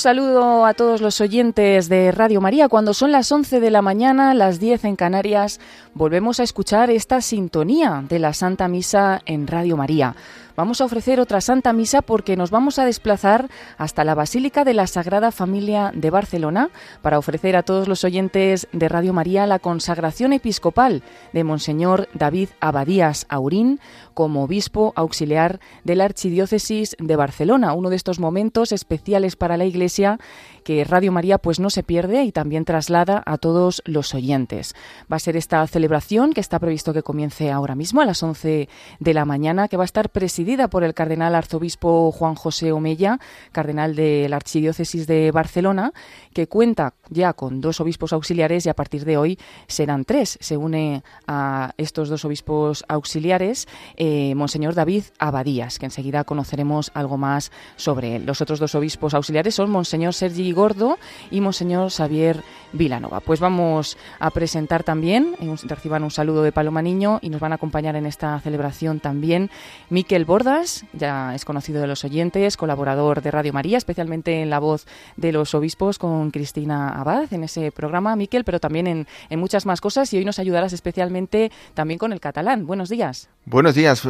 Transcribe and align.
Saludo 0.00 0.64
a 0.64 0.72
todos 0.72 1.02
los 1.02 1.20
oyentes 1.20 1.90
de 1.90 2.10
Radio 2.10 2.40
María. 2.40 2.70
Cuando 2.70 2.94
son 2.94 3.12
las 3.12 3.30
11 3.30 3.60
de 3.60 3.70
la 3.70 3.82
mañana, 3.82 4.32
las 4.32 4.58
10 4.58 4.86
en 4.86 4.96
Canarias, 4.96 5.60
volvemos 5.92 6.40
a 6.40 6.42
escuchar 6.42 6.88
esta 6.88 7.20
sintonía 7.20 8.02
de 8.08 8.18
la 8.18 8.32
Santa 8.32 8.66
Misa 8.66 9.20
en 9.26 9.46
Radio 9.46 9.76
María. 9.76 10.16
Vamos 10.60 10.82
a 10.82 10.84
ofrecer 10.84 11.20
otra 11.20 11.40
Santa 11.40 11.72
Misa 11.72 12.02
porque 12.02 12.36
nos 12.36 12.50
vamos 12.50 12.78
a 12.78 12.84
desplazar 12.84 13.48
hasta 13.78 14.04
la 14.04 14.14
Basílica 14.14 14.62
de 14.62 14.74
la 14.74 14.86
Sagrada 14.86 15.32
Familia 15.32 15.90
de 15.94 16.10
Barcelona 16.10 16.68
para 17.00 17.18
ofrecer 17.18 17.56
a 17.56 17.62
todos 17.62 17.88
los 17.88 18.04
oyentes 18.04 18.68
de 18.70 18.88
Radio 18.90 19.14
María 19.14 19.46
la 19.46 19.58
consagración 19.58 20.34
episcopal 20.34 21.02
de 21.32 21.44
Monseñor 21.44 22.10
David 22.12 22.50
Abadías 22.60 23.24
Aurín 23.30 23.80
como 24.12 24.44
obispo 24.44 24.92
auxiliar 24.96 25.60
de 25.84 25.96
la 25.96 26.04
Archidiócesis 26.04 26.94
de 26.98 27.16
Barcelona, 27.16 27.72
uno 27.72 27.88
de 27.88 27.96
estos 27.96 28.20
momentos 28.20 28.72
especiales 28.72 29.36
para 29.36 29.56
la 29.56 29.64
Iglesia 29.64 30.18
que 30.60 30.84
Radio 30.84 31.12
María 31.12 31.38
pues 31.38 31.60
no 31.60 31.70
se 31.70 31.82
pierde 31.82 32.24
y 32.24 32.32
también 32.32 32.64
traslada 32.64 33.22
a 33.26 33.38
todos 33.38 33.82
los 33.84 34.14
oyentes. 34.14 34.74
Va 35.10 35.16
a 35.16 35.20
ser 35.20 35.36
esta 35.36 35.66
celebración 35.66 36.32
que 36.32 36.40
está 36.40 36.58
previsto 36.58 36.92
que 36.92 37.02
comience 37.02 37.50
ahora 37.50 37.74
mismo 37.74 38.00
a 38.00 38.04
las 38.04 38.22
11 38.22 38.68
de 38.98 39.14
la 39.14 39.24
mañana, 39.24 39.68
que 39.68 39.76
va 39.76 39.84
a 39.84 39.86
estar 39.86 40.10
presidida 40.10 40.68
por 40.68 40.84
el 40.84 40.94
cardenal 40.94 41.34
arzobispo 41.34 42.12
Juan 42.12 42.34
José 42.34 42.72
Omella, 42.72 43.18
cardenal 43.52 43.94
de 43.96 44.28
la 44.28 44.36
Archidiócesis 44.36 45.06
de 45.06 45.30
Barcelona, 45.30 45.92
que 46.32 46.46
cuenta 46.46 46.94
ya 47.08 47.32
con 47.32 47.60
dos 47.60 47.80
obispos 47.80 48.12
auxiliares 48.12 48.66
y 48.66 48.68
a 48.68 48.74
partir 48.74 49.04
de 49.04 49.16
hoy 49.16 49.38
serán 49.66 50.04
tres. 50.04 50.38
Se 50.40 50.56
une 50.56 51.02
a 51.26 51.72
estos 51.76 52.08
dos 52.08 52.24
obispos 52.24 52.84
auxiliares 52.88 53.66
eh, 53.96 54.34
Monseñor 54.34 54.74
David 54.74 55.04
Abadías, 55.18 55.78
que 55.78 55.86
enseguida 55.86 56.24
conoceremos 56.24 56.90
algo 56.94 57.16
más 57.16 57.52
sobre 57.76 58.16
él. 58.16 58.26
Los 58.26 58.40
otros 58.40 58.58
dos 58.58 58.74
obispos 58.74 59.14
auxiliares 59.14 59.54
son 59.54 59.70
Monseñor 59.70 60.14
Sergi 60.14 60.49
Gordo 60.52 60.98
y 61.30 61.40
Monseñor 61.40 61.90
Xavier 61.90 62.42
Vilanova. 62.72 63.20
Pues 63.20 63.40
vamos 63.40 63.96
a 64.18 64.30
presentar 64.30 64.84
también, 64.84 65.34
eh, 65.40 65.54
reciban 65.64 66.04
un 66.04 66.10
saludo 66.10 66.42
de 66.42 66.52
Paloma 66.52 66.82
Niño 66.82 67.18
y 67.22 67.30
nos 67.30 67.40
van 67.40 67.52
a 67.52 67.56
acompañar 67.56 67.96
en 67.96 68.06
esta 68.06 68.38
celebración 68.40 69.00
también 69.00 69.50
Miquel 69.88 70.24
Bordas, 70.24 70.84
ya 70.92 71.34
es 71.34 71.44
conocido 71.44 71.80
de 71.80 71.86
los 71.86 72.04
oyentes, 72.04 72.56
colaborador 72.56 73.22
de 73.22 73.30
Radio 73.30 73.52
María, 73.52 73.78
especialmente 73.78 74.42
en 74.42 74.50
la 74.50 74.58
voz 74.58 74.86
de 75.16 75.32
los 75.32 75.54
obispos 75.54 75.98
con 75.98 76.30
Cristina 76.30 76.90
Abad 76.90 77.32
en 77.32 77.44
ese 77.44 77.72
programa, 77.72 78.16
Miquel, 78.16 78.44
pero 78.44 78.60
también 78.60 78.86
en, 78.86 79.06
en 79.28 79.40
muchas 79.40 79.66
más 79.66 79.80
cosas 79.80 80.12
y 80.12 80.18
hoy 80.18 80.24
nos 80.24 80.38
ayudarás 80.38 80.72
especialmente 80.72 81.50
también 81.74 81.98
con 81.98 82.12
el 82.12 82.20
catalán. 82.20 82.66
Buenos 82.66 82.88
días. 82.88 83.28
Buenos 83.46 83.74
días, 83.74 84.02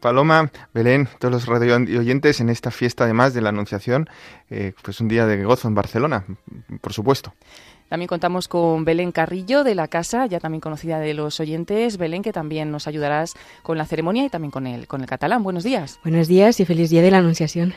Paloma, 0.00 0.50
Belén, 0.74 1.08
todos 1.18 1.32
los 1.32 1.46
radio 1.46 1.76
oyentes 1.76 2.40
en 2.40 2.50
esta 2.50 2.70
fiesta 2.70 3.04
además 3.04 3.32
de 3.32 3.40
la 3.40 3.48
Anunciación, 3.50 4.08
eh, 4.50 4.72
pues 4.82 5.00
un 5.00 5.08
día 5.08 5.26
de 5.26 5.42
gozo 5.44 5.68
en 5.68 5.74
Barcelona, 5.74 6.24
por 6.80 6.92
supuesto. 6.92 7.32
También 7.88 8.08
contamos 8.08 8.48
con 8.48 8.84
Belén 8.84 9.12
Carrillo 9.12 9.64
de 9.64 9.74
la 9.74 9.88
casa, 9.88 10.26
ya 10.26 10.40
también 10.40 10.60
conocida 10.60 10.98
de 10.98 11.14
los 11.14 11.40
oyentes. 11.40 11.96
Belén, 11.96 12.22
que 12.22 12.32
también 12.32 12.70
nos 12.70 12.86
ayudarás 12.86 13.34
con 13.62 13.78
la 13.78 13.86
ceremonia 13.86 14.26
y 14.26 14.28
también 14.28 14.50
con 14.50 14.66
el, 14.66 14.86
con 14.86 15.00
el 15.00 15.06
catalán. 15.06 15.42
Buenos 15.42 15.64
días. 15.64 15.98
Buenos 16.02 16.28
días 16.28 16.60
y 16.60 16.66
feliz 16.66 16.90
día 16.90 17.00
de 17.00 17.10
la 17.10 17.18
Anunciación. 17.18 17.72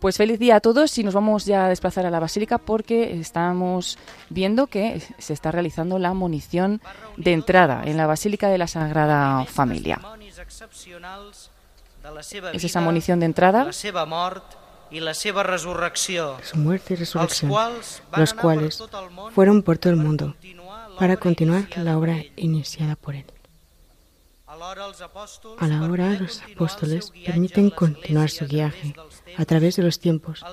Pues 0.00 0.16
feliz 0.16 0.40
día 0.40 0.56
a 0.56 0.60
todos 0.60 0.98
y 0.98 1.04
nos 1.04 1.14
vamos 1.14 1.44
ya 1.44 1.66
a 1.66 1.68
desplazar 1.68 2.06
a 2.06 2.10
la 2.10 2.18
Basílica 2.18 2.58
porque 2.58 3.12
estamos 3.20 3.98
viendo 4.30 4.66
que 4.66 5.00
se 5.18 5.32
está 5.32 5.52
realizando 5.52 6.00
la 6.00 6.12
munición 6.12 6.80
de 7.16 7.32
entrada 7.32 7.84
en 7.84 7.96
la 7.96 8.08
Basílica 8.08 8.48
de 8.48 8.58
la 8.58 8.66
Sagrada 8.66 9.44
Familia. 9.44 10.00
Es 12.52 12.64
esa 12.64 12.80
munición 12.80 13.20
de 13.20 13.26
entrada 13.26 13.70
y 14.90 15.00
la 15.00 15.14
Su 15.14 16.56
muerte 16.56 16.94
y 16.94 16.96
resurrección, 16.96 17.52
los 18.16 18.34
cuales 18.34 18.82
fueron 19.34 19.62
por 19.62 19.78
todo 19.78 19.92
el 19.92 19.98
mundo 19.98 20.34
para 20.98 21.16
continuar 21.16 21.66
la 21.76 21.96
obra 21.96 22.22
iniciada 22.36 22.96
por 22.96 23.14
él. 23.14 23.24
A 24.46 24.56
la 25.66 25.82
hora 25.90 26.10
los 26.10 26.42
apóstoles 26.42 27.10
permiten 27.24 27.70
continuar 27.70 28.28
su 28.28 28.46
viaje 28.46 28.94
a 29.38 29.44
través 29.46 29.76
de 29.76 29.82
los 29.82 29.98
tiempos. 29.98 30.44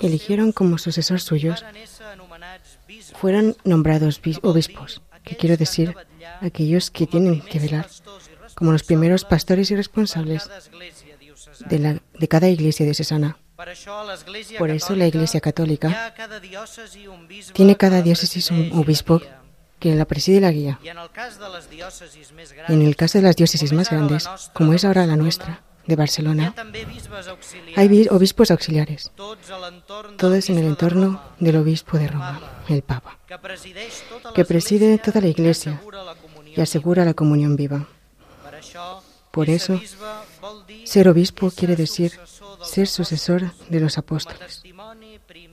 Eligieron 0.00 0.52
como 0.52 0.78
sucesor 0.78 1.20
suyos, 1.20 1.64
fueron 3.14 3.56
nombrados 3.64 4.20
obispos, 4.42 5.02
que 5.24 5.36
quiero 5.36 5.56
decir, 5.56 5.96
aquellos 6.40 6.90
que 6.90 7.06
tienen 7.06 7.40
que 7.40 7.58
velar 7.58 7.88
como 8.54 8.72
los 8.72 8.82
primeros 8.82 9.24
pastores 9.24 9.70
y 9.70 9.76
responsables 9.76 10.48
de, 11.66 11.78
la, 11.78 12.00
de 12.18 12.28
cada 12.28 12.48
iglesia 12.48 12.84
diocesana. 12.84 13.38
Por 14.58 14.70
eso 14.70 14.96
la 14.96 15.06
Iglesia 15.06 15.40
Católica 15.40 16.12
tiene 17.52 17.76
cada 17.76 18.02
diócesis 18.02 18.50
un 18.50 18.72
obispo 18.72 19.22
que 19.78 19.94
la 19.94 20.06
preside 20.06 20.38
y 20.38 20.40
la 20.40 20.50
guía. 20.50 20.80
Y 20.82 20.88
en 20.88 20.98
el 22.82 22.96
caso 22.96 23.18
de 23.18 23.22
las 23.22 23.36
diócesis 23.36 23.72
más 23.72 23.90
grandes, 23.90 24.28
como 24.52 24.74
es 24.74 24.84
ahora 24.84 25.06
la 25.06 25.16
nuestra, 25.16 25.62
de 25.86 25.96
Barcelona, 25.96 26.54
hay 27.76 28.08
obispos 28.08 28.50
auxiliares, 28.50 29.10
todos 30.16 30.48
en 30.50 30.58
el 30.58 30.64
entorno 30.64 31.22
del 31.38 31.56
obispo 31.56 31.98
de 31.98 32.08
Roma, 32.08 32.40
el 32.68 32.82
Papa, 32.82 33.18
que 34.34 34.44
preside 34.44 34.98
toda 34.98 35.20
la 35.20 35.28
Iglesia 35.28 35.80
y 36.56 36.60
asegura 36.60 37.04
la 37.04 37.14
comunión 37.14 37.56
viva. 37.56 37.86
Por 39.34 39.50
eso, 39.50 39.80
ser 40.84 41.08
obispo 41.08 41.50
quiere 41.50 41.74
decir 41.74 42.12
ser 42.62 42.86
sucesor 42.86 43.52
de 43.68 43.80
los 43.80 43.98
apóstoles, 43.98 44.62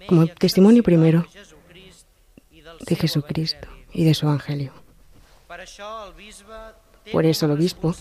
como 0.08 0.28
testimonio 0.28 0.84
primero 0.84 1.25
de 2.80 2.96
Jesucristo 2.96 3.68
y 3.92 4.06
de 4.06 4.14
su 4.14 4.28
Evangelio. 4.28 4.72
Por 7.12 7.25
eso 7.25 7.46
el 7.47 7.52
obispo 7.52 7.96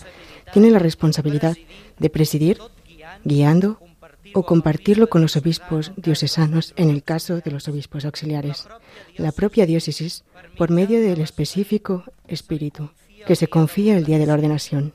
tiene 0.53 0.69
la 0.69 0.77
responsabilidad 0.77 1.57
de 1.97 2.09
presidir, 2.11 2.59
guiando 3.23 3.79
o 4.35 4.43
compartirlo 4.43 5.09
con 5.09 5.23
los 5.23 5.35
obispos 5.35 5.93
diocesanos 5.97 6.73
en 6.75 6.91
el 6.91 7.01
caso 7.01 7.41
de 7.41 7.49
los 7.49 7.67
obispos 7.67 8.05
auxiliares, 8.05 8.67
la 9.17 9.31
propia 9.31 9.65
diócesis 9.65 10.23
por 10.59 10.69
medio 10.69 11.01
del 11.01 11.21
específico 11.21 12.03
espíritu 12.27 12.91
que 13.25 13.35
se 13.35 13.47
confía 13.47 13.97
el 13.97 14.05
día 14.05 14.19
de 14.19 14.27
la 14.27 14.33
ordenación 14.33 14.93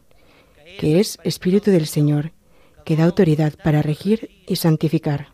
que 0.78 1.00
es 1.00 1.18
Espíritu 1.24 1.70
del 1.70 1.86
Señor, 1.86 2.32
que 2.84 2.96
da 2.96 3.04
autoridad 3.04 3.54
para 3.62 3.82
regir 3.82 4.30
y 4.46 4.56
santificar. 4.56 5.28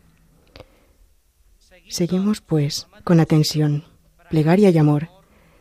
Seguimos, 1.89 2.41
pues, 2.41 2.87
con 3.03 3.19
atención, 3.19 3.83
plegaria 4.29 4.69
y 4.69 4.77
amor, 4.77 5.09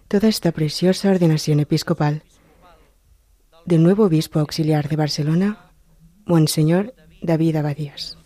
toda 0.09 0.29
esta 0.29 0.53
preciosa 0.53 1.11
ordenación 1.11 1.61
episcopal 1.61 2.23
del 3.65 3.83
nuevo 3.83 4.05
obispo 4.05 4.41
auxiliar 4.41 4.89
de 4.89 4.97
Barcelona, 4.97 5.71
Monseñor 6.25 6.95
David 7.23 7.57
Abadías. 7.57 8.19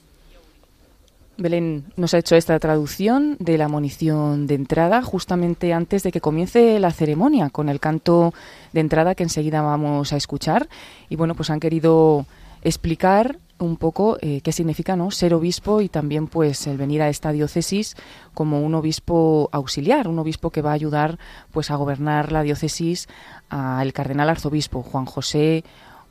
Belén 1.39 1.85
nos 1.97 2.15
ha 2.15 2.19
hecho 2.19 2.35
esta 2.35 2.59
traducción 2.59 3.37
de 3.39 3.59
la 3.59 3.69
munición 3.69 4.47
de 4.47 4.55
entrada 4.55 5.03
justamente 5.03 5.73
antes 5.73 6.03
de 6.03 6.13
que 6.13 6.21
comience 6.21 6.81
la 6.81 6.93
ceremonia 6.93 7.51
con 7.51 7.69
el 7.69 7.81
canto 7.81 8.33
de 8.73 8.81
entrada 8.81 9.15
que 9.15 9.23
enseguida 9.23 9.61
vamos 9.61 10.13
a 10.13 10.17
escuchar. 10.17 10.69
Y 11.09 11.17
bueno, 11.17 11.35
pues 11.35 11.51
han 11.51 11.61
querido 11.61 12.27
explicar 12.63 13.39
un 13.59 13.77
poco 13.77 14.19
eh, 14.21 14.41
qué 14.43 14.53
significa 14.53 14.97
ser 15.11 15.35
obispo 15.35 15.81
y 15.81 15.89
también 15.89 16.27
pues 16.27 16.67
el 16.67 16.77
venir 16.77 17.03
a 17.03 17.09
esta 17.09 17.33
diócesis 17.33 17.97
como 18.35 18.63
un 18.63 18.75
obispo 18.75 19.49
auxiliar, 19.53 20.09
un 20.09 20.19
obispo 20.19 20.51
que 20.51 20.63
va 20.63 20.71
a 20.71 20.75
ayudar 20.75 21.19
pues 21.53 21.71
a 21.71 21.77
gobernar 21.77 22.33
la 22.33 22.43
diócesis 22.43 23.09
al 23.49 23.93
cardenal 23.93 24.29
arzobispo 24.29 24.83
Juan 24.83 25.07
José 25.07 25.65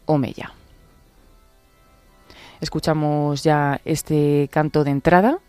Omella. 0.06 0.54
Escuchamos 2.62 3.44
ya 3.44 3.82
este 3.86 4.50
canto 4.52 4.84
de 4.84 4.92
entrada. 4.92 5.40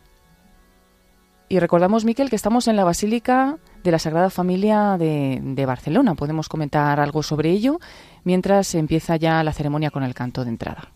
Y 1.49 1.61
recordamos, 1.61 2.05
Miquel, 2.05 2.29
que 2.29 2.37
estamos 2.37 2.67
en 2.67 2.75
la 2.75 2.83
Basílica 2.83 3.59
de 3.85 3.93
la 3.93 4.01
Sagrada 4.01 4.31
Familia 4.31 4.97
de, 4.99 5.65
Barcelona. 5.65 6.17
Podemos 6.17 6.49
comentar 6.49 6.99
algo 6.99 7.23
sobre 7.23 7.51
ello 7.51 7.79
mientras 8.25 8.75
empieza 8.75 9.15
ya 9.17 9.45
la 9.45 9.53
ceremonia 9.53 9.91
con 9.91 10.03
el 10.03 10.13
canto 10.13 10.43
de 10.43 10.51
entrada. 10.51 10.91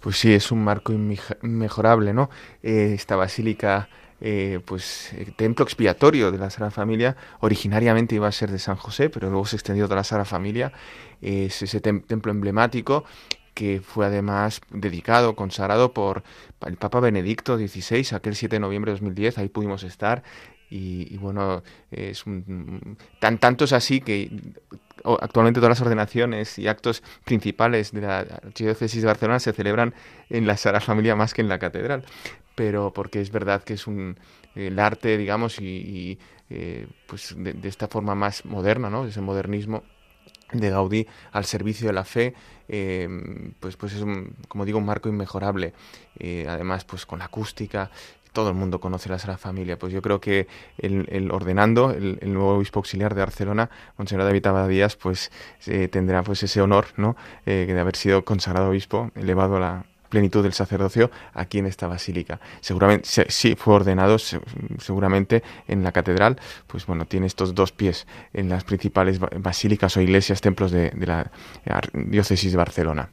Pues 0.00 0.18
sí, 0.18 0.34
es 0.34 0.52
un 0.52 0.62
marco 0.62 0.92
inmejorable, 0.92 2.12
¿no? 2.12 2.28
Eh, 2.62 2.92
esta 2.94 3.16
basílica, 3.16 3.88
eh, 4.20 4.60
pues 4.66 5.14
el 5.14 5.34
templo 5.34 5.64
expiatorio 5.64 6.30
de 6.30 6.36
la 6.36 6.50
Sagrada 6.50 6.70
Familia, 6.70 7.16
originariamente 7.40 8.14
iba 8.14 8.28
a 8.28 8.32
ser 8.32 8.50
de 8.50 8.58
San 8.58 8.76
José, 8.76 9.08
pero 9.08 9.30
luego 9.30 9.46
se 9.46 9.56
extendió 9.56 9.86
toda 9.86 9.96
la 9.96 10.04
Sagrada 10.04 10.26
Familia. 10.26 10.72
es 11.22 11.62
ese 11.62 11.80
templo 11.80 12.30
emblemático 12.30 13.04
que 13.54 13.80
fue 13.80 14.06
además 14.06 14.60
dedicado, 14.70 15.36
consagrado 15.36 15.94
por 15.94 16.24
el 16.66 16.76
Papa 16.76 17.00
Benedicto 17.00 17.56
XVI, 17.56 18.16
aquel 18.16 18.34
7 18.34 18.56
de 18.56 18.60
noviembre 18.60 18.90
de 18.90 18.96
2010, 18.96 19.38
ahí 19.38 19.48
pudimos 19.48 19.84
estar. 19.84 20.22
Y, 20.70 21.16
bueno, 21.18 21.62
es 21.92 22.26
un, 22.26 22.96
tan 23.20 23.38
tanto 23.38 23.64
es 23.64 23.72
así 23.72 24.00
que 24.00 24.30
actualmente 25.20 25.60
todas 25.60 25.78
las 25.78 25.86
ordenaciones 25.86 26.58
y 26.58 26.66
actos 26.66 27.02
principales 27.24 27.92
de 27.92 28.00
la 28.00 28.18
Archidiócesis 28.18 29.02
de 29.02 29.06
Barcelona 29.06 29.38
se 29.38 29.52
celebran 29.52 29.94
en 30.30 30.48
la 30.48 30.56
Sagrada 30.56 30.84
Familia 30.84 31.14
más 31.14 31.32
que 31.32 31.42
en 31.42 31.48
la 31.48 31.60
catedral. 31.60 32.04
pero 32.56 32.92
porque 32.92 33.20
es 33.20 33.30
verdad 33.30 33.62
que 33.62 33.74
es 33.74 33.86
un 33.86 34.16
el 34.56 34.78
arte, 34.78 35.16
digamos, 35.16 35.60
y, 35.60 36.18
pues 37.06 37.34
de, 37.36 37.52
de, 37.52 37.68
esta 37.68 37.88
forma 37.88 38.14
más 38.14 38.44
moderna, 38.44 38.90
¿no? 38.90 39.04
Ese 39.06 39.20
modernismo 39.20 39.82
de 40.60 40.70
Gaudí 40.70 41.06
al 41.32 41.44
servicio 41.44 41.86
de 41.86 41.92
la 41.92 42.04
fe, 42.04 42.34
eh, 42.68 43.08
pues, 43.60 43.76
pues 43.76 43.92
es, 43.94 44.02
un, 44.02 44.34
como 44.48 44.64
digo, 44.64 44.78
un 44.78 44.86
marco 44.86 45.08
inmejorable. 45.08 45.72
Eh, 46.18 46.46
además, 46.48 46.84
pues 46.84 47.06
con 47.06 47.18
la 47.18 47.26
acústica, 47.26 47.90
todo 48.32 48.48
el 48.48 48.54
mundo 48.54 48.80
conoce 48.80 49.08
la 49.08 49.18
Sagrada 49.18 49.38
Familia. 49.38 49.78
Pues 49.78 49.92
yo 49.92 50.02
creo 50.02 50.20
que 50.20 50.48
el, 50.78 51.30
ordenando, 51.30 51.90
el, 51.90 52.18
nuevo 52.32 52.56
obispo 52.56 52.80
auxiliar 52.80 53.14
de 53.14 53.20
Barcelona, 53.20 53.70
Monseñor 53.96 54.24
David 54.24 54.46
Abadías, 54.46 54.96
pues 54.96 55.30
eh, 55.66 55.88
tendrá 55.88 56.22
pues 56.22 56.42
ese 56.42 56.60
honor, 56.60 56.86
¿no? 56.96 57.16
de 57.44 57.78
haber 57.78 57.96
sido 57.96 58.24
consagrado 58.24 58.70
obispo, 58.70 59.12
elevado 59.14 59.56
a 59.56 59.60
la, 59.60 59.86
plenitud 60.08 60.42
del 60.42 60.52
sacerdocio 60.52 61.10
aquí 61.32 61.58
en 61.58 61.66
esta 61.66 61.86
basílica. 61.86 62.40
Seguramente, 62.60 63.26
sí, 63.28 63.54
fue 63.56 63.74
ordenado 63.74 64.16
seguramente 64.18 65.42
en 65.68 65.82
la 65.82 65.92
catedral, 65.92 66.38
pues 66.66 66.86
bueno, 66.86 67.06
tiene 67.06 67.26
estos 67.26 67.54
dos 67.54 67.72
pies 67.72 68.06
en 68.32 68.48
las 68.48 68.64
principales 68.64 69.18
basílicas 69.18 69.96
o 69.96 70.00
iglesias, 70.00 70.40
templos 70.40 70.70
de 70.70 70.92
la 70.96 71.30
diócesis 71.92 72.52
de 72.52 72.58
Barcelona 72.58 73.10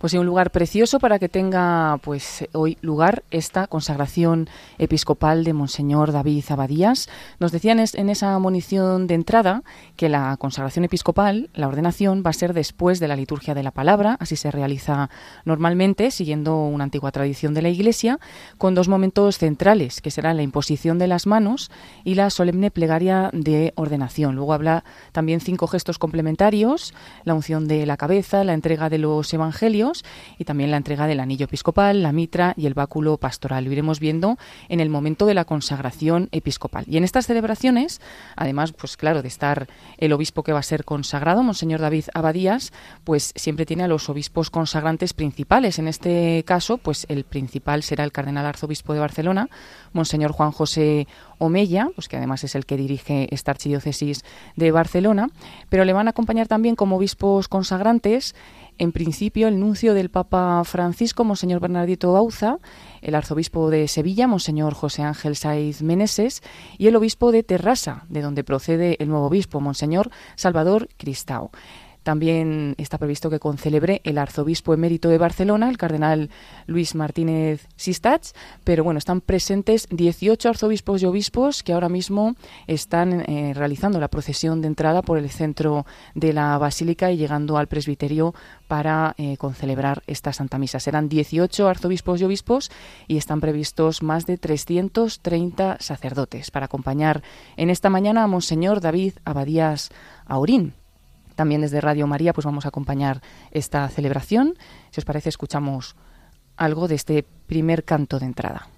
pues 0.00 0.14
un 0.14 0.24
lugar 0.24 0.50
precioso 0.50 0.98
para 0.98 1.18
que 1.18 1.28
tenga 1.28 1.98
pues 2.02 2.48
hoy 2.52 2.78
lugar 2.80 3.22
esta 3.30 3.66
consagración 3.66 4.48
episcopal 4.78 5.44
de 5.44 5.52
Monseñor 5.52 6.10
David 6.10 6.42
Abadías. 6.48 7.10
Nos 7.38 7.52
decían 7.52 7.78
en 7.80 8.08
esa 8.08 8.38
munición 8.38 9.06
de 9.06 9.12
entrada 9.12 9.62
que 9.96 10.08
la 10.08 10.38
consagración 10.38 10.86
episcopal, 10.86 11.50
la 11.52 11.68
ordenación, 11.68 12.22
va 12.24 12.30
a 12.30 12.32
ser 12.32 12.54
después 12.54 12.98
de 12.98 13.08
la 13.08 13.16
liturgia 13.16 13.52
de 13.52 13.62
la 13.62 13.72
palabra, 13.72 14.16
así 14.20 14.36
se 14.36 14.50
realiza 14.50 15.10
normalmente, 15.44 16.10
siguiendo 16.10 16.64
una 16.64 16.84
antigua 16.84 17.12
tradición 17.12 17.52
de 17.52 17.60
la 17.60 17.68
Iglesia, 17.68 18.18
con 18.56 18.74
dos 18.74 18.88
momentos 18.88 19.36
centrales, 19.36 20.00
que 20.00 20.10
serán 20.10 20.38
la 20.38 20.42
imposición 20.42 20.98
de 20.98 21.08
las 21.08 21.26
manos 21.26 21.70
y 22.04 22.14
la 22.14 22.30
solemne 22.30 22.70
plegaria 22.70 23.28
de 23.34 23.74
ordenación. 23.76 24.34
Luego 24.34 24.54
habla 24.54 24.82
también 25.12 25.40
cinco 25.40 25.66
gestos 25.66 25.98
complementarios, 25.98 26.94
la 27.24 27.34
unción 27.34 27.68
de 27.68 27.84
la 27.84 27.98
cabeza, 27.98 28.44
la 28.44 28.54
entrega 28.54 28.88
de 28.88 28.96
los 28.96 29.30
evangelios, 29.34 29.89
y 30.38 30.44
también 30.44 30.70
la 30.70 30.76
entrega 30.76 31.06
del 31.06 31.20
anillo 31.20 31.44
episcopal, 31.44 32.02
la 32.02 32.12
mitra 32.12 32.54
y 32.56 32.66
el 32.66 32.74
báculo 32.74 33.16
pastoral. 33.16 33.64
Lo 33.64 33.72
iremos 33.72 34.00
viendo 34.00 34.38
en 34.68 34.80
el 34.80 34.88
momento 34.88 35.26
de 35.26 35.34
la 35.34 35.44
consagración 35.44 36.28
episcopal. 36.32 36.84
Y 36.86 36.96
en 36.96 37.04
estas 37.04 37.26
celebraciones, 37.26 38.00
además, 38.36 38.72
pues 38.72 38.96
claro, 38.96 39.22
de 39.22 39.28
estar 39.28 39.68
el 39.98 40.12
obispo 40.12 40.42
que 40.42 40.52
va 40.52 40.60
a 40.60 40.64
ser 40.64 40.84
consagrado, 40.84 41.42
Monseñor 41.42 41.80
David 41.80 42.04
Abadías, 42.14 42.72
pues 43.04 43.32
siempre 43.36 43.66
tiene 43.66 43.84
a 43.84 43.88
los 43.88 44.08
obispos 44.08 44.50
consagrantes 44.50 45.12
principales. 45.12 45.78
En 45.78 45.88
este 45.88 46.44
caso, 46.46 46.78
pues 46.78 47.06
el 47.08 47.24
principal 47.24 47.82
será 47.82 48.04
el 48.04 48.12
cardenal 48.12 48.46
arzobispo 48.46 48.94
de 48.94 49.00
Barcelona, 49.00 49.48
Monseñor 49.92 50.32
Juan 50.32 50.52
José 50.52 51.06
Omeya, 51.38 51.88
pues 51.94 52.08
que 52.08 52.16
además 52.16 52.44
es 52.44 52.54
el 52.54 52.66
que 52.66 52.76
dirige 52.76 53.28
esta 53.34 53.52
archidiócesis 53.52 54.24
de 54.56 54.70
Barcelona, 54.70 55.28
pero 55.68 55.84
le 55.84 55.92
van 55.92 56.06
a 56.06 56.10
acompañar 56.10 56.48
también 56.48 56.76
como 56.76 56.96
obispos 56.96 57.48
consagrantes 57.48 58.34
en 58.80 58.92
principio, 58.92 59.46
el 59.46 59.60
nuncio 59.60 59.92
del 59.92 60.08
Papa 60.08 60.62
Francisco, 60.64 61.22
Monseñor 61.22 61.60
Bernardito 61.60 62.14
Bauza, 62.14 62.56
el 63.02 63.14
arzobispo 63.14 63.68
de 63.68 63.86
Sevilla, 63.88 64.26
Monseñor 64.26 64.72
José 64.72 65.02
Ángel 65.02 65.36
Saiz 65.36 65.82
Meneses, 65.82 66.42
y 66.78 66.86
el 66.86 66.96
obispo 66.96 67.30
de 67.30 67.42
Terrassa, 67.42 68.06
de 68.08 68.22
donde 68.22 68.42
procede 68.42 68.96
el 68.98 69.10
nuevo 69.10 69.26
obispo, 69.26 69.60
Monseñor 69.60 70.10
Salvador 70.34 70.88
Cristao. 70.96 71.50
También 72.02 72.74
está 72.78 72.98
previsto 72.98 73.30
que 73.30 73.38
concelebre 73.38 74.00
el 74.04 74.18
arzobispo 74.18 74.72
emérito 74.72 75.08
de 75.08 75.18
Barcelona, 75.18 75.68
el 75.68 75.76
cardenal 75.78 76.30
Luis 76.66 76.94
Martínez 76.94 77.66
Sistach, 77.76 78.28
pero 78.64 78.84
bueno, 78.84 78.98
están 78.98 79.20
presentes 79.20 79.86
18 79.90 80.48
arzobispos 80.48 81.02
y 81.02 81.06
obispos 81.06 81.62
que 81.62 81.72
ahora 81.72 81.88
mismo 81.88 82.36
están 82.66 83.20
eh, 83.28 83.52
realizando 83.54 84.00
la 84.00 84.08
procesión 84.08 84.62
de 84.62 84.68
entrada 84.68 85.02
por 85.02 85.18
el 85.18 85.28
centro 85.30 85.86
de 86.14 86.32
la 86.32 86.56
basílica 86.58 87.10
y 87.10 87.16
llegando 87.16 87.58
al 87.58 87.66
presbiterio 87.66 88.34
para 88.66 89.14
eh, 89.18 89.36
concelebrar 89.36 90.02
esta 90.06 90.32
Santa 90.32 90.58
Misa. 90.58 90.80
Serán 90.80 91.08
18 91.08 91.68
arzobispos 91.68 92.20
y 92.20 92.24
obispos 92.24 92.70
y 93.08 93.16
están 93.16 93.40
previstos 93.40 94.02
más 94.02 94.26
de 94.26 94.38
330 94.38 95.78
sacerdotes 95.80 96.50
para 96.50 96.66
acompañar 96.66 97.22
en 97.56 97.68
esta 97.68 97.90
mañana 97.90 98.22
a 98.22 98.26
Monseñor 98.26 98.80
David 98.80 99.14
Abadías 99.24 99.90
Aurín 100.26 100.79
también 101.40 101.62
desde 101.62 101.80
Radio 101.80 102.06
María 102.06 102.34
pues 102.34 102.44
vamos 102.44 102.66
a 102.66 102.68
acompañar 102.68 103.22
esta 103.50 103.88
celebración. 103.88 104.58
Si 104.90 105.00
os 105.00 105.06
parece, 105.06 105.30
escuchamos 105.30 105.96
algo 106.58 106.86
de 106.86 106.96
este 106.96 107.22
primer 107.22 107.86
canto 107.86 108.18
de 108.18 108.26
entrada. 108.26 108.68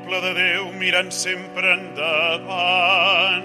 Poble 0.00 0.16
de 0.24 0.30
Déu 0.32 0.70
mirant 0.80 1.10
sempre 1.12 1.74
endavant, 1.76 3.42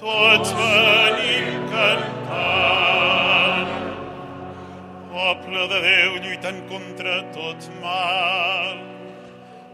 tots 0.00 0.52
venim 0.56 1.66
cantant. 1.68 3.68
Poble 5.10 5.66
de 5.72 5.80
Déu 5.84 6.16
lluitant 6.24 6.62
contra 6.70 7.18
tot 7.36 7.68
mal, 7.82 8.80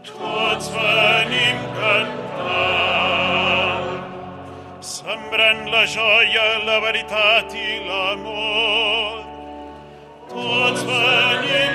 tots 0.09 0.67
venim 0.75 1.57
cantant. 1.79 3.87
Sembrant 4.91 5.63
la 5.71 5.85
joia, 5.95 6.45
la 6.67 6.77
veritat 6.89 7.47
i 7.55 7.79
l'amor, 7.87 9.23
tots 10.35 10.81
venim 10.91 11.72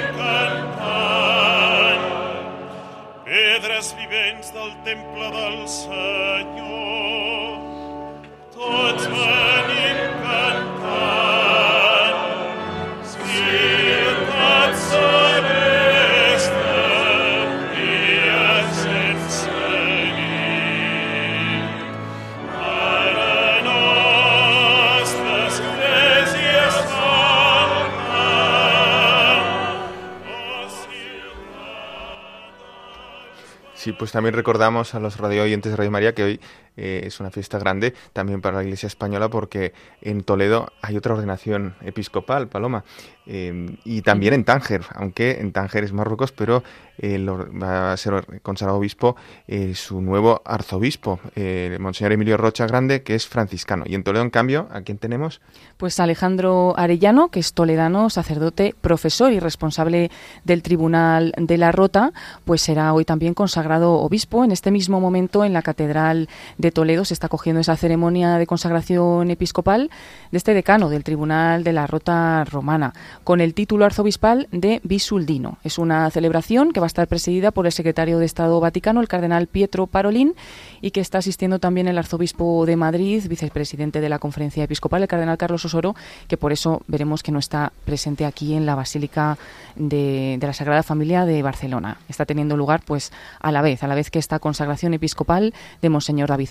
pedres 3.79 3.95
vivents 3.95 4.53
del 4.53 4.73
temple 4.85 5.31
del 5.31 5.69
Senyor. 5.69 6.49
Tots 8.55 9.07
venim 9.07 9.48
pues 33.99 34.13
también 34.13 34.35
recordamos 34.35 34.95
a 34.95 35.01
los 35.01 35.19
radio 35.19 35.43
oyentes 35.43 35.73
de 35.73 35.77
Radio 35.77 35.91
María 35.91 36.15
que 36.15 36.23
hoy 36.23 36.41
eh, 36.79 37.03
es 37.05 37.19
una 37.19 37.31
fiesta 37.31 37.59
grande 37.59 37.93
también 38.13 38.41
para 38.41 38.59
la 38.59 38.63
Iglesia 38.63 38.87
española 38.87 39.29
porque 39.29 39.73
en 40.01 40.23
Toledo 40.23 40.73
hay 40.81 40.97
otra 40.97 41.15
ordenación 41.15 41.75
episcopal, 41.83 42.49
Paloma, 42.49 42.85
eh, 43.27 43.77
y 43.85 44.03
también 44.03 44.33
en 44.33 44.45
Tánger, 44.45 44.83
aunque 44.95 45.41
en 45.41 45.53
Tánger 45.53 45.85
es 45.85 45.93
Marruecos, 45.93 46.33
pero 46.33 46.63
eh, 46.99 47.19
va 47.21 47.93
a 47.93 47.97
ser 47.97 48.41
consagrado 48.43 48.79
obispo 48.79 49.17
su 49.75 50.01
nuevo 50.01 50.41
arzobispo, 50.45 51.21
Monseñor 51.79 52.13
Emilio 52.13 52.37
Rocha 52.37 52.67
Grande, 52.67 53.03
que 53.03 53.15
es 53.15 53.27
franciscano. 53.27 53.85
Y 53.87 53.95
en 53.95 54.03
Toledo, 54.03 54.23
en 54.23 54.31
cambio, 54.31 54.69
¿a 54.71 54.81
quién 54.83 54.99
tenemos? 54.99 55.41
Pues 55.77 56.01
Alejandro 56.01 56.75
Arellano, 56.77 57.29
que 57.29 57.41
es 57.41 57.53
toledano, 57.53 58.11
sacerdote, 58.11 58.75
profesor 58.81 59.33
y 59.33 59.41
responsable 59.41 60.11
del 60.45 60.63
Tribunal 60.63 61.35
de 61.37 61.59
la 61.59 61.73
Rota, 61.73 62.13
pues 62.45 62.63
será 62.63 62.93
hoy 62.93 63.05
también 63.05 63.35
consagrado 63.35 63.95
obispo 63.95 64.45
en 64.45 64.53
este 64.53 64.71
mismo 64.71 65.01
momento 65.01 65.45
en 65.45 65.53
la 65.53 65.63
Catedral 65.63 66.29
de 66.57 66.68
de 66.69 66.73
Toledo 66.73 67.07
se 67.07 67.15
está 67.15 67.31
cogiendo 67.31 67.61
esa 67.63 67.79
ceremonia 67.79 68.37
de 68.37 68.47
consagración 68.47 69.31
episcopal 69.31 69.89
de 70.31 70.37
este 70.37 70.53
decano 70.53 70.91
del 70.91 71.03
Tribunal 71.03 71.65
de 71.65 71.73
la 71.73 71.87
Rota 71.87 72.45
Romana, 72.45 72.93
con 73.25 73.41
el 73.41 73.55
título 73.55 73.87
arzobispal 73.87 74.49
de 74.53 74.83
Bisuldino. 74.85 75.57
Es 75.65 75.79
una 75.79 76.11
celebración 76.11 76.73
que 76.73 76.81
va 76.81 76.85
a 76.85 76.89
estar 76.89 77.09
presidida 77.09 77.53
por 77.53 77.65
el 77.65 77.73
secretario 77.73 78.19
de 78.19 78.27
Estado 78.27 78.61
Vaticano, 78.61 79.01
el 79.01 79.09
cardenal 79.09 79.47
Pietro 79.47 79.87
Parolín, 79.87 80.35
y 80.83 80.91
que 80.91 81.01
está 81.01 81.19
asistiendo 81.19 81.59
también 81.59 81.89
el 81.89 81.97
arzobispo 81.97 82.67
de 82.67 82.77
Madrid, 82.77 83.25
vicepresidente 83.27 84.03
de 84.03 84.09
la 84.11 84.19
Conferencia 84.19 84.65
Episcopal, 84.65 85.01
el 85.01 85.09
cardenal 85.09 85.39
Carlos 85.39 85.65
Osoro, 85.65 85.97
que 86.27 86.37
por 86.37 86.53
eso 86.53 86.83
veremos 86.87 87.23
que 87.23 87.33
no 87.33 87.39
está 87.39 87.73
presente 87.87 88.27
aquí 88.27 88.53
en 88.53 88.67
la 88.67 88.75
Basílica 88.75 89.39
de, 89.75 90.39
la 90.39 90.53
Sagrada 90.53 90.83
Familia 90.83 91.25
de 91.25 91.41
Barcelona. 91.43 91.97
Está 92.11 92.27
teniendo 92.27 92.59
lugar, 92.59 92.83
pues, 92.85 93.11
a 93.41 93.53
la 93.53 93.63
vez, 93.63 93.83
a 93.83 93.87
la 93.87 93.95
vez 93.95 94.11
que 94.11 94.19
esta 94.19 94.39
consagración 94.39 94.93
episcopal 94.93 95.55
de 95.81 95.89
Monseñor 95.89 96.29
David 96.29 96.49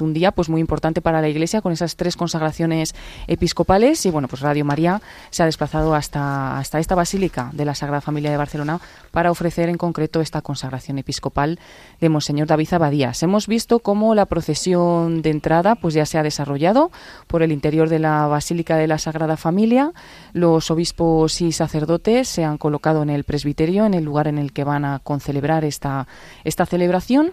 Un 0.00 0.14
día, 0.14 0.32
pues, 0.32 0.48
muy 0.48 0.60
importante 0.60 1.02
para 1.02 1.20
la 1.20 1.28
Iglesia 1.28 1.60
con 1.60 1.72
esas 1.72 1.96
tres 1.96 2.16
consagraciones 2.16 2.94
episcopales 3.26 4.04
y, 4.06 4.10
bueno, 4.10 4.26
pues 4.26 4.40
Radio 4.40 4.64
María 4.64 5.02
se 5.30 5.42
ha 5.42 5.46
desplazado 5.46 5.94
hasta, 5.94 6.58
hasta 6.58 6.78
esta 6.78 6.94
Basílica 6.94 7.50
de 7.52 7.64
la 7.64 7.74
Sagrada 7.74 8.00
Familia 8.00 8.30
de 8.30 8.36
Barcelona 8.36 8.80
para 9.10 9.30
ofrecer 9.30 9.68
en 9.68 9.76
concreto 9.76 10.20
esta 10.20 10.40
consagración 10.40 10.98
episcopal 10.98 11.58
de 12.00 12.08
Monseñor 12.08 12.46
David 12.46 12.72
Abadías. 12.72 13.22
Hemos 13.22 13.46
visto 13.46 13.80
cómo 13.80 14.14
la 14.14 14.26
procesión 14.26 15.22
de 15.22 15.30
entrada 15.30 15.74
pues 15.74 15.94
ya 15.94 16.06
se 16.06 16.18
ha 16.18 16.22
desarrollado 16.22 16.90
por 17.26 17.42
el 17.42 17.52
interior 17.52 17.88
de 17.88 17.98
la 17.98 18.26
Basílica 18.26 18.76
de 18.76 18.86
la 18.86 18.98
Sagrada 18.98 19.36
Familia. 19.36 19.92
Los 20.32 20.70
obispos 20.70 21.40
y 21.40 21.52
sacerdotes 21.52 22.28
se 22.28 22.44
han 22.44 22.58
colocado 22.58 23.02
en 23.02 23.10
el 23.10 23.24
presbiterio, 23.24 23.84
en 23.84 23.94
el 23.94 24.04
lugar 24.04 24.26
en 24.26 24.38
el 24.38 24.52
que 24.52 24.64
van 24.64 24.84
a 24.84 25.00
concelebrar 25.00 25.64
esta, 25.64 26.06
esta 26.44 26.66
celebración 26.66 27.32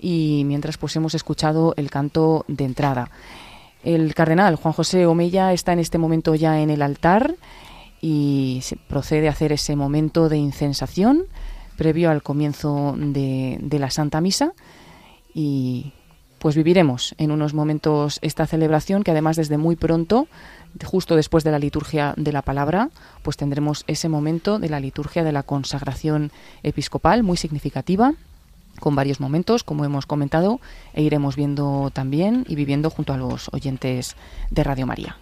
y 0.00 0.42
mientras 0.46 0.78
pues 0.78 0.94
hemos 0.96 1.14
escuchado 1.14 1.74
el 1.76 1.90
canto 1.90 2.44
de 2.48 2.64
entrada. 2.64 3.10
El 3.82 4.14
cardenal 4.14 4.56
Juan 4.56 4.74
José 4.74 5.06
Omeya 5.06 5.52
está 5.52 5.72
en 5.72 5.78
este 5.78 5.98
momento 5.98 6.34
ya 6.34 6.60
en 6.60 6.70
el 6.70 6.82
altar 6.82 7.34
y 8.00 8.62
procede 8.88 9.28
a 9.28 9.32
hacer 9.32 9.52
ese 9.52 9.76
momento 9.76 10.28
de 10.28 10.36
incensación 10.36 11.24
previo 11.76 12.10
al 12.10 12.22
comienzo 12.22 12.94
de, 12.96 13.58
de 13.60 13.78
la 13.78 13.90
Santa 13.90 14.20
Misa 14.20 14.52
y 15.32 15.92
pues 16.38 16.54
viviremos 16.54 17.14
en 17.18 17.30
unos 17.30 17.54
momentos 17.54 18.18
esta 18.22 18.46
celebración 18.46 19.02
que 19.02 19.10
además 19.10 19.36
desde 19.36 19.58
muy 19.58 19.76
pronto, 19.76 20.28
justo 20.84 21.16
después 21.16 21.44
de 21.44 21.50
la 21.50 21.58
liturgia 21.58 22.14
de 22.16 22.32
la 22.32 22.42
palabra, 22.42 22.90
pues 23.22 23.36
tendremos 23.36 23.84
ese 23.86 24.08
momento 24.08 24.58
de 24.58 24.68
la 24.68 24.80
liturgia 24.80 25.24
de 25.24 25.32
la 25.32 25.42
consagración 25.42 26.30
episcopal 26.62 27.22
muy 27.22 27.36
significativa 27.36 28.14
con 28.80 28.94
varios 28.94 29.20
momentos, 29.20 29.64
como 29.64 29.84
hemos 29.84 30.06
comentado, 30.06 30.60
e 30.94 31.02
iremos 31.02 31.36
viendo 31.36 31.90
también 31.92 32.44
y 32.48 32.54
viviendo 32.54 32.90
junto 32.90 33.12
a 33.12 33.16
los 33.16 33.48
oyentes 33.52 34.16
de 34.50 34.64
Radio 34.64 34.86
María. 34.86 35.16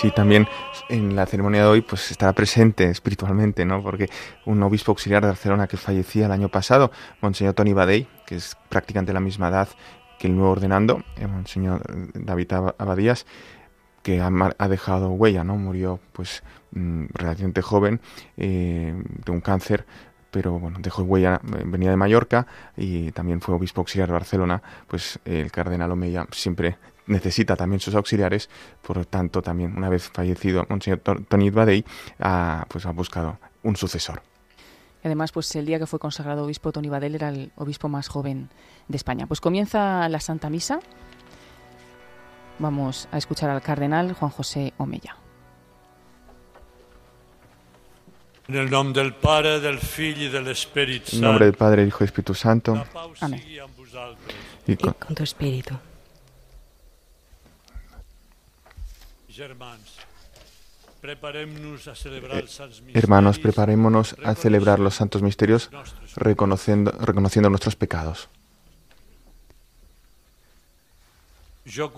Sí, 0.00 0.10
también 0.10 0.48
en 0.88 1.14
la 1.14 1.26
ceremonia 1.26 1.60
de 1.60 1.66
hoy 1.68 1.80
pues 1.82 2.10
estará 2.10 2.32
presente 2.32 2.88
espiritualmente, 2.88 3.66
¿no? 3.66 3.82
Porque 3.82 4.08
un 4.46 4.62
obispo 4.62 4.92
auxiliar 4.92 5.20
de 5.22 5.28
Barcelona 5.28 5.66
que 5.66 5.76
fallecía 5.76 6.24
el 6.24 6.32
año 6.32 6.48
pasado, 6.48 6.90
Monseñor 7.20 7.52
Tony 7.52 7.74
Badey, 7.74 8.08
que 8.26 8.36
es 8.36 8.56
prácticamente 8.70 9.12
la 9.12 9.20
misma 9.20 9.48
edad 9.48 9.68
que 10.20 10.26
el 10.26 10.36
nuevo 10.36 10.52
ordenando, 10.52 11.02
el 11.16 11.22
eh, 11.24 11.26
Monseñor 11.26 11.82
David 12.12 12.52
Abadías, 12.76 13.24
que 14.02 14.20
ha, 14.20 14.68
dejado 14.68 15.08
huella, 15.12 15.44
¿no? 15.44 15.56
Murió 15.56 15.98
pues 16.12 16.42
mm, 16.72 17.06
relativamente 17.14 17.62
joven 17.62 18.00
eh, 18.36 18.94
de 19.24 19.32
un 19.32 19.40
cáncer 19.40 19.86
pero 20.30 20.60
bueno, 20.60 20.78
dejó 20.80 21.02
huella, 21.02 21.40
eh, 21.42 21.62
venía 21.64 21.90
de 21.90 21.96
Mallorca 21.96 22.46
y 22.76 23.10
también 23.12 23.40
fue 23.40 23.54
obispo 23.54 23.80
auxiliar 23.80 24.08
de 24.08 24.12
Barcelona, 24.12 24.62
pues 24.86 25.18
el 25.24 25.50
cardenal 25.50 25.90
Omeya 25.90 26.26
siempre 26.30 26.76
necesita 27.06 27.56
también 27.56 27.80
sus 27.80 27.96
auxiliares, 27.96 28.48
por 28.82 28.98
lo 28.98 29.04
tanto 29.06 29.42
también 29.42 29.76
una 29.76 29.88
vez 29.88 30.08
fallecido 30.08 30.66
Monseñor 30.68 31.00
Tony 31.00 31.50
Badey, 31.50 31.84
ha, 32.20 32.64
pues 32.68 32.86
ha 32.86 32.92
buscado 32.92 33.40
un 33.64 33.74
sucesor. 33.74 34.22
Además, 35.02 35.32
pues 35.32 35.54
el 35.56 35.66
día 35.66 35.78
que 35.78 35.86
fue 35.86 35.98
consagrado 35.98 36.44
obispo 36.44 36.72
Tony 36.72 36.88
Badel 36.88 37.14
era 37.14 37.30
el 37.30 37.52
obispo 37.56 37.88
más 37.88 38.08
joven 38.08 38.50
de 38.88 38.96
España. 38.96 39.26
Pues 39.26 39.40
comienza 39.40 40.08
la 40.08 40.20
Santa 40.20 40.50
Misa. 40.50 40.80
Vamos 42.58 43.08
a 43.10 43.16
escuchar 43.16 43.48
al 43.48 43.62
cardenal 43.62 44.12
Juan 44.12 44.30
José 44.30 44.74
Omeya. 44.76 45.16
En 48.48 48.56
el 48.56 48.68
nombre 48.68 49.02
del 49.02 49.14
Padre, 49.14 49.60
del 49.60 49.76
Hijo 49.76 50.02
y 50.02 50.28
del 50.28 50.48
Espíritu 50.48 51.12
Santo. 51.12 51.16
En 51.16 51.22
nombre 51.22 51.44
del 51.46 51.54
Padre, 51.54 51.86
Hijo 51.86 52.02
y 52.02 52.06
Espíritu 52.06 52.34
Santo. 52.34 52.84
Amén. 53.20 53.42
Y 54.66 54.76
con, 54.76 54.90
y 54.90 54.94
con 54.94 55.14
tu 55.14 55.22
espíritu. 55.22 55.74
Hermanos, 62.94 63.38
preparémonos 63.38 64.16
a 64.22 64.34
celebrar 64.34 64.78
los 64.78 64.94
santos 64.94 65.22
misterios 65.22 65.70
reconociendo, 66.16 66.92
reconociendo 66.92 67.48
nuestros 67.48 67.76
pecados. 67.76 68.28
Yo 71.64 71.92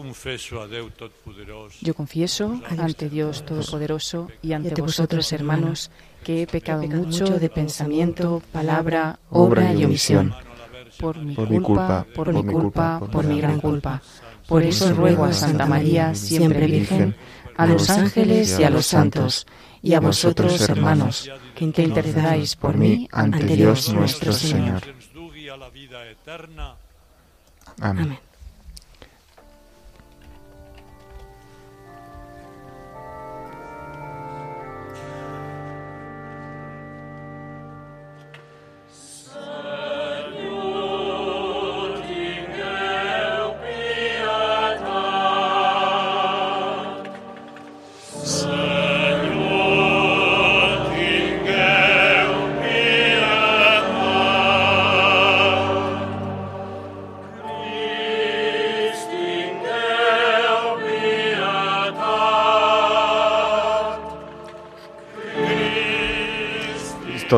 confieso 1.94 2.60
ante 2.78 3.08
Dios 3.08 3.44
Todopoderoso 3.46 4.28
y 4.42 4.52
ante 4.52 4.80
vosotros, 4.80 5.32
hermanos, 5.32 5.90
que 6.24 6.42
he 6.42 6.46
pecado 6.46 6.82
mucho 6.82 7.24
de 7.24 7.48
pensamiento, 7.48 8.42
palabra, 8.52 9.18
obra 9.30 9.72
y 9.72 9.84
omisión. 9.84 10.34
Por 11.00 11.18
mi 11.18 11.34
culpa, 11.60 12.06
por 12.14 12.32
mi 12.32 12.44
culpa, 12.44 13.00
por 13.10 13.24
mi 13.24 13.40
gran 13.40 13.60
culpa. 13.60 14.02
Por 14.46 14.62
eso 14.62 14.92
ruego 14.92 15.24
a 15.24 15.32
Santa 15.32 15.66
María, 15.66 16.14
siempre 16.14 16.66
Virgen, 16.66 17.16
a 17.56 17.66
los 17.66 17.90
ángeles 17.90 18.58
y 18.58 18.64
a 18.64 18.70
los 18.70 18.86
santos, 18.86 19.46
y 19.82 19.94
a 19.94 20.00
vosotros, 20.00 20.68
hermanos, 20.68 21.30
que 21.54 21.64
intercedáis 21.64 22.56
por 22.56 22.76
mí 22.76 23.08
ante 23.12 23.44
Dios 23.44 23.92
nuestro 23.92 24.32
Señor. 24.32 24.82
Amén. 27.80 28.18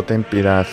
Ten 0.05 0.23
piedad. 0.25 0.67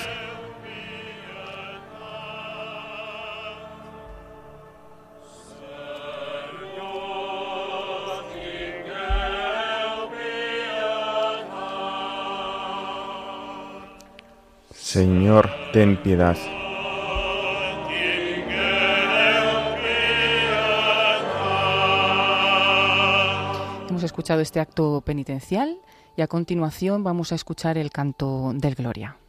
Señor, 14.73 15.49
ten 15.71 15.95
piedad. 16.03 16.35
Hemos 23.87 24.03
escuchado 24.03 24.41
este 24.41 24.59
acto 24.59 25.01
penitencial 25.05 25.79
y 26.17 26.21
a 26.21 26.27
continuación 26.27 27.03
vamos 27.03 27.31
a 27.31 27.35
escuchar 27.35 27.77
el 27.77 27.89
canto 27.89 28.51
del 28.53 28.75
Gloria. 28.75 29.20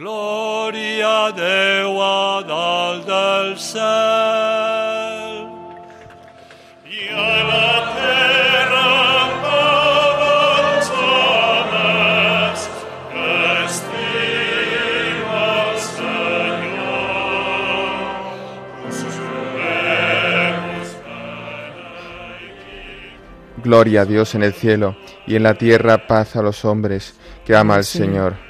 Gloria 0.00 1.26
a 1.26 1.30
Déu 1.36 2.00
a 2.00 2.40
dalt 2.48 3.04
del 3.04 3.50
cel 3.60 5.44
i 6.88 7.12
a 7.12 7.26
la 7.50 7.68
terra 7.98 8.86
que 13.12 13.28
estima 13.66 15.42
el 15.68 15.76
Senyor. 15.84 17.20
Gloria 23.62 24.00
a 24.00 24.06
Dios 24.06 24.34
en 24.34 24.44
el 24.44 24.54
cielo 24.54 24.96
y 25.26 25.36
en 25.36 25.42
la 25.42 25.52
tierra 25.56 26.06
paz 26.06 26.36
a 26.36 26.42
los 26.42 26.64
hombres 26.64 27.20
que 27.44 27.54
ama 27.54 27.74
al 27.74 27.84
Señor. 27.84 28.49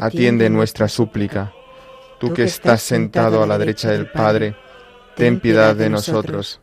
atiende 0.00 0.48
nuestra 0.50 0.88
súplica. 0.88 1.52
Tú 2.18 2.32
que 2.32 2.44
estás 2.44 2.82
sentado 2.82 3.42
a 3.42 3.46
la 3.46 3.58
derecha 3.58 3.90
del 3.90 4.10
Padre, 4.10 4.56
ten 5.16 5.40
piedad 5.40 5.74
de 5.74 5.90
nosotros, 5.90 6.60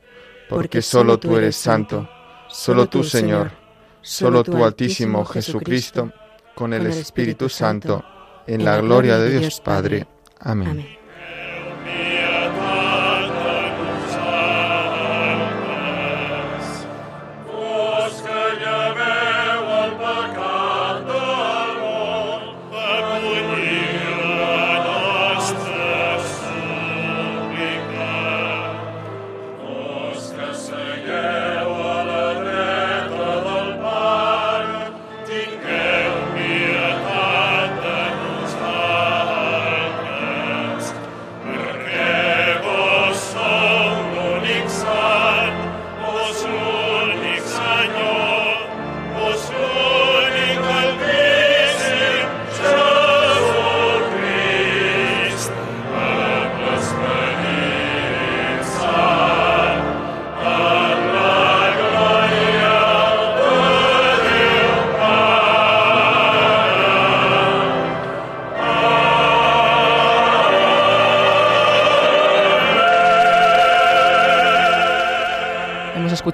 porque 0.48 0.82
solo 0.82 1.20
tú 1.20 1.38
eres 1.38 1.56
santo, 1.56 2.10
solo 2.48 2.88
tú, 2.88 3.04
Señor, 3.04 3.52
solo 4.02 4.44
tú, 4.44 4.64
Altísimo 4.64 5.26
Jesucristo, 5.26 6.12
con 6.56 6.74
el 6.74 6.88
Espíritu 6.88 7.50
Santo, 7.50 8.04
en 8.48 8.64
la 8.64 8.80
gloria 8.80 9.18
de 9.18 9.40
Dios 9.40 9.62
Padre. 9.62 10.08
Amén. 10.40 10.99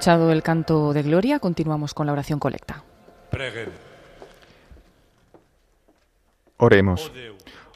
El 0.06 0.42
canto 0.42 0.92
de 0.92 1.02
gloria, 1.02 1.40
continuamos 1.40 1.92
con 1.92 2.06
la 2.06 2.12
oración 2.12 2.38
colecta. 2.38 2.84
Oremos. 6.58 7.10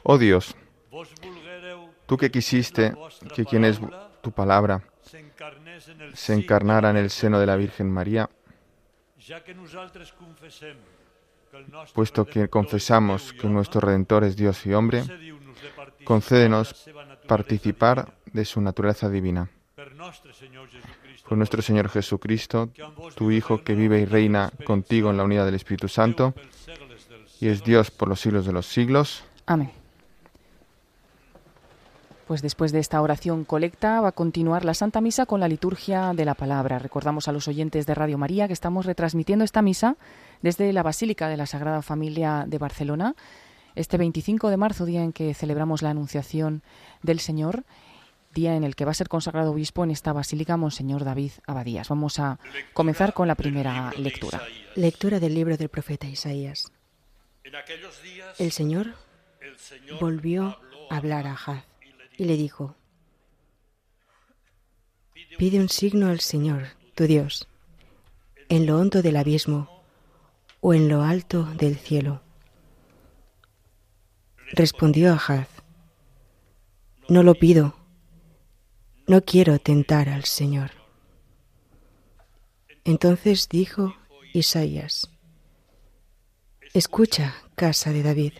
Oh 0.04 0.16
Dios, 0.16 0.54
tú 2.06 2.16
que 2.16 2.30
quisiste 2.30 2.94
que 3.34 3.44
quien 3.44 3.64
es 3.64 3.80
tu 4.22 4.30
palabra 4.30 4.82
se 6.14 6.34
encarnara 6.34 6.90
en 6.90 6.96
el 6.98 7.10
seno 7.10 7.40
de 7.40 7.46
la 7.46 7.56
Virgen 7.56 7.90
María, 7.90 8.30
puesto 11.92 12.24
que 12.24 12.48
confesamos 12.48 13.32
que 13.32 13.48
nuestro 13.48 13.80
Redentor 13.80 14.22
es 14.22 14.36
Dios 14.36 14.64
y 14.66 14.72
hombre, 14.72 15.02
concédenos 16.04 16.88
participar 17.26 18.14
de 18.26 18.44
su 18.44 18.60
naturaleza 18.60 19.08
divina 19.08 19.50
con 21.28 21.38
nuestro 21.38 21.62
Señor 21.62 21.88
Jesucristo, 21.88 22.70
tu 23.14 23.30
Hijo, 23.30 23.62
que 23.62 23.74
vive 23.74 24.00
y 24.00 24.04
reina 24.04 24.50
contigo 24.64 25.10
en 25.10 25.16
la 25.16 25.24
unidad 25.24 25.44
del 25.44 25.54
Espíritu 25.54 25.88
Santo, 25.88 26.34
y 27.40 27.48
es 27.48 27.64
Dios 27.64 27.90
por 27.90 28.08
los 28.08 28.20
siglos 28.20 28.46
de 28.46 28.52
los 28.52 28.66
siglos. 28.66 29.24
Amén. 29.46 29.70
Pues 32.26 32.42
después 32.42 32.70
de 32.70 32.78
esta 32.78 33.02
oración 33.02 33.44
colecta 33.44 34.00
va 34.00 34.08
a 34.08 34.12
continuar 34.12 34.64
la 34.64 34.74
Santa 34.74 35.00
Misa 35.00 35.26
con 35.26 35.40
la 35.40 35.48
liturgia 35.48 36.12
de 36.14 36.24
la 36.24 36.34
palabra. 36.34 36.78
Recordamos 36.78 37.26
a 37.26 37.32
los 37.32 37.48
oyentes 37.48 37.86
de 37.86 37.94
Radio 37.94 38.18
María 38.18 38.46
que 38.46 38.52
estamos 38.52 38.86
retransmitiendo 38.86 39.44
esta 39.44 39.62
misa 39.62 39.96
desde 40.40 40.72
la 40.72 40.84
Basílica 40.84 41.28
de 41.28 41.36
la 41.36 41.46
Sagrada 41.46 41.82
Familia 41.82 42.44
de 42.46 42.58
Barcelona, 42.58 43.16
este 43.74 43.96
25 43.96 44.48
de 44.48 44.56
marzo, 44.56 44.84
día 44.84 45.02
en 45.02 45.12
que 45.12 45.34
celebramos 45.34 45.82
la 45.82 45.90
Anunciación 45.90 46.62
del 47.02 47.18
Señor 47.18 47.64
día 48.32 48.54
en 48.54 48.64
el 48.64 48.76
que 48.76 48.84
va 48.84 48.92
a 48.92 48.94
ser 48.94 49.08
consagrado 49.08 49.50
obispo 49.50 49.82
en 49.84 49.90
esta 49.90 50.12
basílica 50.12 50.56
Monseñor 50.56 51.04
David 51.04 51.32
Abadías. 51.46 51.88
Vamos 51.88 52.18
a 52.18 52.38
comenzar 52.72 53.12
con 53.12 53.26
la 53.26 53.34
primera 53.34 53.92
lectura. 53.96 54.40
Lectura 54.76 55.18
del 55.18 55.34
libro 55.34 55.56
del 55.56 55.68
profeta 55.68 56.06
Isaías. 56.06 56.72
El 58.38 58.52
Señor 58.52 58.94
volvió 60.00 60.58
a 60.90 60.96
hablar 60.96 61.26
a 61.26 61.34
Haz 61.34 61.64
y 62.16 62.24
le 62.24 62.36
dijo, 62.36 62.76
pide 65.36 65.58
un 65.58 65.68
signo 65.68 66.08
al 66.08 66.20
Señor, 66.20 66.68
tu 66.94 67.04
Dios, 67.04 67.48
en 68.48 68.66
lo 68.66 68.78
hondo 68.78 69.02
del 69.02 69.16
abismo 69.16 69.82
o 70.60 70.74
en 70.74 70.88
lo 70.88 71.02
alto 71.02 71.44
del 71.44 71.76
cielo. 71.76 72.22
Respondió 74.52 75.12
Ahaz, 75.12 75.48
no 77.08 77.22
lo 77.22 77.34
pido 77.34 77.79
no 79.10 79.24
quiero 79.24 79.58
tentar 79.58 80.08
al 80.08 80.22
Señor. 80.22 80.70
Entonces 82.84 83.48
dijo 83.48 83.96
Isaías, 84.32 85.10
Escucha, 86.74 87.34
casa 87.56 87.92
de 87.92 88.04
David, 88.04 88.34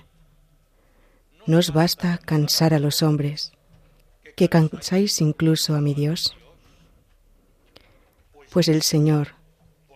¿no 1.44 1.58
os 1.58 1.72
basta 1.72 2.18
cansar 2.18 2.72
a 2.72 2.78
los 2.78 3.02
hombres, 3.02 3.50
que 4.36 4.48
cansáis 4.48 5.20
incluso 5.20 5.74
a 5.74 5.80
mi 5.80 5.92
Dios? 5.92 6.36
Pues 8.52 8.68
el 8.68 8.82
Señor, 8.82 9.34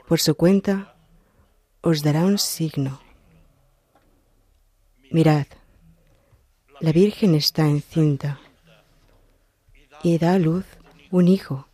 por 0.08 0.18
su 0.18 0.34
cuenta, 0.34 0.96
os 1.82 2.02
dará 2.02 2.24
un 2.24 2.36
signo. 2.36 3.00
Mirad, 5.12 5.46
la 6.80 6.90
Virgen 6.90 7.36
está 7.36 7.64
encinta 7.68 8.40
y 10.04 10.18
da 10.18 10.34
a 10.34 10.38
luz 10.38 10.66
un 11.10 11.28
hijo, 11.28 11.66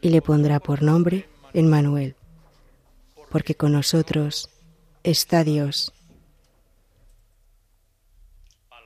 y 0.00 0.10
le 0.10 0.22
pondrá 0.22 0.60
por 0.60 0.80
nombre 0.80 1.28
Emmanuel, 1.52 2.14
porque 3.30 3.56
con 3.56 3.72
nosotros 3.72 4.48
está 5.02 5.42
Dios. 5.42 5.92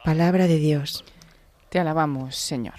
Palabra 0.04 0.46
de 0.46 0.56
Dios. 0.56 1.04
Te 1.68 1.78
alabamos, 1.78 2.36
Señor. 2.36 2.76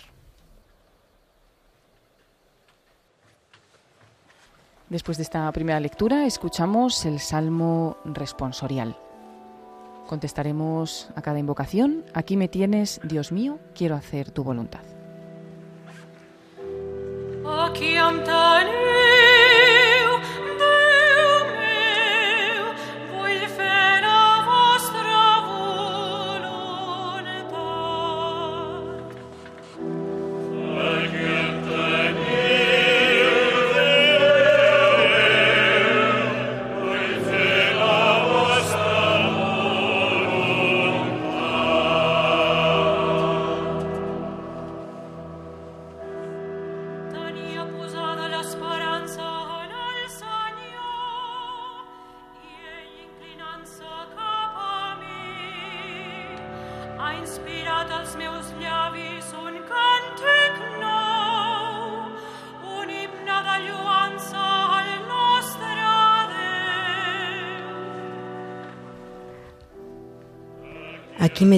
Después 4.90 5.18
de 5.18 5.24
esta 5.24 5.52
primera 5.52 5.80
lectura, 5.80 6.26
escuchamos 6.26 7.06
el 7.06 7.20
Salmo 7.20 7.98
responsorial. 8.04 8.98
Contestaremos 10.08 11.10
a 11.16 11.22
cada 11.22 11.38
invocación, 11.38 12.04
aquí 12.16 12.36
me 12.36 12.48
tienes, 12.48 13.00
Dios 13.04 13.32
mío, 13.32 13.60
quiero 13.76 13.96
hacer 13.96 14.32
tu 14.32 14.44
voluntad. 14.44 14.97
A 17.50 17.72
chi 17.72 17.96
am 17.96 18.22
tale 18.24 19.37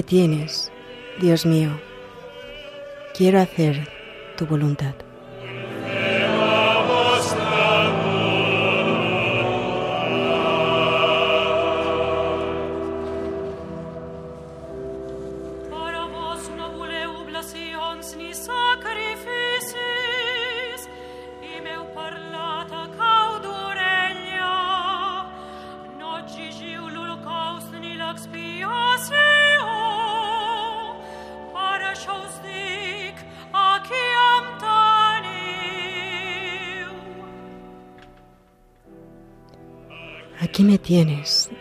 me 0.00 0.04
tienes, 0.04 0.72
Dios 1.20 1.44
mío. 1.44 1.78
Quiero 3.12 3.38
hacer 3.38 3.86
tu 4.38 4.46
voluntad. 4.46 4.94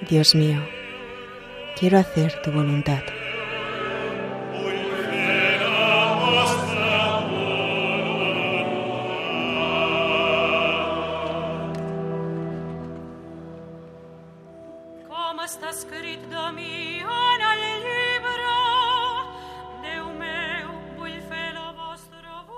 Dios 0.10 0.34
mío. 0.34 0.60
Quiero 1.80 2.00
hacer 2.00 2.42
tu 2.42 2.52
voluntad. 2.52 3.04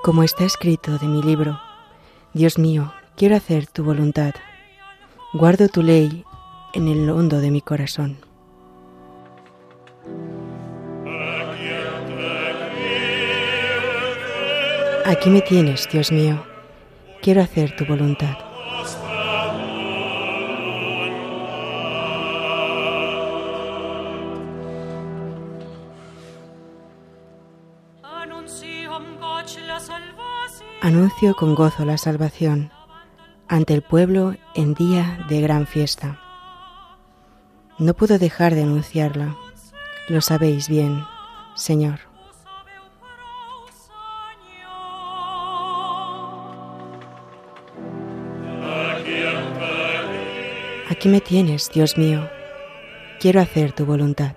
Como 0.03 0.23
está 0.23 0.45
escrito 0.45 0.97
de 0.97 1.07
mi 1.07 1.21
libro, 1.21 1.59
Dios 2.33 2.57
mío, 2.57 2.93
quiero 3.17 3.35
hacer 3.35 3.67
tu 3.67 3.83
voluntad. 3.83 4.33
Guardo 5.33 5.67
tu 5.67 5.83
ley 5.83 6.25
en 6.73 6.87
el 6.87 7.09
hondo 7.09 7.41
de 7.41 7.51
mi 7.51 7.61
corazón. 7.61 8.17
Aquí 15.05 15.29
me 15.29 15.41
tienes, 15.41 15.89
Dios 15.91 16.11
mío. 16.11 16.43
Quiero 17.21 17.41
hacer 17.41 17.75
tu 17.75 17.85
voluntad. 17.85 18.37
Anuncio 30.81 31.35
con 31.35 31.55
gozo 31.55 31.85
la 31.85 31.97
salvación 31.97 32.71
ante 33.51 33.73
el 33.73 33.81
pueblo 33.81 34.35
en 34.55 34.73
día 34.73 35.25
de 35.27 35.41
gran 35.41 35.67
fiesta. 35.67 36.20
No 37.81 37.95
puedo 37.95 38.19
dejar 38.19 38.53
de 38.53 38.61
anunciarla. 38.61 39.35
Lo 40.07 40.21
sabéis 40.21 40.69
bien, 40.69 41.03
Señor. 41.55 41.99
Aquí 50.91 51.09
me 51.09 51.21
tienes, 51.21 51.71
Dios 51.73 51.97
mío. 51.97 52.29
Quiero 53.19 53.41
hacer 53.41 53.71
tu 53.71 53.83
voluntad. 53.83 54.35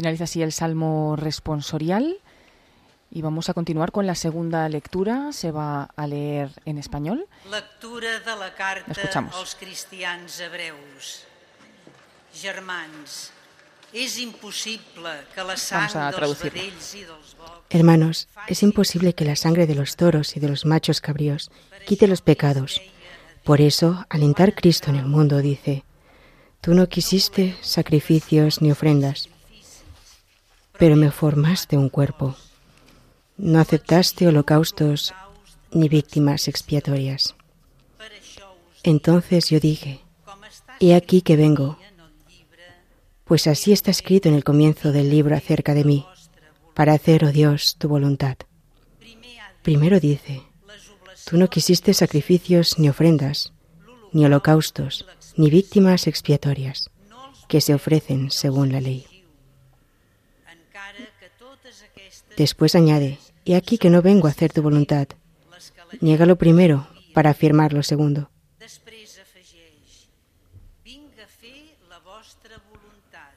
Finaliza 0.00 0.24
así 0.24 0.40
el 0.40 0.50
Salmo 0.50 1.14
responsorial 1.14 2.16
y 3.10 3.20
vamos 3.20 3.50
a 3.50 3.52
continuar 3.52 3.92
con 3.92 4.06
la 4.06 4.14
segunda 4.14 4.66
lectura. 4.70 5.30
Se 5.34 5.50
va 5.50 5.90
a 5.94 6.06
leer 6.06 6.48
en 6.64 6.78
español. 6.78 7.26
Lectura 7.50 8.18
de 8.20 8.36
la 8.38 8.54
carta 8.54 8.92
Escuchamos. 8.92 9.34
als 9.34 9.54
cristians 9.56 10.40
hebreus. 10.40 11.26
Germans, 12.32 13.30
és 13.92 14.16
impossible 14.16 15.10
que 15.34 15.44
la 15.44 15.58
sang 15.58 15.80
Vamos 15.92 15.96
a 15.96 16.04
dels 16.06 16.16
traducirlo. 16.16 16.60
vedells 16.62 16.94
i 16.94 17.04
dels 17.04 17.36
bocs 17.36 17.68
Hermanos, 17.68 18.28
es 18.48 18.62
imposible 18.62 19.12
que 19.12 19.26
la 19.26 19.36
sangre 19.36 19.66
de 19.66 19.74
los 19.74 19.96
toros 19.96 20.34
y 20.34 20.40
de 20.40 20.48
los 20.48 20.64
machos 20.64 21.02
cabríos 21.02 21.50
quite 21.84 22.06
los 22.06 22.22
pecados. 22.22 22.80
Por 23.44 23.60
eso, 23.60 24.06
alentar 24.08 24.54
Cristo 24.54 24.88
en 24.88 24.96
el 24.96 25.04
mundo 25.04 25.42
dice, 25.42 25.84
Tú 26.62 26.72
no 26.72 26.88
quisiste 26.88 27.54
sacrificios 27.60 28.62
ni 28.62 28.70
ofrendas, 28.70 29.28
pero 30.80 30.96
me 30.96 31.10
formaste 31.10 31.76
un 31.76 31.90
cuerpo. 31.90 32.34
No 33.36 33.60
aceptaste 33.60 34.26
holocaustos 34.26 35.12
ni 35.72 35.90
víctimas 35.90 36.48
expiatorias. 36.48 37.34
Entonces 38.82 39.50
yo 39.50 39.60
dije, 39.60 40.00
He 40.80 40.94
aquí 40.94 41.20
que 41.20 41.36
vengo, 41.36 41.76
pues 43.24 43.46
así 43.46 43.72
está 43.72 43.90
escrito 43.90 44.30
en 44.30 44.34
el 44.34 44.42
comienzo 44.42 44.90
del 44.90 45.10
libro 45.10 45.36
acerca 45.36 45.74
de 45.74 45.84
mí, 45.84 46.06
para 46.72 46.94
hacer, 46.94 47.26
oh 47.26 47.30
Dios, 47.30 47.76
tu 47.76 47.86
voluntad. 47.86 48.38
Primero 49.60 50.00
dice, 50.00 50.42
Tú 51.28 51.36
no 51.36 51.50
quisiste 51.50 51.92
sacrificios 51.92 52.78
ni 52.78 52.88
ofrendas, 52.88 53.52
ni 54.12 54.24
holocaustos, 54.24 55.04
ni 55.36 55.50
víctimas 55.50 56.06
expiatorias, 56.06 56.88
que 57.48 57.60
se 57.60 57.74
ofrecen 57.74 58.30
según 58.30 58.72
la 58.72 58.80
ley. 58.80 59.10
encara 60.70 61.06
que 61.18 61.28
totes 61.38 61.82
aquestes 61.82 62.19
Después 62.36 62.74
añade, 62.74 63.18
He 63.44 63.56
aquí 63.56 63.78
que 63.78 63.90
no 63.90 64.02
vengo 64.02 64.26
a 64.26 64.30
hacer 64.30 64.52
tu 64.52 64.62
voluntad. 64.62 65.08
Niega 66.00 66.26
lo 66.26 66.36
primero 66.36 66.86
para 67.14 67.30
afirmar 67.30 67.72
lo 67.72 67.82
segundo. 67.82 68.30
després 68.60 69.16
afegeix 69.18 70.06
vinc 70.84 71.18
a 71.18 71.26
fer 71.26 71.74
la 71.88 71.98
vostra 72.04 72.60
voluntat. 72.70 73.34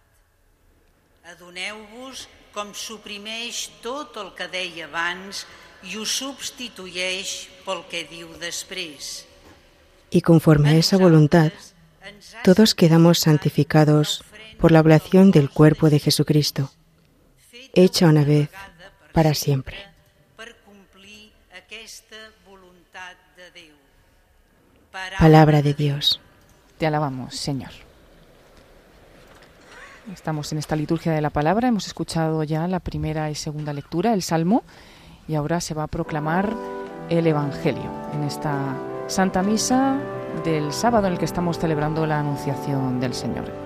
Adoneu-vos 1.33 2.27
com 2.53 2.73
suprimeix 2.75 3.69
tot 3.81 4.19
el 4.21 4.33
que 4.37 4.47
deia 4.51 4.85
abans 4.85 5.45
i 5.89 5.97
ho 5.97 6.05
substitueix 6.05 7.47
pel 7.65 7.81
que 7.89 8.03
diu 8.11 8.29
després. 8.37 9.25
Y 10.11 10.21
conforme 10.21 10.69
a 10.69 10.77
esa 10.77 10.97
voluntad, 10.97 11.51
todos 12.43 12.75
quedamos 12.75 13.17
santificados 13.19 14.21
por 14.59 14.71
la 14.71 14.81
oblación 14.81 15.31
del 15.31 15.49
cuerpo 15.49 15.89
de 15.89 15.99
Jesucristo, 15.99 16.71
hecha 17.73 18.05
una 18.07 18.23
vez 18.23 18.49
para 19.13 19.33
siempre. 19.33 19.77
Palabra 25.19 25.61
de 25.61 25.73
Dios. 25.73 26.19
Te 26.77 26.87
alabamos, 26.87 27.35
Señor. 27.35 27.71
Estamos 30.11 30.51
en 30.51 30.57
esta 30.57 30.75
liturgia 30.75 31.13
de 31.13 31.21
la 31.21 31.29
palabra, 31.29 31.69
hemos 31.69 31.87
escuchado 31.87 32.43
ya 32.43 32.67
la 32.67 32.81
primera 32.81 33.29
y 33.31 33.35
segunda 33.35 33.71
lectura, 33.71 34.13
el 34.13 34.21
Salmo, 34.21 34.63
y 35.29 35.35
ahora 35.35 35.61
se 35.61 35.73
va 35.73 35.83
a 35.83 35.87
proclamar 35.87 36.53
el 37.09 37.25
Evangelio 37.25 37.89
en 38.13 38.23
esta 38.23 38.75
Santa 39.07 39.41
Misa 39.43 39.97
del 40.43 40.73
sábado 40.73 41.07
en 41.07 41.13
el 41.13 41.19
que 41.19 41.25
estamos 41.25 41.57
celebrando 41.57 42.05
la 42.05 42.19
Anunciación 42.19 42.99
del 42.99 43.13
Señor. 43.13 43.62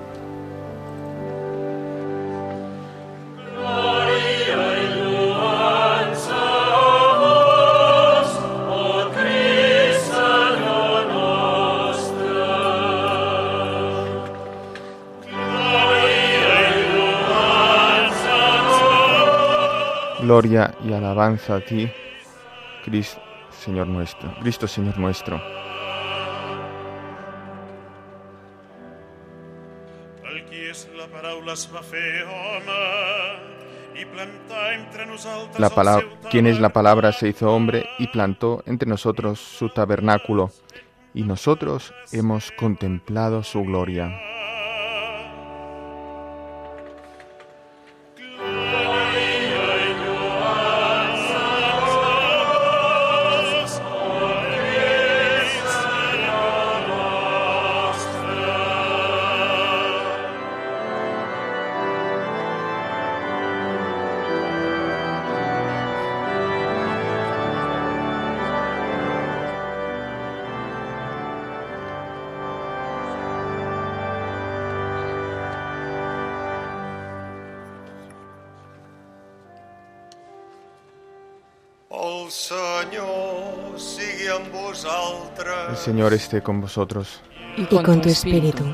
Gloria 20.27 20.75
y 20.83 20.91
alabanza 20.91 21.55
a 21.55 21.61
ti, 21.61 21.89
Cristo, 22.83 23.21
Señor 23.49 23.87
nuestro. 23.87 24.29
Cristo, 24.41 24.67
Señor 24.67 24.97
nuestro. 24.99 25.39
El 30.27 30.43
qui 30.49 30.67
és 30.67 30.83
la 30.99 31.07
paraula 31.07 31.55
es 31.55 31.63
va 31.71 31.79
fer 31.79 32.25
home 32.27 32.75
La 35.59 35.69
palabra, 35.69 36.05
quien 36.29 36.45
es 36.45 36.59
la 36.59 36.73
palabra 36.73 37.13
se 37.13 37.29
hizo 37.29 37.49
hombre 37.49 37.85
y 37.97 38.07
plantó 38.07 38.63
entre 38.65 38.89
nosotros 38.89 39.39
su 39.39 39.69
tabernáculo, 39.69 40.51
y 41.13 41.23
nosotros 41.23 41.93
hemos 42.11 42.51
contemplado 42.51 43.43
su 43.43 43.63
gloria. 43.63 44.36
Señor 85.87 86.13
esté 86.13 86.43
con 86.43 86.59
vosotros. 86.59 87.21
Y 87.55 87.63
con 87.63 88.01
tu 88.01 88.09
espíritu. 88.09 88.65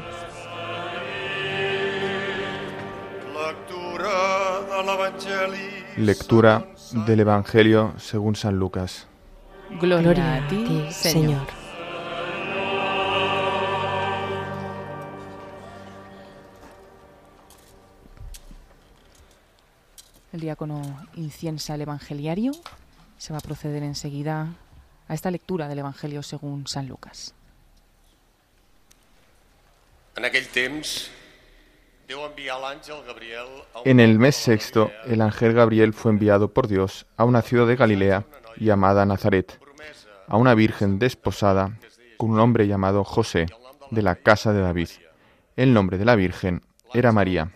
Lectura 5.95 6.65
del 7.05 7.19
Evangelio 7.19 7.93
según 7.99 8.35
San 8.35 8.57
Lucas. 8.57 9.05
Gloria, 9.79 10.37
a 10.37 10.47
ti, 10.47 10.87
Señor. 10.89 11.45
El 20.31 20.39
diácono 20.39 20.81
inciensa 21.13 21.75
el 21.75 21.81
evangeliario. 21.81 22.53
Se 23.19 23.33
va 23.33 23.37
a 23.37 23.41
proceder 23.41 23.83
enseguida 23.83 24.55
a 25.07 25.13
esta 25.13 25.31
lectura 25.31 25.67
del 25.67 25.79
Evangelio 25.79 26.23
según 26.23 26.67
San 26.67 26.87
Lucas. 26.87 27.33
En 33.85 33.99
el 33.99 34.19
mes 34.19 34.35
sexto, 34.35 34.91
el 35.05 35.21
ángel 35.21 35.53
Gabriel 35.53 35.93
fue 35.93 36.11
enviado 36.11 36.53
por 36.53 36.67
Dios 36.67 37.05
a 37.17 37.25
una 37.25 37.41
ciudad 37.41 37.67
de 37.67 37.75
Galilea 37.75 38.25
llamada 38.57 39.05
Nazaret, 39.05 39.59
a 40.27 40.37
una 40.37 40.53
virgen 40.53 40.99
desposada 40.99 41.77
con 42.17 42.31
un 42.31 42.39
hombre 42.39 42.67
llamado 42.67 43.03
José, 43.03 43.47
de 43.89 44.01
la 44.01 44.15
casa 44.15 44.53
de 44.53 44.61
David. 44.61 44.89
El 45.55 45.73
nombre 45.73 45.97
de 45.97 46.05
la 46.05 46.15
virgen 46.15 46.61
era 46.93 47.11
María. 47.11 47.51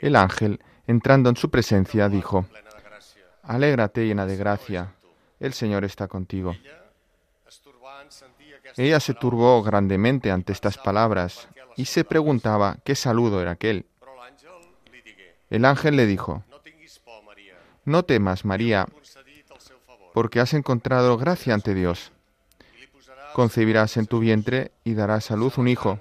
El 0.00 0.16
ángel, 0.16 0.60
entrando 0.86 1.30
en 1.30 1.36
su 1.36 1.50
presencia, 1.50 2.08
dijo, 2.08 2.46
Alégrate 3.42 4.06
llena 4.06 4.26
de 4.26 4.36
gracia, 4.36 4.94
el 5.40 5.52
Señor 5.52 5.84
está 5.84 6.08
contigo. 6.08 6.56
Ella 8.76 9.00
se 9.00 9.14
turbó 9.14 9.62
grandemente 9.62 10.30
ante 10.30 10.52
estas 10.52 10.78
palabras 10.78 11.48
y 11.76 11.84
se 11.84 12.04
preguntaba 12.04 12.78
qué 12.84 12.94
saludo 12.94 13.40
era 13.40 13.52
aquel. 13.52 13.86
El 15.50 15.64
ángel 15.64 15.96
le 15.96 16.06
dijo, 16.06 16.42
No 17.84 18.04
temas, 18.04 18.44
María, 18.44 18.86
porque 20.12 20.40
has 20.40 20.54
encontrado 20.54 21.16
gracia 21.16 21.54
ante 21.54 21.74
Dios. 21.74 22.12
Concebirás 23.34 23.96
en 23.96 24.06
tu 24.06 24.20
vientre 24.20 24.72
y 24.84 24.94
darás 24.94 25.30
a 25.30 25.36
luz 25.36 25.58
un 25.58 25.68
hijo, 25.68 25.98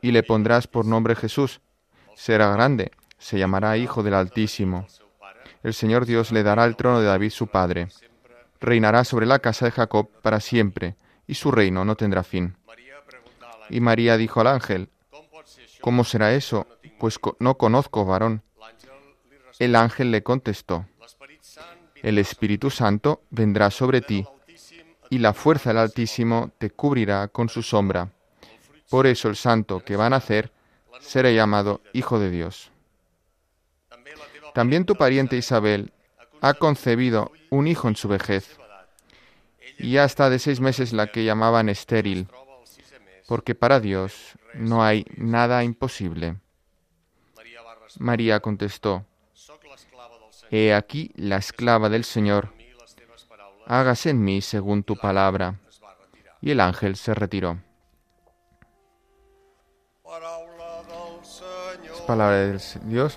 y 0.00 0.12
le 0.12 0.22
pondrás 0.22 0.66
por 0.66 0.84
nombre 0.84 1.14
Jesús. 1.14 1.60
Será 2.14 2.52
grande, 2.52 2.92
se 3.18 3.38
llamará 3.38 3.76
Hijo 3.76 4.02
del 4.02 4.14
Altísimo. 4.14 4.86
El 5.62 5.74
Señor 5.74 6.06
Dios 6.06 6.32
le 6.32 6.42
dará 6.42 6.64
el 6.64 6.76
trono 6.76 7.00
de 7.00 7.06
David 7.06 7.30
su 7.30 7.46
padre. 7.46 7.88
Reinará 8.60 9.04
sobre 9.04 9.26
la 9.26 9.38
casa 9.38 9.66
de 9.66 9.72
Jacob 9.72 10.08
para 10.22 10.40
siempre, 10.40 10.96
y 11.26 11.34
su 11.34 11.50
reino 11.50 11.84
no 11.84 11.96
tendrá 11.96 12.22
fin. 12.22 12.56
Y 13.70 13.80
María 13.80 14.16
dijo 14.16 14.40
al 14.40 14.48
ángel, 14.48 14.88
¿Cómo 15.80 16.04
será 16.04 16.32
eso? 16.32 16.66
Pues 16.98 17.18
no 17.38 17.56
conozco 17.56 18.04
varón. 18.04 18.42
El 19.58 19.76
ángel 19.76 20.10
le 20.10 20.22
contestó, 20.22 20.86
El 22.02 22.18
Espíritu 22.18 22.70
Santo 22.70 23.22
vendrá 23.30 23.70
sobre 23.70 24.00
ti, 24.00 24.26
y 25.10 25.18
la 25.18 25.32
fuerza 25.32 25.70
del 25.70 25.78
Altísimo 25.78 26.50
te 26.58 26.70
cubrirá 26.70 27.28
con 27.28 27.48
su 27.48 27.62
sombra. 27.62 28.10
Por 28.90 29.06
eso 29.06 29.28
el 29.28 29.36
santo 29.36 29.80
que 29.84 29.96
va 29.96 30.06
a 30.06 30.10
nacer 30.10 30.52
será 31.00 31.30
llamado 31.30 31.80
Hijo 31.92 32.18
de 32.18 32.30
Dios. 32.30 32.71
También 34.54 34.84
tu 34.84 34.94
pariente 34.94 35.36
Isabel 35.36 35.92
ha 36.40 36.54
concebido 36.54 37.32
un 37.50 37.66
hijo 37.66 37.88
en 37.88 37.96
su 37.96 38.08
vejez, 38.08 38.58
y 39.78 39.92
ya 39.92 40.04
está 40.04 40.30
de 40.30 40.38
seis 40.38 40.60
meses 40.60 40.92
la 40.92 41.06
que 41.06 41.24
llamaban 41.24 41.68
estéril, 41.68 42.28
porque 43.26 43.54
para 43.54 43.80
Dios 43.80 44.38
no 44.54 44.84
hay 44.84 45.06
nada 45.16 45.64
imposible. 45.64 46.36
María 47.98 48.40
contestó, 48.40 49.06
He 50.50 50.74
aquí 50.74 51.10
la 51.16 51.36
esclava 51.36 51.88
del 51.88 52.04
Señor, 52.04 52.52
hágase 53.66 54.10
en 54.10 54.22
mí 54.22 54.42
según 54.42 54.82
tu 54.82 54.96
palabra. 54.96 55.58
Y 56.40 56.50
el 56.50 56.60
ángel 56.60 56.96
se 56.96 57.14
retiró. 57.14 57.58
Es 61.84 62.00
palabra 62.06 62.36
del 62.36 62.60
Dios. 62.84 63.16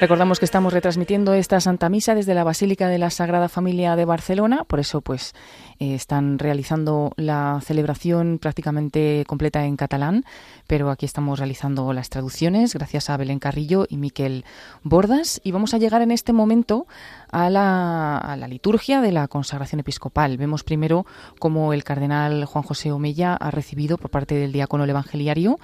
Recordamos 0.00 0.38
que 0.38 0.44
estamos 0.44 0.72
retransmitiendo 0.72 1.34
esta 1.34 1.60
Santa 1.60 1.88
Misa 1.88 2.14
desde 2.14 2.34
la 2.34 2.44
Basílica 2.44 2.88
de 2.88 2.98
la 2.98 3.10
Sagrada 3.10 3.48
Familia 3.48 3.94
de 3.94 4.04
Barcelona, 4.04 4.64
por 4.64 4.80
eso 4.80 5.00
pues 5.00 5.34
eh, 5.78 5.94
están 5.94 6.38
realizando 6.38 7.12
la 7.16 7.60
celebración 7.64 8.38
prácticamente 8.38 9.24
completa 9.26 9.64
en 9.64 9.76
catalán, 9.76 10.24
pero 10.66 10.90
aquí 10.90 11.06
estamos 11.06 11.38
realizando 11.38 11.92
las 11.92 12.10
traducciones 12.10 12.74
gracias 12.74 13.08
a 13.08 13.16
Belén 13.16 13.38
Carrillo 13.38 13.86
y 13.88 13.96
Miquel 13.96 14.44
Bordas 14.82 15.40
y 15.44 15.52
vamos 15.52 15.74
a 15.74 15.78
llegar 15.78 16.02
en 16.02 16.10
este 16.10 16.32
momento 16.32 16.86
a 17.30 17.48
la, 17.48 18.18
a 18.18 18.36
la 18.36 18.48
liturgia 18.48 19.00
de 19.00 19.12
la 19.12 19.28
consagración 19.28 19.80
episcopal. 19.80 20.36
Vemos 20.36 20.64
primero 20.64 21.06
cómo 21.38 21.72
el 21.72 21.84
cardenal 21.84 22.44
Juan 22.46 22.64
José 22.64 22.90
Omella 22.90 23.34
ha 23.34 23.50
recibido 23.52 23.96
por 23.96 24.10
parte 24.10 24.34
del 24.34 24.52
diácono 24.52 24.84
el 24.84 24.90
evangeliario 24.90 25.60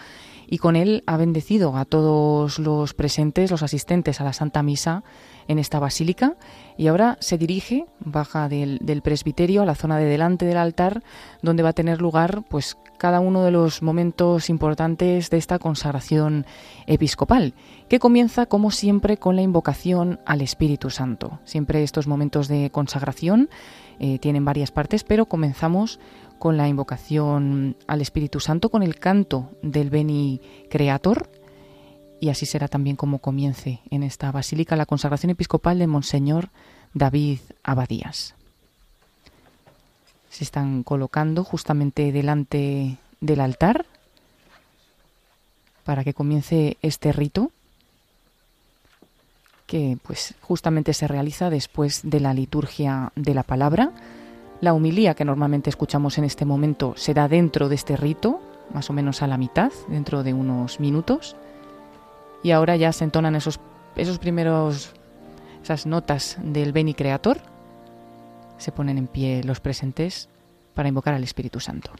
y 0.50 0.58
con 0.58 0.74
él 0.74 1.04
ha 1.06 1.16
bendecido 1.16 1.76
a 1.76 1.84
todos 1.84 2.58
los 2.58 2.92
presentes, 2.92 3.52
los 3.52 3.62
asistentes 3.62 4.20
a 4.20 4.24
la 4.24 4.32
Santa 4.32 4.62
Misa 4.64 5.04
en 5.46 5.58
esta 5.60 5.78
basílica 5.78 6.34
y 6.76 6.88
ahora 6.88 7.16
se 7.20 7.38
dirige, 7.38 7.86
baja 8.00 8.48
del, 8.48 8.80
presbiterio 9.02 9.62
a 9.62 9.66
la 9.66 9.76
zona 9.76 9.96
de 9.96 10.06
delante 10.06 10.44
del 10.44 10.56
altar 10.56 11.02
donde 11.40 11.62
va 11.62 11.70
a 11.70 11.72
tener 11.72 12.02
lugar 12.02 12.42
pues 12.48 12.76
cada 12.98 13.20
uno 13.20 13.44
de 13.44 13.52
los 13.52 13.80
momentos 13.80 14.50
importantes 14.50 15.30
de 15.30 15.38
esta 15.38 15.58
consagración 15.58 16.44
episcopal, 16.86 17.54
que 17.88 17.98
comienza 17.98 18.46
como 18.46 18.70
siempre 18.70 19.16
con 19.16 19.36
la 19.36 19.42
invocación 19.42 20.20
al 20.26 20.42
Espíritu 20.42 20.90
Santo. 20.90 21.38
Siempre 21.44 21.82
estos 21.82 22.06
momentos 22.06 22.48
de 22.48 22.70
consagración 22.70 23.48
eh, 24.00 24.18
tienen 24.18 24.44
varias 24.44 24.70
partes, 24.70 25.04
pero 25.04 25.26
comenzamos 25.26 26.00
con 26.40 26.57
la 26.57 26.66
invocación 26.68 27.76
al 27.87 28.00
Espíritu 28.00 28.40
Santo, 28.40 28.70
con 28.70 28.83
el 28.83 28.98
canto 28.98 29.50
del 29.62 29.90
Beni 29.90 30.40
Creator, 30.70 31.31
y 32.18 32.31
así 32.31 32.46
será 32.46 32.66
también 32.66 32.96
como 32.96 33.18
comience 33.18 33.81
en 33.90 34.03
esta 34.03 34.33
basílica 34.33 34.74
la 34.74 34.87
consagración 34.87 35.29
episcopal 35.29 35.79
de 35.79 35.87
Monseñor 35.87 36.48
David 36.94 37.40
Abadías. 37.62 38.35
Se 40.31 40.42
están 40.42 40.83
colocando 40.83 41.44
justamente 41.44 42.11
delante 42.11 42.96
del 43.20 43.40
altar 43.40 43.85
para 45.85 46.05
que 46.05 46.14
comience 46.14 46.79
este 46.81 47.12
rito 47.12 47.53
que 49.66 49.98
pues 50.03 50.35
justamente 50.40 50.94
se 50.94 51.07
realiza 51.07 51.50
después 51.50 52.00
de 52.03 52.20
la 52.20 52.33
liturgia 52.33 53.12
de 53.14 53.35
la 53.35 53.42
palabra. 53.42 53.92
La 54.60 54.74
humilía 54.74 55.14
que 55.14 55.24
normalmente 55.24 55.70
escuchamos 55.70 56.18
en 56.18 56.24
este 56.24 56.44
momento 56.44 56.92
se 56.96 57.14
da 57.14 57.28
dentro 57.28 57.68
de 57.68 57.74
este 57.74 57.96
rito, 57.96 58.40
más 58.74 58.90
o 58.90 58.92
menos 58.92 59.22
a 59.22 59.26
la 59.26 59.38
mitad, 59.38 59.72
dentro 59.88 60.22
de 60.22 60.34
unos 60.34 60.80
minutos. 60.80 61.34
Y 62.42 62.50
ahora 62.50 62.76
ya 62.76 62.92
se 62.92 63.04
entonan 63.04 63.36
esos, 63.36 63.58
esos 63.96 64.18
primeros, 64.18 64.92
esas 65.62 65.86
notas 65.86 66.36
del 66.42 66.72
Beni 66.72 66.92
Creator. 66.92 67.38
Se 68.58 68.70
ponen 68.70 68.98
en 68.98 69.06
pie 69.06 69.42
los 69.44 69.60
presentes 69.60 70.28
para 70.74 70.88
invocar 70.88 71.14
al 71.14 71.24
Espíritu 71.24 71.58
Santo. 71.58 71.90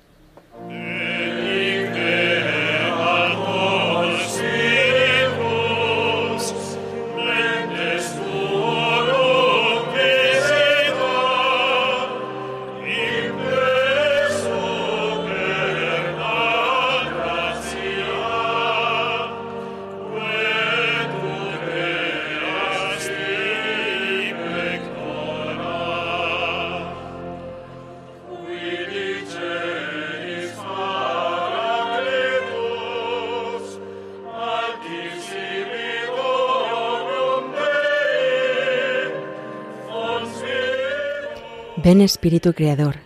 Ven 41.83 42.03
Espíritu 42.03 42.53
Creador, 42.53 42.97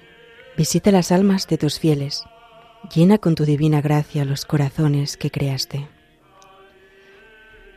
visita 0.56 0.90
las 0.90 1.12
almas 1.12 1.46
de 1.46 1.58
tus 1.58 1.78
fieles, 1.78 2.24
llena 2.92 3.18
con 3.18 3.36
tu 3.36 3.44
divina 3.44 3.80
gracia 3.80 4.24
los 4.24 4.44
corazones 4.44 5.16
que 5.16 5.30
creaste. 5.30 5.86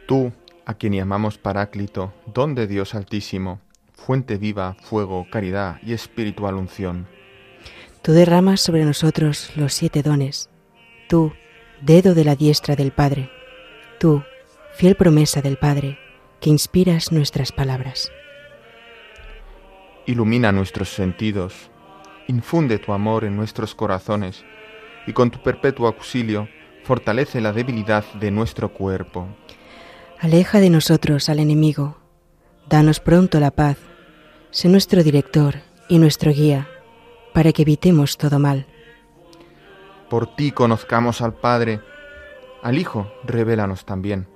Tú, 0.07 0.31
a 0.65 0.73
quien 0.73 0.93
llamamos 0.93 1.37
Paráclito, 1.37 2.13
don 2.33 2.55
de 2.55 2.65
Dios 2.65 2.95
Altísimo, 2.95 3.59
fuente 3.93 4.37
viva, 4.37 4.75
fuego, 4.81 5.27
caridad 5.29 5.79
y 5.83 5.93
espiritual 5.93 6.55
unción. 6.55 7.05
Tú 8.01 8.13
derramas 8.13 8.61
sobre 8.61 8.83
nosotros 8.83 9.51
los 9.55 9.75
siete 9.75 10.01
dones. 10.01 10.49
Tú, 11.07 11.31
dedo 11.79 12.15
de 12.15 12.23
la 12.23 12.35
diestra 12.35 12.75
del 12.75 12.91
Padre. 12.91 13.29
Tú, 13.99 14.23
fiel 14.73 14.95
promesa 14.95 15.43
del 15.43 15.57
Padre, 15.57 15.99
que 16.39 16.49
inspiras 16.49 17.11
nuestras 17.11 17.51
palabras 17.51 18.09
ilumina 20.07 20.51
nuestros 20.51 20.89
sentidos, 20.89 21.69
infunde 22.27 22.79
tu 22.79 22.93
amor 22.93 23.25
en 23.25 23.35
nuestros 23.35 23.75
corazones 23.75 24.43
y 25.05 25.13
con 25.13 25.29
tu 25.29 25.43
perpetuo 25.43 25.85
auxilio 25.87 26.47
fortalece 26.83 27.41
la 27.41 27.51
debilidad 27.51 28.05
de 28.13 28.31
nuestro 28.31 28.73
cuerpo. 28.73 29.27
Aleja 30.19 30.59
de 30.59 30.69
nosotros 30.69 31.29
al 31.29 31.39
enemigo, 31.39 31.97
danos 32.69 32.99
pronto 33.01 33.39
la 33.39 33.51
paz, 33.51 33.77
sé 34.49 34.69
nuestro 34.69 35.03
director 35.03 35.55
y 35.89 35.99
nuestro 35.99 36.31
guía, 36.31 36.67
para 37.33 37.51
que 37.51 37.61
evitemos 37.61 38.17
todo 38.17 38.39
mal. 38.39 38.65
Por 40.09 40.35
ti 40.35 40.51
conozcamos 40.51 41.21
al 41.21 41.33
Padre, 41.33 41.81
al 42.63 42.77
Hijo, 42.77 43.11
revélanos 43.25 43.85
también. 43.85 44.27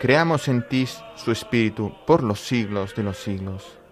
Creamos 0.00 0.48
en 0.48 0.66
ti 0.66 0.86
su 1.14 1.30
Espíritu 1.30 1.92
por 2.06 2.22
los 2.22 2.40
siglos 2.40 2.94
de 2.96 3.02
los 3.02 3.18
siglos. 3.18 3.83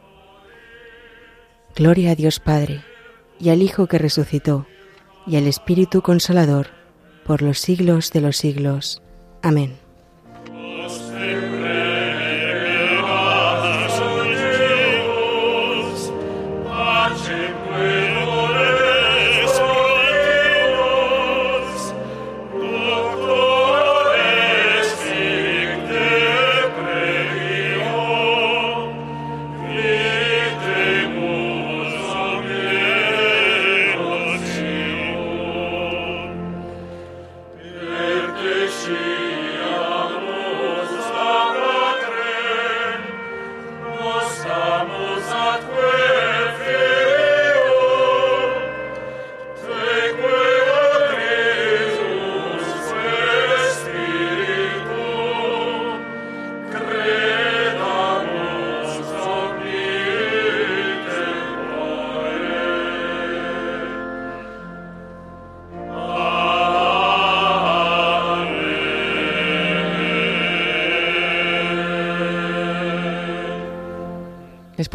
Gloria 1.75 2.11
a 2.13 2.15
Dios 2.15 2.39
Padre, 2.39 2.83
y 3.41 3.49
al 3.49 3.63
Hijo 3.63 3.87
que 3.87 3.99
resucitó, 3.99 4.67
y 5.27 5.37
al 5.37 5.47
Espíritu 5.47 6.03
Consolador, 6.03 6.69
por 7.25 7.41
los 7.41 7.59
siglos 7.59 8.13
de 8.13 8.21
los 8.21 8.37
siglos. 8.37 9.03
Amén. 9.43 9.82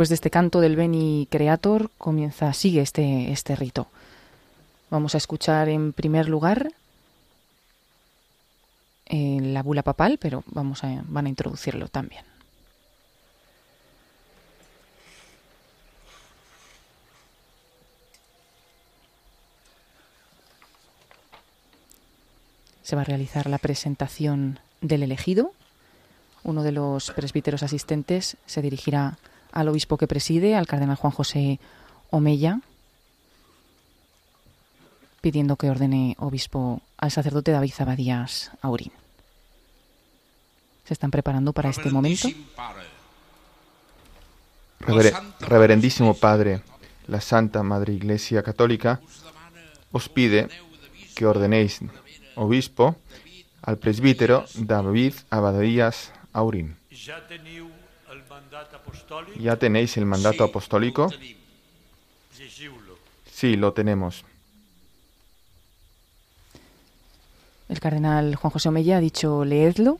Después 0.07 0.21
de 0.21 0.27
este 0.27 0.31
canto 0.31 0.61
del 0.61 0.77
Beni 0.77 1.27
Creator, 1.29 1.91
comienza, 1.97 2.53
sigue 2.53 2.79
este, 2.79 3.29
este 3.33 3.57
rito. 3.57 3.87
Vamos 4.89 5.15
a 5.15 5.17
escuchar 5.17 5.67
en 5.67 5.91
primer 5.91 6.29
lugar 6.29 6.71
eh, 9.07 9.39
la 9.41 9.63
bula 9.63 9.83
papal, 9.83 10.17
pero 10.17 10.45
vamos 10.47 10.85
a, 10.85 11.03
van 11.09 11.25
a 11.25 11.29
introducirlo 11.29 11.89
también. 11.89 12.23
Se 22.81 22.95
va 22.95 23.01
a 23.01 23.03
realizar 23.03 23.49
la 23.49 23.57
presentación 23.57 24.59
del 24.79 25.03
elegido. 25.03 25.51
Uno 26.45 26.63
de 26.63 26.71
los 26.71 27.11
presbíteros 27.11 27.61
asistentes 27.61 28.37
se 28.45 28.61
dirigirá 28.61 29.17
al 29.57 29.69
obispo 29.69 29.97
que 29.97 30.05
preside, 30.05 30.55
al 30.55 30.67
cardenal 30.67 30.97
Juan 30.97 31.11
José 31.11 31.59
Omeya, 32.11 32.61
pidiendo 35.19 35.55
que 35.55 35.71
ordene 35.71 36.15
obispo 36.19 36.81
al 36.95 37.09
sacerdote 37.09 37.51
David 37.51 37.73
Zabadías 37.73 38.51
Aurín. 38.61 38.91
Se 40.85 40.93
están 40.93 41.09
preparando 41.09 41.53
para 41.53 41.71
este 41.71 41.89
momento. 41.89 42.29
reverendísimo 45.39 46.13
Padre, 46.13 46.61
la 47.07 47.19
Santa 47.19 47.63
Madre 47.63 47.93
Iglesia 47.93 48.43
Católica 48.43 49.01
os 49.91 50.07
pide 50.07 50.49
que 51.15 51.25
ordenéis 51.25 51.79
obispo 52.35 52.95
al 53.63 53.79
presbítero 53.79 54.45
David 54.53 55.15
Abadías 55.31 56.13
Aurín. 56.31 56.77
¿Ya 59.39 59.55
tenéis 59.57 59.97
el 59.97 60.05
mandato 60.05 60.43
apostólico? 60.43 61.09
Sí, 63.31 63.55
lo 63.55 63.73
tenemos. 63.73 64.25
El 67.69 67.79
cardenal 67.79 68.35
Juan 68.35 68.51
José 68.51 68.69
Omeya 68.69 68.97
ha 68.97 69.01
dicho 69.01 69.43
leedlo 69.43 69.99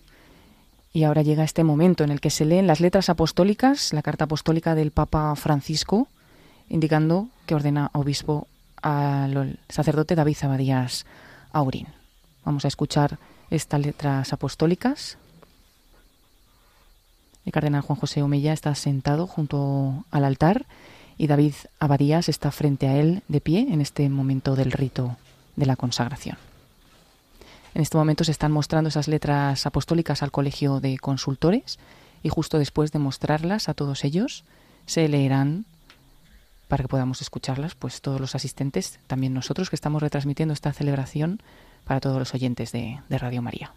y 0.93 1.03
ahora 1.03 1.21
llega 1.21 1.43
este 1.43 1.63
momento 1.63 2.03
en 2.03 2.11
el 2.11 2.21
que 2.21 2.29
se 2.29 2.45
leen 2.45 2.65
las 2.65 2.79
letras 2.79 3.09
apostólicas, 3.09 3.93
la 3.93 4.01
carta 4.01 4.23
apostólica 4.23 4.73
del 4.73 4.91
Papa 4.91 5.36
Francisco, 5.36 6.07
indicando 6.69 7.27
que 7.45 7.55
ordena 7.55 7.91
obispo 7.93 8.47
al 8.82 9.59
sacerdote 9.69 10.15
David 10.15 10.36
Zabadías 10.36 11.05
Aurín. 11.51 11.88
Vamos 12.45 12.65
a 12.65 12.69
escuchar 12.69 13.19
estas 13.49 13.82
letras 13.82 14.32
apostólicas. 14.34 15.17
El 17.47 17.53
cardenal 17.53 17.81
Juan 17.81 17.97
José 17.97 18.21
Omeya 18.21 18.51
está 18.51 18.75
sentado 18.75 19.25
junto 19.25 20.03
al 20.11 20.25
altar 20.25 20.65
y 21.17 21.27
David 21.27 21.53
Abadías 21.79 22.27
está 22.27 22.51
frente 22.51 22.89
a 22.89 22.97
él 22.97 23.23
de 23.29 23.39
pie 23.39 23.67
en 23.71 23.79
este 23.79 24.09
momento 24.09 24.57
del 24.57 24.73
rito 24.73 25.15
de 25.55 25.65
la 25.65 25.77
consagración. 25.77 26.37
En 27.73 27.81
este 27.81 27.95
momento 27.95 28.25
se 28.25 28.31
están 28.31 28.51
mostrando 28.51 28.89
esas 28.89 29.07
letras 29.07 29.65
apostólicas 29.65 30.23
al 30.23 30.31
colegio 30.31 30.81
de 30.81 30.97
consultores 30.97 31.79
y 32.21 32.27
justo 32.27 32.59
después 32.59 32.91
de 32.91 32.99
mostrarlas 32.99 33.69
a 33.69 33.73
todos 33.73 34.03
ellos 34.03 34.43
se 34.85 35.07
leerán 35.07 35.63
para 36.67 36.83
que 36.83 36.89
podamos 36.89 37.21
escucharlas, 37.21 37.75
pues 37.75 38.01
todos 38.01 38.19
los 38.19 38.35
asistentes, 38.35 38.99
también 39.07 39.33
nosotros 39.33 39.69
que 39.69 39.77
estamos 39.77 40.01
retransmitiendo 40.01 40.53
esta 40.53 40.73
celebración 40.73 41.41
para 41.85 42.01
todos 42.01 42.19
los 42.19 42.33
oyentes 42.33 42.73
de, 42.73 42.99
de 43.07 43.17
Radio 43.17 43.41
María. 43.41 43.71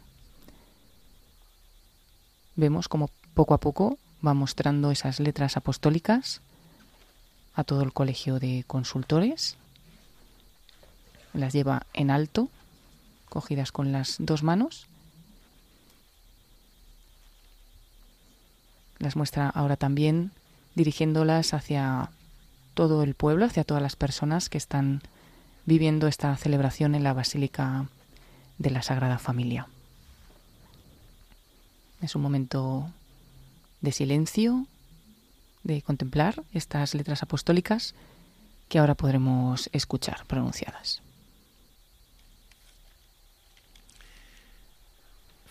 Vemos 2.57 2.89
como 2.89 3.09
poco 3.35 3.55
a 3.55 3.59
poco 3.59 3.99
va 4.25 4.35
mostrando 4.35 4.91
esas 4.91 5.21
letras 5.21 5.57
apostólicas 5.57 6.41
a 7.55 7.65
todo 7.65 7.83
el 7.83 7.93
colegio 7.93 8.39
de 8.39 8.65
consultores 8.67 9.57
las 11.33 11.53
lleva 11.53 11.87
en 11.93 12.11
alto, 12.11 12.49
cogidas 13.29 13.73
con 13.73 13.93
las 13.93 14.17
dos 14.19 14.43
manos. 14.43 14.87
Las 18.99 19.17
muestra 19.17 19.49
ahora 19.49 19.77
también 19.77 20.33
dirigiéndolas 20.75 21.55
hacia 21.55 22.11
todo 22.75 23.03
el 23.03 23.15
pueblo, 23.15 23.47
hacia 23.47 23.65
todas 23.65 23.83
las 23.83 23.97
personas 23.97 24.49
que 24.49 24.59
están 24.59 25.03
viviendo 25.67 26.07
esta 26.07 26.37
celebración 26.37 26.95
en 26.95 27.05
la 27.05 27.13
Basílica 27.13 27.87
de 28.59 28.71
la 28.71 28.83
Sagrada 28.83 29.19
Familia. 29.19 29.69
Es 32.03 32.15
un 32.15 32.23
momento 32.23 32.91
de 33.81 33.93
silencio, 33.93 34.67
de 35.63 35.83
contemplar 35.83 36.43
estas 36.53 36.95
letras 36.95 37.23
apostólicas 37.23 37.95
que 38.69 38.79
ahora 38.79 38.95
podremos 38.95 39.69
escuchar 39.73 40.25
pronunciadas. 40.27 41.03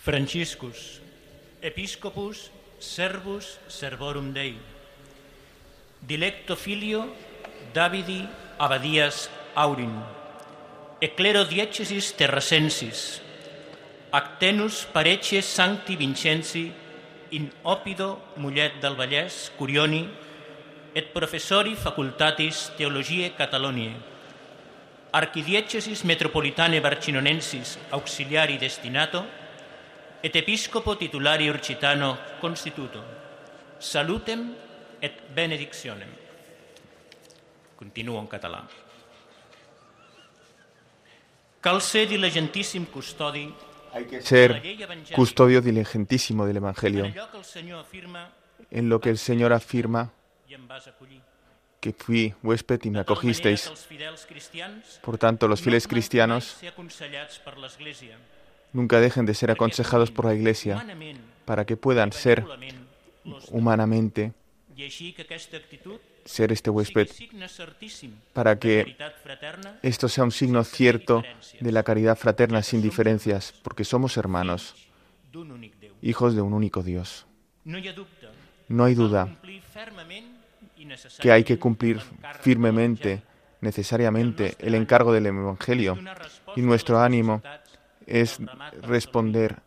Franciscus, 0.02 1.02
Episcopus, 1.62 2.52
Servus, 2.80 3.60
Servorum 3.68 4.34
Dei, 4.34 4.58
Dilecto 6.02 6.56
Filio, 6.56 7.14
Davidi, 7.74 8.28
Abadias, 8.58 9.30
Aurin, 9.56 9.92
Eclero 11.02 11.46
Diecesis 11.46 12.16
Terrasensis, 12.16 13.22
Actenus 14.12 14.88
Pareces 14.92 15.46
Sancti 15.46 15.96
Vincenzi, 15.96 16.72
in 17.32 17.52
opido 17.64 18.22
Mullet 18.36 18.80
del 18.82 18.96
Vallès, 18.96 19.52
Curioni, 19.58 20.10
et 20.94 21.14
professori 21.14 21.76
facultatis 21.76 22.72
Theologiae 22.78 23.34
Cataloniae, 23.38 23.96
Archidiecesis 25.12 26.04
Metropolitane 26.04 26.82
Barcinonensis 26.82 27.78
Auxiliari 27.92 28.58
Destinato, 28.58 29.26
et 30.22 30.36
Episcopo 30.36 30.98
Titulari 30.98 31.50
Urcitano 31.50 32.18
Constituto. 32.42 33.04
Salutem 33.80 34.54
et 35.02 35.16
benedictionem. 35.34 36.10
Continuo 37.78 38.20
en 38.20 38.28
català. 38.28 38.68
Cal 41.62 41.82
ser 41.82 42.08
diligentíssim 42.08 42.86
custodi 42.86 43.48
Hay 43.94 44.06
que 44.06 44.22
ser 44.22 44.62
custodio 45.16 45.62
diligentísimo 45.62 46.46
del 46.46 46.58
Evangelio, 46.58 47.12
en 48.72 48.90
lo 48.90 49.00
que 49.00 49.10
el 49.10 49.18
Señor 49.18 49.54
afirma 49.54 50.12
que 51.80 51.94
fui 51.94 52.34
huésped 52.44 52.82
y 52.84 52.90
me 52.90 53.00
acogisteis. 53.00 53.72
Por 55.02 55.18
tanto, 55.18 55.48
los 55.48 55.62
fieles 55.62 55.88
cristianos 55.88 56.58
nunca 58.74 59.00
dejen 59.00 59.26
de 59.26 59.34
ser 59.34 59.52
aconsejados 59.52 60.12
por 60.12 60.26
la 60.26 60.36
Iglesia 60.36 60.86
para 61.46 61.66
que 61.66 61.78
puedan 61.78 62.12
ser 62.12 62.46
humanamente 63.52 64.34
ser 66.30 66.52
este 66.52 66.70
huésped, 66.70 67.10
para 68.34 68.60
que 68.60 68.96
esto 69.82 70.08
sea 70.08 70.24
un 70.24 70.32
signo 70.32 70.64
cierto 70.64 71.24
de 71.60 71.72
la 71.72 71.82
caridad 71.82 72.16
fraterna 72.16 72.62
sin 72.62 72.84
diferencias, 72.84 73.54
porque 73.64 73.84
somos 73.84 74.16
hermanos, 74.16 74.76
hijos 76.04 76.36
de 76.36 76.42
un 76.42 76.54
único 76.54 76.84
Dios. 76.84 77.26
No 78.68 78.84
hay 78.84 78.94
duda 78.94 79.36
que 81.20 81.32
hay 81.32 81.44
que 81.44 81.58
cumplir 81.58 82.00
firmemente, 82.42 83.24
necesariamente, 83.62 84.56
el 84.60 84.76
encargo 84.76 85.12
del 85.12 85.26
Evangelio 85.26 85.98
y 86.56 86.62
nuestro 86.62 87.00
ánimo 87.00 87.42
es 88.06 88.40
responder 88.84 89.62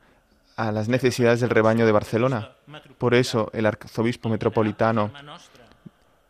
a 0.56 0.70
las 0.70 0.88
necesidades 0.88 1.40
del 1.40 1.50
rebaño 1.50 1.86
de 1.86 1.92
Barcelona. 1.92 2.52
Por 2.98 3.14
eso 3.14 3.50
el 3.52 3.66
arzobispo 3.66 4.28
metropolitano, 4.28 5.10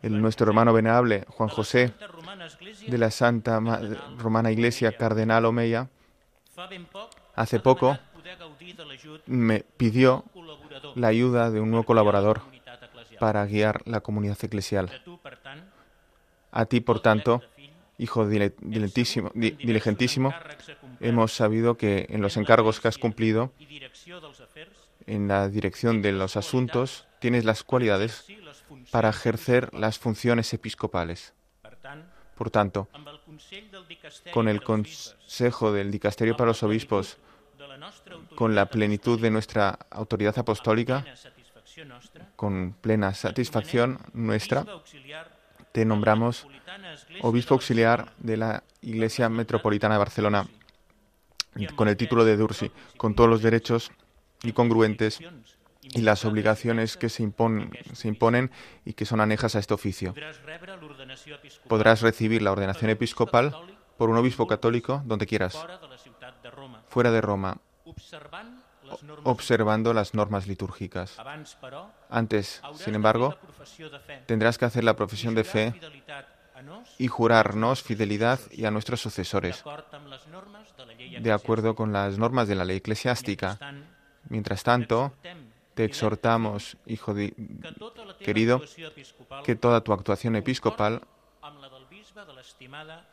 el, 0.03 0.21
nuestro 0.21 0.49
hermano 0.49 0.73
venerable 0.73 1.25
Juan 1.29 1.49
José 1.49 1.93
de 2.87 2.99
la 2.99 3.11
Santa 3.11 3.61
Romana 4.19 4.51
Iglesia 4.51 4.97
Cardenal 4.97 5.45
Omeya, 5.45 5.89
hace 7.35 7.61
poco 7.61 7.99
me 9.27 9.61
pidió 9.61 10.25
la 10.95 11.09
ayuda 11.09 11.51
de 11.51 11.61
un 11.61 11.71
nuevo 11.71 11.85
colaborador 11.85 12.43
para 13.19 13.47
guiar 13.47 13.83
la 13.87 14.01
comunidad 14.01 14.39
eclesial. 14.43 14.91
A 16.51 16.67
ti, 16.67 16.81
por 16.81 17.01
tanto, 17.01 17.43
hijo 17.99 18.27
diligentísimo, 18.27 19.31
hemos 21.01 21.33
sabido 21.33 21.77
que 21.77 22.07
en 22.11 22.21
los 22.21 22.37
encargos 22.37 22.81
que 22.81 22.89
has 22.89 22.99
cumplido, 22.99 23.53
en 25.07 25.29
la 25.29 25.49
dirección 25.49 26.03
de 26.03 26.13
los 26.13 26.37
asuntos, 26.37 27.07
tienes 27.21 27.45
las 27.45 27.65
cualidades 27.65 28.27
para 28.91 29.11
ejercer 29.11 29.73
las 29.75 29.99
funciones 29.99 30.53
episcopales. 30.53 31.33
Por 32.37 32.51
tanto, 32.51 32.89
con 34.33 34.49
el 34.49 34.63
consejo 34.63 35.73
del 35.73 35.91
dicasterio 35.91 36.37
para 36.37 36.49
los 36.49 36.63
obispos, 36.63 37.19
con 38.35 38.55
la 38.55 38.67
plenitud 38.67 39.21
de 39.21 39.31
nuestra 39.31 39.79
autoridad 39.91 40.39
apostólica, 40.39 41.05
con 42.37 42.75
plena 42.81 43.15
satisfacción 43.15 43.99
nuestra, 44.13 44.67
te 45.73 45.85
nombramos 45.85 46.47
obispo 47.23 47.55
auxiliar 47.55 48.13
de 48.19 48.37
la 48.37 48.63
Iglesia 48.81 49.29
Metropolitana 49.29 49.95
de 49.95 49.99
Barcelona, 49.99 50.49
con 51.77 51.89
el 51.89 51.97
título 51.97 52.25
de 52.25 52.37
Dursi, 52.37 52.71
con 52.97 53.15
todos 53.15 53.31
los 53.31 53.43
derechos 53.43 53.93
y 54.43 54.53
congruentes 54.53 55.21
y 55.93 56.01
las 56.01 56.25
obligaciones 56.25 56.97
que 56.97 57.09
se, 57.09 57.23
imponen 57.23 58.51
y 58.85 58.93
que 58.95 59.05
son 59.05 59.21
anejas 59.21 59.55
a 59.55 59.59
este 59.59 59.75
oficio. 59.75 60.15
Podrás 61.69 62.01
recibir 62.01 62.43
la 62.43 62.53
ordenación 62.53 62.91
episcopal 62.91 63.55
por 63.97 64.11
un 64.11 64.17
obispo 64.17 64.47
católico 64.47 65.03
donde 65.05 65.27
quieras, 65.27 65.59
fuera 66.89 67.11
de 67.11 67.21
Roma, 67.21 67.59
observando 69.25 69.95
las 69.95 70.15
normas 70.15 70.47
litúrgicas. 70.47 71.17
Antes, 72.09 72.63
sin 72.75 72.95
embargo, 72.95 73.37
tendrás 74.27 74.59
que 74.59 74.65
hacer 74.65 74.85
la 74.85 74.97
profesión 74.97 75.35
de 75.35 75.45
fe 75.45 75.75
y 76.99 77.09
jurarnos 77.09 77.83
fidelidad 77.83 78.41
y 78.51 78.65
a 78.65 78.71
nuestros 78.71 79.01
sucesores, 79.01 79.63
de 81.21 81.33
acuerdo 81.33 81.75
con 81.75 81.93
las 81.93 82.19
normas 82.19 82.49
de 82.49 82.55
la 82.55 82.65
ley 82.65 82.79
eclesiástica. 82.79 83.59
Mientras 84.29 84.63
tanto, 84.63 85.15
te 85.75 85.85
exhortamos, 85.85 86.77
hijo 86.87 87.15
querido, 88.19 88.63
que 89.45 89.57
toda 89.57 89.81
tu 89.83 89.93
actuación 89.93 90.37
episcopal 90.37 91.03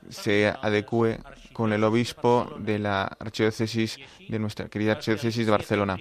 se 0.09 0.47
adecue 0.47 1.19
con 1.53 1.73
el 1.73 1.83
obispo 1.83 2.55
de 2.59 2.79
la 2.79 3.03
archidiócesis 3.03 3.97
de 4.27 4.39
nuestra 4.39 4.69
querida 4.69 4.93
archidiócesis 4.93 5.45
de 5.45 5.51
Barcelona, 5.51 5.97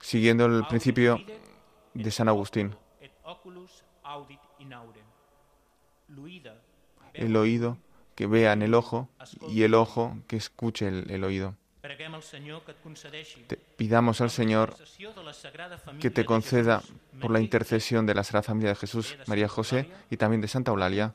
siguiendo 0.00 0.46
el 0.46 0.66
principio 0.66 1.20
de 1.94 2.10
San 2.10 2.28
Agustín. 2.28 2.74
El 7.14 7.36
oído 7.36 7.78
que 8.14 8.26
vea 8.26 8.52
en 8.52 8.62
el 8.62 8.74
ojo 8.74 9.08
y 9.48 9.62
el 9.62 9.74
ojo 9.74 10.18
que 10.26 10.36
escuche 10.36 10.88
el, 10.88 11.24
oído. 11.24 11.56
Pidamos 13.76 14.20
al 14.20 14.30
Señor 14.30 14.76
que 16.00 16.10
te 16.10 16.24
conceda, 16.24 16.82
por 17.20 17.30
la 17.30 17.40
intercesión 17.40 18.06
de 18.06 18.14
la 18.14 18.24
Sagrada 18.24 18.42
Familia 18.42 18.70
de 18.70 18.76
Jesús, 18.76 19.16
María 19.26 19.48
José 19.48 19.90
y 20.10 20.16
también 20.16 20.40
de 20.40 20.48
Santa 20.48 20.70
Eulalia, 20.70 21.12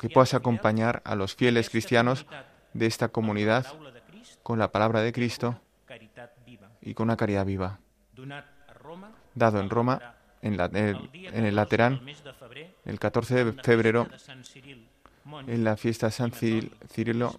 que 0.00 0.08
puedas 0.08 0.34
acompañar 0.34 1.02
a 1.04 1.14
los 1.14 1.34
fieles 1.34 1.70
cristianos 1.70 2.26
de 2.72 2.86
esta 2.86 3.08
comunidad 3.08 3.66
con 4.42 4.58
la 4.58 4.70
palabra 4.70 5.00
de 5.00 5.12
Cristo 5.12 5.60
y 6.82 6.94
con 6.94 7.04
una 7.04 7.16
caridad 7.16 7.46
viva. 7.46 7.78
Dado 9.34 9.60
en 9.60 9.70
Roma, 9.70 10.14
en, 10.42 10.58
el 10.60 11.56
Laterán, 11.56 12.00
el 12.84 12.98
14 12.98 13.44
de 13.44 13.52
febrero, 13.62 14.08
en 15.46 15.64
la 15.64 15.76
fiesta 15.76 16.06
de 16.06 16.12
San 16.12 16.32
Cirilo 16.32 17.38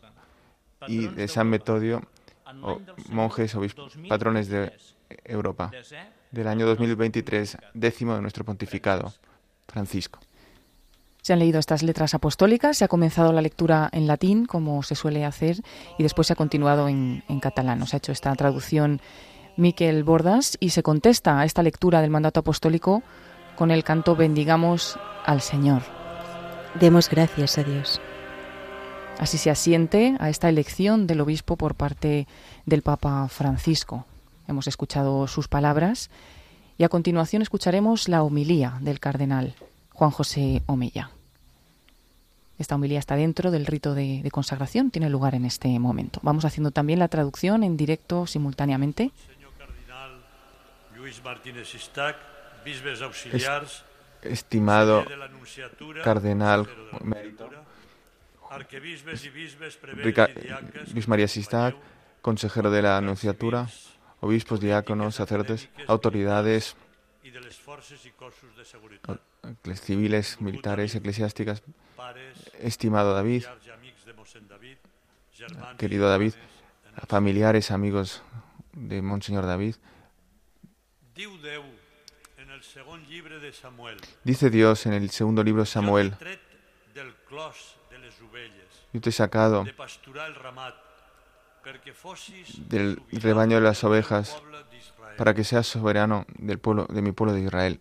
y 0.87 1.07
de 1.07 1.27
San 1.27 1.49
Metodio, 1.49 2.01
monjes 3.09 3.55
obispos, 3.55 3.97
patrones 4.07 4.47
de 4.49 4.73
Europa, 5.23 5.71
del 6.31 6.47
año 6.47 6.65
2023, 6.65 7.57
décimo 7.73 8.15
de 8.15 8.21
nuestro 8.21 8.45
pontificado, 8.45 9.13
Francisco. 9.67 10.19
Se 11.21 11.33
han 11.33 11.39
leído 11.39 11.59
estas 11.59 11.83
letras 11.83 12.13
apostólicas, 12.13 12.77
se 12.77 12.85
ha 12.85 12.87
comenzado 12.87 13.33
la 13.33 13.41
lectura 13.41 13.89
en 13.91 14.07
latín, 14.07 14.45
como 14.45 14.81
se 14.83 14.95
suele 14.95 15.25
hacer, 15.25 15.57
y 15.97 16.03
después 16.03 16.27
se 16.27 16.33
ha 16.33 16.37
continuado 16.37 16.87
en, 16.87 17.23
en 17.27 17.39
catalán. 17.41 17.79
Nos 17.79 17.93
ha 17.93 17.97
hecho 17.97 18.13
esta 18.13 18.33
traducción 18.35 19.01
Miquel 19.57 20.03
Bordas 20.05 20.55
y 20.61 20.69
se 20.69 20.83
contesta 20.83 21.39
a 21.39 21.45
esta 21.45 21.63
lectura 21.63 21.99
del 21.99 22.11
mandato 22.11 22.39
apostólico 22.39 23.03
con 23.57 23.71
el 23.71 23.83
canto 23.83 24.15
Bendigamos 24.15 24.97
al 25.25 25.41
Señor. 25.41 25.81
Demos 26.79 27.09
gracias 27.09 27.57
a 27.57 27.63
Dios. 27.63 27.99
Así 29.19 29.39
se 29.39 29.49
asiente 29.49 30.15
a 30.19 30.29
esta 30.29 30.47
elección 30.47 31.07
del 31.07 31.21
obispo 31.21 31.57
por 31.57 31.73
parte 31.73 32.27
del 32.65 32.83
Papa 32.83 33.27
Francisco. 33.29 34.05
Hemos 34.47 34.67
escuchado 34.67 35.27
sus 35.27 35.47
palabras 35.47 36.11
y 36.77 36.83
a 36.83 36.89
continuación 36.89 37.41
escucharemos 37.41 38.09
la 38.09 38.21
homilía 38.21 38.77
del 38.81 38.99
cardenal 38.99 39.55
Juan 39.91 40.11
José 40.11 40.61
Omeya. 40.67 41.09
Esta 42.59 42.75
homilía 42.75 42.99
está 42.99 43.15
dentro 43.15 43.49
del 43.49 43.65
rito 43.65 43.95
de, 43.95 44.21
de, 44.21 44.31
consagración, 44.31 44.91
tiene 44.91 45.09
lugar 45.09 45.33
en 45.33 45.45
este 45.45 45.77
momento. 45.79 46.19
Vamos 46.23 46.45
haciendo 46.45 46.71
también 46.71 46.99
la 46.99 47.07
traducción 47.07 47.63
en 47.63 47.75
directo 47.75 48.27
simultáneamente. 48.27 49.11
Senyor 49.27 49.51
Cardinal 49.57 50.25
Lluís 50.95 51.23
Martínez 51.23 51.73
Istac, 51.73 52.15
bisbes 52.63 53.01
auxiliars, 53.01 53.83
Estimado 54.21 55.05
cardenal 56.03 56.65
consejero 56.65 57.66
Rica- 60.03 60.27
Luis 60.93 61.07
María 61.07 61.27
Sistac, 61.27 61.75
consejero 62.21 62.71
de 62.71 62.81
la 62.81 62.97
Anunciatura, 62.97 63.67
obispos, 64.21 64.59
diáconos, 64.59 65.15
sacerdotes, 65.15 65.69
autoridades 65.87 66.75
civiles, 69.75 70.41
militares, 70.41 70.95
eclesiásticas, 70.95 71.61
estimado 72.59 73.13
David, 73.13 73.43
querido 75.77 76.09
David, 76.09 76.33
familiares, 77.07 77.71
amigos 77.71 78.21
de 78.73 79.01
Monseñor 79.01 79.45
David, 79.45 79.75
dice 84.23 84.49
Dios 84.49 84.85
en 84.85 84.93
el 84.93 85.09
segundo 85.09 85.43
libro 85.43 85.61
de 85.63 85.67
Samuel, 85.67 86.11
yo 88.97 89.01
te 89.01 89.09
he 89.11 89.13
sacado 89.13 89.63
del 92.69 92.99
rebaño 93.11 93.57
de 93.57 93.61
las 93.61 93.83
ovejas 93.83 94.41
para 95.17 95.35
que 95.35 95.43
seas 95.43 95.67
soberano 95.67 96.25
del 96.39 96.57
pueblo, 96.57 96.87
de 96.89 97.01
mi 97.03 97.11
pueblo 97.11 97.33
de 97.33 97.41
Israel. 97.41 97.79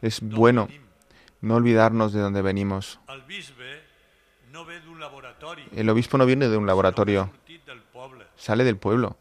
Es 0.00 0.20
bueno 0.20 0.68
no 1.40 1.56
olvidarnos 1.56 2.12
de 2.12 2.20
dónde 2.20 2.42
venimos. 2.42 3.00
El 5.72 5.90
obispo 5.90 6.18
no 6.18 6.26
viene 6.26 6.48
de 6.48 6.56
un 6.56 6.66
laboratorio, 6.66 7.32
sale 8.36 8.62
del 8.62 8.76
pueblo. 8.76 9.16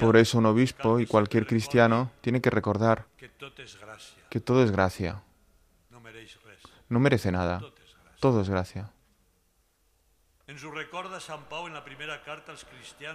Por 0.00 0.16
eso 0.16 0.38
un 0.38 0.46
obispo 0.46 0.98
y 0.98 1.06
cualquier 1.06 1.46
cristiano 1.46 2.10
tiene 2.20 2.40
que 2.40 2.50
recordar 2.50 3.06
que 4.28 4.40
todo 4.40 4.64
es 4.64 4.72
gracia. 4.72 5.22
No 6.90 7.00
merece 7.00 7.32
nada, 7.32 7.62
todo 8.20 8.42
es 8.42 8.50
gracia. 8.50 8.90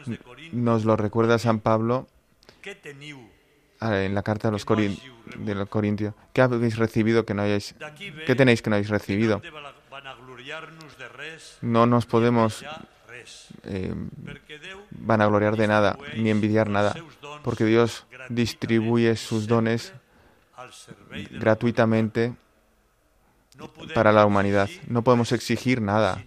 De. 0.06 0.18
Nos 0.54 0.86
lo 0.86 0.96
recuerda 0.96 1.38
San 1.38 1.60
Pablo 1.60 2.08
ah, 3.82 4.02
en 4.02 4.16
la 4.16 4.24
carta 4.24 4.48
a 4.48 4.52
los 4.52 4.66
Corin- 4.66 4.98
de 5.36 5.54
los 5.56 5.68
Corintios. 5.70 6.14
¿Qué 6.34 6.42
habéis 6.42 6.78
recibido 6.78 7.26
que 7.26 7.34
no 7.34 7.42
hayáis? 7.42 7.76
¿Qué 8.26 8.36
tenéis 8.36 8.62
que 8.62 8.70
no 8.70 8.78
habéis 8.78 8.90
recibido? 8.90 9.40
de 9.40 9.52
de 9.52 11.10
No 11.62 11.86
nos 11.86 12.06
podemos 12.06 12.64
eh, 13.64 13.94
vanagloriar 14.92 15.58
de 15.58 15.68
nada 15.68 15.98
ni 16.16 16.30
envidiar 16.30 16.70
nada, 16.70 16.96
porque 17.44 17.66
Dios 17.66 18.06
distribuye 18.30 19.16
sus 19.18 19.48
dones 19.48 19.94
de 21.12 21.24
gratuitamente 21.40 22.36
para 23.94 24.12
la 24.12 24.26
humanidad. 24.26 24.70
No 24.88 25.04
podemos 25.04 25.32
exigir 25.32 25.82
nada, 25.82 26.24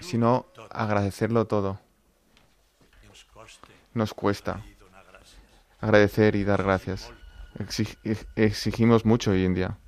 sino 0.00 0.46
agradecerlo 0.70 1.46
todo. 1.46 1.78
Nos 3.94 4.12
cuesta 4.14 4.62
agradecer 5.80 6.36
y 6.36 6.44
dar 6.44 6.62
gracias. 6.62 7.10
Exig- 7.58 7.96
ex- 8.04 8.26
exigimos 8.36 9.04
mucho 9.04 9.30
hoy 9.30 9.44
en 9.44 9.54
día. 9.54 9.78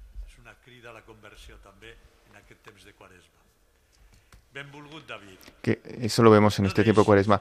Que 5.63 5.81
eso 6.01 6.23
lo 6.23 6.31
vemos 6.31 6.59
en 6.59 6.67
este 6.67 6.83
tiempo 6.85 7.03
de 7.03 7.07
cuaresma. 7.07 7.41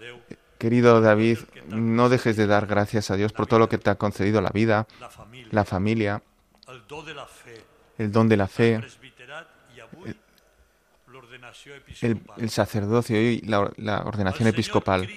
Déu, 0.00 0.18
Querido 0.58 1.00
David, 1.00 1.38
no 1.68 2.08
dejes 2.08 2.36
de 2.36 2.46
dar 2.46 2.66
gracias 2.66 3.10
a 3.10 3.16
Dios 3.16 3.32
por 3.32 3.46
todo 3.46 3.58
lo 3.58 3.68
que 3.68 3.78
te 3.78 3.90
ha 3.90 3.96
concedido 3.96 4.40
la 4.40 4.50
vida, 4.50 4.86
la 5.52 5.64
familia, 5.64 6.22
el 7.98 8.12
do 8.12 8.24
de 8.24 8.36
la 8.36 8.48
fe, 8.48 8.74
el 8.74 8.82
don 8.82 8.88
de 11.30 11.38
la 11.38 11.48
el 11.48 12.16
fe, 12.16 12.22
el, 12.38 12.50
sacerdocio 12.50 13.20
y 13.20 13.40
la, 13.42 13.70
la 13.76 14.02
ordenación 14.02 14.48
episcopal. 14.48 15.08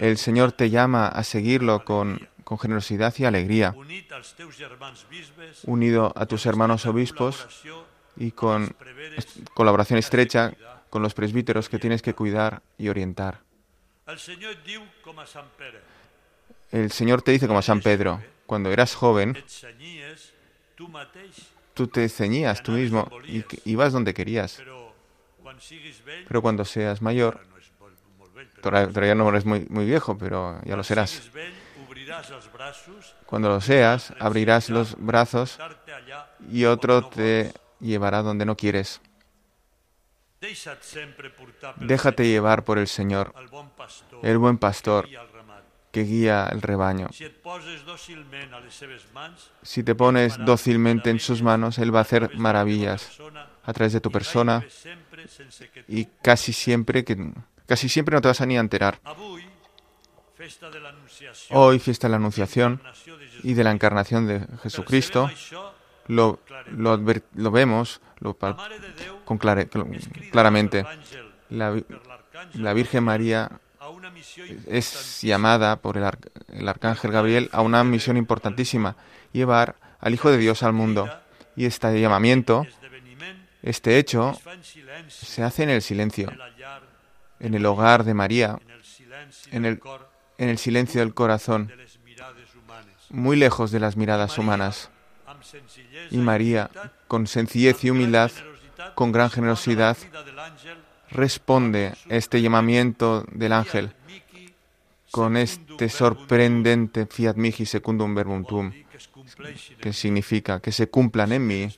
El 0.00 0.18
Señor 0.18 0.52
te 0.52 0.70
llama 0.70 1.08
a 1.08 1.22
seguirlo 1.24 1.84
con, 1.84 2.28
con 2.44 2.58
generosidad 2.58 3.14
y 3.18 3.24
alegría, 3.24 3.74
unido 5.64 6.12
a 6.14 6.26
tus 6.26 6.46
hermanos 6.46 6.86
obispos 6.86 7.46
y 8.16 8.32
con 8.32 8.74
colaboración 9.54 9.98
estrecha 9.98 10.52
con 10.90 11.02
los 11.02 11.14
presbíteros 11.14 11.68
que 11.68 11.78
tienes 11.78 12.02
que 12.02 12.14
cuidar 12.14 12.62
y 12.76 12.88
orientar. 12.88 13.40
El 16.70 16.90
Señor 16.90 17.22
te 17.22 17.32
dice 17.32 17.46
como 17.46 17.60
a 17.60 17.62
San 17.62 17.80
Pedro, 17.80 18.20
cuando 18.46 18.70
eras 18.70 18.94
joven, 18.94 19.42
tú 21.74 21.86
te 21.88 22.08
ceñías 22.08 22.62
tú 22.62 22.72
mismo 22.72 23.08
y 23.26 23.44
ibas 23.64 23.92
donde 23.92 24.14
querías, 24.14 24.62
pero 26.28 26.42
cuando 26.42 26.64
seas 26.64 27.02
mayor, 27.02 27.40
todavía 28.60 29.14
no 29.14 29.28
eres 29.28 29.44
muy, 29.44 29.66
muy 29.68 29.86
viejo, 29.86 30.16
pero 30.16 30.60
ya 30.64 30.76
lo 30.76 30.84
serás. 30.84 31.30
Cuando 33.26 33.48
lo 33.48 33.60
seas, 33.60 34.12
abrirás 34.18 34.70
los 34.70 34.96
brazos 34.96 35.58
y 36.50 36.64
otro 36.64 37.06
te 37.08 37.52
llevará 37.80 38.22
donde 38.22 38.44
no 38.44 38.56
quieres. 38.56 39.00
Déjate 41.76 42.26
llevar 42.26 42.64
por 42.64 42.78
el 42.78 42.88
Señor, 42.88 43.32
el 44.22 44.38
buen 44.38 44.58
pastor. 44.58 45.08
Que 45.92 46.02
guía 46.02 46.48
el 46.50 46.60
rebaño. 46.62 47.08
Si 49.62 49.82
te 49.82 49.94
pones 49.94 50.38
dócilmente 50.44 51.10
en 51.10 51.20
sus 51.20 51.42
manos, 51.42 51.78
Él 51.78 51.94
va 51.94 52.00
a 52.00 52.02
hacer 52.02 52.36
maravillas 52.36 53.18
a 53.64 53.72
través 53.72 53.92
de 53.92 54.00
tu 54.00 54.10
persona 54.10 54.64
y 55.88 56.06
casi 56.22 56.52
siempre 56.52 57.04
que 57.04 57.16
casi 57.66 57.88
siempre 57.88 58.14
no 58.16 58.20
te 58.20 58.28
vas 58.28 58.40
a 58.40 58.46
ni 58.46 58.56
a 58.56 58.60
enterar. 58.60 58.98
Hoy, 61.50 61.78
fiesta 61.78 62.08
de 62.08 62.10
la 62.10 62.16
Anunciación 62.16 62.80
y 63.44 63.54
de 63.54 63.62
la 63.64 63.70
encarnación 63.70 64.26
de 64.26 64.44
Jesucristo, 64.62 65.30
lo, 66.08 66.40
lo, 66.72 66.94
adver- 66.98 67.22
lo 67.34 67.50
vemos 67.50 68.00
lo 68.18 68.34
con 69.24 69.38
clare- 69.38 69.68
claramente. 70.32 70.84
La, 71.50 71.80
la 72.54 72.72
Virgen 72.72 73.04
María 73.04 73.50
es 74.66 75.20
llamada 75.22 75.76
por 75.76 75.96
el, 75.96 76.04
ar- 76.04 76.18
el 76.48 76.68
arcángel 76.68 77.10
Gabriel 77.10 77.48
a 77.52 77.60
una 77.60 77.84
misión 77.84 78.16
importantísima, 78.16 78.96
llevar 79.32 79.76
al 80.00 80.14
Hijo 80.14 80.30
de 80.30 80.38
Dios 80.38 80.62
al 80.62 80.72
mundo. 80.72 81.08
Y 81.56 81.66
este 81.66 82.00
llamamiento, 82.00 82.66
este 83.62 83.98
hecho, 83.98 84.38
se 85.08 85.42
hace 85.42 85.62
en 85.64 85.70
el 85.70 85.82
silencio, 85.82 86.32
en 87.40 87.54
el 87.54 87.66
hogar 87.66 88.04
de 88.04 88.14
María, 88.14 88.58
en 89.50 89.64
el 89.66 89.80
en 90.38 90.48
el, 90.48 90.58
silencio 90.58 91.00
del 91.00 91.14
corazón, 91.14 91.70
muy 93.10 93.36
lejos 93.36 93.70
de 93.70 93.80
las 93.80 93.96
miradas 93.96 94.38
humanas. 94.38 94.90
Y 96.10 96.16
María, 96.18 96.70
con 97.06 97.26
sencillez 97.26 97.84
y 97.84 97.90
humildad, 97.90 98.30
con 98.94 99.12
gran 99.12 99.30
responde 101.12 101.94
este 102.08 102.40
llamamiento 102.40 103.24
del 103.32 103.52
ángel 103.52 103.92
con 105.10 105.36
este 105.36 105.88
sorprendente 105.88 107.06
fiat 107.06 107.36
mihi 107.36 107.66
secundum 107.66 108.14
verbum 108.14 108.44
tuum, 108.44 108.72
que 109.80 109.92
significa 109.92 110.60
que 110.60 110.72
se 110.72 110.88
cumplan 110.88 111.32
en 111.32 111.46
mí 111.46 111.74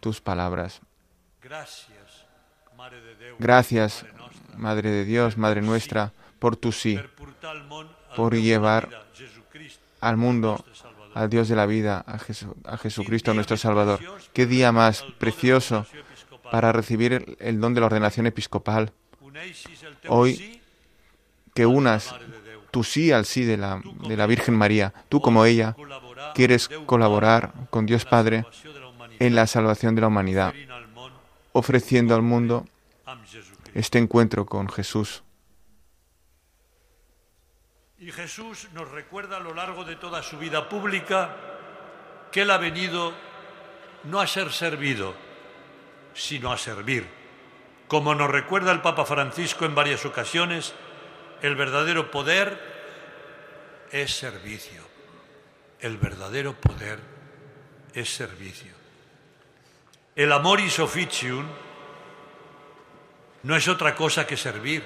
tus 0.00 0.20
palabras. 0.20 0.80
Gracias, 3.38 4.04
Madre 4.56 4.90
de 4.90 5.04
Dios, 5.04 5.36
Madre 5.38 5.62
nuestra, 5.62 6.12
por 6.38 6.56
tu 6.56 6.72
sí, 6.72 6.98
por 8.14 8.34
llevar 8.34 8.88
al 10.00 10.16
mundo, 10.16 10.64
al 11.14 11.30
Dios 11.30 11.48
de 11.48 11.56
la 11.56 11.66
vida, 11.66 12.04
a, 12.06 12.18
Jesu- 12.18 12.54
a 12.64 12.76
Jesucristo 12.76 13.32
nuestro 13.32 13.56
Salvador. 13.56 14.00
Qué 14.34 14.44
día 14.46 14.70
más 14.72 15.02
precioso. 15.18 15.86
Para 16.50 16.72
recibir 16.72 17.36
el- 17.40 17.60
don 17.60 17.74
de 17.74 17.80
la 17.80 17.86
ordenación 17.86 18.26
episcopal. 18.26 18.92
Hoy, 20.08 20.60
Que 21.54 21.64
unas 21.66 22.14
tu 22.70 22.84
sí 22.84 23.12
al 23.12 23.24
sí 23.24 23.44
de 23.44 23.56
la, 23.56 23.80
de 24.08 24.16
la 24.16 24.26
Virgen 24.26 24.54
María, 24.56 24.92
tú 25.08 25.20
como 25.22 25.44
ella, 25.46 25.74
quieres 26.34 26.68
colaborar 26.84 27.52
con 27.70 27.86
Dios 27.86 28.04
Padre 28.04 28.44
en 29.18 29.34
la 29.34 29.46
salvación 29.46 29.94
de 29.94 30.02
la 30.02 30.08
humanidad, 30.08 30.52
ofreciendo 31.52 32.14
al 32.14 32.20
mundo 32.22 32.66
este 33.72 33.98
encuentro 33.98 34.44
con 34.44 34.68
Jesús. 34.68 35.22
Y 37.98 38.12
Jesús 38.12 38.68
nos 38.74 38.90
recuerda 38.90 39.38
a 39.38 39.40
lo 39.40 39.54
largo 39.54 39.84
de 39.84 39.96
toda 39.96 40.22
su 40.22 40.36
vida 40.38 40.68
pública 40.68 41.34
que 42.30 42.42
Él 42.42 42.50
ha 42.50 42.58
venido 42.58 43.14
no 44.04 44.20
a 44.20 44.26
ser 44.26 44.52
servido, 44.52 45.14
sino 46.16 46.50
a 46.50 46.58
servir. 46.58 47.06
Como 47.86 48.14
nos 48.14 48.30
recuerda 48.30 48.72
el 48.72 48.80
Papa 48.80 49.04
Francisco 49.04 49.64
en 49.64 49.74
varias 49.74 50.04
ocasiones, 50.04 50.74
el 51.42 51.54
verdadero 51.54 52.10
poder 52.10 52.58
es 53.92 54.16
servicio. 54.16 54.82
El 55.78 55.98
verdadero 55.98 56.54
poder 56.54 56.98
es 57.92 58.08
servicio. 58.12 58.72
El 60.16 60.32
amoris 60.32 60.78
officium 60.78 61.46
no 63.42 63.54
es 63.54 63.68
otra 63.68 63.94
cosa 63.94 64.26
que 64.26 64.36
servir. 64.36 64.82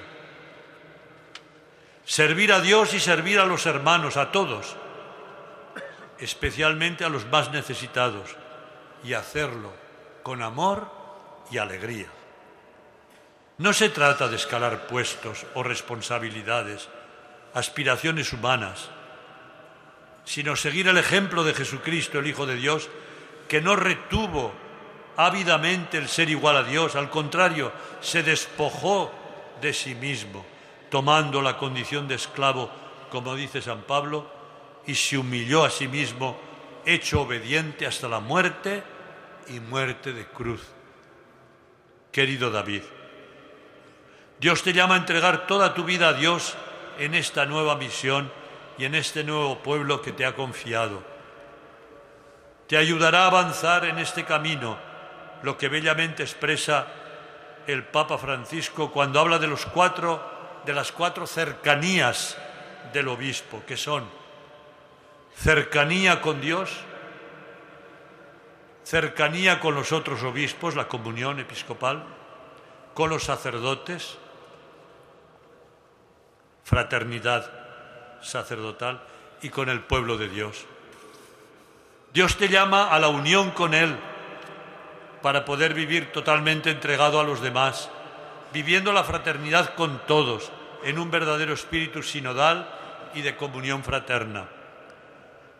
Servir 2.05 2.51
a 2.51 2.59
Dios 2.59 2.93
y 2.93 2.99
servir 2.99 3.39
a 3.39 3.45
los 3.45 3.65
hermanos, 3.65 4.17
a 4.17 4.31
todos, 4.31 4.75
especialmente 6.19 7.05
a 7.05 7.09
los 7.09 7.25
más 7.27 7.51
necesitados, 7.51 8.35
y 9.03 9.13
hacerlo 9.13 9.71
con 10.23 10.41
amor 10.41 11.00
y 11.51 11.57
alegría. 11.57 12.07
No 13.57 13.73
se 13.73 13.89
trata 13.89 14.27
de 14.27 14.37
escalar 14.37 14.87
puestos 14.87 15.45
o 15.53 15.61
responsabilidades, 15.61 16.89
aspiraciones 17.53 18.33
humanas, 18.33 18.89
sino 20.25 20.55
seguir 20.55 20.87
el 20.87 20.97
ejemplo 20.97 21.43
de 21.43 21.53
Jesucristo, 21.53 22.19
el 22.19 22.27
Hijo 22.27 22.45
de 22.45 22.55
Dios, 22.55 22.89
que 23.47 23.61
no 23.61 23.75
retuvo 23.75 24.53
ávidamente 25.17 25.97
el 25.97 26.07
ser 26.07 26.29
igual 26.29 26.57
a 26.57 26.63
Dios, 26.63 26.95
al 26.95 27.09
contrario, 27.09 27.71
se 27.99 28.23
despojó 28.23 29.11
de 29.61 29.73
sí 29.73 29.93
mismo, 29.93 30.45
tomando 30.89 31.41
la 31.41 31.57
condición 31.57 32.07
de 32.07 32.15
esclavo, 32.15 32.71
como 33.11 33.35
dice 33.35 33.61
San 33.61 33.81
Pablo, 33.81 34.25
y 34.87 34.95
se 34.95 35.17
humilló 35.17 35.63
a 35.65 35.69
sí 35.69 35.87
mismo, 35.87 36.39
hecho 36.85 37.21
obediente 37.21 37.85
hasta 37.85 38.07
la 38.07 38.19
muerte 38.19 38.83
y 39.49 39.59
muerte 39.59 40.13
de 40.13 40.25
cruz. 40.25 40.61
Querido 42.11 42.51
David, 42.51 42.83
Dios 44.39 44.63
te 44.63 44.73
llama 44.73 44.95
a 44.95 44.97
entregar 44.97 45.47
toda 45.47 45.73
tu 45.73 45.83
vida 45.83 46.09
a 46.09 46.13
Dios 46.13 46.55
en 46.97 47.15
esta 47.15 47.45
nueva 47.45 47.75
misión 47.75 48.31
y 48.77 48.85
en 48.85 48.95
este 48.95 49.23
nuevo 49.23 49.59
pueblo 49.59 50.01
que 50.01 50.11
te 50.11 50.25
ha 50.25 50.35
confiado. 50.35 51.03
Te 52.67 52.77
ayudará 52.77 53.23
a 53.23 53.27
avanzar 53.27 53.85
en 53.85 53.97
este 53.99 54.25
camino, 54.25 54.77
lo 55.43 55.57
que 55.57 55.69
bellamente 55.69 56.23
expresa 56.23 56.87
el 57.67 57.83
Papa 57.83 58.17
Francisco 58.17 58.91
cuando 58.91 59.19
habla 59.19 59.39
de 59.39 59.47
los 59.47 59.65
cuatro 59.65 60.31
de 60.65 60.73
las 60.73 60.91
cuatro 60.91 61.25
cercanías 61.25 62.37
del 62.93 63.07
obispo, 63.07 63.63
que 63.65 63.77
son 63.77 64.03
cercanía 65.35 66.21
con 66.21 66.41
Dios, 66.41 66.71
cercanía 68.83 69.59
con 69.59 69.75
los 69.75 69.91
otros 69.91 70.23
obispos, 70.23 70.75
la 70.75 70.87
comunión 70.87 71.39
episcopal, 71.39 72.03
con 72.93 73.09
los 73.09 73.23
sacerdotes, 73.23 74.17
fraternidad 76.63 77.51
sacerdotal 78.21 79.01
y 79.41 79.49
con 79.49 79.69
el 79.69 79.81
pueblo 79.81 80.17
de 80.17 80.29
Dios. 80.29 80.65
Dios 82.13 82.37
te 82.37 82.49
llama 82.49 82.89
a 82.89 82.99
la 82.99 83.07
unión 83.07 83.51
con 83.51 83.73
Él 83.73 83.97
para 85.21 85.45
poder 85.45 85.73
vivir 85.73 86.11
totalmente 86.11 86.71
entregado 86.71 87.19
a 87.19 87.23
los 87.23 87.41
demás, 87.41 87.89
viviendo 88.53 88.91
la 88.91 89.03
fraternidad 89.03 89.75
con 89.75 89.99
todos 90.05 90.51
en 90.83 90.99
un 90.99 91.11
verdadero 91.11 91.53
espíritu 91.53 92.03
sinodal 92.03 92.67
y 93.13 93.21
de 93.21 93.37
comunión 93.37 93.83
fraterna. 93.83 94.47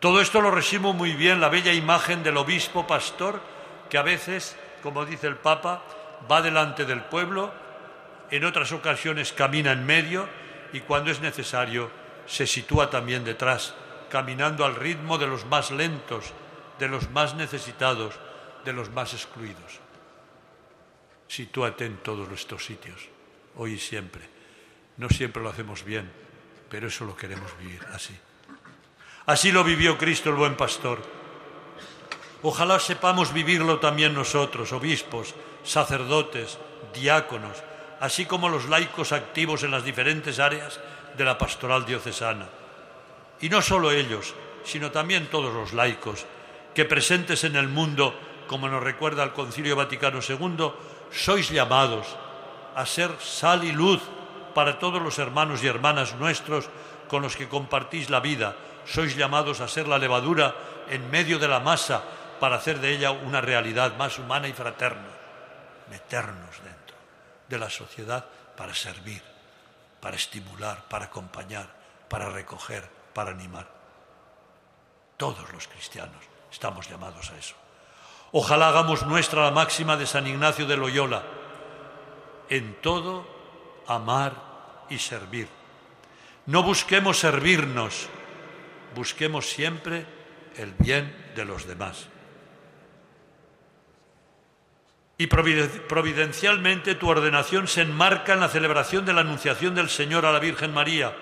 Todo 0.02 0.20
esto 0.20 0.40
lo 0.40 0.50
resimo 0.50 0.92
muy 0.92 1.12
bien 1.12 1.40
la 1.40 1.48
bella 1.48 1.72
imagen 1.72 2.24
del 2.24 2.36
obispo 2.36 2.88
pastor 2.88 3.40
que 3.88 3.98
a 3.98 4.02
veces, 4.02 4.56
como 4.82 5.06
dice 5.06 5.28
el 5.28 5.36
Papa, 5.36 5.84
va 6.28 6.42
delante 6.42 6.84
del 6.84 7.02
pueblo, 7.02 7.54
en 8.28 8.44
otras 8.44 8.72
ocasiones 8.72 9.32
camina 9.32 9.70
en 9.70 9.86
medio 9.86 10.28
y 10.72 10.80
cuando 10.80 11.12
es 11.12 11.20
necesario 11.20 11.88
se 12.26 12.48
sitúa 12.48 12.90
también 12.90 13.22
detrás, 13.22 13.76
caminando 14.10 14.64
al 14.64 14.74
ritmo 14.74 15.18
de 15.18 15.28
los 15.28 15.46
más 15.46 15.70
lentos, 15.70 16.32
de 16.80 16.88
los 16.88 17.08
más 17.10 17.36
necesitados, 17.36 18.16
de 18.64 18.72
los 18.72 18.90
más 18.90 19.14
excluidos. 19.14 19.78
Sitúate 21.28 21.86
en 21.86 21.98
todos 21.98 22.28
estos 22.32 22.64
sitios, 22.64 23.08
hoy 23.54 23.74
y 23.74 23.78
siempre. 23.78 24.22
No 24.96 25.08
siempre 25.10 25.40
lo 25.40 25.50
hacemos 25.50 25.84
bien, 25.84 26.10
pero 26.68 26.88
eso 26.88 27.04
lo 27.04 27.14
queremos 27.14 27.56
vivir 27.60 27.86
así. 27.92 28.18
Así 29.26 29.52
lo 29.52 29.62
vivió 29.62 29.98
Cristo 29.98 30.30
el 30.30 30.36
buen 30.36 30.56
pastor. 30.56 31.00
Ojalá 32.42 32.80
sepamos 32.80 33.32
vivirlo 33.32 33.78
también 33.78 34.14
nosotros, 34.14 34.72
obispos, 34.72 35.34
sacerdotes, 35.62 36.58
diáconos, 36.92 37.62
así 38.00 38.26
como 38.26 38.48
los 38.48 38.68
laicos 38.68 39.12
activos 39.12 39.62
en 39.62 39.70
las 39.70 39.84
diferentes 39.84 40.40
áreas 40.40 40.80
de 41.16 41.24
la 41.24 41.38
pastoral 41.38 41.86
diocesana. 41.86 42.48
Y 43.40 43.48
no 43.48 43.62
solo 43.62 43.92
ellos, 43.92 44.34
sino 44.64 44.90
también 44.90 45.28
todos 45.28 45.54
los 45.54 45.72
laicos, 45.72 46.26
que 46.74 46.84
presentes 46.84 47.44
en 47.44 47.54
el 47.54 47.68
mundo, 47.68 48.18
como 48.48 48.68
nos 48.68 48.82
recuerda 48.82 49.22
el 49.22 49.32
Concilio 49.32 49.76
Vaticano 49.76 50.18
II, 50.18 50.72
sois 51.12 51.48
llamados 51.48 52.06
a 52.74 52.86
ser 52.86 53.12
sal 53.20 53.62
y 53.62 53.70
luz 53.70 54.00
para 54.54 54.78
todos 54.78 55.00
los 55.00 55.18
hermanos 55.18 55.62
y 55.62 55.68
hermanas 55.68 56.14
nuestros 56.16 56.68
con 57.08 57.22
los 57.22 57.36
que 57.36 57.48
compartís 57.48 58.10
la 58.10 58.20
vida. 58.20 58.56
Sois 58.86 59.16
llamados 59.16 59.60
a 59.60 59.68
ser 59.68 59.88
la 59.88 59.98
levadura 59.98 60.54
en 60.88 61.10
medio 61.10 61.38
de 61.38 61.48
la 61.48 61.60
masa 61.60 62.02
para 62.40 62.56
hacer 62.56 62.80
de 62.80 62.92
ella 62.92 63.12
una 63.12 63.40
realidad 63.40 63.96
más 63.96 64.18
humana 64.18 64.48
y 64.48 64.52
fraterna. 64.52 65.08
Meternos 65.90 66.62
dentro 66.62 66.96
de 67.48 67.58
la 67.58 67.70
sociedad 67.70 68.24
para 68.56 68.74
servir, 68.74 69.22
para 70.00 70.16
estimular, 70.16 70.84
para 70.88 71.06
acompañar, 71.06 71.68
para 72.08 72.28
recoger, 72.28 72.88
para 73.14 73.30
animar. 73.30 73.68
Todos 75.16 75.52
los 75.52 75.68
cristianos 75.68 76.24
estamos 76.50 76.88
llamados 76.88 77.30
a 77.30 77.36
eso. 77.36 77.54
Ojalá 78.32 78.68
hagamos 78.68 79.06
nuestra 79.06 79.44
la 79.44 79.50
máxima 79.50 79.96
de 79.96 80.06
San 80.06 80.26
Ignacio 80.26 80.66
de 80.66 80.76
Loyola. 80.76 81.22
En 82.48 82.80
todo, 82.80 83.26
amar 83.86 84.32
y 84.88 84.98
servir. 84.98 85.48
No 86.46 86.62
busquemos 86.62 87.18
servirnos, 87.18 88.08
busquemos 88.94 89.48
siempre 89.48 90.06
el 90.56 90.72
bien 90.74 91.14
de 91.34 91.44
los 91.44 91.66
demás. 91.66 92.08
y 95.22 95.28
providencialmente 95.28 96.96
tu 96.96 97.08
ordenación 97.08 97.68
se 97.68 97.82
enmarca 97.82 98.32
en 98.32 98.40
la 98.40 98.48
celebración 98.48 99.04
de 99.04 99.12
la 99.12 99.20
Anunciación 99.20 99.72
del 99.72 99.88
Señor 99.88 100.26
a 100.26 100.32
la 100.32 100.40
Virgen 100.40 100.74
María. 100.74 101.14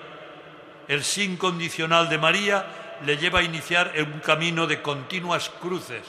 El 0.89 1.05
sí 1.05 1.25
incondicional 1.25 2.09
de 2.09 2.17
María 2.17 2.99
le 3.05 3.19
lleva 3.19 3.41
a 3.41 3.43
iniciar 3.43 3.93
un 3.99 4.21
camino 4.21 4.67
de 4.67 4.81
continuas 4.81 5.51
cruces, 5.51 6.03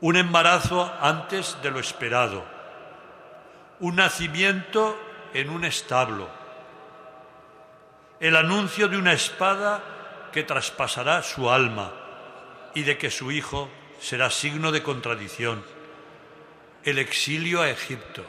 un 0.00 0.14
embarazo 0.14 0.94
antes 1.00 1.56
de 1.60 1.72
lo 1.72 1.80
esperado, 1.80 2.44
un 3.80 3.96
nacimiento 3.96 4.96
en 5.34 5.50
un 5.50 5.64
establo, 5.64 6.28
el 8.22 8.36
anuncio 8.36 8.86
de 8.86 8.96
una 8.96 9.12
espada 9.12 10.30
que 10.32 10.44
traspasará 10.44 11.24
su 11.24 11.50
alma 11.50 11.92
y 12.72 12.84
de 12.84 12.96
que 12.96 13.10
su 13.10 13.32
hijo 13.32 13.68
será 14.00 14.30
signo 14.30 14.70
de 14.70 14.80
contradicción 14.80 15.64
el 16.84 16.98
exilio 16.98 17.62
a 17.62 17.68
Egipto. 17.68 18.24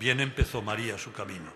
Bien 0.00 0.18
empezó 0.18 0.62
María 0.62 0.98
su 0.98 1.12
camino. 1.12 1.52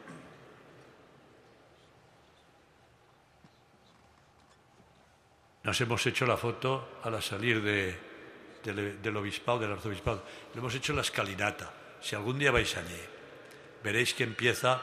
Nos 5.64 5.80
hemos 5.80 6.06
hecho 6.06 6.26
la 6.26 6.36
foto 6.36 7.00
al 7.02 7.20
salir 7.20 7.60
del 7.60 9.16
obispado, 9.16 9.58
del 9.58 9.72
arzobispado. 9.72 10.24
Le 10.54 10.60
hemos 10.60 10.76
hecho 10.76 10.92
la 10.92 11.02
escalinata. 11.02 11.72
Si 12.00 12.14
algún 12.14 12.38
día 12.38 12.52
vais 12.52 12.76
allí, 12.76 13.02
veréis 13.82 14.14
que 14.14 14.22
empieza 14.22 14.80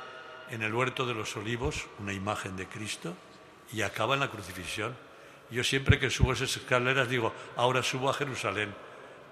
en 0.51 0.61
el 0.61 0.73
huerto 0.73 1.05
de 1.05 1.13
los 1.13 1.35
olivos 1.35 1.87
una 1.99 2.13
imagen 2.13 2.55
de 2.57 2.67
Cristo 2.67 3.15
y 3.71 3.81
acaba 3.81 4.13
en 4.15 4.21
la 4.21 4.29
crucifixión. 4.29 4.95
Yo 5.51 5.63
siempre 5.63 5.99
que 5.99 6.09
subo 6.09 6.33
esas 6.33 6.55
escaleras 6.55 7.09
digo, 7.09 7.33
ahora 7.55 7.81
subo 7.83 8.09
a 8.09 8.13
Jerusalén, 8.13 8.73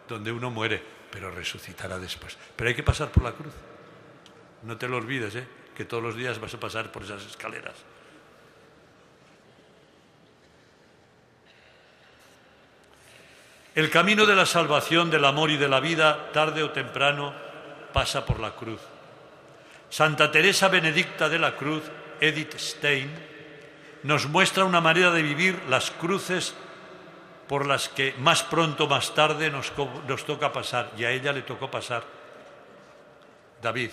donde 0.07 0.31
uno 0.31 0.49
muere 0.49 0.97
pero 1.11 1.31
resucitará 1.31 1.99
después. 1.99 2.37
Pero 2.55 2.69
hay 2.69 2.75
que 2.75 2.83
pasar 2.83 3.09
por 3.09 3.23
la 3.23 3.31
cruz. 3.31 3.53
No 4.63 4.77
te 4.77 4.87
lo 4.87 4.97
olvides, 4.97 5.35
¿eh? 5.35 5.47
que 5.75 5.85
todos 5.85 6.03
los 6.03 6.15
días 6.15 6.39
vas 6.39 6.53
a 6.53 6.59
pasar 6.59 6.91
por 6.91 7.03
esas 7.03 7.25
escaleras. 7.25 7.75
El 13.75 13.91
camino 13.91 14.25
de 14.25 14.35
la 14.35 14.47
salvación, 14.47 15.11
del 15.11 15.23
amor 15.23 15.51
y 15.51 15.57
de 15.57 15.67
la 15.67 15.79
vida, 15.79 16.31
tarde 16.31 16.63
o 16.63 16.71
temprano, 16.71 17.33
pasa 17.93 18.25
por 18.25 18.39
la 18.39 18.55
cruz. 18.55 18.81
Santa 19.89 20.31
Teresa 20.31 20.67
Benedicta 20.67 21.29
de 21.29 21.39
la 21.39 21.55
Cruz, 21.55 21.83
Edith 22.19 22.57
Stein, 22.57 23.09
nos 24.03 24.27
muestra 24.27 24.65
una 24.65 24.81
manera 24.81 25.11
de 25.11 25.21
vivir 25.21 25.61
las 25.69 25.91
cruces 25.91 26.55
por 27.47 27.65
las 27.65 27.87
que 27.89 28.13
más 28.19 28.43
pronto 28.43 28.87
más 28.87 29.13
tarde 29.13 29.49
nos, 29.49 29.71
nos, 30.07 30.25
toca 30.25 30.51
pasar, 30.51 30.91
y 30.97 31.05
a 31.05 31.11
ella 31.11 31.31
le 31.31 31.41
tocó 31.41 31.71
pasar. 31.71 32.03
David, 33.61 33.91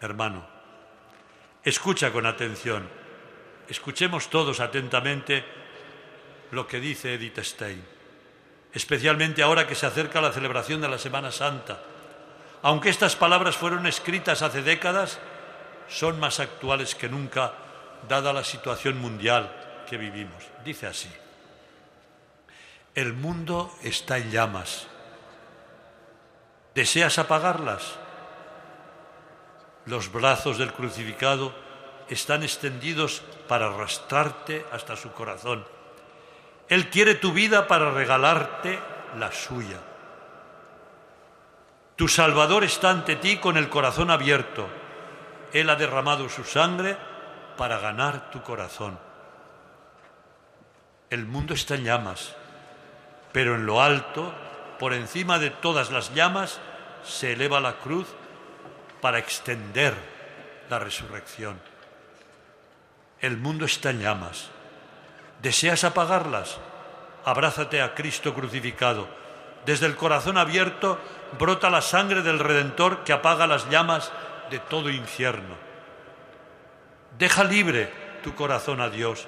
hermano, 0.00 0.46
escucha 1.64 2.12
con 2.12 2.26
atención, 2.26 2.88
escuchemos 3.68 4.30
todos 4.30 4.60
atentamente 4.60 5.44
lo 6.52 6.66
que 6.66 6.80
dice 6.80 7.14
Edith 7.14 7.40
Stein, 7.40 7.84
especialmente 8.72 9.42
ahora 9.42 9.66
que 9.66 9.74
se 9.74 9.86
acerca 9.86 10.20
la 10.20 10.32
celebración 10.32 10.80
de 10.80 10.88
la 10.88 10.98
Semana 10.98 11.32
Santa. 11.32 11.82
Aunque 12.62 12.90
estas 12.90 13.16
palabras 13.16 13.56
fueron 13.56 13.86
escritas 13.86 14.42
hace 14.42 14.62
décadas, 14.62 15.18
son 15.88 16.20
más 16.20 16.40
actuales 16.40 16.94
que 16.94 17.08
nunca, 17.08 17.52
dada 18.08 18.32
la 18.32 18.44
situación 18.44 18.98
mundial 18.98 19.84
que 19.88 19.96
vivimos. 19.96 20.44
Dice 20.64 20.86
así. 20.86 21.10
El 22.94 23.14
mundo 23.14 23.72
está 23.82 24.18
en 24.18 24.30
llamas. 24.30 24.86
¿Deseas 26.74 27.18
apagarlas? 27.18 27.96
Los 29.86 30.12
brazos 30.12 30.58
del 30.58 30.72
crucificado 30.72 31.54
están 32.08 32.42
extendidos 32.42 33.22
para 33.48 33.66
arrastrarte 33.66 34.66
hasta 34.72 34.96
su 34.96 35.12
corazón. 35.12 35.64
Él 36.68 36.90
quiere 36.90 37.14
tu 37.14 37.32
vida 37.32 37.66
para 37.66 37.90
regalarte 37.90 38.78
la 39.18 39.32
suya. 39.32 39.78
Tu 42.00 42.08
Salvador 42.08 42.64
está 42.64 42.88
ante 42.88 43.16
ti 43.16 43.36
con 43.36 43.58
el 43.58 43.68
corazón 43.68 44.10
abierto. 44.10 44.66
Él 45.52 45.68
ha 45.68 45.76
derramado 45.76 46.30
su 46.30 46.44
sangre 46.44 46.96
para 47.58 47.78
ganar 47.78 48.30
tu 48.30 48.40
corazón. 48.40 48.98
El 51.10 51.26
mundo 51.26 51.52
está 51.52 51.74
en 51.74 51.84
llamas 51.84 52.34
pero 53.32 53.54
en 53.54 53.66
lo 53.66 53.82
alto, 53.82 54.32
por 54.78 54.94
encima 54.94 55.38
de 55.38 55.50
todas 55.50 55.90
las 55.90 56.14
llamas, 56.14 56.58
se 57.04 57.34
eleva 57.34 57.60
la 57.60 57.74
cruz 57.74 58.06
para 59.02 59.18
extender 59.18 59.92
la 60.70 60.78
resurrección. 60.78 61.60
El 63.20 63.36
mundo 63.36 63.66
está 63.66 63.90
en 63.90 64.00
llamas. 64.00 64.48
¿Deseas 65.42 65.84
apagarlas? 65.84 66.56
Abrázate 67.26 67.82
a 67.82 67.94
Cristo 67.94 68.32
crucificado. 68.32 69.19
Desde 69.66 69.86
el 69.86 69.96
corazón 69.96 70.38
abierto 70.38 70.98
brota 71.38 71.70
la 71.70 71.82
sangre 71.82 72.22
del 72.22 72.38
Redentor 72.38 73.04
que 73.04 73.12
apaga 73.12 73.46
las 73.46 73.68
llamas 73.68 74.10
de 74.50 74.58
todo 74.58 74.90
infierno. 74.90 75.54
Deja 77.18 77.44
libre 77.44 77.92
tu 78.22 78.34
corazón 78.34 78.80
a 78.80 78.90
Dios. 78.90 79.26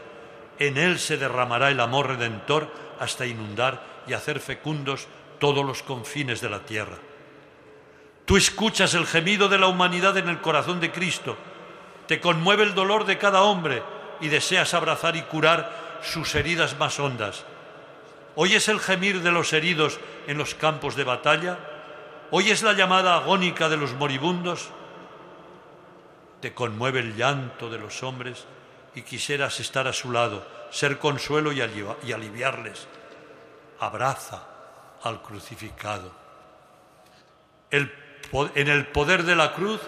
En 0.59 0.77
Él 0.77 0.99
se 0.99 1.17
derramará 1.17 1.71
el 1.71 1.81
amor 1.81 2.09
redentor 2.09 2.71
hasta 3.01 3.27
inundar 3.27 3.83
y 4.07 4.13
hacer 4.13 4.41
fecundos 4.41 5.09
todos 5.39 5.65
los 5.65 5.83
confines 5.83 6.41
de 6.41 6.51
la 6.51 6.61
tierra. 6.61 6.99
Tú 8.25 8.37
escuchas 8.37 8.95
el 8.95 9.07
gemido 9.07 9.49
de 9.49 9.59
la 9.59 9.67
humanidad 9.67 10.17
en 10.17 10.29
el 10.29 10.41
corazón 10.41 10.81
de 10.81 10.93
Cristo, 10.93 11.37
te 12.07 12.21
conmueve 12.21 12.63
el 12.63 12.75
dolor 12.75 13.05
de 13.05 13.19
cada 13.19 13.43
hombre 13.43 13.83
y 14.21 14.29
deseas 14.29 14.75
abrazar 14.75 15.17
y 15.17 15.23
curar 15.23 15.99
sus 16.03 16.35
heridas 16.35 16.79
más 16.79 16.99
hondas. 17.01 17.45
¿Oyes 18.35 18.69
el 18.69 18.81
gemir 18.81 19.23
de 19.23 19.31
los 19.31 19.53
heridos 19.53 20.01
en 20.27 20.39
los 20.39 20.55
campos 20.55 20.97
de 20.97 21.05
batalla? 21.05 21.59
¿Oyes 22.31 22.63
la 22.63 22.73
llamada 22.73 23.17
agónica 23.17 23.69
de 23.69 23.77
los 23.77 23.93
moribundos? 23.93 24.71
Te 26.41 26.55
conmueve 26.55 27.01
el 27.01 27.17
llanto 27.17 27.69
de 27.69 27.79
los 27.79 28.03
hombres 28.03 28.47
y 28.95 29.03
quisieras 29.03 29.61
estar 29.61 29.87
a 29.87 29.93
su 29.93 30.11
lado, 30.11 30.47
ser 30.71 30.99
consuelo 30.99 31.53
y, 31.53 31.61
aliviarles 31.61 32.89
abraza 33.81 34.45
al 35.03 35.21
crucificado. 35.23 36.13
en 37.71 38.69
el 38.69 38.87
poder 38.87 39.25
de 39.25 39.35
la 39.35 39.53
cruz 39.55 39.81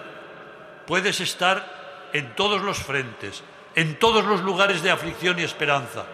puedes 0.87 1.21
estar 1.21 2.11
en 2.13 2.35
todos 2.35 2.61
los 2.63 2.79
frentes, 2.79 3.43
en 3.75 3.99
todos 3.99 4.25
los 4.25 4.41
lugares 4.43 4.83
de 4.83 4.91
aflicción 4.91 5.39
y 5.39 5.45
esperanza. 5.45 6.05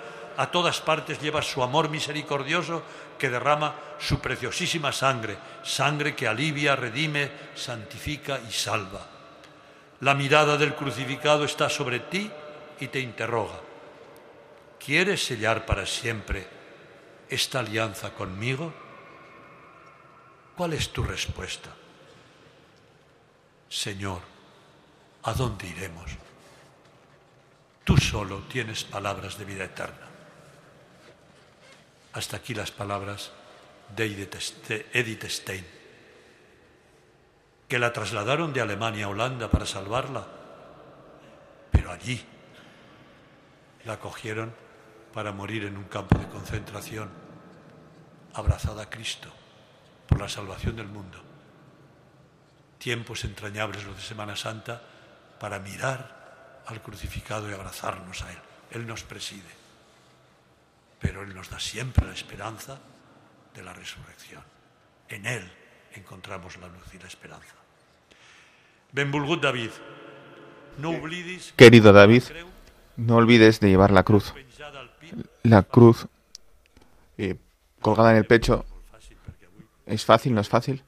A 0.40 0.50
todas 0.50 0.80
partes 0.80 1.20
llevas 1.20 1.44
su 1.44 1.62
amor 1.62 1.90
misericordioso 1.90 2.82
que 3.18 3.28
derrama 3.28 3.74
su 3.98 4.20
preciosísima 4.20 4.90
sangre, 4.90 5.36
sangre 5.62 6.16
que 6.16 6.26
alivia, 6.26 6.74
redime, 6.74 7.30
santifica 7.54 8.40
y 8.48 8.50
salva. 8.50 9.06
La 10.00 10.14
mirada 10.14 10.56
del 10.56 10.74
crucificado 10.74 11.44
está 11.44 11.68
sobre 11.68 12.00
ti 12.00 12.30
y 12.80 12.88
te 12.88 13.00
interroga. 13.00 13.60
¿Quieres 14.82 15.22
sellar 15.22 15.66
para 15.66 15.84
siempre 15.84 16.48
esta 17.28 17.58
alianza 17.58 18.14
conmigo? 18.14 18.72
¿Cuál 20.56 20.72
es 20.72 20.88
tu 20.88 21.02
respuesta? 21.02 21.68
Señor, 23.68 24.22
¿a 25.22 25.34
dónde 25.34 25.66
iremos? 25.66 26.10
Tú 27.84 27.98
solo 27.98 28.38
tienes 28.48 28.84
palabras 28.84 29.36
de 29.36 29.44
vida 29.44 29.64
eterna. 29.64 30.09
Hasta 32.12 32.36
aquí 32.36 32.54
las 32.54 32.70
palabras 32.70 33.30
de 33.94 34.06
Edith 34.92 35.24
Stein, 35.24 35.66
que 37.68 37.78
la 37.78 37.92
trasladaron 37.92 38.52
de 38.52 38.60
Alemania 38.60 39.06
a 39.06 39.08
Holanda 39.08 39.50
para 39.50 39.66
salvarla, 39.66 40.26
pero 41.70 41.92
allí 41.92 42.24
la 43.84 43.98
cogieron 43.98 44.52
para 45.12 45.32
morir 45.32 45.64
en 45.64 45.76
un 45.76 45.84
campo 45.84 46.18
de 46.18 46.28
concentración, 46.28 47.08
abrazada 48.34 48.82
a 48.82 48.90
Cristo 48.90 49.28
por 50.06 50.20
la 50.20 50.28
salvación 50.28 50.76
del 50.76 50.88
mundo. 50.88 51.18
Tiempos 52.78 53.24
entrañables 53.24 53.84
los 53.84 53.96
de 53.96 54.02
Semana 54.02 54.36
Santa 54.36 54.80
para 55.38 55.58
mirar 55.58 56.62
al 56.66 56.80
crucificado 56.82 57.50
y 57.50 57.52
abrazarnos 57.52 58.22
a 58.22 58.32
Él. 58.32 58.38
Él 58.70 58.86
nos 58.86 59.02
preside, 59.02 59.59
pero 61.00 61.22
Él 61.22 61.34
nos 61.34 61.50
da 61.50 61.58
siempre 61.58 62.06
la 62.06 62.12
esperanza 62.12 62.78
de 63.54 63.62
la 63.62 63.72
resurrección. 63.72 64.42
En 65.08 65.26
Él 65.26 65.50
encontramos 65.94 66.56
la 66.58 66.68
luz 66.68 66.94
y 66.94 66.98
la 66.98 67.08
esperanza. 67.08 67.54
Benvolgut 68.92 69.42
David, 69.42 69.70
no 70.78 70.90
olvides... 70.90 71.52
Querido 71.56 71.92
David, 71.92 72.24
no 72.96 73.16
olvides 73.16 73.60
de 73.60 73.68
llevar 73.68 73.90
la 73.90 74.02
cruz 74.02 74.34
la 75.42 75.62
cruz 75.62 76.06
eh, 77.18 77.36
colgada 77.80 78.12
en 78.12 78.18
el 78.18 78.26
pecho 78.26 78.64
es 79.86 80.04
fácil, 80.04 80.34
no 80.34 80.40
es 80.40 80.48
fácil. 80.48 80.84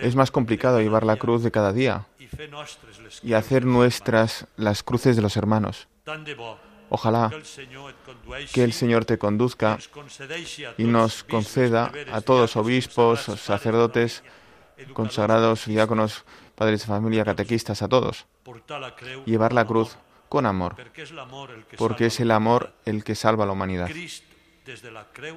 es 0.00 0.16
más 0.16 0.30
complicado 0.30 0.80
llevar 0.80 1.04
la 1.04 1.16
cruz 1.16 1.42
de 1.42 1.50
cada 1.50 1.72
día 1.72 2.06
y 3.22 3.32
hacer 3.32 3.64
nuestras 3.64 4.46
las 4.56 4.82
cruces 4.82 5.16
de 5.16 5.22
los 5.22 5.36
hermanos. 5.36 5.88
Ojalá 6.88 7.30
que 8.52 8.62
el 8.62 8.72
Señor 8.72 9.04
te 9.04 9.18
conduzca 9.18 9.78
y 10.78 10.84
nos 10.84 11.24
conceda 11.24 11.90
a 12.12 12.20
todos 12.20 12.56
obispos, 12.56 13.20
sacerdotes, 13.20 14.22
consagrados, 14.92 15.66
diáconos, 15.66 16.24
padres 16.54 16.82
de 16.82 16.86
familia, 16.86 17.24
catequistas, 17.24 17.82
a 17.82 17.88
todos, 17.88 18.26
llevar 19.24 19.52
la 19.52 19.66
cruz 19.66 19.96
con 20.28 20.46
amor, 20.46 20.76
porque 21.76 22.06
es 22.06 22.20
el 22.20 22.30
amor 22.30 22.72
el 22.84 23.02
que 23.02 23.14
salva 23.14 23.44
a 23.44 23.46
la 23.46 23.52
humanidad. 23.52 23.90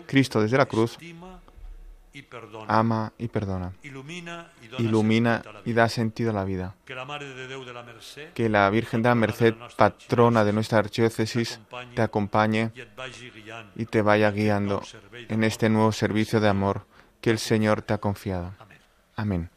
Cristo 0.05 0.41
desde 0.41 0.57
la 0.57 0.65
cruz 0.65 0.97
ama 2.67 3.13
y 3.17 3.27
perdona, 3.27 3.73
ilumina 3.81 5.43
y 5.65 5.73
da 5.73 5.89
sentido 5.89 6.31
a 6.31 6.33
la 6.33 6.43
vida. 6.43 6.75
Que 8.33 8.49
la 8.49 8.69
Virgen 8.69 9.03
de 9.03 9.09
la 9.09 9.15
Merced, 9.15 9.55
patrona 9.77 10.43
de 10.43 10.53
nuestra 10.53 10.79
archidiócesis, 10.79 11.59
te 11.95 12.01
acompañe 12.01 12.71
y 13.75 13.85
te 13.85 14.01
vaya 14.01 14.31
guiando 14.31 14.81
en 15.27 15.43
este 15.43 15.69
nuevo 15.69 15.91
servicio 15.91 16.39
de 16.39 16.49
amor 16.49 16.85
que 17.21 17.29
el 17.29 17.39
Señor 17.39 17.81
te 17.81 17.93
ha 17.93 17.97
confiado. 17.99 18.53
Amén. 19.15 19.49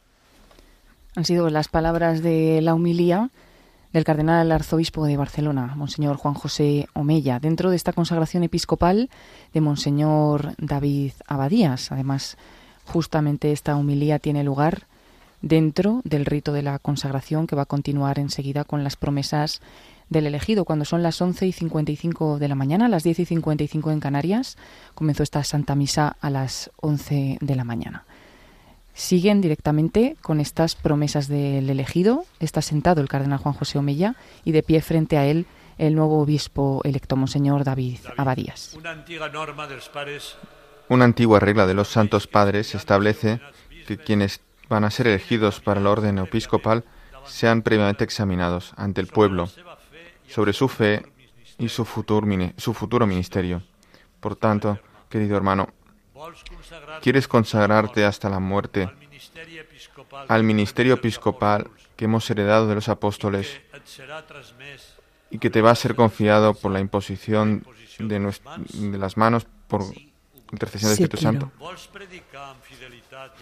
Han 1.14 1.24
sido 1.24 1.50
las 1.50 1.68
palabras 1.68 2.22
de 2.22 2.60
la 2.62 2.74
humilía 2.74 3.30
del 3.92 4.04
cardenal 4.04 4.50
arzobispo 4.52 5.04
de 5.04 5.16
Barcelona, 5.16 5.74
Monseñor 5.76 6.16
Juan 6.16 6.34
José 6.34 6.88
Omella, 6.94 7.38
dentro 7.38 7.70
de 7.70 7.76
esta 7.76 7.92
consagración 7.92 8.42
episcopal 8.42 9.10
de 9.52 9.60
Monseñor 9.60 10.54
David 10.58 11.12
Abadías. 11.26 11.92
Además, 11.92 12.36
justamente 12.86 13.52
esta 13.52 13.76
humilía 13.76 14.18
tiene 14.18 14.44
lugar 14.44 14.86
dentro 15.42 16.00
del 16.04 16.24
rito 16.24 16.52
de 16.52 16.62
la 16.62 16.78
consagración 16.78 17.46
que 17.46 17.56
va 17.56 17.62
a 17.62 17.66
continuar 17.66 18.18
enseguida 18.18 18.64
con 18.64 18.84
las 18.84 18.96
promesas 18.96 19.60
del 20.08 20.26
elegido. 20.26 20.64
Cuando 20.64 20.84
son 20.84 21.02
las 21.02 21.20
11 21.20 21.46
y 21.46 21.52
55 21.52 22.38
de 22.38 22.48
la 22.48 22.54
mañana, 22.54 22.88
las 22.88 23.02
10 23.02 23.20
y 23.20 23.24
55 23.26 23.90
en 23.90 24.00
Canarias, 24.00 24.56
comenzó 24.94 25.22
esta 25.22 25.42
Santa 25.44 25.74
Misa 25.74 26.16
a 26.20 26.30
las 26.30 26.70
11 26.80 27.38
de 27.40 27.56
la 27.56 27.64
mañana. 27.64 28.04
Siguen 28.94 29.40
directamente 29.40 30.16
con 30.20 30.38
estas 30.40 30.74
promesas 30.74 31.26
del 31.28 31.70
elegido. 31.70 32.24
Está 32.40 32.60
sentado 32.62 33.00
el 33.00 33.08
cardenal 33.08 33.38
Juan 33.38 33.54
José 33.54 33.78
Omella 33.78 34.14
y 34.44 34.52
de 34.52 34.62
pie 34.62 34.82
frente 34.82 35.16
a 35.16 35.26
él 35.26 35.46
el 35.78 35.94
nuevo 35.94 36.20
obispo 36.20 36.82
electo, 36.84 37.16
Monseñor 37.16 37.64
David 37.64 37.98
Abadías. 38.18 38.74
Una 38.74 38.90
antigua 38.90 39.28
norma 39.30 39.66
de 39.66 39.76
los 39.76 39.88
pares 39.88 40.36
Una 40.88 41.06
antigua 41.06 41.40
regla 41.40 41.66
de 41.66 41.74
los 41.74 41.88
santos 41.88 42.26
padres 42.26 42.74
establece 42.74 43.40
que 43.86 43.96
quienes 43.96 44.40
van 44.68 44.84
a 44.84 44.90
ser 44.90 45.06
elegidos 45.06 45.60
para 45.60 45.80
el 45.80 45.86
orden 45.86 46.18
episcopal 46.18 46.84
sean 47.24 47.62
previamente 47.62 48.04
examinados 48.04 48.72
ante 48.76 49.00
el 49.00 49.06
pueblo 49.06 49.48
sobre 50.28 50.52
su 50.52 50.68
fe 50.68 51.06
y 51.58 51.68
su 51.68 51.84
futuro, 51.84 52.26
mini- 52.26 52.52
su 52.58 52.74
futuro 52.74 53.06
ministerio. 53.06 53.62
Por 54.20 54.36
tanto, 54.36 54.78
querido 55.08 55.36
hermano, 55.36 55.68
¿quieres 57.02 57.28
consagrarte 57.28 58.04
hasta 58.04 58.28
la 58.28 58.38
muerte 58.38 58.90
al 60.28 60.44
ministerio 60.44 60.94
episcopal 60.94 61.70
que 61.96 62.04
hemos 62.04 62.28
heredado 62.30 62.68
de 62.68 62.74
los 62.74 62.88
apóstoles 62.88 63.60
y 65.30 65.38
que 65.38 65.50
te 65.50 65.62
va 65.62 65.70
a 65.70 65.74
ser 65.74 65.94
confiado 65.94 66.54
por 66.54 66.72
la 66.72 66.80
imposición 66.80 67.64
de, 67.98 68.98
las 68.98 69.16
manos 69.16 69.46
por 69.68 69.82
intercesión 70.50 70.90
del 70.90 70.96
Sí 70.96 71.02
Espíritu. 71.04 71.22
Santo? 71.22 71.52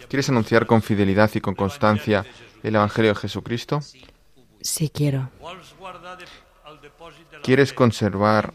¿Quieres 0.07 0.29
anunciar 0.29 0.65
con 0.65 0.81
fidelidad 0.81 1.29
y 1.33 1.41
con 1.41 1.55
constancia 1.55 2.25
el 2.63 2.75
Evangelio 2.75 3.13
de 3.13 3.19
Jesucristo? 3.19 3.81
Sí 4.61 4.89
quiero. 4.89 5.29
¿Quieres 7.43 7.73
conservar 7.73 8.53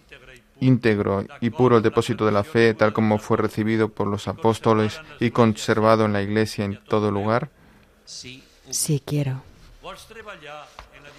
íntegro 0.61 1.25
y 1.41 1.51
puro 1.51 1.77
el 1.77 1.83
depósito 1.83 2.25
de 2.25 2.33
la 2.33 2.45
fe 2.45 2.75
tal 2.75 2.93
como 2.93 3.19
fue 3.19 3.37
recibido 3.37 3.89
por 3.89 4.07
los 4.07 4.29
apóstoles 4.29 5.01
y 5.21 5.31
conservado 5.31 6.05
en 6.05 6.13
la 6.13 6.23
Iglesia 6.23 6.65
en 6.65 6.83
todo 6.85 7.11
lugar? 7.11 7.51
Sí 8.05 9.03
quiero. 9.05 9.43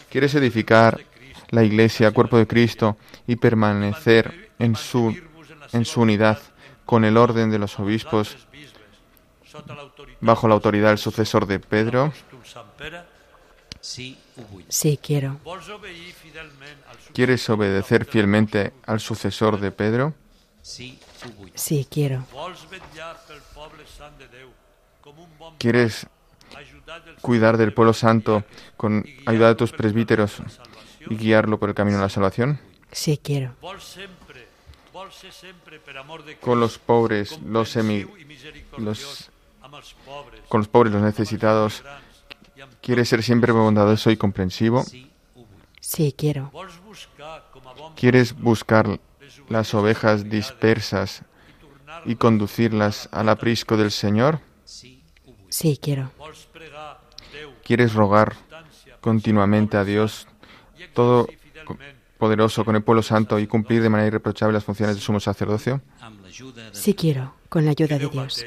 ¿Quieres 0.09 0.35
edificar 0.35 1.01
la 1.49 1.63
Iglesia, 1.63 2.11
cuerpo 2.11 2.37
de 2.37 2.47
Cristo, 2.47 2.97
y 3.25 3.35
permanecer 3.35 4.51
en 4.59 4.75
su, 4.75 5.15
en 5.73 5.85
su 5.85 6.01
unidad 6.01 6.39
con 6.85 7.05
el 7.05 7.17
orden 7.17 7.49
de 7.49 7.59
los 7.59 7.79
obispos 7.79 8.37
bajo 10.19 10.47
la 10.47 10.55
autoridad 10.55 10.89
del 10.89 10.97
sucesor 10.97 11.45
de 11.45 11.59
Pedro? 11.59 12.13
Sí 13.87 14.99
quiero. 15.01 15.39
¿Quieres 17.13 17.49
obedecer 17.49 18.05
fielmente 18.05 18.73
al 18.85 18.99
sucesor 18.99 19.59
de 19.61 19.71
Pedro? 19.71 20.13
Sí 20.61 20.99
quiero. 21.89 22.25
¿Quieres 25.57 26.05
cuidar 27.21 27.55
del 27.57 27.73
pueblo 27.73 27.93
santo 27.93 28.43
con 28.75 29.05
ayuda 29.25 29.47
de 29.49 29.55
tus 29.55 29.71
presbíteros 29.71 30.41
y 31.09 31.15
guiarlo 31.15 31.57
por 31.57 31.69
el 31.69 31.75
camino 31.75 31.97
de 31.97 32.03
la 32.03 32.09
salvación? 32.09 32.59
Sí 32.91 33.17
quiero. 33.17 33.55
Con 36.41 36.59
los 36.59 36.77
pobres, 36.77 37.39
los 37.41 37.75
los, 38.77 39.29
con 40.49 40.59
los 40.59 40.67
pobres, 40.67 40.93
los 40.93 41.01
necesitados. 41.01 41.83
¿Quieres 42.87 43.09
ser 43.09 43.21
siempre 43.21 43.51
bondadoso 43.51 44.11
y 44.11 44.15
comprensivo? 44.15 44.81
Sí 45.81 46.15
quiero. 46.17 46.53
¿Quieres 47.97 48.33
buscar 48.33 49.01
las 49.49 49.73
ovejas 49.73 50.29
dispersas 50.29 51.23
y 52.05 52.15
conducirlas 52.15 53.09
al 53.11 53.27
aprisco 53.27 53.75
del 53.75 53.91
Señor? 53.91 54.39
Sí 54.63 55.77
quiero. 55.81 56.11
¿Quieres 57.65 57.93
rogar 57.93 58.37
continuamente 59.01 59.75
a 59.75 59.83
Dios 59.83 60.25
todo 60.93 61.27
poderoso 62.17 62.63
con 62.63 62.77
el 62.77 62.83
pueblo 62.83 63.03
santo 63.03 63.37
y 63.37 63.47
cumplir 63.47 63.81
de 63.81 63.89
manera 63.89 64.07
irreprochable 64.07 64.53
las 64.53 64.63
funciones 64.63 64.95
de 64.95 65.01
sumo 65.01 65.19
sacerdocio? 65.19 65.81
Sí 66.71 66.93
quiero. 66.93 67.33
Con 67.49 67.65
la 67.65 67.71
ayuda 67.71 67.97
de 67.97 68.07
Dios. 68.07 68.45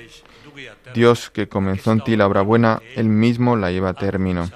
Dios 0.95 1.31
que 1.31 1.49
comenzó 1.49 1.93
en 1.93 2.03
ti 2.03 2.17
la 2.17 2.27
obra 2.27 2.43
buena, 2.43 2.81
Él 2.97 3.09
mismo 3.09 3.57
la 3.57 3.71
lleva 3.71 3.91
a 3.91 3.95
término. 3.95 4.49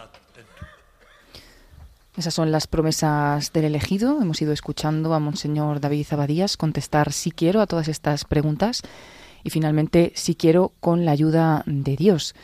Esas 2.16 2.32
son 2.32 2.52
las 2.52 2.68
promesas 2.68 3.52
del 3.52 3.64
elegido. 3.64 4.22
Hemos 4.22 4.40
ido 4.40 4.52
escuchando 4.52 5.14
a 5.14 5.18
Monseñor 5.18 5.80
David 5.80 6.06
Abadías 6.10 6.56
contestar 6.56 7.12
sí 7.12 7.32
quiero 7.32 7.60
a 7.60 7.66
todas 7.66 7.88
estas 7.88 8.24
preguntas 8.24 8.82
y 9.42 9.50
finalmente 9.50 10.12
sí 10.14 10.36
quiero 10.36 10.72
con 10.78 11.04
la 11.04 11.10
ayuda 11.10 11.64
de 11.66 11.96
Dios. 11.96 12.36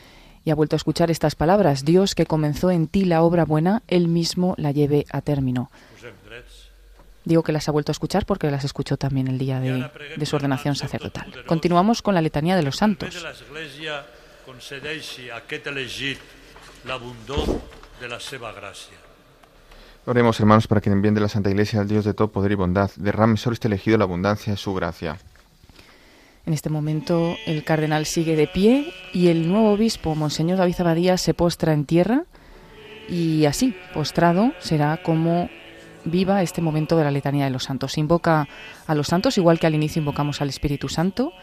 Y 0.43 0.49
ha 0.49 0.55
vuelto 0.55 0.75
a 0.75 0.77
escuchar 0.77 1.09
estas 1.09 1.35
palabras, 1.35 1.85
Dios 1.85 2.15
que 2.15 2.25
comenzó 2.25 2.71
en 2.71 2.87
ti 2.87 3.05
la 3.05 3.21
obra 3.21 3.45
buena, 3.45 3.83
Él 3.87 4.07
mismo 4.07 4.55
la 4.57 4.71
lleve 4.71 5.05
a 5.11 5.21
término. 5.21 5.69
Digo 7.23 7.43
que 7.43 7.51
las 7.51 7.69
ha 7.69 7.71
vuelto 7.71 7.91
a 7.91 7.93
escuchar 7.93 8.25
porque 8.25 8.49
las 8.49 8.63
escuchó 8.63 8.97
también 8.97 9.27
el 9.27 9.37
día 9.37 9.59
de, 9.59 9.89
de 10.17 10.25
su 10.25 10.35
ordenación 10.35 10.75
sacerdotal. 10.75 11.31
Continuamos 11.45 12.01
con 12.01 12.15
la 12.15 12.21
letanía 12.21 12.55
de 12.55 12.63
los 12.63 12.77
santos. 12.77 13.15
Oremos, 20.05 20.39
hermanos, 20.39 20.65
para 20.67 20.81
que 20.81 20.89
en 20.89 21.01
bien 21.01 21.13
de 21.13 21.21
la 21.21 21.29
Santa 21.29 21.51
Iglesia, 21.51 21.81
el 21.81 21.87
Dios 21.87 22.05
de 22.05 22.15
todo 22.15 22.31
poder 22.31 22.51
y 22.53 22.55
bondad, 22.55 22.89
derrame 22.95 23.37
sobre 23.37 23.53
este 23.53 23.67
elegido 23.67 23.99
la 23.99 24.05
abundancia 24.05 24.53
de 24.53 24.57
su 24.57 24.73
gracia. 24.73 25.19
En 26.47 26.53
este 26.53 26.69
momento 26.69 27.37
el 27.45 27.63
cardenal 27.63 28.07
sigue 28.07 28.35
de 28.35 28.47
pie 28.47 28.91
y 29.13 29.27
el 29.27 29.47
nuevo 29.47 29.73
obispo, 29.73 30.15
Monseñor 30.15 30.57
David 30.57 30.75
Abadía, 30.79 31.17
se 31.17 31.35
postra 31.35 31.73
en 31.73 31.85
tierra 31.85 32.23
y 33.07 33.45
así, 33.45 33.75
postrado, 33.93 34.53
será 34.59 35.03
como 35.03 35.51
viva 36.05 36.41
este 36.41 36.61
momento 36.61 36.97
de 36.97 37.03
la 37.03 37.11
letanía 37.11 37.45
de 37.45 37.51
los 37.51 37.63
santos. 37.63 37.97
Invoca 37.97 38.47
a 38.87 38.95
los 38.95 39.07
santos, 39.07 39.37
igual 39.37 39.59
que 39.59 39.67
al 39.67 39.75
inicio 39.75 39.99
invocamos 39.99 40.41
al 40.41 40.49
Espíritu 40.49 40.89
Santo, 40.89 41.33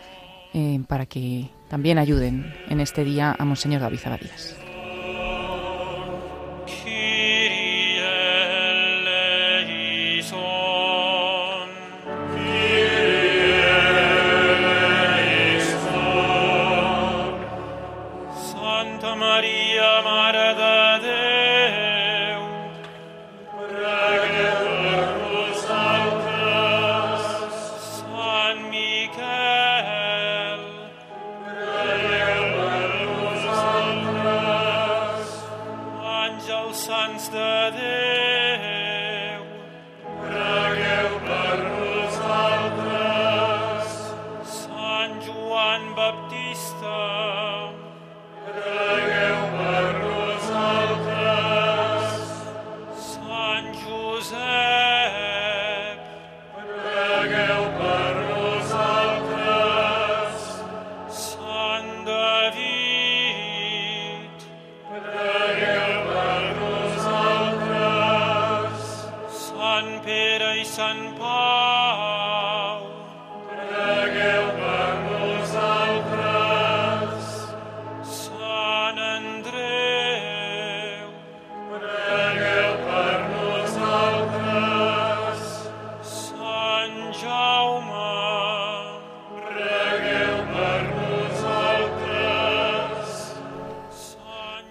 eh, 0.54 0.80
para 0.86 1.06
que 1.06 1.50
también 1.68 1.98
ayuden 1.98 2.54
en 2.68 2.80
este 2.80 3.04
día 3.04 3.34
a 3.38 3.44
Monseñor 3.44 3.80
David 3.80 4.00
Abadías. 4.04 4.67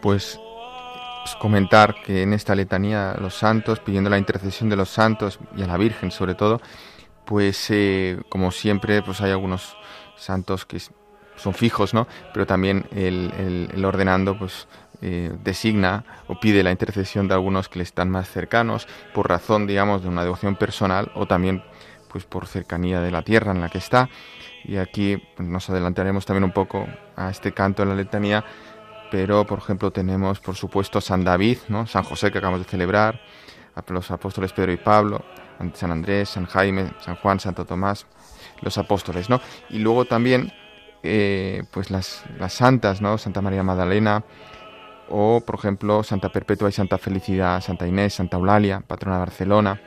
Pues 0.07 0.39
pues, 1.27 1.35
comentar 1.35 1.95
que 2.05 2.21
en 2.21 2.31
esta 2.31 2.55
letanía 2.55 3.17
los 3.19 3.35
santos, 3.35 3.81
pidiendo 3.81 4.09
la 4.09 4.17
intercesión 4.17 4.69
de 4.69 4.77
los 4.77 4.87
santos 4.87 5.37
y 5.57 5.63
a 5.63 5.67
la 5.67 5.75
Virgen 5.75 6.09
sobre 6.09 6.33
todo, 6.33 6.61
pues 7.25 7.69
eh, 7.71 8.17
como 8.29 8.51
siempre 8.51 9.01
pues 9.01 9.19
hay 9.19 9.31
algunos 9.31 9.75
santos 10.15 10.65
que 10.65 10.79
son 11.35 11.53
fijos, 11.53 11.93
¿no? 11.93 12.07
Pero 12.33 12.45
también 12.45 12.85
el, 12.95 13.69
el, 13.73 13.83
ordenando 13.83 14.39
pues 14.39 14.69
eh, 15.01 15.33
designa 15.43 16.05
o 16.27 16.39
pide 16.39 16.63
la 16.63 16.71
intercesión 16.71 17.27
de 17.27 17.33
algunos 17.33 17.67
que 17.67 17.79
le 17.79 17.83
están 17.83 18.09
más 18.09 18.29
cercanos 18.29 18.87
por 19.13 19.27
razón, 19.27 19.67
digamos, 19.67 20.03
de 20.03 20.07
una 20.07 20.23
devoción 20.23 20.55
personal 20.55 21.11
o 21.15 21.25
también 21.25 21.61
pues 22.07 22.23
por 22.23 22.47
cercanía 22.47 23.01
de 23.01 23.11
la 23.11 23.21
tierra 23.23 23.51
en 23.51 23.59
la 23.59 23.67
que 23.67 23.79
está. 23.79 24.07
Y 24.63 24.77
aquí 24.77 25.17
pues, 25.35 25.47
nos 25.47 25.69
adelantaremos 25.69 26.25
también 26.25 26.45
un 26.45 26.53
poco 26.53 26.87
a 27.17 27.29
este 27.29 27.51
canto 27.51 27.83
de 27.83 27.89
la 27.89 27.95
letanía, 27.95 28.45
pero 29.11 29.45
por 29.45 29.59
ejemplo 29.59 29.91
tenemos 29.91 30.39
por 30.39 30.55
supuesto 30.55 31.01
San 31.01 31.23
David, 31.23 31.57
¿no? 31.69 31.87
San 31.87 32.03
José 32.03 32.31
que 32.31 32.37
acabamos 32.37 32.65
de 32.65 32.69
celebrar, 32.69 33.21
los 33.87 34.11
apóstoles 34.11 34.53
Pedro 34.53 34.71
y 34.71 34.77
Pablo, 34.77 35.23
San 35.73 35.91
Andrés, 35.91 36.29
San 36.29 36.45
Jaime, 36.45 36.91
San 36.99 37.15
Juan, 37.15 37.39
Santo 37.39 37.65
Tomás, 37.65 38.05
los 38.61 38.77
apóstoles, 38.77 39.29
¿no? 39.29 39.39
Y 39.69 39.79
luego 39.79 40.05
también, 40.05 40.51
eh, 41.03 41.63
pues 41.71 41.91
las, 41.91 42.23
las, 42.39 42.53
santas, 42.53 43.01
¿no? 43.01 43.17
Santa 43.17 43.41
María 43.41 43.63
Magdalena, 43.63 44.23
o 45.09 45.41
por 45.45 45.55
ejemplo 45.55 46.03
Santa 46.03 46.29
Perpetua 46.29 46.69
y 46.69 46.71
Santa 46.71 46.97
Felicidad, 46.97 47.61
Santa 47.61 47.87
Inés, 47.87 48.15
Santa 48.15 48.37
Eulalia, 48.37 48.81
patrona 48.85 49.17
de 49.17 49.21
Barcelona. 49.21 49.81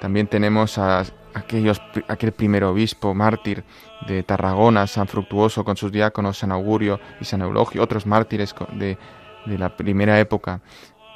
También 0.00 0.26
tenemos 0.26 0.78
a 0.78 1.04
aquellos, 1.34 1.80
aquel 2.08 2.32
primer 2.32 2.64
obispo 2.64 3.14
mártir 3.14 3.64
de 4.06 4.22
Tarragona, 4.22 4.86
San 4.86 5.08
Fructuoso 5.08 5.64
con 5.64 5.76
sus 5.76 5.92
diáconos, 5.92 6.38
San 6.38 6.52
Augurio 6.52 7.00
y 7.20 7.24
San 7.24 7.42
Eulogio, 7.42 7.82
otros 7.82 8.06
mártires 8.06 8.54
de, 8.72 8.98
de 9.46 9.58
la 9.58 9.76
primera 9.76 10.18
época 10.18 10.60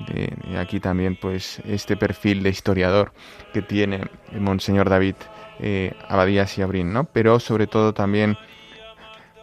de, 0.00 0.58
aquí 0.58 0.80
también 0.80 1.16
pues 1.16 1.60
este 1.64 1.96
perfil 1.96 2.42
de 2.42 2.50
historiador 2.50 3.12
que 3.52 3.62
tiene 3.62 4.02
el 4.32 4.40
Monseñor 4.40 4.88
David 4.88 5.14
eh, 5.58 5.94
Abadías 6.08 6.56
y 6.58 6.62
Abrín, 6.62 6.92
¿no? 6.92 7.04
Pero 7.04 7.40
sobre 7.40 7.66
todo 7.66 7.94
también 7.94 8.36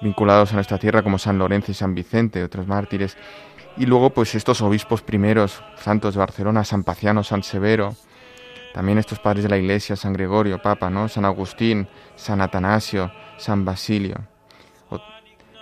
vinculados 0.01 0.51
a 0.51 0.55
nuestra 0.55 0.78
tierra 0.78 1.01
como 1.01 1.17
San 1.17 1.39
Lorenzo 1.39 1.71
y 1.71 1.76
San 1.76 1.95
Vicente, 1.95 2.43
otros 2.43 2.67
mártires. 2.67 3.17
Y 3.78 3.86
luego 3.88 4.11
pues 4.11 4.36
estos 4.36 4.61
obispos 4.61 5.01
primeros, 5.01 5.63
santos 5.78 6.13
de 6.13 6.19
Barcelona, 6.19 6.63
San 6.63 6.84
Paciano, 6.84 7.24
San 7.24 7.41
Severo, 7.41 7.95
también 8.74 8.97
estos 8.97 9.19
padres 9.19 9.43
de 9.43 9.49
la 9.49 9.57
Iglesia, 9.57 9.95
San 9.95 10.13
Gregorio, 10.13 10.61
Papa, 10.61 10.89
¿no? 10.89 11.07
San 11.07 11.26
Agustín, 11.26 11.88
San 12.15 12.41
Atanasio, 12.41 13.11
San 13.38 13.63
Basilio. 13.63 14.15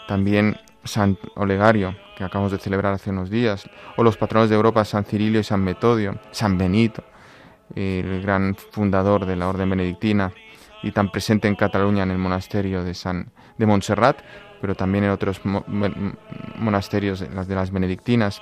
también 0.08 0.58
San 0.84 1.18
Olegario, 1.36 1.96
que 2.18 2.24
acabamos 2.24 2.52
de 2.52 2.58
celebrar 2.58 2.94
hace 2.94 3.12
unos 3.12 3.30
días, 3.30 3.70
o 3.96 4.04
los 4.04 4.18
patronos 4.18 4.50
de 4.50 4.56
Europa, 4.56 4.84
San 4.84 5.06
Cirilio 5.06 5.40
y 5.40 5.44
San 5.44 5.64
Metodio, 5.64 6.20
San 6.32 6.58
Benito, 6.58 7.04
el 7.76 8.22
gran 8.22 8.56
fundador 8.56 9.26
de 9.26 9.36
la 9.36 9.48
orden 9.48 9.70
benedictina 9.70 10.34
y 10.84 10.92
tan 10.92 11.12
presente 11.12 11.48
en 11.48 11.56
Cataluña 11.56 12.04
en 12.04 12.12
el 12.12 12.18
monasterio 12.18 12.84
de 12.84 12.94
San 12.94 13.32
de 13.58 13.66
Montserrat, 13.66 14.18
pero 14.60 14.76
también 14.76 15.04
en 15.04 15.12
otros 15.12 15.42
monasterios 16.58 17.22
las 17.34 17.48
de 17.48 17.56
las 17.56 17.72
benedictinas, 17.72 18.42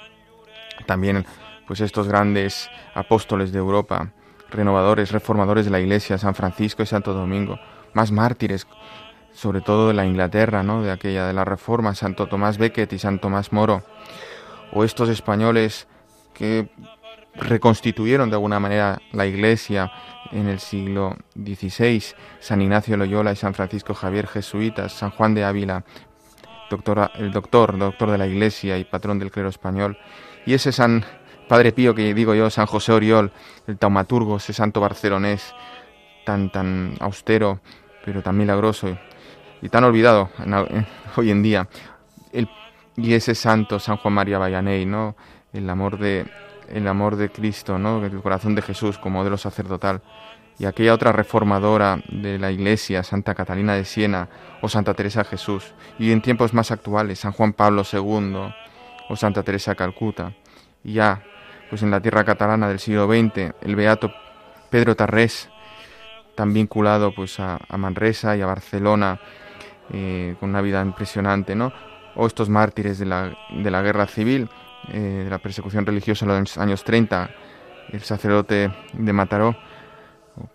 también 0.86 1.26
pues 1.68 1.82
estos 1.82 2.08
grandes 2.08 2.70
apóstoles 2.96 3.52
de 3.52 3.60
Europa, 3.60 4.12
renovadores, 4.52 5.12
reformadores 5.12 5.66
de 5.66 5.72
la 5.72 5.80
Iglesia, 5.80 6.18
San 6.18 6.36
Francisco 6.36 6.84
y 6.84 6.86
Santo 6.86 7.14
Domingo, 7.14 7.60
más 7.94 8.12
mártires 8.12 8.68
sobre 9.34 9.62
todo 9.62 9.88
de 9.88 9.94
la 9.94 10.06
Inglaterra, 10.06 10.64
¿no? 10.64 10.82
de 10.84 10.92
aquella 10.92 11.28
de 11.28 11.34
la 11.34 11.46
Reforma, 11.46 11.96
Santo 11.96 12.28
Tomás 12.28 12.58
Becket 12.58 12.92
y 12.94 13.00
San 13.00 13.20
Tomás 13.20 13.54
Moro, 13.54 13.84
o 14.74 14.84
estos 14.84 15.10
españoles 15.10 15.88
que 16.34 16.70
reconstituyeron 17.36 18.30
de 18.30 18.36
alguna 18.36 18.60
manera 18.60 19.02
la 19.12 19.26
Iglesia 19.26 19.92
en 20.32 20.48
el 20.48 20.60
siglo 20.60 21.16
XVI, 21.36 22.04
San 22.40 22.62
Ignacio 22.62 22.98
Loyola 22.98 23.32
y 23.32 23.36
San 23.36 23.54
Francisco 23.54 23.94
Javier 23.94 24.28
jesuitas, 24.28 24.92
San 24.94 25.12
Juan 25.12 25.34
de 25.34 25.44
Ávila, 25.44 25.86
doctora, 26.70 27.12
el 27.16 27.32
doctor, 27.32 27.78
doctor 27.78 28.12
de 28.12 28.18
la 28.18 28.28
Iglesia 28.28 28.78
y 28.78 28.84
patrón 28.84 29.20
del 29.20 29.32
clero 29.32 29.50
español, 29.50 29.98
y 30.46 30.54
ese 30.54 30.72
San 30.72 31.06
Padre 31.50 31.72
Pío 31.72 31.96
que 31.96 32.14
digo 32.14 32.36
yo, 32.36 32.52
San 32.52 32.68
José 32.68 32.92
Oriol, 32.92 33.32
el 33.66 33.80
taumaturgo, 33.80 34.38
ese 34.38 34.54
santo 34.54 34.80
barcelonés 34.80 35.56
tan 36.24 36.52
tan 36.52 36.94
austero, 37.00 37.60
pero 38.06 38.22
tan 38.22 38.38
milagroso 38.38 38.96
y 39.60 39.68
tan 39.70 39.84
olvidado 39.84 40.30
hoy 41.18 41.32
en 41.32 41.42
día. 41.42 41.68
y 42.96 43.14
ese 43.14 43.34
santo, 43.34 43.80
San 43.80 43.98
Juan 43.98 44.14
María 44.14 44.38
Vallaney, 44.38 44.86
¿no? 44.86 45.16
El 45.52 45.68
amor 45.72 45.98
de, 45.98 46.28
el 46.70 46.88
amor 46.88 47.16
de 47.16 47.32
Cristo, 47.32 47.80
¿no? 47.80 48.06
El 48.06 48.22
corazón 48.22 48.54
de 48.54 48.62
Jesús 48.62 49.00
como 49.00 49.18
modelo 49.20 49.38
sacerdotal. 49.38 50.02
Y 50.60 50.66
aquella 50.66 50.94
otra 50.94 51.12
reformadora 51.14 52.00
de 52.10 52.38
la 52.38 52.52
Iglesia, 52.52 53.02
Santa 53.02 53.34
Catalina 53.34 53.74
de 53.74 53.86
Siena 53.86 54.30
o 54.62 54.70
Santa 54.70 54.94
Teresa 54.94 55.24
Jesús. 55.24 55.74
Y 55.98 56.12
en 56.12 56.22
tiempos 56.22 56.54
más 56.54 56.70
actuales, 56.70 57.20
San 57.20 57.32
Juan 57.32 57.54
Pablo 57.54 57.84
II 57.92 58.54
o 59.10 59.16
Santa 59.16 59.42
Teresa 59.42 59.74
Calcuta. 59.74 60.34
Y 60.84 60.94
ya, 60.94 61.24
pues 61.70 61.84
en 61.84 61.92
la 61.92 62.02
tierra 62.02 62.24
catalana 62.24 62.68
del 62.68 62.80
siglo 62.80 63.08
XX, 63.08 63.54
el 63.62 63.76
beato 63.76 64.12
Pedro 64.70 64.96
Tarrés, 64.96 65.50
tan 66.36 66.54
vinculado 66.54 67.14
pues 67.14 67.40
a, 67.40 67.60
Manresa 67.78 68.36
y 68.36 68.42
a 68.42 68.46
Barcelona, 68.46 69.20
eh, 69.92 70.36
con 70.40 70.50
una 70.50 70.62
vida 70.62 70.82
impresionante, 70.82 71.56
¿no? 71.56 71.72
O 72.16 72.28
estos 72.28 72.50
mártires 72.50 73.00
de 73.00 73.06
la, 73.06 73.36
de 73.52 73.72
la 73.72 73.82
guerra 73.82 74.08
civil, 74.08 74.50
eh, 74.90 75.24
de 75.26 75.30
la 75.30 75.40
persecución 75.40 75.86
religiosa 75.86 76.26
en 76.26 76.40
los 76.40 76.58
años 76.58 76.84
30, 76.84 77.30
el 77.90 78.02
sacerdote 78.02 78.72
de 78.94 79.14
Mataró, 79.14 79.56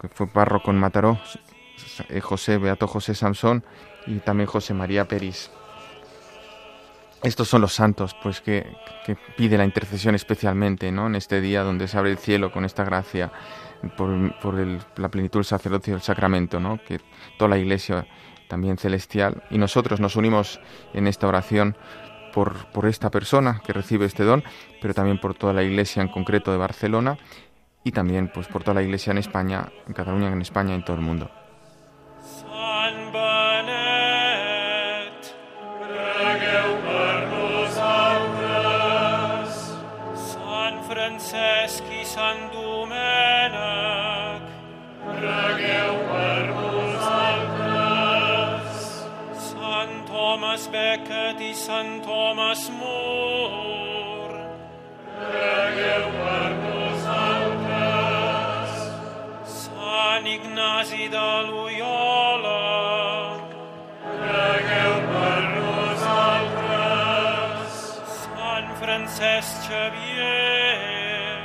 que 0.00 0.08
fue 0.08 0.26
párroco 0.26 0.70
en 0.70 0.78
Mataró, 0.78 1.18
eh, 2.08 2.20
José 2.20 2.58
Beato 2.58 2.86
José 2.86 3.14
Samson 3.14 3.64
y 4.06 4.18
también 4.18 4.46
José 4.46 4.74
María 4.74 5.06
Peris. 5.06 5.50
Estos 7.24 7.48
son 7.48 7.62
los 7.62 7.72
santos, 7.72 8.14
pues 8.22 8.42
que, 8.42 8.66
pide 9.34 9.56
la 9.56 9.64
intercesión 9.64 10.14
especialmente, 10.14 10.92
¿no? 10.92 11.06
En 11.06 11.14
este 11.14 11.40
día 11.40 11.62
donde 11.62 11.88
se 11.88 11.96
abre 11.96 12.10
el 12.10 12.18
cielo 12.18 12.52
con 12.52 12.66
esta 12.66 12.84
gracia 12.84 13.32
por, 13.96 14.10
la 14.96 15.08
plenitud 15.08 15.38
del 15.38 15.46
sacerdocio 15.46 15.94
del 15.94 16.02
sacramento, 16.02 16.60
¿no? 16.60 16.78
Que 16.86 17.00
toda 17.38 17.48
la 17.48 17.58
Iglesia 17.58 18.06
también 18.46 18.76
celestial, 18.76 19.42
y 19.48 19.56
nosotros 19.56 20.00
nos 20.00 20.16
unimos 20.16 20.60
en 20.92 21.06
esta 21.06 21.26
oración 21.26 21.78
por, 22.34 22.66
por 22.72 22.86
esta 22.86 23.10
persona 23.10 23.62
que 23.64 23.72
recibe 23.72 24.04
este 24.04 24.24
don, 24.24 24.44
pero 24.82 24.92
también 24.92 25.18
por 25.18 25.34
toda 25.34 25.54
la 25.54 25.62
Iglesia 25.62 26.02
en 26.02 26.08
concreto 26.08 26.52
de 26.52 26.58
Barcelona 26.58 27.16
y 27.84 27.92
también 27.92 28.30
pues 28.32 28.48
por 28.48 28.64
toda 28.64 28.74
la 28.74 28.82
Iglesia 28.82 29.12
en 29.12 29.18
España, 29.18 29.72
en 29.86 29.94
Cataluña, 29.94 30.28
en 30.28 30.42
España 30.42 30.74
en 30.74 30.84
todo 30.84 30.96
el 30.96 31.02
mundo. 31.02 31.30
Thomas 50.34 50.66
Becket 50.68 51.40
i 51.40 51.54
Sant 51.54 52.02
Thomas 52.04 52.70
More. 52.80 54.38
Pregueu 55.18 56.04
per 56.18 56.50
nosaltres. 56.64 57.90
Sant 59.56 60.26
Ignasi 60.26 61.08
de 61.14 61.30
Loyola. 61.48 62.62
Pregueu 64.04 64.94
per 65.10 65.42
nosaltres. 65.56 66.92
Sant 68.20 68.70
Francesc 68.84 69.52
Xavier. 69.66 71.38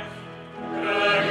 Pregueu 0.70 1.29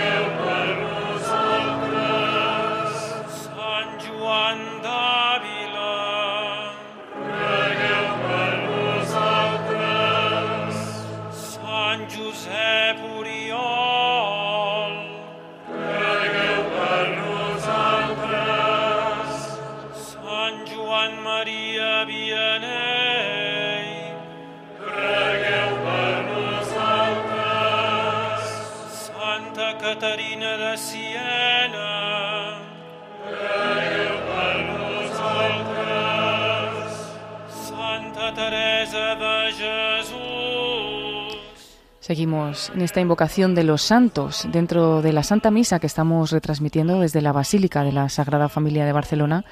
Seguimos 42.00 42.72
en 42.74 42.82
esta 42.82 43.02
invocación 43.02 43.54
de 43.54 43.64
los 43.64 43.84
santos 43.84 44.48
dentro 44.52 45.04
de 45.04 45.14
la 45.14 45.22
Santa 45.22 45.52
Misa 45.52 45.80
que 45.80 45.86
estamos 45.86 46.32
retransmitiendo 46.32 47.00
desde 47.00 47.22
la 47.22 47.32
Basílica 47.32 47.84
de 47.84 47.92
la 47.92 48.10
Sagrada 48.10 48.50
Familia 48.50 48.86
de 48.86 48.94
Barcelona, 48.94 49.46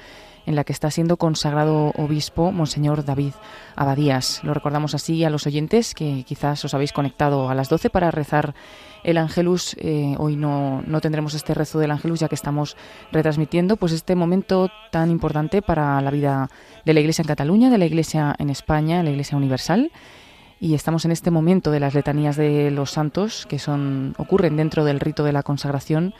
en 0.48 0.56
la 0.56 0.64
que 0.64 0.72
está 0.72 0.90
siendo 0.90 1.18
consagrado 1.18 1.92
obispo 1.96 2.52
Monseñor 2.52 3.04
David 3.04 3.34
Abadías. 3.76 4.40
Lo 4.42 4.54
recordamos 4.54 4.94
así 4.94 5.22
a 5.22 5.28
los 5.28 5.46
oyentes 5.46 5.94
que 5.94 6.24
quizás 6.26 6.64
os 6.64 6.72
habéis 6.72 6.94
conectado 6.94 7.50
a 7.50 7.54
las 7.54 7.68
12 7.68 7.90
para 7.90 8.10
rezar 8.10 8.54
el 9.04 9.18
Ángelus. 9.18 9.76
Eh, 9.78 10.14
hoy 10.16 10.36
no, 10.36 10.82
no 10.86 11.02
tendremos 11.02 11.34
este 11.34 11.52
rezo 11.52 11.78
del 11.78 11.90
Ángelus 11.90 12.20
ya 12.20 12.28
que 12.28 12.34
estamos 12.34 12.78
retransmitiendo 13.12 13.76
pues 13.76 13.92
este 13.92 14.14
momento 14.14 14.70
tan 14.90 15.10
importante 15.10 15.60
para 15.60 16.00
la 16.00 16.10
vida 16.10 16.48
de 16.86 16.94
la 16.94 17.00
Iglesia 17.00 17.20
en 17.20 17.28
Cataluña, 17.28 17.68
de 17.68 17.76
la 17.76 17.84
Iglesia 17.84 18.34
en 18.38 18.48
España, 18.48 19.02
la 19.02 19.10
Iglesia 19.10 19.36
Universal 19.36 19.92
y 20.60 20.72
estamos 20.72 21.04
en 21.04 21.12
este 21.12 21.30
momento 21.30 21.70
de 21.70 21.80
las 21.80 21.92
letanías 21.92 22.36
de 22.36 22.70
los 22.70 22.90
santos 22.90 23.44
que 23.46 23.58
son 23.58 24.14
ocurren 24.16 24.56
dentro 24.56 24.86
del 24.86 24.98
rito 24.98 25.24
de 25.24 25.32
la 25.32 25.42
consagración 25.42 26.14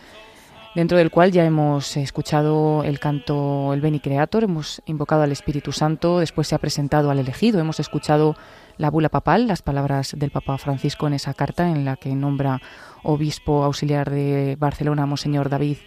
dentro 0.75 0.99
del 0.99 1.11
cual 1.11 1.33
ya 1.33 1.45
hemos 1.45 1.97
escuchado 1.97 2.83
el 2.85 2.99
canto 2.99 3.73
el 3.73 3.81
Beni 3.81 4.01
Creator, 4.01 4.45
hemos 4.45 4.83
invocado 4.87 5.23
al 5.23 5.33
Espíritu 5.33 5.73
Santo, 5.73 6.21
después 6.21 6.49
se 6.49 6.55
ha 6.55 6.59
presentado 6.59 7.11
al 7.11 7.19
elegido, 7.19 7.61
hemos 7.61 7.81
escuchado 7.81 8.37
la 8.77 8.91
bula 8.91 9.09
papal, 9.09 9.47
las 9.47 9.63
palabras 9.63 10.15
del 10.17 10.31
Papa 10.31 10.57
Francisco 10.59 11.07
en 11.07 11.15
esa 11.15 11.35
carta 11.35 11.69
en 11.69 11.85
la 11.85 11.97
que 11.97 12.15
nombra 12.15 12.61
obispo 13.03 13.65
auxiliar 13.65 14.11
de 14.11 14.57
Barcelona, 14.59 15.07
Monseñor 15.07 15.49
David 15.49 15.79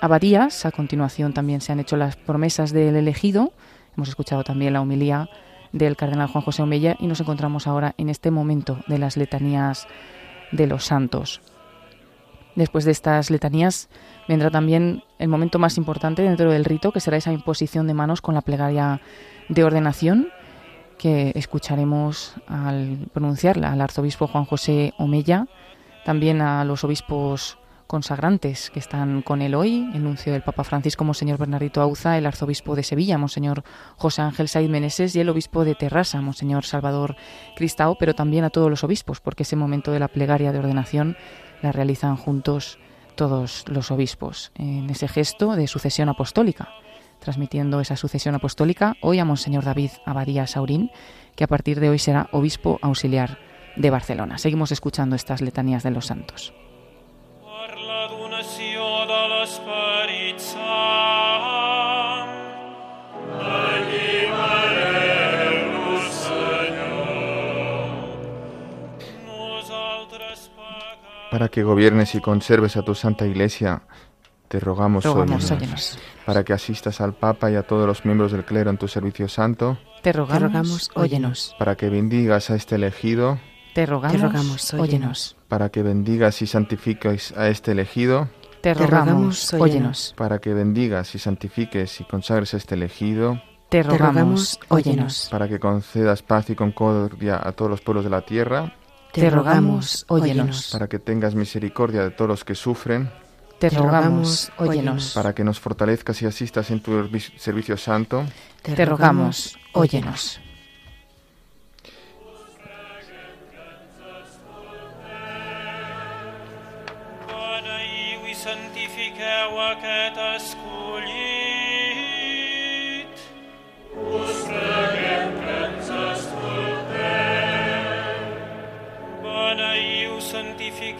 Abadías. 0.00 0.66
A 0.66 0.72
continuación 0.72 1.32
también 1.32 1.60
se 1.60 1.72
han 1.72 1.80
hecho 1.80 1.96
las 1.96 2.16
promesas 2.16 2.72
del 2.72 2.96
elegido, 2.96 3.52
hemos 3.96 4.08
escuchado 4.08 4.42
también 4.42 4.72
la 4.72 4.80
homilía 4.80 5.28
del 5.72 5.96
cardenal 5.96 6.28
Juan 6.28 6.44
José 6.44 6.62
Omella 6.62 6.96
y 6.98 7.06
nos 7.06 7.20
encontramos 7.20 7.66
ahora 7.66 7.94
en 7.96 8.08
este 8.08 8.30
momento 8.30 8.78
de 8.88 8.98
las 8.98 9.16
letanías 9.16 9.86
de 10.50 10.66
los 10.66 10.84
santos. 10.84 11.40
Después 12.54 12.84
de 12.84 12.90
estas 12.90 13.30
letanías 13.30 13.88
vendrá 14.28 14.50
también 14.50 15.02
el 15.18 15.28
momento 15.28 15.58
más 15.58 15.78
importante 15.78 16.22
dentro 16.22 16.50
del 16.50 16.64
rito, 16.64 16.92
que 16.92 17.00
será 17.00 17.16
esa 17.16 17.32
imposición 17.32 17.86
de 17.86 17.94
manos 17.94 18.20
con 18.20 18.34
la 18.34 18.42
plegaria 18.42 19.00
de 19.48 19.64
ordenación 19.64 20.28
que 20.98 21.32
escucharemos 21.34 22.34
al 22.46 23.08
pronunciarla 23.12 23.72
al 23.72 23.80
arzobispo 23.80 24.28
Juan 24.28 24.44
José 24.44 24.94
Omella, 24.98 25.46
también 26.04 26.40
a 26.40 26.64
los 26.64 26.84
obispos 26.84 27.58
consagrantes 27.88 28.70
que 28.70 28.78
están 28.78 29.20
con 29.20 29.42
él 29.42 29.54
hoy, 29.54 29.90
el 29.94 30.04
nuncio 30.04 30.32
del 30.32 30.42
Papa 30.42 30.64
Francisco, 30.64 31.04
Monseñor 31.04 31.38
Bernardito 31.38 31.82
Auza, 31.82 32.16
el 32.16 32.24
arzobispo 32.24 32.74
de 32.74 32.82
Sevilla, 32.84 33.18
Monseñor 33.18 33.64
José 33.96 34.22
Ángel 34.22 34.48
Saiz 34.48 34.70
Meneses, 34.70 35.14
y 35.14 35.20
el 35.20 35.28
obispo 35.28 35.64
de 35.64 35.74
Terrassa, 35.74 36.20
Monseñor 36.20 36.64
Salvador 36.64 37.16
Cristao, 37.56 37.96
pero 37.98 38.14
también 38.14 38.44
a 38.44 38.50
todos 38.50 38.70
los 38.70 38.84
obispos, 38.84 39.20
porque 39.20 39.42
ese 39.42 39.56
momento 39.56 39.90
de 39.90 39.98
la 39.98 40.08
plegaria 40.08 40.52
de 40.52 40.60
ordenación 40.60 41.16
la 41.62 41.72
realizan 41.72 42.16
juntos 42.16 42.78
todos 43.14 43.64
los 43.68 43.90
obispos, 43.90 44.52
en 44.54 44.90
ese 44.90 45.08
gesto 45.08 45.54
de 45.54 45.66
sucesión 45.66 46.08
apostólica, 46.08 46.68
transmitiendo 47.20 47.80
esa 47.80 47.96
sucesión 47.96 48.34
apostólica 48.34 48.94
hoy 49.00 49.18
a 49.18 49.24
Monseñor 49.24 49.64
David 49.64 49.90
Abadía 50.04 50.46
Saurín, 50.46 50.90
que 51.36 51.44
a 51.44 51.48
partir 51.48 51.80
de 51.80 51.88
hoy 51.88 51.98
será 51.98 52.28
obispo 52.32 52.78
auxiliar 52.82 53.38
de 53.76 53.90
Barcelona. 53.90 54.38
Seguimos 54.38 54.72
escuchando 54.72 55.16
estas 55.16 55.40
letanías 55.40 55.82
de 55.82 55.90
los 55.90 56.06
santos. 56.06 56.52
Para 71.32 71.48
que 71.48 71.62
gobiernes 71.62 72.14
y 72.14 72.20
conserves 72.20 72.76
a 72.76 72.82
tu 72.82 72.94
Santa 72.94 73.26
Iglesia, 73.26 73.82
te 74.48 74.60
rogamos, 74.60 75.02
Rogamos, 75.04 75.50
óyenos. 75.50 75.50
óyenos. 75.50 75.98
Para 76.26 76.44
que 76.44 76.52
asistas 76.52 77.00
al 77.00 77.14
Papa 77.14 77.50
y 77.50 77.54
a 77.56 77.62
todos 77.66 77.86
los 77.86 78.04
miembros 78.04 78.32
del 78.32 78.44
clero 78.44 78.68
en 78.70 78.76
tu 78.76 78.86
servicio 78.86 79.26
santo, 79.28 79.78
Te 80.02 80.12
Te 80.12 80.12
rogamos, 80.12 80.90
óyenos. 80.94 81.56
para 81.58 81.74
que 81.76 81.88
bendigas 81.88 82.50
a 82.50 82.54
este 82.54 82.74
elegido, 82.74 83.38
Te 83.74 83.86
rogamos, 83.86 84.12
Te 84.20 84.22
rogamos, 84.26 84.74
óyenos. 84.74 85.36
para 85.48 85.70
que 85.70 85.82
bendigas 85.82 86.42
y 86.42 86.46
santifiques 86.46 87.32
a 87.34 87.48
este 87.48 87.72
elegido, 87.72 88.28
Te 88.60 88.74
Te 88.74 88.86
rogamos, 88.86 89.54
óyenos. 89.54 90.14
para 90.18 90.38
que 90.38 90.52
bendigas 90.52 91.14
y 91.14 91.18
santifiques 91.18 91.98
y 92.00 92.04
consagres 92.04 92.52
a 92.52 92.58
este 92.58 92.74
elegido, 92.74 93.40
Te 93.70 93.78
Te 93.78 93.84
rogamos, 93.84 94.10
rogamos, 94.10 94.60
óyenos. 94.68 95.28
para 95.30 95.48
que 95.48 95.58
concedas 95.58 96.22
paz 96.22 96.50
y 96.50 96.54
concordia 96.54 97.40
a 97.42 97.52
todos 97.52 97.70
los 97.70 97.80
pueblos 97.80 98.04
de 98.04 98.10
la 98.10 98.20
tierra, 98.20 98.74
Te 99.12 99.28
rogamos, 99.30 100.04
óyenos. 100.08 100.70
para 100.72 100.88
que 100.88 100.98
tengas 100.98 101.34
misericordia 101.34 102.02
de 102.02 102.10
todos 102.10 102.28
los 102.28 102.44
que 102.44 102.54
sufren, 102.54 103.10
Te 103.58 103.68
rogamos, 103.70 104.50
óyenos. 104.56 105.12
para 105.14 105.34
que 105.34 105.44
nos 105.44 105.60
fortalezcas 105.60 106.20
y 106.22 106.26
asistas 106.26 106.70
en 106.70 106.80
tu 106.82 106.92
servi- 106.92 107.38
servicio 107.38 107.76
santo, 107.76 108.24
Te 108.62 108.84
rogamos, 108.84 109.58
óyenos. 109.74 110.40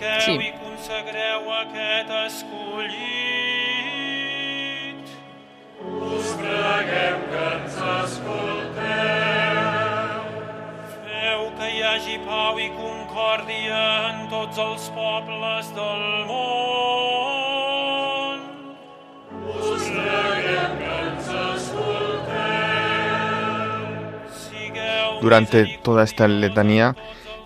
Santifiqueu 0.00 0.20
Sí. 0.24 0.32
i 0.48 0.52
consagreu 0.58 1.52
aquest 1.52 2.10
escollit. 2.26 3.02
Us 5.82 6.28
preguem 6.38 7.18
que 7.30 7.44
ens 7.54 7.76
escolteu. 8.04 8.80
Feu 11.04 11.40
que 11.58 11.66
hi 11.74 11.80
hagi 11.82 12.16
pau 12.26 12.54
i 12.58 12.68
concòrdia 12.70 13.82
en 14.10 14.16
tots 14.30 14.58
els 14.58 14.90
pobles 14.90 15.74
del 15.74 16.02
món. 16.26 18.40
Us 19.48 19.84
preguem 19.90 20.72
que 20.78 20.90
ens 21.02 21.28
escolteu. 21.28 22.22
Sigueu 24.30 25.20
durante 25.20 25.64
toda 25.82 26.02
esta 26.04 26.26
letanía, 26.28 26.94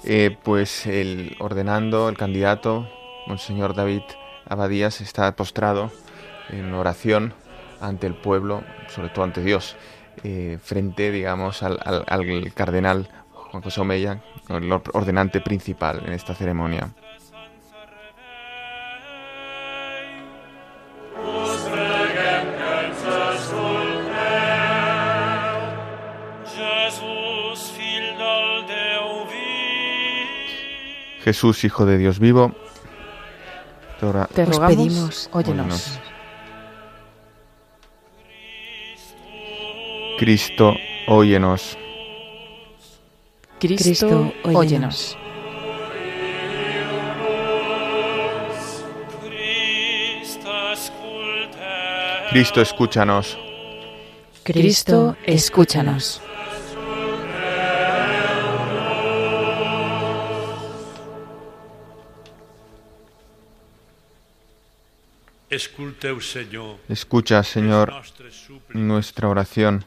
eh, 0.07 0.37
pues 0.43 0.87
el 0.87 1.37
ordenando, 1.41 2.09
el 2.09 2.17
candidato, 2.17 2.89
Monseñor 3.27 3.75
David 3.75 4.03
Abadías, 4.49 5.01
está 5.01 5.35
postrado 5.37 5.91
en 6.51 6.73
oración 6.75 7.35
ante 7.81 8.07
el 8.07 8.15
pueblo, 8.15 8.63
sobre 8.89 9.09
todo 9.11 9.25
ante 9.25 9.43
Dios, 9.43 9.77
eh, 10.25 10.59
frente, 10.63 11.11
digamos, 11.11 11.63
al, 11.63 11.79
al- 11.85 12.05
al 12.07 12.53
cardenal 12.55 13.09
Juan 13.33 13.63
José 13.63 13.81
Omeya, 13.81 14.23
el 14.49 14.71
or- 14.73 14.83
ordenante 14.93 15.41
principal 15.41 16.03
en 16.07 16.13
esta 16.13 16.35
ceremonia. 16.35 16.91
Jesús, 31.27 31.65
Hijo 31.65 31.85
de 31.87 31.99
Dios 31.99 32.21
vivo, 32.21 32.55
te 33.99 34.07
ora- 34.07 34.27
Te 34.33 34.43
Os 34.45 34.49
rogamos, 34.51 34.77
pedimos, 34.77 35.31
óyenos. 35.33 35.67
óyenos. 35.67 36.01
Cristo, 40.21 40.77
óyenos. 41.09 41.77
Cristo, 43.59 44.33
óyenos. 44.45 45.17
Cristo, 52.31 52.61
escúchanos. 52.61 53.39
Cristo, 54.45 55.17
escúchanos. 55.25 56.21
Escucha, 66.89 67.43
Señor, 67.43 67.93
nuestra 68.71 69.29
oración, 69.29 69.85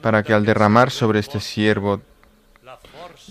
para 0.00 0.22
que 0.22 0.32
al 0.32 0.44
derramar 0.44 0.90
sobre 0.90 1.18
este 1.20 1.40
siervo, 1.40 2.00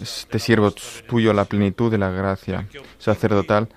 este 0.01 0.39
siervo 0.39 0.73
tuyo 1.07 1.33
la 1.33 1.45
plenitud 1.45 1.89
de 1.91 1.97
la 1.97 2.09
gracia 2.11 2.67
sacerdotal, 2.99 3.69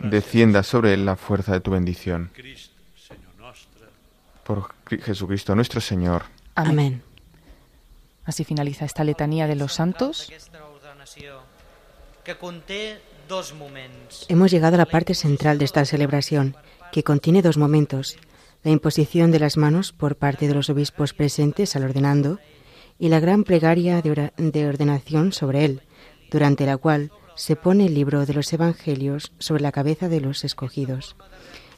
descienda 0.00 0.62
sobre 0.62 0.94
él 0.94 1.06
la 1.06 1.16
fuerza 1.16 1.52
de 1.52 1.60
tu 1.60 1.70
bendición. 1.70 2.30
Por 4.44 4.68
Cri- 4.84 5.00
Jesucristo 5.00 5.54
nuestro 5.54 5.80
Señor. 5.80 6.24
Amén. 6.56 7.02
Así 8.24 8.44
finaliza 8.44 8.84
esta 8.84 9.04
letanía 9.04 9.46
de 9.46 9.54
los 9.56 9.72
santos. 9.72 10.30
Que. 12.24 12.98
Hemos 14.28 14.50
llegado 14.50 14.74
a 14.74 14.78
la 14.78 14.86
parte 14.86 15.14
central 15.14 15.58
de 15.58 15.64
esta 15.64 15.84
celebración, 15.84 16.56
que 16.92 17.02
contiene 17.02 17.42
dos 17.42 17.56
momentos. 17.56 18.16
La 18.62 18.70
imposición 18.70 19.30
de 19.30 19.38
las 19.38 19.56
manos 19.56 19.92
por 19.92 20.16
parte 20.16 20.46
de 20.46 20.54
los 20.54 20.70
obispos 20.70 21.14
presentes 21.14 21.74
al 21.74 21.84
ordenando 21.84 22.38
y 22.98 23.08
la 23.08 23.20
gran 23.20 23.44
plegaria 23.44 24.02
de 24.02 24.66
ordenación 24.66 25.32
sobre 25.32 25.64
él, 25.64 25.82
durante 26.30 26.66
la 26.66 26.76
cual 26.76 27.10
se 27.34 27.56
pone 27.56 27.86
el 27.86 27.94
libro 27.94 28.26
de 28.26 28.34
los 28.34 28.52
Evangelios 28.52 29.32
sobre 29.38 29.62
la 29.62 29.72
cabeza 29.72 30.08
de 30.08 30.20
los 30.20 30.44
escogidos. 30.44 31.16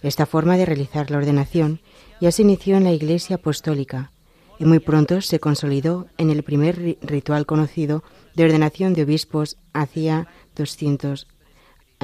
Esta 0.03 0.27
forma 0.27 0.57
de 0.57 0.67
realizar 0.67 1.11
la 1.11 1.19
ordenación 1.19 1.81
ya 2.21 2.33
se 2.33 2.43
inició 2.43 2.77
en 2.77 2.85
la 2.85 2.93
Iglesia 2.93 3.37
Apostólica 3.37 4.13
y 4.59 4.65
muy 4.65 4.79
pronto 4.79 5.21
se 5.21 5.41
consolidó 5.41 6.07
en 6.19 6.31
el 6.31 6.43
primer 6.43 6.99
ritual 7.01 7.47
conocido 7.47 8.05
de 8.35 8.45
ordenación 8.45 8.95
de 8.95 9.03
obispos 9.03 9.57
hacia 9.73 10.29
200, 10.57 11.27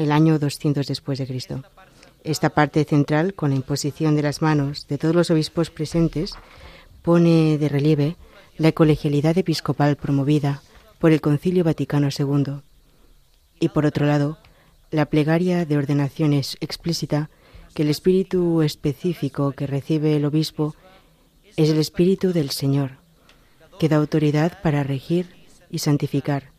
el 0.01 0.12
año 0.12 0.39
200 0.39 0.86
después 0.86 1.18
de 1.18 1.27
Cristo. 1.27 1.62
Esta 2.24 2.51
parte 2.51 2.85
central, 2.85 3.35
con 3.35 3.51
la 3.51 3.56
imposición 3.56 4.16
de 4.16 4.22
las 4.22 4.43
manos 4.43 4.86
de 4.89 4.98
todos 4.98 5.14
los 5.14 5.31
obispos 5.31 5.70
presentes, 5.70 6.35
pone 7.02 7.56
de 7.59 7.68
relieve 7.68 8.16
la 8.59 8.72
colegialidad 8.72 9.39
episcopal 9.39 9.97
promovida 9.97 10.62
por 10.98 11.12
el 11.12 11.20
Concilio 11.20 11.64
Vaticano 11.64 12.09
II 12.16 12.60
y, 13.59 13.68
por 13.70 13.86
otro 13.86 14.06
lado, 14.06 14.39
la 14.90 15.06
plegaria 15.06 15.64
de 15.64 15.78
ordenación 15.78 16.32
es 16.32 16.56
explícita 16.60 17.31
que 17.74 17.82
el 17.82 17.90
espíritu 17.90 18.62
específico 18.62 19.52
que 19.52 19.66
recibe 19.66 20.16
el 20.16 20.24
obispo 20.24 20.74
es 21.56 21.70
el 21.70 21.78
espíritu 21.78 22.32
del 22.32 22.51
Señor, 22.51 22.98
que 23.78 23.89
da 23.89 23.97
autoridad 23.97 24.60
para 24.62 24.82
regir 24.82 25.27
y 25.70 25.78
santificar 25.78 26.51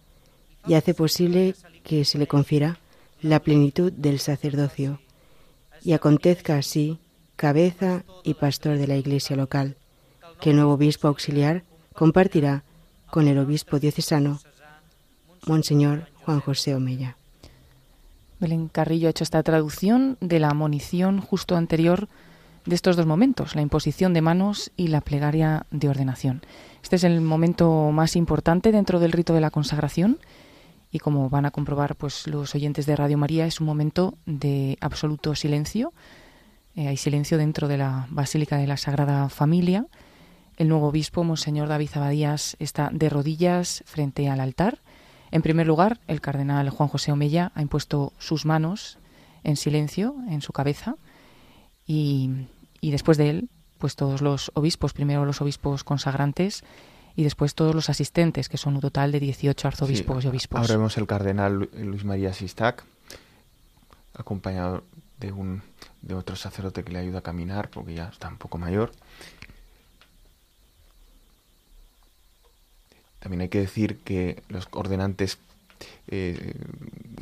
y 0.68 0.76
hace 0.76 0.94
posible 0.94 1.56
que 1.84 2.06
se 2.06 2.18
le 2.18 2.28
confiera 2.28 2.80
la 3.22 3.40
plenitud 3.40 3.92
del 3.92 4.20
sacerdocio 4.20 5.00
y 5.84 5.94
acontezca 5.94 6.58
así 6.58 7.00
cabeza 7.36 8.04
y 8.24 8.36
pastor 8.36 8.78
de 8.78 8.88
la 8.88 8.98
iglesia 8.98 9.36
local, 9.36 9.78
que 10.40 10.52
el 10.52 10.58
nuevo 10.58 10.74
obispo 10.74 11.08
auxiliar 11.08 11.64
compartirá 11.94 12.64
con 13.10 13.28
el 13.28 13.38
obispo 13.38 13.80
diocesano, 13.80 14.40
Monseñor 15.48 16.08
Juan 16.24 16.40
José 16.40 16.76
Omeya. 16.76 17.18
Belén 18.40 18.68
Carrillo 18.68 19.08
ha 19.08 19.12
hecho 19.12 19.24
esta 19.24 19.44
traducción 19.44 20.18
de 20.20 20.40
la 20.40 20.54
monición 20.54 21.20
justo 21.20 21.56
anterior 21.56 22.08
de 22.66 22.76
estos 22.76 22.96
dos 22.96 23.06
momentos, 23.06 23.56
la 23.56 23.62
imposición 23.62 24.14
de 24.14 24.22
manos 24.22 24.72
y 24.78 24.88
la 24.88 25.02
plegaria 25.02 25.66
de 25.72 25.90
ordenación. 25.90 26.42
Este 26.84 26.96
es 26.96 27.04
el 27.04 27.22
momento 27.22 27.92
más 27.92 28.16
importante 28.16 28.72
dentro 28.72 29.00
del 29.00 29.12
rito 29.12 29.34
de 29.34 29.42
la 29.42 29.52
consagración 29.52 30.20
y 30.92 31.00
como 31.00 31.30
van 31.30 31.46
a 31.46 31.52
comprobar 31.52 31.96
pues 31.96 32.28
los 32.28 32.54
oyentes 32.54 32.86
de 32.86 32.96
Radio 32.96 33.18
María 33.18 33.46
es 33.46 33.60
un 33.60 33.68
momento 33.68 34.18
de 34.26 34.78
absoluto 34.82 35.36
silencio. 35.36 35.94
Eh, 36.76 36.88
hay 36.88 36.98
silencio 36.98 37.38
dentro 37.38 37.68
de 37.68 37.78
la 37.78 38.08
Basílica 38.10 38.58
de 38.58 38.68
la 38.68 38.78
Sagrada 38.78 39.30
Familia. 39.30 39.88
El 40.58 40.68
nuevo 40.68 40.88
obispo, 40.88 41.24
Monseñor 41.24 41.70
David 41.70 41.90
Abadías, 41.96 42.56
está 42.60 42.90
de 42.92 43.10
rodillas 43.10 43.84
frente 43.86 44.30
al 44.30 44.40
altar 44.40 44.80
en 45.32 45.42
primer 45.42 45.66
lugar, 45.66 46.00
el 46.08 46.20
cardenal 46.20 46.70
Juan 46.70 46.90
José 46.90 47.12
Omeya 47.12 47.52
ha 47.56 47.62
impuesto 47.62 48.12
sus 48.20 48.46
manos 48.46 49.00
en 49.44 49.56
silencio 49.56 50.16
en 50.30 50.42
su 50.42 50.52
cabeza 50.52 50.96
y, 51.88 52.48
después 52.82 53.18
de 53.18 53.30
él, 53.30 53.50
pues 53.78 53.96
todos 53.96 54.22
los 54.22 54.52
obispos, 54.54 54.94
primero 54.94 55.26
los 55.26 55.42
obispos 55.42 55.84
consagrantes 55.84 56.64
y 57.16 57.24
después 57.24 57.56
todos 57.56 57.76
los 57.76 57.90
asistentes, 57.90 58.50
que 58.50 58.58
son 58.58 58.76
un 58.76 58.82
total 58.82 59.12
de 59.12 59.20
18 59.20 59.68
arzobispos 59.68 60.24
y 60.24 60.28
obispos. 60.28 60.60
Ahora 60.60 60.76
vemos 60.76 60.98
el 60.98 61.08
cardenal 61.08 61.70
Luis 61.74 62.04
María 62.06 62.34
Sistac, 62.34 62.84
acompañado 64.14 64.84
de, 65.20 65.32
un, 65.32 65.62
de 66.02 66.16
otro 66.16 66.36
sacerdote 66.36 66.84
que 66.84 66.92
le 66.92 67.00
ayuda 67.00 67.20
a 67.20 67.24
caminar, 67.24 67.70
porque 67.70 67.94
ya 67.94 68.10
está 68.10 68.28
un 68.28 68.38
poco 68.38 68.58
mayor. 68.58 68.92
También 73.20 73.42
hay 73.42 73.50
que 73.50 73.60
decir 73.60 74.00
que 74.00 74.42
los 74.50 74.68
ordenantes, 74.72 75.38
eh, 76.08 76.56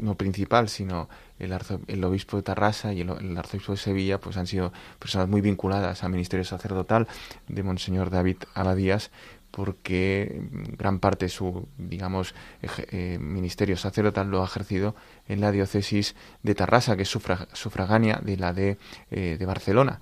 no 0.02 0.16
principal, 0.16 0.70
sino 0.70 1.10
el, 1.40 1.54
el, 1.88 2.04
obispo 2.06 2.38
de 2.38 2.44
Tarrasa 2.44 2.94
y 2.94 3.02
el, 3.02 3.38
arzobispo 3.38 3.74
de 3.74 3.78
Sevilla, 3.78 4.18
pues 4.18 4.38
han 4.38 4.48
sido 4.48 4.72
personas 4.98 5.28
muy 5.28 5.42
vinculadas 5.42 6.02
al 6.04 6.12
ministerio 6.12 6.46
sacerdotal 6.46 7.08
de 7.50 7.64
Monseñor 7.64 8.10
David 8.10 8.38
Abadías, 8.54 9.12
porque 9.52 10.42
gran 10.78 11.00
parte 11.00 11.26
de 11.26 11.30
su, 11.30 11.68
digamos, 11.78 12.36
eh, 12.62 13.18
ministerio 13.20 13.78
sacerdotal 13.78 14.30
lo 14.30 14.42
ha 14.42 14.46
ejercido 14.46 14.96
en 15.28 15.42
la 15.42 15.52
diócesis 15.52 16.16
de 16.44 16.56
Tarrasa, 16.56 16.96
que 16.96 17.04
es 17.04 17.10
sufragánea 17.10 18.20
de 18.24 18.38
la 18.38 18.54
de, 18.54 18.78
eh, 19.12 19.38
de 19.40 19.46
Barcelona. 19.46 20.00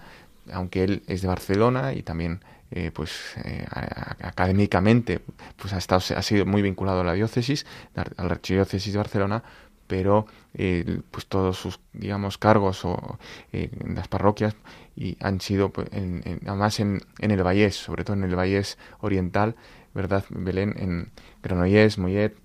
Aunque 0.52 0.84
él 0.84 1.04
es 1.08 1.22
de 1.22 1.28
Barcelona 1.28 1.94
y 1.94 2.04
también 2.04 2.42
eh, 2.70 2.92
pues 2.94 3.38
eh, 3.46 3.66
académicamente 3.72 5.22
pues 5.56 5.72
ha 5.72 5.78
estado 5.78 6.02
ha 6.18 6.22
sido 6.22 6.46
muy 6.46 6.62
vinculado 6.62 7.00
a 7.00 7.04
la 7.06 7.14
diócesis 7.14 7.66
a 7.96 8.24
la 8.24 8.32
archidiócesis 8.32 8.92
de 8.92 8.98
Barcelona 8.98 9.42
pero 9.88 10.26
eh, 10.54 11.00
pues 11.10 11.28
todos 11.28 11.58
sus 11.58 11.80
digamos 11.94 12.38
cargos 12.38 12.84
o 12.84 13.20
en 13.54 13.96
las 13.96 14.10
parroquias 14.10 14.54
y 14.98 15.16
han 15.22 15.40
sido 15.40 15.70
pues, 15.70 15.88
en, 15.92 16.42
además 16.46 16.80
en, 16.80 17.02
en, 17.20 17.32
el 17.32 17.44
Vallés 17.44 17.76
sobre 17.76 18.04
todo 18.04 18.18
en 18.18 18.24
el 18.24 18.36
Vallés 18.36 18.78
oriental 19.00 19.56
verdad 19.94 20.26
Belén 20.30 20.74
en 20.78 21.12
Granollers 21.44 21.98
Mollet 21.98 22.36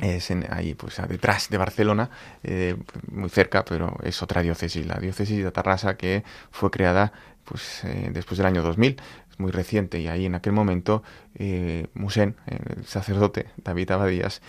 es 0.00 0.30
en, 0.30 0.46
ahí 0.50 0.74
pues 0.74 1.02
detrás 1.08 1.48
de 1.50 1.58
Barcelona 1.58 2.08
muy 3.10 3.28
cerca 3.28 3.64
pero 3.64 3.98
es 4.04 4.22
otra 4.22 4.40
diócesis 4.40 4.86
la 4.86 4.94
diócesis 5.00 5.42
de 5.42 5.50
Tarrasa 5.50 5.96
que 5.96 6.22
fue 6.52 6.70
creada 6.70 7.12
pues 7.44 7.82
después 8.12 8.38
del 8.38 8.46
año 8.46 8.62
2000 8.62 8.96
muy 9.38 9.50
reciente 9.50 10.00
y 10.00 10.08
ahí 10.08 10.26
en 10.26 10.34
aquel 10.34 10.52
momento 10.52 11.02
eh, 11.34 11.86
Musén, 11.94 12.36
el 12.46 12.84
sacerdote 12.84 13.46
David 13.56 13.90
Abadías, 13.90 14.42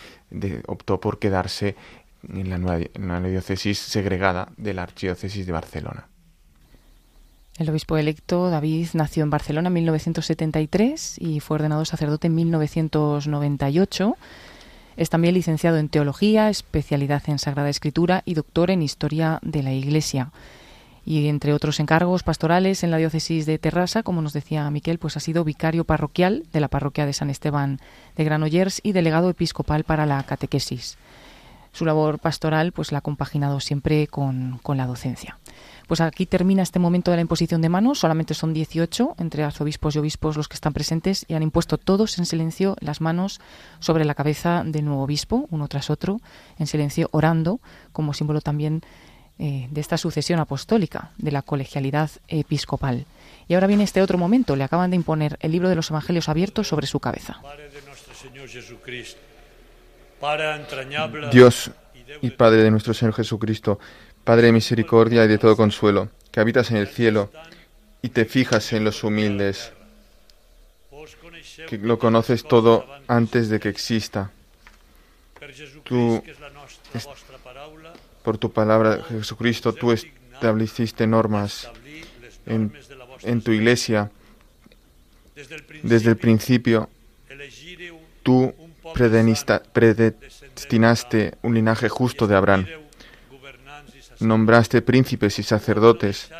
optó 0.67 0.99
por 0.99 1.19
quedarse 1.19 1.75
en 2.27 2.49
la, 2.49 2.57
nueva, 2.57 2.85
en 2.93 3.07
la 3.07 3.21
diócesis 3.21 3.79
segregada 3.79 4.49
de 4.57 4.73
la 4.73 4.83
archidiócesis 4.83 5.45
de 5.45 5.51
Barcelona. 5.51 6.07
El 7.57 7.69
obispo 7.69 7.97
electo 7.97 8.49
David 8.49 8.89
nació 8.93 9.23
en 9.23 9.29
Barcelona 9.29 9.67
en 9.67 9.73
1973 9.73 11.17
y 11.19 11.39
fue 11.39 11.55
ordenado 11.55 11.85
sacerdote 11.85 12.27
en 12.27 12.35
1998. 12.35 14.17
Es 14.97 15.09
también 15.09 15.35
licenciado 15.35 15.77
en 15.77 15.87
teología, 15.87 16.49
especialidad 16.49 17.23
en 17.27 17.39
Sagrada 17.39 17.69
Escritura 17.69 18.23
y 18.25 18.33
doctor 18.33 18.71
en 18.71 18.81
historia 18.81 19.39
de 19.41 19.63
la 19.63 19.71
Iglesia 19.71 20.31
y 21.05 21.27
entre 21.27 21.53
otros 21.53 21.79
encargos 21.79 22.23
pastorales 22.23 22.83
en 22.83 22.91
la 22.91 22.97
diócesis 22.97 23.45
de 23.45 23.59
Terrassa, 23.59 24.01
como 24.01 24.21
nos 24.21 24.33
decía 24.33 24.69
Miquel, 24.71 24.97
pues 24.97 25.15
ha 25.15 25.19
sido 25.19 25.43
vicario 25.43 25.83
parroquial 25.85 26.43
de 26.51 26.59
la 26.59 26.67
parroquia 26.67 27.05
de 27.05 27.13
San 27.13 27.29
Esteban 27.29 27.79
de 28.17 28.23
Granollers 28.23 28.81
y 28.83 28.91
delegado 28.91 29.29
episcopal 29.29 29.83
para 29.83 30.07
la 30.07 30.23
catequesis. 30.23 30.97
Su 31.75 31.83
labor 31.83 32.19
pastoral 32.19 32.71
pues 32.71 32.93
la 32.93 32.99
ha 32.99 33.01
compaginado 33.01 33.59
siempre 33.59 34.07
con, 34.07 34.59
con 34.63 34.77
la 34.77 34.87
docencia. 34.87 35.37
Pues 35.87 35.99
aquí 35.99 36.25
termina 36.25 36.63
este 36.63 36.79
momento 36.79 37.11
de 37.11 37.17
la 37.17 37.21
imposición 37.21 37.61
de 37.61 37.67
manos, 37.67 37.99
solamente 37.99 38.33
son 38.33 38.53
18 38.53 39.15
entre 39.19 39.43
arzobispos 39.43 39.93
y 39.93 39.99
obispos 39.99 40.37
los 40.37 40.47
que 40.47 40.53
están 40.53 40.71
presentes 40.71 41.25
y 41.27 41.33
han 41.33 41.43
impuesto 41.43 41.77
todos 41.77 42.17
en 42.17 42.25
silencio 42.25 42.77
las 42.79 43.01
manos 43.01 43.41
sobre 43.79 44.05
la 44.05 44.15
cabeza 44.15 44.63
del 44.65 44.85
nuevo 44.85 45.03
obispo, 45.03 45.47
uno 45.51 45.67
tras 45.67 45.89
otro, 45.89 46.21
en 46.57 46.67
silencio 46.67 47.09
orando, 47.11 47.59
como 47.91 48.13
símbolo 48.13 48.39
también 48.39 48.81
eh, 49.37 49.67
de 49.69 49.81
esta 49.81 49.97
sucesión 49.97 50.39
apostólica, 50.39 51.11
de 51.17 51.33
la 51.33 51.41
colegialidad 51.41 52.09
episcopal. 52.29 53.05
Y 53.49 53.55
ahora 53.55 53.67
viene 53.67 53.83
este 53.83 54.01
otro 54.01 54.17
momento, 54.17 54.55
le 54.55 54.63
acaban 54.63 54.91
de 54.91 54.95
imponer 54.95 55.37
el 55.41 55.51
libro 55.51 55.67
de 55.67 55.75
los 55.75 55.89
Evangelios 55.89 56.29
abiertos 56.29 56.69
sobre 56.69 56.87
su 56.87 57.01
cabeza. 57.01 57.41
Dios 61.31 61.71
y 62.21 62.29
Padre 62.31 62.63
de 62.63 62.71
nuestro 62.71 62.93
Señor 62.93 63.13
Jesucristo, 63.13 63.79
Padre 64.23 64.47
de 64.47 64.51
misericordia 64.51 65.25
y 65.25 65.27
de 65.27 65.37
todo 65.37 65.55
consuelo, 65.55 66.09
que 66.31 66.39
habitas 66.39 66.71
en 66.71 66.77
el 66.77 66.87
cielo 66.87 67.31
y 68.01 68.09
te 68.09 68.25
fijas 68.25 68.73
en 68.73 68.83
los 68.83 69.03
humildes, 69.03 69.71
que 71.67 71.77
lo 71.77 71.99
conoces 71.99 72.43
todo 72.43 72.85
antes 73.07 73.49
de 73.49 73.59
que 73.59 73.69
exista. 73.69 74.31
Tú 75.83 76.23
por 78.23 78.39
tu 78.39 78.51
palabra, 78.51 79.03
Jesucristo, 79.07 79.73
tú 79.73 79.91
estableciste 79.91 81.05
normas 81.05 81.69
en, 82.47 82.73
en 83.21 83.41
tu 83.41 83.51
iglesia. 83.51 84.11
Desde 85.83 86.09
el 86.09 86.17
principio, 86.17 86.89
tú 88.23 88.53
predestinaste 89.73 91.37
un 91.41 91.53
linaje 91.53 91.89
justo 91.89 92.27
de 92.27 92.35
Abraham. 92.35 92.65
Nombraste 94.19 94.81
príncipes 94.81 95.39
y 95.39 95.43
sacerdotes 95.43 96.31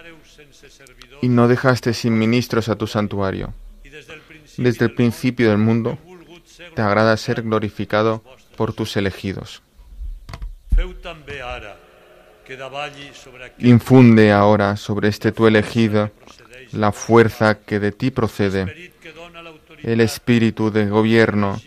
y 1.22 1.28
no 1.28 1.48
dejaste 1.48 1.94
sin 1.94 2.18
ministros 2.18 2.70
a 2.70 2.76
tu 2.76 2.88
santuario. 2.88 3.54
Desde 4.58 4.86
el 4.86 4.94
principio 4.94 5.50
del 5.50 5.58
mundo, 5.58 5.98
te 6.74 6.82
agrada 6.82 7.18
ser 7.18 7.42
glorificado 7.42 8.24
por 8.56 8.74
tus 8.74 8.96
elegidos. 8.96 9.62
Infunde 13.60 14.32
ahora 14.32 14.78
sobre 14.78 15.10
este 15.10 15.32
tu 15.32 15.48
elegido 15.48 16.12
la 16.72 16.92
fuerza 16.92 17.60
que 17.60 17.80
de 17.80 17.92
ti 17.92 18.12
procede, 18.12 18.94
el 19.84 20.02
espíritu 20.02 20.72
de 20.72 20.88
gobierno 20.88 21.60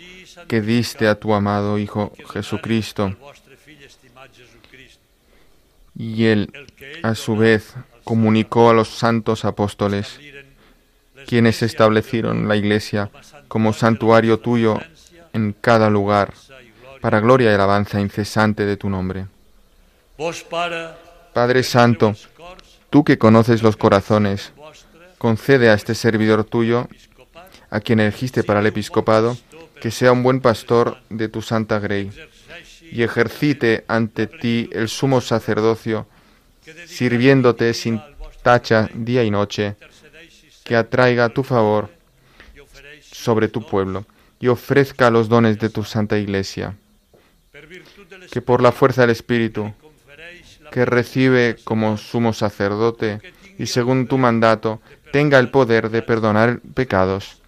que 0.47 0.61
diste 0.61 1.09
a 1.09 1.19
tu 1.19 1.35
amado 1.35 1.79
Hijo 1.79 2.13
Jesucristo, 2.33 3.15
y 5.97 6.27
él, 6.27 6.53
a 7.03 7.15
su 7.15 7.37
vez, 7.37 7.75
comunicó 8.05 8.71
a 8.71 8.75
los 8.75 8.89
santos 8.89 9.45
apóstoles, 9.45 10.21
quienes 11.27 11.63
establecieron 11.63 12.49
la 12.49 12.57
Iglesia 12.57 13.11
como 13.49 13.73
santuario 13.73 14.39
tuyo 14.39 14.81
en 15.33 15.53
cada 15.53 15.91
lugar, 15.91 16.33
para 17.01 17.21
gloria 17.21 17.51
y 17.51 17.55
alabanza 17.55 18.01
incesante 18.01 18.65
de 18.65 18.77
tu 18.77 18.89
nombre. 18.89 19.27
Padre 21.33 21.63
Santo, 21.63 22.15
tú 22.91 23.05
que 23.05 23.19
conoces 23.19 23.63
los 23.63 23.77
corazones, 23.77 24.53
concede 25.19 25.69
a 25.69 25.75
este 25.75 25.95
servidor 25.95 26.45
tuyo, 26.45 26.89
a 27.71 27.81
quien 27.81 28.01
elegiste 28.01 28.43
para 28.45 28.61
el 28.61 28.67
episcopado, 28.67 29.37
que 29.81 29.91
sea 29.91 30.13
un 30.13 30.23
buen 30.23 30.41
pastor 30.41 30.99
de 31.11 31.29
tu 31.29 31.43
santa 31.43 31.79
grey, 31.79 32.11
y 32.91 33.03
ejercite 33.03 33.85
ante 33.89 34.27
ti 34.27 34.71
el 34.73 34.89
sumo 34.89 35.21
sacerdocio, 35.21 36.07
sirviéndote 36.87 37.75
sin 37.75 38.01
tacha 38.43 38.89
día 38.95 39.25
y 39.25 39.31
noche, 39.31 39.77
que 40.65 40.77
atraiga 40.77 41.29
tu 41.29 41.43
favor 41.43 41.91
sobre 43.01 43.49
tu 43.49 43.67
pueblo 43.67 44.05
y 44.41 44.49
ofrezca 44.49 45.11
los 45.11 45.29
dones 45.29 45.59
de 45.59 45.71
tu 45.71 45.85
santa 45.85 46.19
iglesia, 46.19 46.77
que 48.31 48.41
por 48.41 48.63
la 48.63 48.73
fuerza 48.73 49.03
del 49.03 49.11
Espíritu, 49.11 49.73
que 50.71 50.85
recibe 50.85 51.57
como 51.65 51.97
sumo 51.97 52.33
sacerdote 52.33 53.21
y 53.59 53.67
según 53.67 54.07
tu 54.07 54.19
mandato, 54.19 54.81
tenga 55.13 55.39
el 55.39 55.51
poder 55.51 55.91
de 55.91 56.03
perdonar 56.03 56.61
pecados, 56.75 57.41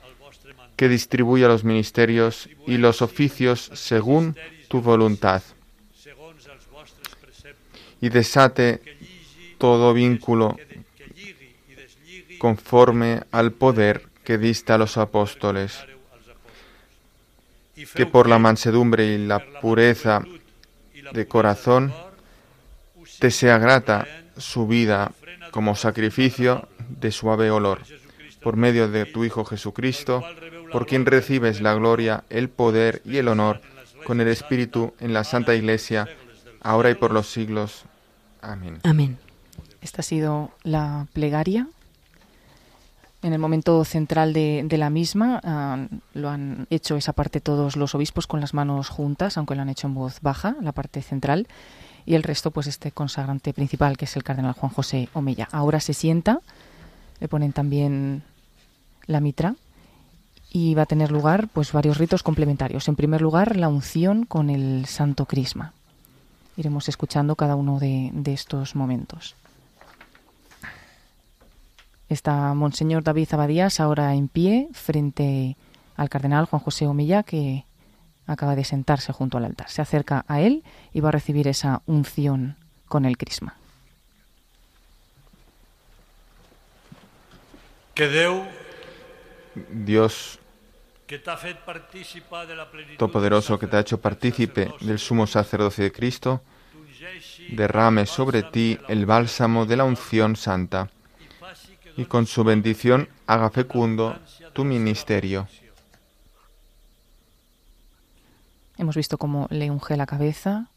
que 0.81 0.89
distribuya 0.89 1.47
los 1.47 1.63
ministerios 1.63 2.49
y 2.67 2.79
los 2.79 3.03
oficios 3.03 3.71
según 3.75 4.35
tu 4.69 4.81
voluntad, 4.81 5.43
y 8.01 8.09
desate 8.09 8.81
todo 9.59 9.93
vínculo 9.93 10.57
conforme 12.39 13.25
al 13.31 13.53
poder 13.53 14.09
que 14.25 14.39
diste 14.39 14.73
a 14.73 14.79
los 14.79 14.97
apóstoles, 14.97 15.85
que 17.95 18.07
por 18.07 18.27
la 18.27 18.39
mansedumbre 18.39 19.05
y 19.05 19.19
la 19.19 19.61
pureza 19.61 20.25
de 21.13 21.29
corazón 21.29 21.93
te 23.19 23.31
sea 23.31 23.59
grata 23.59 24.09
su 24.39 24.67
vida 24.67 25.13
como 25.51 25.77
sacrificio 25.77 26.71
de 26.89 27.13
suave 27.13 27.51
olor, 27.51 27.83
por 28.41 28.57
medio 28.57 28.89
de 28.89 29.05
tu 29.05 29.27
Hijo 29.27 29.45
Jesucristo, 29.45 30.25
por 30.73 30.87
quien 30.87 31.07
recibes 31.07 31.61
la 31.61 31.75
gloria, 31.75 32.25
el 32.31 32.49
poder 32.49 33.03
y 33.05 33.19
el 33.19 33.29
honor 33.29 33.61
con 34.05 34.21
el 34.21 34.29
Espíritu 34.29 34.95
en 35.01 35.13
la 35.13 35.25
Santa 35.25 35.55
Iglesia, 35.55 36.09
ahora 36.61 36.91
y 36.91 36.95
por 36.95 37.13
los 37.13 37.31
siglos. 37.31 37.85
Amén. 38.41 38.81
Amén. 38.83 39.19
Esta 39.83 40.01
ha 40.01 40.03
sido 40.03 40.51
la 40.63 41.07
plegaria. 41.13 41.69
En 43.23 43.35
el 43.35 43.39
momento 43.39 43.85
central 43.85 44.33
de, 44.33 44.67
la 44.79 44.89
misma 44.89 45.41
ah, 45.45 45.87
lo 46.15 46.31
han 46.31 46.67
hecho 46.71 46.97
esa 46.97 47.13
parte 47.13 47.41
todos 47.41 47.77
los 47.77 47.95
obispos 47.95 48.27
con 48.27 48.41
las 48.41 48.55
manos 48.55 48.89
juntas, 48.89 49.37
aunque 49.37 49.55
lo 49.55 49.63
han 49.63 49.69
hecho 49.69 49.89
en 49.89 49.95
voz 49.95 50.21
baja, 50.23 50.57
la 50.63 50.73
parte 50.73 51.03
central, 51.03 51.47
y 52.07 52.15
el 52.15 52.23
resto, 52.23 52.51
pues 52.51 52.67
este 52.67 52.93
consagrante 52.93 53.53
principal, 53.53 53.99
que 53.99 54.07
es 54.07 54.17
el 54.17 54.25
cardenal 54.25 54.55
Juan 54.55 54.73
José 54.73 55.11
Omella. 55.13 55.49
Ahora 55.53 55.81
se 55.81 55.93
sienta, 55.93 56.41
le 57.21 57.29
ponen 57.29 57.53
también 57.53 58.23
la 59.07 59.21
mitra 59.21 59.55
y 60.51 60.75
va 60.75 60.83
a 60.83 60.87
tener 60.87 61.11
lugar 61.11 61.49
pues 61.49 61.73
varios 61.73 61.99
ritos 61.99 62.23
complementarios. 62.23 62.89
En 62.89 62.97
primer 62.97 63.23
lugar, 63.23 63.57
la 63.57 63.69
unción 63.69 64.25
con 64.25 64.51
el 64.51 64.87
Santo 64.87 65.27
Crisma. 65.27 65.73
Iremos 66.57 66.89
escuchando 66.89 67.37
cada 67.37 67.55
uno 67.55 67.79
de 67.79 68.33
estos 68.33 68.75
momentos. 68.75 69.37
Está 72.11 72.53
Monseñor 72.55 73.05
David 73.05 73.29
Abadías 73.31 73.79
ahora 73.79 74.15
en 74.15 74.27
pie 74.27 74.69
frente 74.73 75.57
al 75.97 76.09
cardenal 76.09 76.47
Juan 76.47 76.61
José 76.61 76.89
Omilla 76.89 77.23
que 77.23 77.65
acaba 78.27 78.57
de 78.57 78.65
sentarse 78.65 79.13
junto 79.13 79.39
al 79.39 79.45
altar. 79.45 79.71
Se 79.71 79.81
acerca 79.81 80.25
a 80.27 80.41
él 80.41 80.65
y 80.93 80.99
va 81.01 81.11
a 81.11 81.13
recibir 81.13 81.47
esa 81.47 81.83
unción 81.87 82.57
con 82.89 83.05
el 83.05 83.17
crisma. 83.17 83.55
Que 87.95 88.09
Dios 89.73 90.40
Todopoderoso 92.97 93.59
que 93.59 93.67
te 93.67 93.77
ha 93.77 93.81
hecho 93.81 94.01
partícipe 94.01 94.73
del 94.81 94.99
sumo 94.99 95.27
sacerdocio 95.27 95.85
de 95.85 95.93
Cristo, 95.93 96.43
derrame 97.51 98.07
sobre 98.07 98.43
ti 98.45 98.79
el 98.89 99.07
bálsamo 99.07 99.67
de 99.67 99.77
la 99.77 99.85
unción 99.85 100.37
santa 100.37 100.89
y 101.97 102.05
con 102.05 102.27
su 102.27 102.45
bendición 102.45 103.09
haga 103.27 103.51
fecundo 103.51 104.19
tu 104.53 104.65
ministerio. 104.65 105.49
Hemos 108.79 108.97
visto 108.97 109.19
cómo 109.19 109.47
le 109.51 109.71
unge 109.71 109.97
la 109.97 110.07
cabeza 110.07 110.71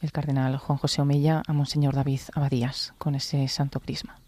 el 0.00 0.12
cardenal 0.12 0.56
Juan 0.58 0.78
José 0.78 1.02
Omella 1.02 1.42
a 1.46 1.52
Monseñor 1.52 1.94
David 1.94 2.20
Abadías 2.34 2.94
con 2.98 3.14
ese 3.14 3.48
santo 3.48 3.80
crisma. 3.80 4.20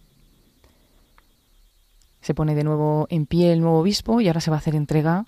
Se 2.29 2.35
pone 2.35 2.55
de 2.55 2.63
nuevo 2.63 3.07
en 3.09 3.25
pie 3.25 3.55
el 3.55 3.63
nuevo 3.63 3.79
obispo 3.79 4.21
y 4.21 4.29
ahora 4.29 4.43
se 4.43 4.51
va 4.51 4.59
a 4.59 4.61
hacer 4.61 4.75
entrega, 4.75 5.25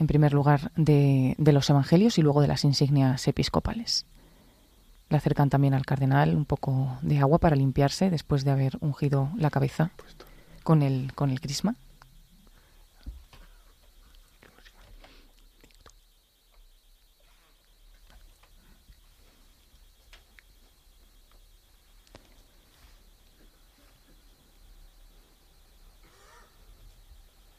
en 0.00 0.08
primer 0.08 0.32
lugar, 0.32 0.72
de, 0.74 1.36
de 1.38 1.52
los 1.52 1.70
evangelios 1.70 2.18
y 2.18 2.22
luego 2.22 2.40
de 2.40 2.48
las 2.48 2.64
insignias 2.64 3.28
episcopales. 3.28 4.04
Le 5.10 5.16
acercan 5.16 5.48
también 5.48 5.74
al 5.74 5.86
cardenal 5.86 6.34
un 6.34 6.44
poco 6.44 6.98
de 7.02 7.20
agua 7.20 7.38
para 7.38 7.54
limpiarse 7.54 8.10
después 8.10 8.44
de 8.44 8.50
haber 8.50 8.78
ungido 8.80 9.28
la 9.36 9.50
cabeza 9.50 9.92
con 10.64 10.82
el, 10.82 11.12
con 11.14 11.30
el 11.30 11.40
crisma. 11.40 11.76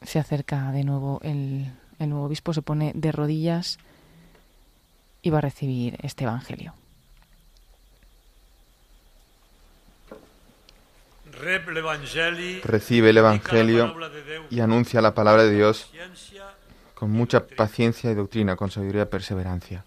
Se 0.06 0.18
acerca 0.18 0.70
de 0.70 0.84
nuevo 0.84 1.20
el, 1.22 1.66
el 1.98 2.08
nuevo 2.08 2.26
obispo, 2.26 2.54
se 2.54 2.62
pone 2.62 2.92
de 2.94 3.12
rodillas 3.12 3.78
y 5.20 5.30
va 5.30 5.38
a 5.38 5.40
recibir 5.42 5.98
este 6.02 6.24
Evangelio. 6.24 6.72
Recibe 12.62 13.10
el 13.10 13.18
Evangelio 13.18 13.94
y 14.48 14.60
anuncia 14.60 15.00
la 15.02 15.14
palabra 15.14 15.42
de 15.42 15.54
Dios 15.54 15.90
con 16.94 17.10
mucha 17.10 17.46
paciencia 17.46 18.10
y 18.10 18.14
doctrina, 18.14 18.56
con 18.56 18.70
sabiduría 18.70 19.02
y 19.02 19.06
perseverancia. 19.06 19.84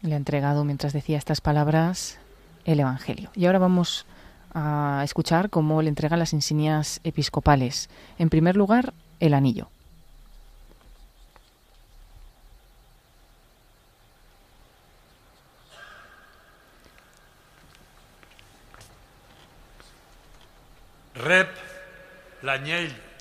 Le 0.00 0.14
ha 0.14 0.16
entregado, 0.16 0.64
mientras 0.64 0.92
decía 0.92 1.18
estas 1.18 1.40
palabras, 1.40 2.18
el 2.64 2.80
Evangelio. 2.80 3.30
Y 3.36 3.46
ahora 3.46 3.60
vamos 3.60 4.06
a 4.54 5.02
escuchar 5.04 5.50
cómo 5.50 5.82
le 5.82 5.88
entregan 5.88 6.18
las 6.18 6.32
insignias 6.32 7.00
episcopales. 7.04 7.88
En 8.18 8.30
primer 8.30 8.56
lugar, 8.56 8.92
el 9.20 9.34
anillo. 9.34 9.68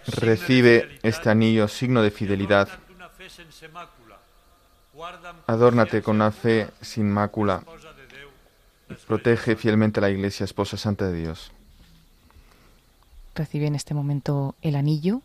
Recibe 0.07 0.99
este 1.03 1.29
anillo, 1.29 1.67
signo 1.67 2.01
de 2.01 2.11
fidelidad. 2.11 2.67
Adórnate 5.47 6.01
con 6.01 6.15
una 6.15 6.31
fe 6.31 6.69
sin 6.81 7.09
mácula. 7.09 7.63
Protege 9.07 9.55
fielmente 9.55 9.99
a 9.99 10.01
la 10.01 10.09
Iglesia, 10.09 10.43
esposa 10.43 10.77
santa 10.77 11.07
de 11.07 11.19
Dios. 11.19 11.51
Recibe 13.35 13.67
en 13.67 13.75
este 13.75 13.93
momento 13.93 14.55
el 14.61 14.75
anillo, 14.75 15.21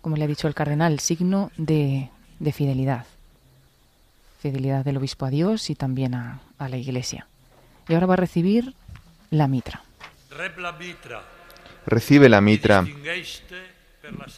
como 0.00 0.16
le 0.16 0.24
ha 0.24 0.26
dicho 0.26 0.48
el 0.48 0.54
cardenal, 0.54 1.00
signo 1.00 1.50
de, 1.56 2.10
fidelidad. 2.52 3.06
Fidelidad 4.40 4.84
del 4.84 4.98
obispo 4.98 5.26
a 5.26 5.30
Dios 5.30 5.70
y 5.70 5.74
también 5.74 6.14
a, 6.14 6.40
a 6.58 6.68
la 6.68 6.76
Iglesia. 6.76 7.26
Y 7.88 7.94
ahora 7.94 8.06
va 8.06 8.14
a 8.14 8.18
recibir 8.18 8.74
la 9.30 9.48
mitra. 9.48 9.82
Recibe 11.86 12.28
la 12.28 12.40
mitra, 12.40 12.84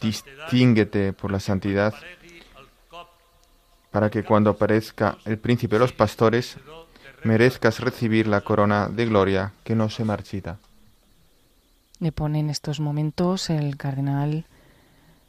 distínguete 0.01 1.13
por 1.13 1.31
la 1.31 1.39
santidad 1.39 1.93
para 3.91 4.09
que 4.09 4.23
cuando 4.23 4.51
aparezca 4.51 5.17
el 5.25 5.39
príncipe 5.39 5.75
de 5.75 5.79
los 5.79 5.91
pastores, 5.91 6.57
merezcas 7.27 7.79
recibir 7.79 8.25
la 8.25 8.41
corona 8.41 8.87
de 8.87 9.05
gloria 9.05 9.53
que 9.63 9.75
no 9.75 9.89
se 9.89 10.03
marchita. 10.03 10.57
Le 11.99 12.11
pone 12.11 12.39
en 12.39 12.49
estos 12.49 12.79
momentos 12.79 13.49
el 13.49 13.77
cardenal 13.77 14.45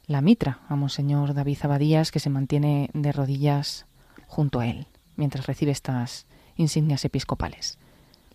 la 0.06 0.22
mitra 0.22 0.60
a 0.68 0.76
Monseñor 0.76 1.34
David 1.34 1.58
Abadías, 1.62 2.10
que 2.10 2.20
se 2.20 2.30
mantiene 2.30 2.88
de 2.94 3.12
rodillas 3.12 3.84
junto 4.26 4.60
a 4.60 4.66
él, 4.66 4.86
mientras 5.16 5.46
recibe 5.46 5.72
estas 5.72 6.26
insignias 6.56 7.04
episcopales. 7.04 7.78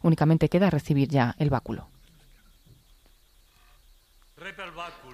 Únicamente 0.01 0.49
queda 0.49 0.69
recibir 0.69 1.07
ya 1.07 1.35
el 1.39 1.49
báculo. 1.49 1.87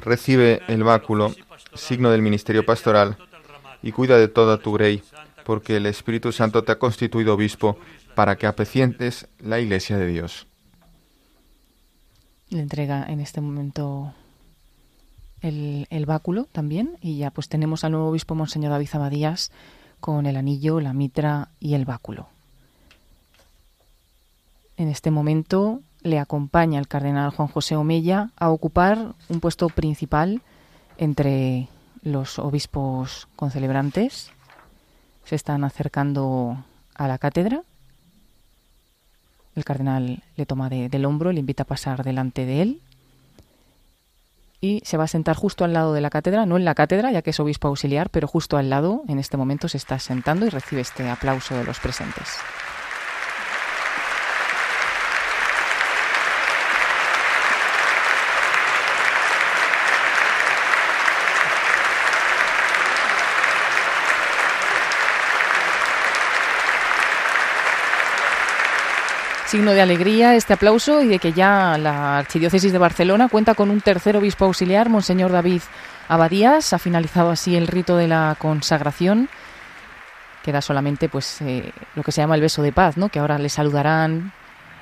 Recibe 0.01 0.61
el 0.67 0.83
báculo, 0.83 1.33
signo 1.75 2.09
del 2.09 2.21
ministerio 2.21 2.65
pastoral, 2.65 3.17
y 3.81 3.91
cuida 3.91 4.17
de 4.17 4.27
toda 4.27 4.57
tu 4.57 4.73
grey, 4.73 5.03
porque 5.45 5.77
el 5.77 5.85
Espíritu 5.85 6.31
Santo 6.31 6.63
te 6.63 6.71
ha 6.71 6.79
constituido 6.79 7.33
obispo 7.33 7.77
para 8.19 8.35
que 8.35 8.47
apecientes 8.47 9.29
la 9.39 9.61
iglesia 9.61 9.97
de 9.97 10.05
Dios. 10.05 10.45
Le 12.49 12.59
entrega 12.59 13.05
en 13.07 13.21
este 13.21 13.39
momento 13.39 14.13
el, 15.39 15.87
báculo 16.05 16.43
también 16.43 16.97
y 16.99 17.17
ya 17.17 17.31
pues 17.31 17.47
tenemos 17.47 17.85
al 17.85 17.93
nuevo 17.93 18.09
obispo 18.09 18.35
Monseñor 18.35 18.71
David 18.71 18.89
Abadías 18.91 19.53
con 20.01 20.25
el 20.25 20.35
anillo, 20.35 20.81
la 20.81 20.91
mitra 20.91 21.51
y 21.61 21.75
el 21.75 21.85
báculo. 21.85 22.27
En 24.75 24.89
este 24.89 25.11
momento 25.11 25.79
le 26.01 26.19
acompaña 26.19 26.77
el 26.77 26.89
cardenal 26.89 27.29
Juan 27.29 27.47
José 27.47 27.77
Omella 27.77 28.31
a 28.35 28.49
ocupar 28.49 29.13
un 29.29 29.39
puesto 29.39 29.69
principal 29.69 30.41
entre 30.97 31.69
los 32.01 32.37
obispos 32.37 33.29
concelebrantes. 33.37 34.31
Se 35.23 35.35
están 35.37 35.63
acercando 35.63 36.65
a 36.95 37.07
la 37.07 37.17
cátedra. 37.17 37.63
El 39.55 39.65
cardenal 39.65 40.23
le 40.35 40.45
toma 40.45 40.69
de, 40.69 40.89
del 40.89 41.05
hombro, 41.05 41.31
le 41.31 41.39
invita 41.39 41.63
a 41.63 41.67
pasar 41.67 42.03
delante 42.03 42.45
de 42.45 42.61
él 42.61 42.81
y 44.61 44.81
se 44.83 44.97
va 44.97 45.05
a 45.05 45.07
sentar 45.07 45.35
justo 45.35 45.63
al 45.63 45.73
lado 45.73 45.93
de 45.93 46.01
la 46.01 46.09
cátedra, 46.09 46.45
no 46.45 46.57
en 46.57 46.65
la 46.65 46.75
cátedra, 46.75 47.11
ya 47.11 47.21
que 47.21 47.29
es 47.29 47.39
obispo 47.39 47.67
auxiliar, 47.67 48.09
pero 48.09 48.27
justo 48.27 48.57
al 48.57 48.69
lado, 48.69 49.03
en 49.07 49.19
este 49.19 49.37
momento 49.37 49.69
se 49.69 49.77
está 49.77 49.99
sentando 49.99 50.45
y 50.45 50.49
recibe 50.49 50.81
este 50.81 51.09
aplauso 51.09 51.55
de 51.55 51.63
los 51.63 51.79
presentes. 51.79 52.27
Signo 69.49 69.71
de 69.71 69.81
alegría 69.81 70.35
este 70.35 70.53
aplauso 70.53 71.01
y 71.01 71.07
de 71.07 71.17
que 71.17 71.33
ya 71.33 71.75
la 71.79 72.19
Archidiócesis 72.19 72.71
de 72.71 72.77
Barcelona 72.77 73.29
cuenta 73.29 73.55
con 73.55 73.71
un 73.71 73.81
tercer 73.81 74.15
obispo 74.15 74.45
auxiliar, 74.45 74.89
Monseñor 74.89 75.31
David 75.31 75.63
Abadías. 76.07 76.71
Ha 76.71 76.77
finalizado 76.77 77.31
así 77.31 77.55
el 77.55 77.65
rito 77.65 77.97
de 77.97 78.07
la 78.07 78.35
consagración. 78.37 79.27
Queda 80.43 80.61
solamente 80.61 81.09
pues 81.09 81.41
eh, 81.41 81.73
lo 81.95 82.03
que 82.03 82.11
se 82.11 82.21
llama 82.21 82.35
el 82.35 82.41
beso 82.41 82.61
de 82.61 82.71
paz, 82.71 82.95
¿no? 82.95 83.09
que 83.09 83.17
ahora 83.17 83.39
le 83.39 83.49
saludarán 83.49 84.33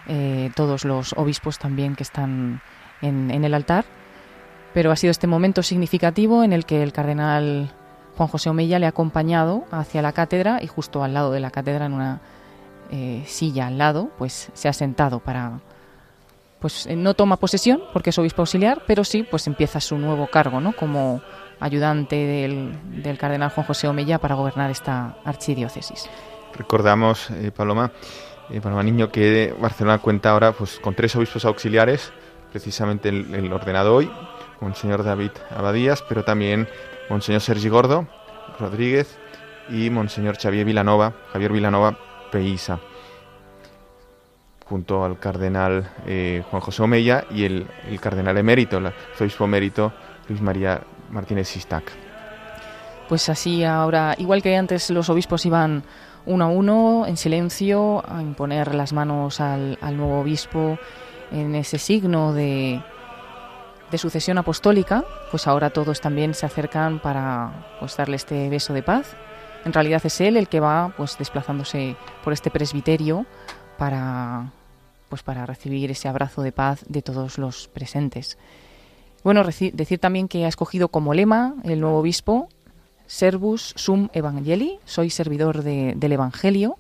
eh, 0.10 0.52
todos 0.54 0.84
los 0.84 1.14
obispos 1.14 1.60
también 1.60 1.96
que 1.96 2.04
están 2.04 2.60
en, 3.02 3.32
en 3.32 3.46
el 3.46 3.54
altar. 3.54 3.86
Pero 4.74 4.92
ha 4.92 4.98
sido 4.98 5.12
este 5.12 5.28
momento 5.28 5.64
significativo 5.64 6.44
en 6.44 6.52
el 6.52 6.66
que 6.66 6.84
el 6.84 6.92
cardenal 6.92 7.72
Juan 8.18 8.28
José 8.28 8.50
Omeya 8.50 8.80
le 8.80 8.86
ha 8.86 8.90
acompañado 8.90 9.64
hacia 9.72 10.02
la 10.02 10.12
cátedra 10.12 10.62
y 10.62 10.68
justo 10.68 11.06
al 11.06 11.14
lado 11.14 11.32
de 11.32 11.40
la 11.40 11.52
cátedra 11.52 11.86
en 11.86 11.94
una 11.94 12.20
eh, 12.92 13.24
silla 13.26 13.68
al 13.68 13.78
lado, 13.78 14.10
pues 14.18 14.50
se 14.54 14.68
ha 14.68 14.74
sentado 14.74 15.20
para, 15.20 15.60
pues 16.60 16.86
eh, 16.88 16.96
no 16.96 17.14
toma 17.14 17.38
posesión 17.38 17.82
porque 17.94 18.12
es 18.12 18.18
obispo 18.18 18.42
auxiliar, 18.42 18.84
pero 18.88 19.04
sí, 19.04 19.24
pues 19.24 19.48
empieza 19.48 19.80
su 19.80 19.98
nuevo 19.98 20.28
cargo, 20.28 20.60
¿no? 20.62 20.74
Como 20.74 21.22
ayudante 21.60 22.16
del, 22.16 22.78
del 23.04 23.18
cardenal 23.18 23.50
Juan 23.50 23.66
José 23.66 23.88
Omella 23.88 24.20
para 24.20 24.36
gobernar 24.36 24.70
esta 24.70 25.18
archidiócesis. 25.26 26.10
Recordamos, 26.56 27.30
eh, 27.32 27.52
Paloma, 27.56 27.92
Paloma 28.62 28.84
Niño, 28.84 29.10
que 29.10 29.56
Barcelona 29.60 30.00
cuenta 30.00 30.32
ahora 30.32 30.52
pues 30.52 30.80
con 30.80 30.96
tres 30.96 31.16
obispos 31.16 31.46
auxiliares, 31.46 32.12
precisamente 32.52 33.10
el, 33.10 33.34
el 33.36 33.52
ordenado 33.52 33.96
hoy, 33.96 34.10
Monseñor 34.62 35.04
David 35.04 35.32
Abadías, 35.52 36.04
pero 36.08 36.24
también 36.24 36.68
Monseñor 37.10 37.42
Sergi 37.42 37.70
Gordo 37.70 38.08
Rodríguez 38.60 39.18
y 39.70 39.90
Monseñor 39.90 40.38
Xavier 40.38 40.66
Vilanova, 40.66 41.14
Javier 41.32 41.52
Vilanova 41.52 41.98
Peisa, 42.32 42.80
junto 44.66 45.04
al 45.04 45.20
cardenal 45.20 45.90
eh, 46.06 46.44
Juan 46.50 46.62
José 46.62 46.84
Omeya 46.84 47.26
y 47.32 47.46
el, 47.46 47.68
cardenal 48.02 48.38
emérito, 48.38 48.78
el 48.78 48.92
obispo 49.20 49.46
emérito 49.46 49.94
Luis 50.28 50.42
María 50.42 50.82
Martínez 51.10 51.48
Sistac. 51.48 51.92
Pues 53.08 53.30
así 53.30 53.64
ahora, 53.64 54.16
igual 54.18 54.42
que 54.42 54.56
antes 54.58 54.90
los 54.90 55.10
obispos 55.10 55.46
iban 55.46 55.84
uno 56.26 56.46
a 56.46 56.48
uno, 56.50 57.06
en 57.08 57.16
silencio, 57.16 58.04
a 58.06 58.22
imponer 58.22 58.76
las 58.76 58.92
manos 58.92 59.40
al, 59.40 59.78
nuevo 59.96 60.20
obispo 60.20 60.78
en 61.32 61.56
ese 61.56 61.78
signo 61.78 62.34
de, 62.34 62.82
de, 63.90 63.98
sucesión 63.98 64.38
apostólica, 64.38 65.06
pues 65.32 65.48
ahora 65.48 65.70
todos 65.70 66.02
también 66.02 66.34
se 66.34 66.46
acercan 66.46 67.00
para 67.00 67.78
pues, 67.80 67.96
darle 67.96 68.18
este 68.18 68.50
beso 68.50 68.74
de 68.74 68.84
paz 68.84 69.16
en 69.68 69.74
realidad 69.74 70.02
es 70.04 70.20
él 70.22 70.38
el 70.38 70.48
que 70.48 70.60
va 70.60 70.94
pues 70.98 71.18
desplazándose 71.18 71.96
por 72.24 72.34
este 72.34 72.50
presbiterio 72.50 73.26
para 73.78 74.52
pues 75.10 75.24
para 75.24 75.46
recibir 75.46 75.92
ese 75.92 76.08
abrazo 76.08 76.42
de 76.42 76.52
paz 76.52 76.84
de 76.90 77.02
todos 77.02 77.38
los 77.38 77.68
presentes. 77.68 78.38
Bueno, 79.24 79.44
decir 79.44 80.00
también 80.00 80.28
que 80.28 80.46
ha 80.46 80.48
escogido 80.48 80.90
como 80.90 81.14
lema 81.14 81.56
el 81.64 81.80
nuevo 81.80 82.00
obispo 82.00 82.50
Servus 83.06 83.74
sum 83.76 84.10
evangeli, 84.14 84.80
soy 84.86 85.10
servidor 85.10 85.64
de, 85.64 85.94
del 85.96 86.12
evangelio 86.12 86.76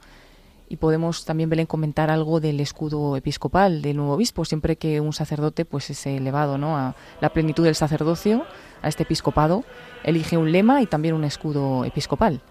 y 0.69 0.77
podemos 0.77 1.23
también 1.23 1.49
Belén 1.49 1.65
comentar 1.65 2.09
algo 2.09 2.41
del 2.41 2.59
escudo 2.59 3.15
episcopal 3.15 3.81
del 3.81 3.95
nuevo 3.95 4.13
obispo, 4.13 4.43
siempre 4.43 4.75
que 4.75 4.99
un 4.99 5.13
sacerdote 5.13 5.63
pues 5.63 5.89
es 5.89 6.05
elevado, 6.05 6.57
¿no? 6.57 6.77
a 6.77 6.95
la 7.21 7.29
plenitud 7.29 7.63
del 7.63 7.75
sacerdocio, 7.75 8.45
a 8.81 8.89
este 8.89 9.03
episcopado, 9.03 9.63
elige 10.03 10.37
un 10.37 10.51
lema 10.51 10.81
y 10.81 10.85
también 10.85 11.15
un 11.15 11.23
escudo 11.23 11.85
episcopal. 11.85 12.41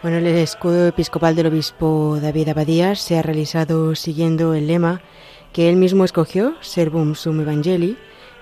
Bueno, 0.00 0.18
el 0.18 0.28
escudo 0.28 0.86
episcopal 0.86 1.34
del 1.34 1.48
obispo 1.48 2.20
David 2.22 2.50
Abadías 2.50 3.00
se 3.00 3.18
ha 3.18 3.22
realizado 3.22 3.96
siguiendo 3.96 4.54
el 4.54 4.68
lema 4.68 5.02
que 5.52 5.68
él 5.68 5.74
mismo 5.74 6.04
escogió, 6.04 6.54
Servum 6.60 7.16
Sum 7.16 7.40
Evangeli, 7.40 7.96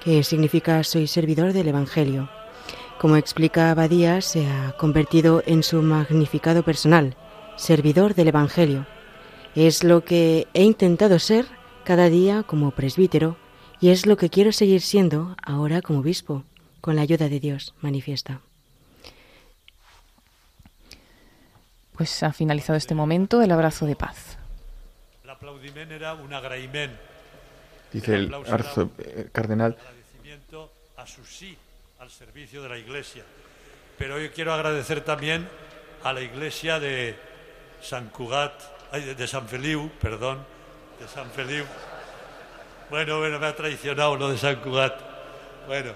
que 0.04 0.22
significa 0.22 0.84
soy 0.84 1.06
servidor 1.06 1.54
del 1.54 1.68
Evangelio. 1.68 2.28
Como 3.00 3.16
explica 3.16 3.70
Abadías, 3.70 4.26
se 4.26 4.46
ha 4.46 4.76
convertido 4.76 5.42
en 5.46 5.62
su 5.62 5.80
magnificado 5.80 6.62
personal, 6.62 7.16
servidor 7.56 8.14
del 8.14 8.28
Evangelio. 8.28 8.86
Es 9.54 9.82
lo 9.82 10.04
que 10.04 10.48
he 10.52 10.62
intentado 10.62 11.18
ser 11.18 11.46
cada 11.84 12.10
día 12.10 12.42
como 12.42 12.72
presbítero 12.72 13.38
y 13.80 13.88
es 13.88 14.04
lo 14.04 14.18
que 14.18 14.28
quiero 14.28 14.52
seguir 14.52 14.82
siendo 14.82 15.34
ahora 15.42 15.80
como 15.80 16.00
obispo, 16.00 16.44
con 16.82 16.96
la 16.96 17.02
ayuda 17.02 17.30
de 17.30 17.40
Dios, 17.40 17.74
manifiesta. 17.80 18.42
Pues 21.96 22.22
ha 22.22 22.32
finalizado 22.32 22.76
este 22.76 22.94
momento 22.94 23.40
el 23.42 23.50
abrazo 23.50 23.86
de 23.86 23.96
paz. 23.96 24.38
El. 25.24 26.90
Dice 27.92 28.14
el, 28.14 28.26
el 28.26 28.52
arzo, 28.52 28.90
eh, 28.98 29.28
cardenal. 29.32 29.76
Agradecimiento 29.78 30.72
a 30.96 31.06
su 31.06 31.24
sí 31.24 31.56
al 31.98 32.10
servicio 32.10 32.62
de 32.62 32.68
la 32.68 32.78
Iglesia. 32.78 33.24
Pero 33.98 34.16
hoy 34.16 34.28
quiero 34.28 34.52
agradecer 34.52 35.02
también 35.02 35.48
a 36.04 36.12
la 36.12 36.20
Iglesia 36.20 36.78
de 36.78 37.16
San 37.80 38.10
Cugat, 38.10 38.52
de 38.92 39.26
San 39.26 39.48
Feliu, 39.48 39.90
perdón, 40.00 40.44
de 41.00 41.08
San 41.08 41.30
Feliu. 41.30 41.64
Bueno, 42.90 43.18
bueno, 43.18 43.38
me 43.38 43.46
ha 43.46 43.56
traicionado 43.56 44.16
lo 44.16 44.30
de 44.30 44.38
San 44.38 44.56
Cugat. 44.56 45.00
Bueno, 45.66 45.92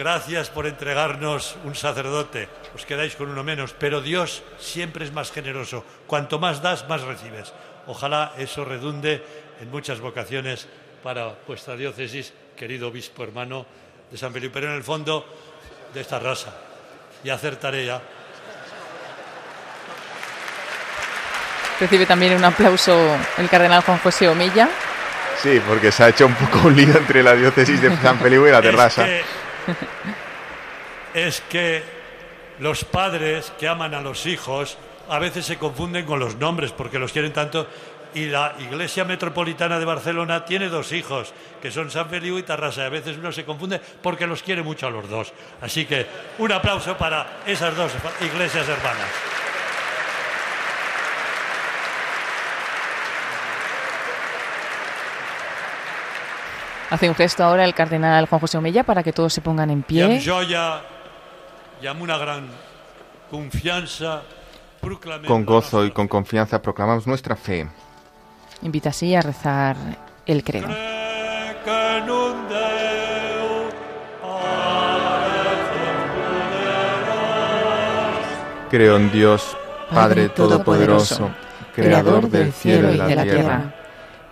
Gracias 0.00 0.48
por 0.48 0.66
entregarnos 0.66 1.56
un 1.62 1.74
sacerdote. 1.74 2.48
Os 2.74 2.86
quedáis 2.88 3.16
con 3.16 3.28
uno 3.28 3.44
menos, 3.44 3.76
pero 3.76 4.00
Dios 4.00 4.42
siempre 4.56 5.04
es 5.04 5.12
más 5.12 5.30
generoso. 5.30 5.84
Cuanto 6.06 6.38
más 6.38 6.62
das, 6.62 6.88
más 6.88 7.02
recibes. 7.02 7.52
Ojalá 7.86 8.32
eso 8.38 8.64
redunde 8.64 9.22
en 9.60 9.70
muchas 9.70 10.00
vocaciones 10.00 10.68
para 11.02 11.36
vuestra 11.46 11.76
diócesis, 11.76 12.32
querido 12.56 12.88
obispo 12.88 13.24
hermano 13.24 13.66
de 14.10 14.16
San 14.16 14.32
Felipe, 14.32 14.54
pero 14.54 14.68
en 14.68 14.78
el 14.78 14.82
fondo 14.82 15.26
de 15.92 16.00
esta 16.00 16.18
raza. 16.18 16.48
Y 17.22 17.28
hacer 17.28 17.56
tarea. 17.56 18.00
Recibe 21.78 22.06
también 22.06 22.36
un 22.36 22.44
aplauso 22.46 23.18
el 23.36 23.50
cardenal 23.50 23.82
Juan 23.82 23.98
José 23.98 24.28
Omilla. 24.28 24.66
Sí, 25.42 25.60
porque 25.68 25.92
se 25.92 26.04
ha 26.04 26.08
hecho 26.08 26.24
un 26.24 26.34
poco 26.36 26.68
un 26.68 26.76
lío 26.76 26.96
entre 26.96 27.22
la 27.22 27.34
diócesis 27.34 27.82
de 27.82 27.94
San 27.98 28.18
Felipe 28.18 28.48
y 28.48 28.50
la 28.50 28.62
terraza. 28.62 29.06
Es 29.06 29.24
que, 29.24 29.49
es 31.14 31.40
que 31.42 31.82
los 32.58 32.84
padres 32.84 33.52
que 33.58 33.68
aman 33.68 33.94
a 33.94 34.00
los 34.00 34.26
hijos 34.26 34.78
a 35.08 35.18
veces 35.18 35.44
se 35.44 35.58
confunden 35.58 36.06
con 36.06 36.20
los 36.20 36.36
nombres 36.36 36.72
porque 36.72 36.98
los 36.98 37.12
quieren 37.12 37.32
tanto. 37.32 37.66
Y 38.12 38.26
la 38.26 38.54
Iglesia 38.58 39.04
Metropolitana 39.04 39.78
de 39.78 39.84
Barcelona 39.84 40.44
tiene 40.44 40.68
dos 40.68 40.90
hijos, 40.92 41.32
que 41.62 41.70
son 41.70 41.92
San 41.92 42.08
Feliu 42.10 42.38
y 42.38 42.42
Tarrasa. 42.42 42.86
A 42.86 42.88
veces 42.88 43.16
uno 43.16 43.30
se 43.30 43.44
confunde 43.44 43.80
porque 44.02 44.26
los 44.26 44.42
quiere 44.42 44.62
mucho 44.62 44.88
a 44.88 44.90
los 44.90 45.08
dos. 45.08 45.32
Así 45.60 45.84
que 45.84 46.06
un 46.38 46.50
aplauso 46.50 46.96
para 46.96 47.40
esas 47.46 47.76
dos 47.76 47.92
iglesias 48.20 48.68
hermanas. 48.68 49.08
Hace 56.90 57.08
un 57.08 57.14
gesto 57.14 57.44
ahora 57.44 57.64
el 57.64 57.74
cardenal 57.74 58.26
Juan 58.26 58.40
José 58.40 58.58
Omella 58.58 58.82
para 58.82 59.04
que 59.04 59.12
todos 59.12 59.32
se 59.32 59.40
pongan 59.40 59.70
en 59.70 59.82
pie. 59.82 60.20
Con 65.26 65.44
gozo 65.44 65.84
y 65.84 65.92
con 65.92 66.08
confianza 66.08 66.60
proclamamos 66.60 67.06
nuestra 67.06 67.36
fe. 67.36 67.68
Invita 68.62 68.88
así 68.88 69.14
a 69.14 69.20
rezar 69.20 69.76
el 70.26 70.42
credo. 70.42 70.68
Creo 78.70 78.96
en 78.96 79.12
Dios, 79.12 79.56
Padre 79.92 80.28
Todopoderoso, 80.28 81.30
Creador 81.74 82.28
del 82.28 82.52
cielo 82.52 82.92
y 82.92 82.98
de 82.98 83.14
la 83.14 83.22
tierra. 83.22 83.79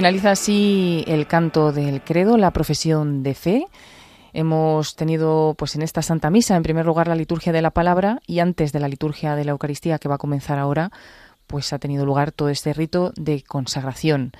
Finaliza 0.00 0.30
así 0.30 1.04
el 1.08 1.26
canto 1.26 1.72
del 1.72 2.00
credo, 2.00 2.38
la 2.38 2.52
profesión 2.52 3.22
de 3.22 3.34
fe. 3.34 3.66
Hemos 4.32 4.96
tenido 4.96 5.54
pues 5.58 5.74
en 5.74 5.82
esta 5.82 6.00
Santa 6.00 6.30
Misa 6.30 6.56
en 6.56 6.62
primer 6.62 6.86
lugar 6.86 7.06
la 7.06 7.14
liturgia 7.14 7.52
de 7.52 7.60
la 7.60 7.70
palabra 7.70 8.22
y 8.26 8.38
antes 8.38 8.72
de 8.72 8.80
la 8.80 8.88
liturgia 8.88 9.36
de 9.36 9.44
la 9.44 9.50
Eucaristía 9.50 9.98
que 9.98 10.08
va 10.08 10.14
a 10.14 10.18
comenzar 10.18 10.58
ahora, 10.58 10.90
pues 11.46 11.74
ha 11.74 11.78
tenido 11.78 12.06
lugar 12.06 12.32
todo 12.32 12.48
este 12.48 12.72
rito 12.72 13.12
de 13.14 13.42
consagración. 13.42 14.32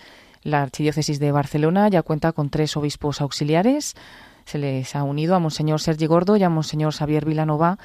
La 0.43 0.63
Archidiócesis 0.63 1.21
de 1.21 1.31
Barcelona 1.31 1.89
ya 1.91 2.01
cuenta 2.01 2.33
con 2.33 2.49
tres 2.49 2.75
obispos 2.79 3.21
auxiliares. 3.21 3.97
Se 4.47 4.57
les 4.57 4.97
ha 4.97 5.03
unido 5.03 5.35
a 5.35 5.41
Monseñor 5.41 5.83
Sergi 5.83 6.07
Gordo 6.07 6.39
y 6.39 6.43
a 6.43 6.49
Monseñor 6.49 6.95
Xavier 6.95 7.27
Vilanova 7.27 7.77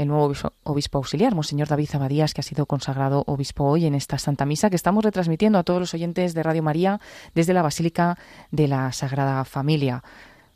el 0.00 0.08
nuevo 0.08 0.32
obispo, 0.62 0.98
auxiliar, 0.98 1.34
Monseñor 1.34 1.68
David 1.68 1.88
Zabadías, 1.90 2.32
que 2.32 2.40
ha 2.40 2.44
sido 2.44 2.64
consagrado 2.64 3.22
obispo 3.26 3.64
hoy 3.64 3.84
en 3.84 3.94
esta 3.94 4.18
Santa 4.18 4.46
Misa, 4.46 4.70
que 4.70 4.76
estamos 4.76 5.04
retransmitiendo 5.04 5.58
a 5.58 5.62
todos 5.62 5.78
los 5.78 5.92
oyentes 5.92 6.32
de 6.32 6.42
Radio 6.42 6.62
María 6.62 7.00
desde 7.34 7.52
la 7.52 7.60
Basílica 7.60 8.16
de 8.50 8.66
la 8.66 8.92
Sagrada 8.92 9.44
Familia. 9.44 10.02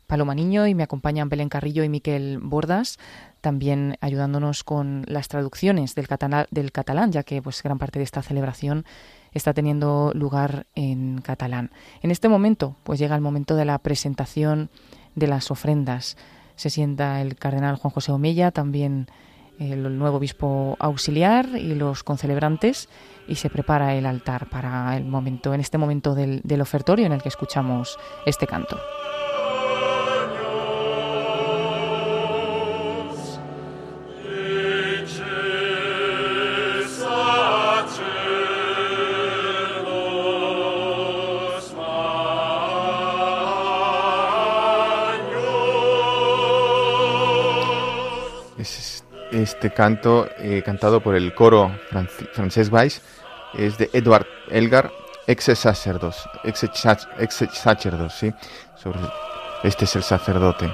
Paloma 0.07 0.33
Niño 0.33 0.65
y 0.65 0.73
me 0.73 0.81
acompañan 0.81 1.29
Belén 1.29 1.49
Carrillo 1.49 1.83
y 1.83 1.89
Miquel 1.89 2.39
Bordas, 2.39 2.97
también 3.41 3.97
ayudándonos 4.01 4.63
con 4.63 5.03
las 5.07 5.27
traducciones 5.27 5.93
del, 5.93 6.07
catalán, 6.07 6.47
del 6.49 6.71
catalán 6.71 7.11
ya 7.11 7.21
que 7.21 7.41
pues 7.41 7.61
gran 7.61 7.77
parte 7.77 7.99
de 7.99 8.03
esta 8.03 8.23
celebración 8.23 8.83
está 9.31 9.53
teniendo 9.53 10.11
lugar 10.15 10.65
en 10.73 11.21
catalán. 11.21 11.71
En 12.01 12.09
este 12.09 12.29
momento, 12.29 12.77
pues 12.83 12.97
llega 12.97 13.15
el 13.15 13.21
momento 13.21 13.55
de 13.55 13.65
la 13.65 13.77
presentación 13.77 14.71
de 15.13 15.27
las 15.27 15.51
ofrendas. 15.51 16.17
Se 16.55 16.71
sienta 16.71 17.21
el 17.21 17.35
cardenal 17.35 17.75
Juan 17.75 17.91
José 17.91 18.11
Omella, 18.11 18.49
también 18.51 19.07
el 19.59 19.97
nuevo 19.97 20.17
obispo 20.17 20.75
auxiliar 20.79 21.47
y 21.55 21.75
los 21.75 22.03
concelebrantes 22.03 22.89
y 23.27 23.35
se 23.35 23.49
prepara 23.49 23.95
el 23.95 24.05
altar 24.05 24.49
para 24.49 24.95
el 24.97 25.05
momento, 25.05 25.53
en 25.53 25.61
este 25.61 25.77
momento 25.77 26.15
del, 26.15 26.41
del 26.43 26.61
ofertorio 26.61 27.05
en 27.05 27.13
el 27.13 27.21
que 27.21 27.29
escuchamos 27.29 27.97
este 28.25 28.47
canto. 28.47 28.77
Este 49.45 49.69
canto, 49.69 50.27
eh, 50.39 50.63
cantado 50.65 51.01
por 51.01 51.13
el 51.13 51.35
coro 51.35 51.79
francés 52.33 52.71
Weiss, 52.71 53.03
es 53.53 53.77
de 53.77 53.91
Edward 53.93 54.25
Elgar, 54.49 54.91
ex 55.27 55.43
sacerdos, 55.59 56.27
ex, 56.43 56.67
sacerdos, 57.53 58.11
¿sí? 58.15 58.33
Sobre, 58.73 59.01
este 59.61 59.85
es 59.85 59.95
el 59.97 60.01
sacerdote. 60.01 60.67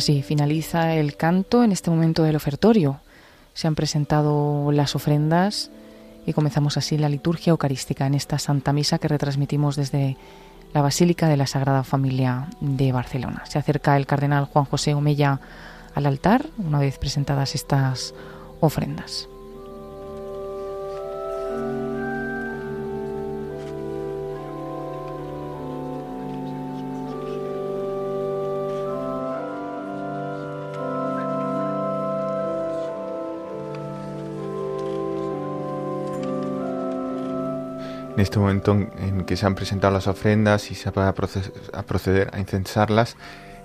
Así 0.00 0.22
finaliza 0.22 0.94
el 0.94 1.14
canto 1.14 1.62
en 1.62 1.72
este 1.72 1.90
momento 1.90 2.22
del 2.22 2.34
ofertorio. 2.34 3.00
Se 3.52 3.66
han 3.66 3.74
presentado 3.74 4.72
las 4.72 4.96
ofrendas 4.96 5.70
y 6.24 6.32
comenzamos 6.32 6.78
así 6.78 6.96
la 6.96 7.10
liturgia 7.10 7.50
eucarística 7.50 8.06
en 8.06 8.14
esta 8.14 8.38
Santa 8.38 8.72
Misa 8.72 8.98
que 8.98 9.08
retransmitimos 9.08 9.76
desde 9.76 10.16
la 10.72 10.80
Basílica 10.80 11.28
de 11.28 11.36
la 11.36 11.46
Sagrada 11.46 11.84
Familia 11.84 12.48
de 12.62 12.92
Barcelona. 12.92 13.42
Se 13.44 13.58
acerca 13.58 13.94
el 13.98 14.06
cardenal 14.06 14.46
Juan 14.46 14.64
José 14.64 14.94
Omella 14.94 15.38
al 15.94 16.06
altar 16.06 16.46
una 16.56 16.78
vez 16.78 16.96
presentadas 16.96 17.54
estas 17.54 18.14
ofrendas. 18.60 19.28
En 38.20 38.24
este 38.24 38.38
momento 38.38 38.72
en 38.72 39.24
que 39.24 39.34
se 39.34 39.46
han 39.46 39.54
presentado 39.54 39.94
las 39.94 40.06
ofrendas 40.06 40.70
y 40.70 40.74
se 40.74 40.90
va 40.90 41.08
a, 41.08 41.14
proceder 41.14 42.28
a 42.34 42.38
incensarlas 42.38 43.16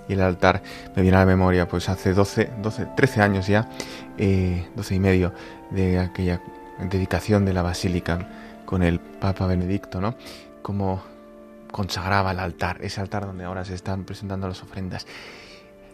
y 0.08 0.14
el 0.14 0.22
altar 0.22 0.62
me 0.94 1.02
viene 1.02 1.18
a 1.18 1.20
la 1.20 1.26
memoria 1.26 1.68
pues 1.68 1.90
hace 1.90 2.14
12, 2.14 2.52
12 2.62 2.86
13 2.96 3.20
años 3.20 3.46
ya, 3.48 3.68
eh, 4.16 4.66
12 4.74 4.94
y 4.94 4.98
medio 4.98 5.34
de 5.70 5.98
aquella 5.98 6.40
dedicación 6.90 7.44
de 7.44 7.52
la 7.52 7.60
basílica 7.60 8.30
con 8.64 8.82
el 8.82 8.98
Papa 8.98 9.46
Benedicto, 9.46 10.00
¿no? 10.00 10.14
Como 10.62 11.02
consagraba 11.70 12.32
el 12.32 12.38
altar, 12.38 12.78
ese 12.80 13.02
altar 13.02 13.26
donde 13.26 13.44
ahora 13.44 13.62
se 13.66 13.74
están 13.74 14.04
presentando 14.04 14.48
las 14.48 14.62
ofrendas 14.62 15.06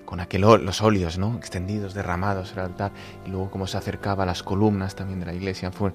con 0.04 0.20
aquel, 0.20 0.42
los 0.42 0.82
óleos 0.82 1.18
¿no? 1.18 1.36
extendidos, 1.36 1.94
derramados 1.94 2.52
el 2.52 2.60
altar, 2.60 2.92
y 3.26 3.30
luego 3.30 3.50
cómo 3.50 3.66
se 3.66 3.76
acercaba 3.78 4.22
a 4.22 4.26
las 4.26 4.44
columnas 4.44 4.94
también 4.94 5.18
de 5.18 5.26
la 5.26 5.34
iglesia. 5.34 5.72
Fue, 5.72 5.92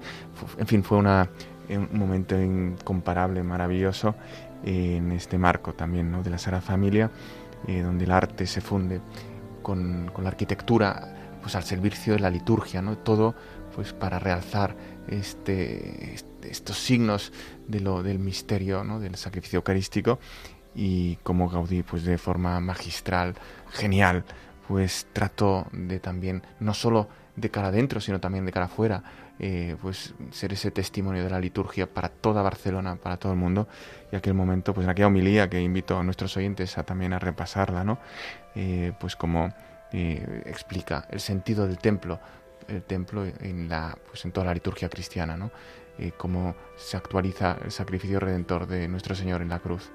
en 0.58 0.66
fin, 0.66 0.82
fue 0.82 0.98
una, 0.98 1.30
un 1.76 1.98
momento 1.98 2.40
incomparable, 2.40 3.42
maravilloso, 3.42 4.14
en 4.64 5.12
este 5.12 5.38
marco 5.38 5.74
también 5.74 6.22
de 6.22 6.30
la 6.30 6.38
Sagrada 6.38 6.62
Familia, 6.62 7.10
eh, 7.66 7.82
donde 7.82 8.04
el 8.04 8.10
arte 8.10 8.46
se 8.46 8.60
funde 8.60 9.00
con, 9.62 10.10
la 10.22 10.28
arquitectura 10.28 11.14
pues 11.42 11.54
al 11.54 11.64
servicio 11.64 12.14
de 12.14 12.20
la 12.20 12.30
liturgia, 12.30 12.82
todo 13.04 13.34
pues 13.74 13.92
para 13.92 14.18
realzar 14.18 14.76
este, 15.06 16.16
estos 16.42 16.78
signos 16.78 17.32
del 17.66 18.18
misterio, 18.18 18.82
del 18.98 19.14
sacrificio 19.16 19.58
eucarístico 19.58 20.18
y 20.74 21.16
como 21.16 21.48
Gaudí 21.48 21.82
pues 21.82 22.04
de 22.04 22.18
forma 22.18 22.58
magistral, 22.60 23.34
genial, 23.70 24.24
pues 24.66 25.06
trató 25.12 25.66
de 25.72 26.00
también 26.00 26.42
no 26.60 26.74
solo 26.74 27.08
de 27.36 27.50
cara 27.50 27.68
adentro, 27.68 28.00
sino 28.00 28.20
también 28.20 28.44
de 28.44 28.52
cara 28.52 28.66
afuera, 28.66 29.02
eh, 29.38 29.76
pues 29.80 30.14
ser 30.30 30.52
ese 30.52 30.70
testimonio 30.70 31.22
de 31.22 31.30
la 31.30 31.40
liturgia 31.40 31.86
para 31.86 32.08
toda 32.08 32.42
Barcelona, 32.42 32.96
para 32.96 33.16
todo 33.16 33.32
el 33.32 33.38
mundo. 33.38 33.68
Y 34.12 34.16
aquel 34.16 34.34
momento, 34.34 34.74
pues 34.74 34.84
en 34.84 34.90
aquella 34.90 35.06
homilía 35.06 35.48
que 35.48 35.60
invito 35.60 35.98
a 35.98 36.02
nuestros 36.02 36.36
oyentes 36.36 36.78
a 36.78 36.82
también 36.82 37.12
a 37.12 37.18
repasarla, 37.18 37.84
¿no? 37.84 37.98
Eh, 38.54 38.92
pues 38.98 39.16
como 39.16 39.54
eh, 39.92 40.42
explica 40.46 41.06
el 41.10 41.20
sentido 41.20 41.66
del 41.66 41.78
templo, 41.78 42.18
el 42.66 42.82
templo 42.82 43.24
en 43.24 43.68
la, 43.68 43.96
pues 44.08 44.24
en 44.24 44.32
toda 44.32 44.46
la 44.46 44.54
liturgia 44.54 44.88
cristiana, 44.88 45.36
¿no? 45.36 45.50
cómo 46.16 46.54
se 46.76 46.96
actualiza 46.96 47.58
el 47.64 47.72
sacrificio 47.72 48.20
redentor 48.20 48.68
de 48.68 48.86
nuestro 48.86 49.16
Señor 49.16 49.42
en 49.42 49.48
la 49.48 49.58
cruz 49.58 49.90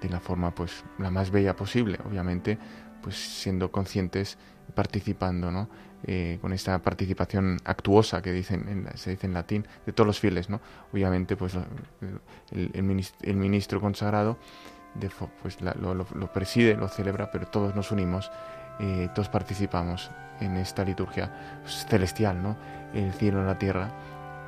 de 0.00 0.08
la 0.08 0.20
forma 0.20 0.54
pues 0.54 0.84
la 0.98 1.10
más 1.10 1.30
bella 1.30 1.56
posible, 1.56 1.98
obviamente, 2.04 2.58
pues 3.02 3.16
siendo 3.16 3.70
conscientes, 3.70 4.38
participando, 4.74 5.50
¿no? 5.50 5.68
Eh, 6.06 6.36
con 6.42 6.52
esta 6.52 6.78
participación 6.80 7.58
actuosa 7.64 8.20
que 8.20 8.30
dicen 8.30 8.86
se 8.94 9.12
dice 9.12 9.26
en 9.26 9.32
latín 9.32 9.66
de 9.86 9.92
todos 9.94 10.06
los 10.06 10.20
fieles 10.20 10.50
no 10.50 10.60
obviamente 10.92 11.34
pues 11.34 11.56
el, 12.50 12.82
ministro, 12.82 13.80
consagrado 13.80 14.36
pues 15.40 15.56
lo, 15.62 16.30
preside 16.30 16.76
lo 16.76 16.88
celebra 16.88 17.30
pero 17.30 17.46
todos 17.46 17.74
nos 17.74 17.90
unimos 17.90 18.30
eh, 18.80 19.08
todos 19.14 19.30
participamos 19.30 20.10
en 20.40 20.58
esta 20.58 20.84
liturgia 20.84 21.62
celestial 21.88 22.42
no 22.42 22.54
el 22.92 23.14
cielo 23.14 23.40
en 23.40 23.46
la 23.46 23.58
tierra 23.58 23.88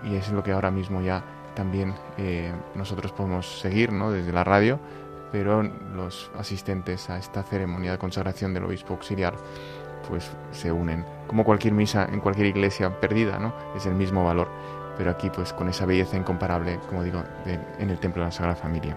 y 0.04 0.14
es 0.14 0.28
lo 0.32 0.42
que 0.42 0.52
ahora 0.52 0.70
mismo 0.70 1.00
ya 1.00 1.24
también 1.54 1.94
eh, 2.18 2.52
nosotros 2.74 3.12
podemos 3.12 3.60
seguir 3.60 3.92
no 3.92 4.10
desde 4.10 4.30
la 4.30 4.44
radio 4.44 4.78
pero 5.32 5.62
los 5.62 6.30
asistentes 6.36 7.08
a 7.08 7.16
esta 7.16 7.42
ceremonia 7.42 7.92
de 7.92 7.98
consagración 7.98 8.52
del 8.52 8.64
obispo 8.64 8.92
auxiliar 8.92 9.34
pues 10.06 10.30
se 10.52 10.70
unen. 10.70 11.15
Como 11.26 11.44
cualquier 11.44 11.74
misa 11.74 12.06
en 12.10 12.20
cualquier 12.20 12.46
iglesia 12.46 13.00
perdida, 13.00 13.38
¿no? 13.38 13.52
Es 13.76 13.86
el 13.86 13.94
mismo 13.94 14.24
valor, 14.24 14.48
pero 14.96 15.10
aquí 15.10 15.30
pues 15.30 15.52
con 15.52 15.68
esa 15.68 15.86
belleza 15.86 16.16
incomparable, 16.16 16.78
como 16.88 17.02
digo, 17.02 17.22
en 17.78 17.90
el 17.90 17.98
templo 17.98 18.22
de 18.22 18.28
la 18.28 18.32
Sagrada 18.32 18.56
Familia. 18.56 18.96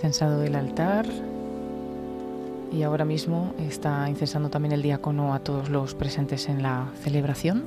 Incensado 0.00 0.42
el 0.42 0.54
altar. 0.54 1.04
Y 2.72 2.84
ahora 2.84 3.04
mismo 3.04 3.54
está 3.58 4.08
incensando 4.08 4.48
también 4.48 4.72
el 4.72 4.80
diácono 4.80 5.34
a 5.34 5.40
todos 5.40 5.68
los 5.68 5.94
presentes 5.94 6.48
en 6.48 6.62
la 6.62 6.86
celebración. 7.02 7.66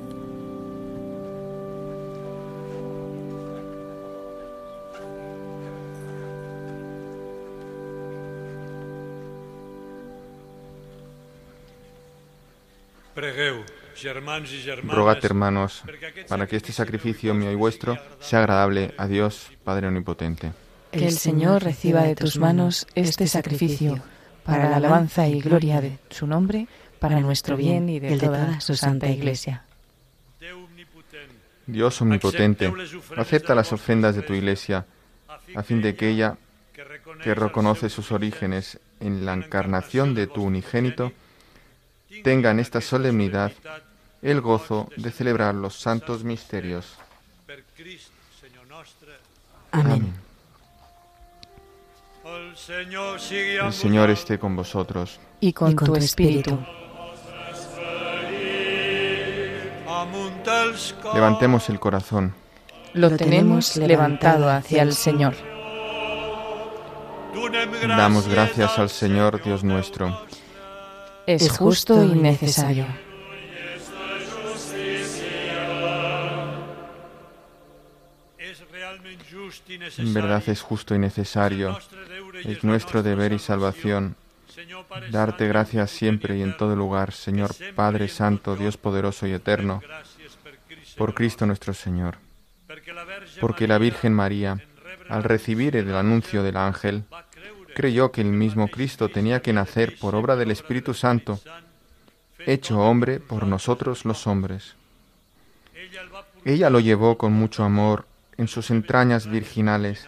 Rogad, 14.82 15.24
hermanos, 15.24 15.84
para 16.28 16.48
que 16.48 16.56
este 16.56 16.72
sacrificio 16.72 17.32
mío 17.32 17.52
y 17.52 17.54
vuestro 17.54 17.96
sea 18.18 18.40
agradable 18.40 18.92
a 18.98 19.06
Dios, 19.06 19.52
Padre 19.62 19.86
Omnipotente 19.86 20.63
que 20.94 21.06
el 21.06 21.18
Señor 21.18 21.62
reciba 21.62 22.02
de 22.02 22.14
tus 22.14 22.38
manos 22.38 22.86
este 22.94 23.26
sacrificio 23.26 24.00
para 24.44 24.70
la 24.70 24.76
alabanza 24.76 25.26
y 25.26 25.40
gloria 25.40 25.80
de 25.80 25.98
su 26.10 26.26
nombre, 26.26 26.66
para 26.98 27.20
nuestro 27.20 27.56
bien 27.56 27.88
y 27.88 28.00
de 28.00 28.18
toda 28.18 28.60
su 28.60 28.76
santa 28.76 29.08
Iglesia. 29.08 29.64
Dios 31.66 32.00
omnipotente, 32.02 32.72
acepta 33.16 33.54
las 33.54 33.72
ofrendas 33.72 34.14
de 34.14 34.22
tu 34.22 34.34
Iglesia, 34.34 34.86
a 35.54 35.62
fin 35.62 35.80
de 35.80 35.94
que 35.94 36.10
ella, 36.10 36.36
que 37.22 37.34
reconoce 37.34 37.88
sus 37.88 38.12
orígenes 38.12 38.78
en 39.00 39.24
la 39.24 39.32
encarnación 39.32 40.14
de 40.14 40.26
tu 40.26 40.42
unigénito, 40.42 41.12
tenga 42.22 42.50
en 42.50 42.60
esta 42.60 42.80
solemnidad 42.80 43.52
el 44.22 44.40
gozo 44.40 44.88
de 44.96 45.10
celebrar 45.10 45.54
los 45.54 45.78
santos 45.78 46.22
misterios. 46.24 46.96
Amén. 49.72 50.23
El 52.34 53.72
Señor 53.72 54.10
esté 54.10 54.38
con 54.38 54.56
vosotros. 54.56 55.20
Y 55.40 55.52
con, 55.52 55.76
tu 55.76 55.94
espíritu. 55.94 56.58
Levantemos 61.14 61.68
el 61.68 61.78
corazón. 61.78 62.34
Lo 62.92 63.16
tenemos 63.16 63.76
levantado 63.76 64.50
hacia 64.50 64.82
el 64.82 64.94
Señor. 64.94 65.34
Damos 67.86 68.28
gracias 68.28 68.78
al 68.78 68.88
Señor 68.88 69.42
Dios 69.42 69.62
nuestro. 69.62 70.26
Es 71.26 71.50
justo 71.50 72.02
y 72.04 72.14
necesario. 72.14 72.86
En 79.98 80.14
verdad 80.14 80.42
es 80.46 80.62
justo 80.62 80.94
y 80.94 80.98
necesario, 80.98 81.78
es 82.44 82.64
nuestro 82.64 83.02
deber 83.02 83.32
y 83.32 83.38
salvación 83.38 84.16
darte 85.10 85.48
gracias 85.48 85.90
siempre 85.90 86.38
y 86.38 86.42
en 86.42 86.56
todo 86.56 86.76
lugar, 86.76 87.12
Señor 87.12 87.54
Padre 87.74 88.08
Santo, 88.08 88.56
Dios 88.56 88.76
poderoso 88.76 89.26
y 89.26 89.32
eterno, 89.32 89.82
por 90.96 91.14
Cristo 91.14 91.46
nuestro 91.46 91.74
Señor. 91.74 92.18
Porque 93.40 93.66
la 93.66 93.78
Virgen 93.78 94.14
María, 94.14 94.62
al 95.08 95.24
recibir 95.24 95.76
el 95.76 95.94
anuncio 95.94 96.42
del 96.42 96.56
ángel, 96.56 97.04
creyó 97.74 98.12
que 98.12 98.20
el 98.20 98.28
mismo 98.28 98.68
Cristo 98.68 99.08
tenía 99.08 99.42
que 99.42 99.52
nacer 99.52 99.98
por 99.98 100.14
obra 100.14 100.36
del 100.36 100.50
Espíritu 100.50 100.94
Santo, 100.94 101.40
hecho 102.38 102.78
hombre 102.78 103.20
por 103.20 103.46
nosotros 103.46 104.04
los 104.04 104.26
hombres. 104.26 104.76
Ella 106.44 106.70
lo 106.70 106.80
llevó 106.80 107.18
con 107.18 107.32
mucho 107.32 107.64
amor 107.64 108.06
en 108.36 108.48
sus 108.48 108.70
entrañas 108.70 109.26
virginales, 109.26 110.06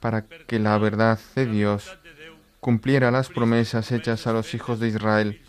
para 0.00 0.26
que 0.26 0.58
la 0.58 0.76
verdad 0.78 1.18
de 1.34 1.46
Dios 1.46 1.96
cumpliera 2.60 3.10
las 3.10 3.28
promesas 3.28 3.92
hechas 3.92 4.26
a 4.26 4.32
los 4.32 4.54
hijos 4.54 4.80
de 4.80 4.88
Israel 4.88 5.42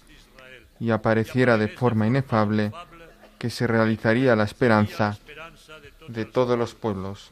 y 0.80 0.92
apareciera 0.92 1.58
de 1.58 1.70
forma 1.70 2.08
inefable 2.08 2.72
que 3.40 3.50
se 3.50 3.68
realizaría 3.68 4.36
la 4.36 4.44
esperanza 4.44 5.18
de 6.08 6.26
todos 6.26 6.58
los 6.58 6.74
pueblos. 6.74 7.32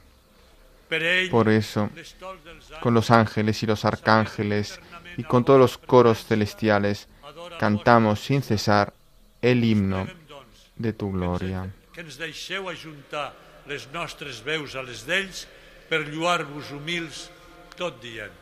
Por 1.32 1.50
eso, 1.50 1.90
con 2.82 2.94
los 2.94 3.10
ángeles 3.10 3.64
y 3.64 3.66
los 3.66 3.84
arcángeles 3.84 4.80
y 5.18 5.24
con 5.24 5.44
todos 5.44 5.60
los 5.60 5.78
coros 5.78 6.26
celestiales, 6.26 7.08
cantamos 7.60 8.20
sin 8.20 8.42
cesar 8.42 8.94
el 9.42 9.64
himno 9.64 10.08
de 10.76 10.94
tu 10.94 11.12
gloria. 11.12 11.72
Les 13.70 13.88
nostres 13.94 14.42
veus 14.44 14.76
a 14.76 14.84
les 14.84 15.06
d'ells 15.08 15.46
per 15.90 16.04
lluar-vos 16.10 16.74
humils 16.76 17.28
tot 17.80 18.02
dient. 18.04 18.42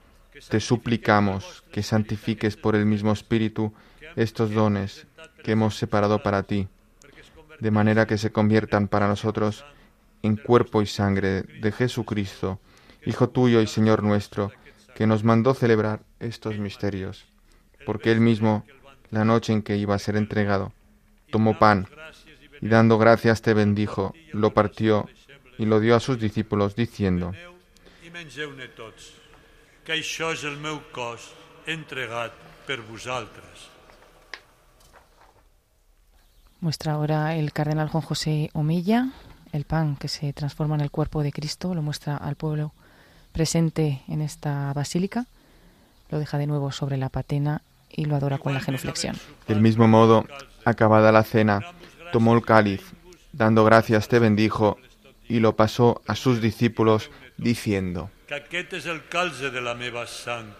te 0.49 0.59
suplicamos 0.59 1.63
que 1.71 1.83
santifiques 1.83 2.57
por 2.57 2.75
el 2.75 2.85
mismo 2.85 3.11
Espíritu 3.11 3.73
estos 4.15 4.51
dones 4.51 5.07
que 5.43 5.53
hemos 5.53 5.75
separado 5.77 6.23
para 6.23 6.43
ti, 6.43 6.67
de 7.59 7.71
manera 7.71 8.07
que 8.07 8.17
se 8.17 8.31
conviertan 8.31 8.87
para 8.87 9.07
nosotros 9.07 9.65
en 10.23 10.35
cuerpo 10.35 10.81
y 10.81 10.85
sangre 10.85 11.43
de 11.43 11.71
Jesucristo, 11.71 12.59
Hijo 13.05 13.29
tuyo 13.29 13.61
y 13.61 13.67
Señor 13.67 14.03
nuestro, 14.03 14.51
que 14.93 15.07
nos 15.07 15.23
mandó 15.23 15.55
celebrar 15.55 16.01
estos 16.19 16.59
misterios, 16.59 17.25
porque 17.85 18.11
él 18.11 18.19
mismo, 18.19 18.63
la 19.09 19.25
noche 19.25 19.53
en 19.53 19.63
que 19.63 19.77
iba 19.77 19.95
a 19.95 19.99
ser 19.99 20.15
entregado, 20.15 20.71
tomó 21.31 21.57
pan 21.57 21.87
y 22.61 22.67
dando 22.67 22.99
gracias 22.99 23.41
te 23.41 23.55
bendijo, 23.55 24.13
lo 24.33 24.53
partió 24.53 25.09
y 25.57 25.65
lo 25.65 25.79
dio 25.79 25.95
a 25.95 25.99
sus 25.99 26.19
discípulos, 26.19 26.75
diciendo, 26.75 27.33
que 29.91 29.97
això 29.99 30.29
és 30.31 30.45
el 30.47 30.55
meu 30.55 30.77
cos 30.95 31.19
entregat 31.67 32.31
per 32.63 32.77
vosaltres. 32.87 33.65
Muestra 36.61 36.93
ahora 36.93 37.35
el 37.35 37.51
cardenal 37.51 37.89
Juan 37.89 38.03
José 38.03 38.49
Omilla 38.53 39.09
el 39.51 39.65
pan 39.65 39.97
que 39.97 40.07
se 40.07 40.31
transforma 40.31 40.75
en 40.75 40.81
el 40.81 40.91
cuerpo 40.91 41.23
de 41.23 41.33
Cristo, 41.33 41.75
lo 41.75 41.81
muestra 41.81 42.15
al 42.15 42.37
pueblo 42.37 42.71
presente 43.33 44.01
en 44.07 44.21
esta 44.21 44.71
basílica, 44.71 45.25
lo 46.09 46.19
deja 46.19 46.37
de 46.37 46.47
nuevo 46.47 46.71
sobre 46.71 46.95
la 46.95 47.09
patena 47.09 47.61
y 47.89 48.05
lo 48.05 48.15
adora 48.15 48.37
con 48.37 48.53
la 48.53 48.61
genuflexión. 48.61 49.17
Del 49.45 49.59
mismo 49.59 49.89
modo, 49.89 50.25
acabada 50.63 51.11
la 51.11 51.23
cena, 51.23 51.59
tomó 52.13 52.33
el 52.33 52.45
cáliz, 52.45 52.81
dando 53.33 53.65
gracias 53.65 54.07
te 54.07 54.19
bendijo 54.19 54.77
y 55.27 55.41
lo 55.41 55.57
pasó 55.57 56.01
a 56.07 56.15
sus 56.15 56.39
discípulos 56.39 57.11
diciendo, 57.35 58.09
aquest 58.31 58.73
és 58.79 58.85
el 58.87 59.03
calze 59.11 59.49
de 59.51 59.61
la 59.61 59.73
meva 59.75 60.05
sang, 60.07 60.51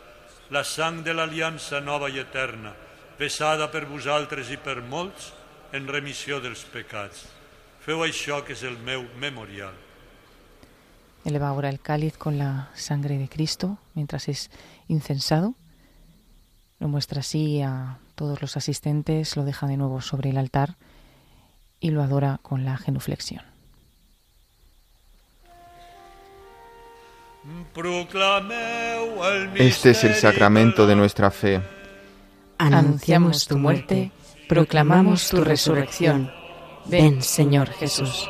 la 0.51 0.63
sang 0.67 1.01
de 1.05 1.13
l'aliança 1.15 1.79
nova 1.79 2.09
i 2.11 2.19
eterna, 2.19 2.73
vessada 3.19 3.69
per 3.71 3.85
vosaltres 3.87 4.49
i 4.51 4.57
per 4.57 4.81
molts 4.81 5.31
en 5.71 5.87
remissió 5.87 6.41
dels 6.43 6.65
pecats. 6.67 7.27
Feu 7.81 8.03
això 8.03 8.41
que 8.45 8.53
és 8.53 8.63
el 8.67 8.77
meu 8.77 9.07
memorial. 9.17 9.73
Eleva 11.23 11.47
ahora 11.47 11.69
el 11.69 11.79
cáliz 11.79 12.17
con 12.17 12.37
la 12.37 12.69
sangre 12.75 13.17
de 13.17 13.29
Cristo 13.29 13.77
mientras 13.93 14.27
es 14.27 14.49
incensado. 14.87 15.53
Lo 16.79 16.87
muestra 16.87 17.19
así 17.19 17.61
a 17.61 17.99
todos 18.15 18.41
los 18.41 18.57
asistentes, 18.57 19.37
lo 19.37 19.45
deja 19.45 19.67
de 19.67 19.77
nuevo 19.77 20.01
sobre 20.01 20.31
el 20.31 20.37
altar 20.37 20.77
y 21.79 21.91
lo 21.91 22.01
adora 22.01 22.39
con 22.41 22.65
la 22.65 22.77
genuflexión. 22.77 23.50
Este 29.55 29.91
es 29.91 30.03
el 30.03 30.13
sacramento 30.13 30.85
de 30.85 30.95
nuestra 30.95 31.31
fe. 31.31 31.61
Anunciamos 32.57 33.47
tu 33.47 33.57
muerte, 33.57 34.11
proclamamos 34.47 35.29
tu 35.29 35.43
resurrección. 35.43 36.31
Ven, 36.85 37.21
Señor 37.21 37.69
Jesús. 37.69 38.29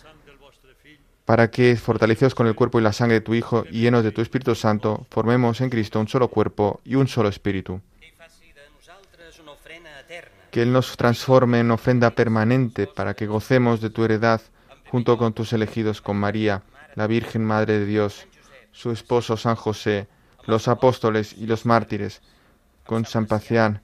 para 1.25 1.51
que, 1.51 1.75
fortalecidos 1.75 2.35
con 2.35 2.47
el 2.47 2.55
cuerpo 2.55 2.79
y 2.79 2.83
la 2.83 2.93
sangre 2.93 3.15
de 3.15 3.21
tu 3.21 3.33
Hijo 3.33 3.65
y 3.69 3.81
llenos 3.81 4.03
de 4.03 4.11
tu 4.11 4.21
Espíritu 4.21 4.55
Santo, 4.55 5.05
formemos 5.09 5.61
en 5.61 5.69
Cristo 5.69 5.99
un 5.99 6.07
solo 6.07 6.27
cuerpo 6.29 6.81
y 6.83 6.95
un 6.95 7.07
solo 7.07 7.29
espíritu. 7.29 7.81
Que 10.49 10.63
Él 10.63 10.73
nos 10.73 10.97
transforme 10.97 11.59
en 11.59 11.71
ofrenda 11.71 12.09
permanente 12.11 12.87
para 12.87 13.13
que 13.13 13.27
gocemos 13.27 13.79
de 13.79 13.89
tu 13.89 14.03
heredad 14.03 14.41
junto 14.89 15.17
con 15.17 15.31
tus 15.33 15.53
elegidos, 15.53 16.01
con 16.01 16.17
María, 16.17 16.63
la 16.95 17.07
Virgen 17.07 17.45
Madre 17.45 17.79
de 17.79 17.85
Dios, 17.85 18.27
su 18.73 18.91
esposo 18.91 19.37
San 19.37 19.55
José, 19.55 20.07
los 20.45 20.67
apóstoles 20.67 21.33
y 21.33 21.45
los 21.45 21.65
mártires, 21.65 22.21
con 22.85 23.05
San 23.05 23.27
Pacián, 23.27 23.81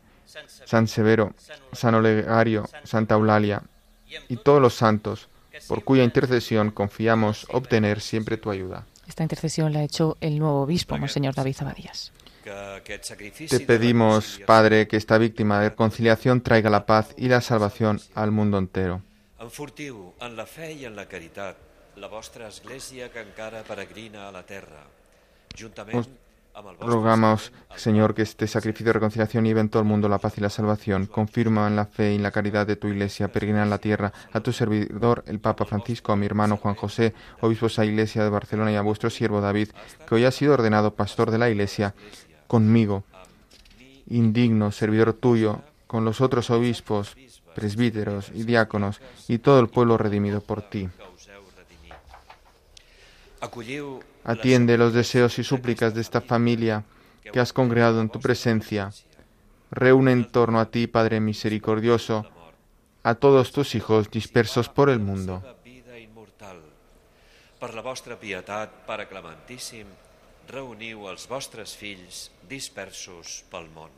San 0.65 0.87
Severo, 0.87 1.33
San 1.71 1.95
Olegario, 1.95 2.67
Santa 2.83 3.15
Eulalia 3.15 3.63
y 4.27 4.35
todos 4.37 4.61
los 4.61 4.73
santos 4.73 5.29
por 5.67 5.83
cuya 5.83 6.03
intercesión 6.03 6.71
confiamos 6.71 7.47
obtener 7.51 8.01
siempre 8.01 8.37
tu 8.37 8.49
ayuda. 8.49 8.85
Esta 9.07 9.23
intercesión 9.23 9.73
la 9.73 9.79
ha 9.79 9.83
hecho 9.83 10.17
el 10.19 10.37
nuevo 10.37 10.61
obispo, 10.61 10.97
Monseñor 10.97 11.33
David 11.33 11.55
Zabadías. 11.55 12.11
Te 13.49 13.59
pedimos, 13.59 14.39
Padre, 14.45 14.87
que 14.87 14.97
esta 14.97 15.17
víctima 15.17 15.61
de 15.61 15.69
reconciliación 15.69 16.41
traiga 16.41 16.69
la 16.69 16.85
paz 16.85 17.13
y 17.17 17.27
la 17.27 17.41
salvación 17.41 17.99
al 18.15 18.31
mundo 18.31 18.57
entero. 18.57 19.01
Enfortiu 19.39 20.15
en 20.19 20.33
la 20.35 20.47
fe 20.49 20.71
i 20.73 20.85
en 20.89 20.95
la 20.97 21.05
caritat 21.05 21.59
la 22.01 22.07
vostra 22.09 22.47
església 22.47 23.11
que 23.13 23.21
encara 23.21 23.61
peregrina 23.61 24.27
a 24.27 24.31
la 24.33 24.41
terra, 24.41 24.81
juntament 25.53 26.09
Rogamos, 26.79 27.51
Señor, 27.75 28.15
que 28.15 28.23
este 28.23 28.47
sacrificio 28.47 28.87
de 28.87 28.93
reconciliación 28.93 29.45
lleve 29.45 29.61
en 29.61 29.69
todo 29.69 29.81
el 29.81 29.87
mundo 29.87 30.09
la 30.09 30.17
paz 30.17 30.37
y 30.37 30.41
la 30.41 30.49
salvación. 30.49 31.05
Confirma 31.05 31.67
en 31.67 31.75
la 31.75 31.85
fe 31.85 32.13
y 32.13 32.15
en 32.15 32.23
la 32.23 32.31
caridad 32.31 32.65
de 32.65 32.75
tu 32.75 32.87
iglesia, 32.87 33.31
peregrina 33.31 33.63
en 33.63 33.69
la 33.69 33.77
tierra, 33.77 34.11
a 34.33 34.39
tu 34.39 34.51
servidor, 34.51 35.23
el 35.27 35.39
Papa 35.39 35.65
Francisco, 35.65 36.11
a 36.11 36.15
mi 36.15 36.25
hermano 36.25 36.57
Juan 36.57 36.75
José, 36.75 37.13
obispos 37.41 37.77
la 37.77 37.85
iglesia 37.85 38.23
de 38.23 38.29
Barcelona 38.29 38.71
y 38.71 38.75
a 38.75 38.81
vuestro 38.81 39.09
siervo 39.09 39.39
David, 39.39 39.69
que 40.07 40.15
hoy 40.15 40.25
ha 40.25 40.31
sido 40.31 40.53
ordenado 40.53 40.95
pastor 40.95 41.29
de 41.29 41.37
la 41.37 41.49
iglesia, 41.49 41.93
conmigo, 42.47 43.03
indigno, 44.09 44.71
servidor 44.71 45.13
tuyo, 45.13 45.61
con 45.85 46.05
los 46.05 46.21
otros 46.21 46.49
obispos, 46.49 47.15
presbíteros 47.55 48.31
y 48.33 48.43
diáconos, 48.43 48.99
y 49.27 49.37
todo 49.37 49.59
el 49.59 49.67
pueblo 49.67 49.97
redimido 49.97 50.41
por 50.41 50.63
ti. 50.63 50.89
Atiende 54.27 54.77
los 54.77 54.93
deseos 54.93 55.39
y 55.39 55.43
súplicas 55.43 55.95
de 55.95 56.01
esta 56.01 56.19
familia 56.19 56.83
que 57.31 57.39
has 57.39 57.53
congregado 57.53 58.01
en 58.01 58.09
tu 58.09 58.19
presencia. 58.19 58.91
Reúne 59.71 60.11
en 60.11 60.29
torno 60.29 60.59
a 60.59 60.69
ti, 60.69 60.87
Padre 60.87 61.19
misericordioso, 61.19 62.27
a 63.03 63.15
todos 63.15 63.53
tus 63.53 63.73
hijos 63.73 64.11
dispersos 64.11 64.67
por 64.67 64.89
el 64.89 64.99
mundo. 64.99 65.41
vida 65.63 65.97
immortal. 65.97 66.59
Per 67.59 67.73
la 67.73 67.81
vostra 67.81 68.19
pietat, 68.19 68.69
Pare 68.85 69.07
Clementíssim, 69.07 69.87
reuniu 70.47 71.07
els 71.07 71.27
vostres 71.27 71.75
fills 71.75 72.27
dispersos 72.49 73.43
pel 73.49 73.71
món. 73.71 73.89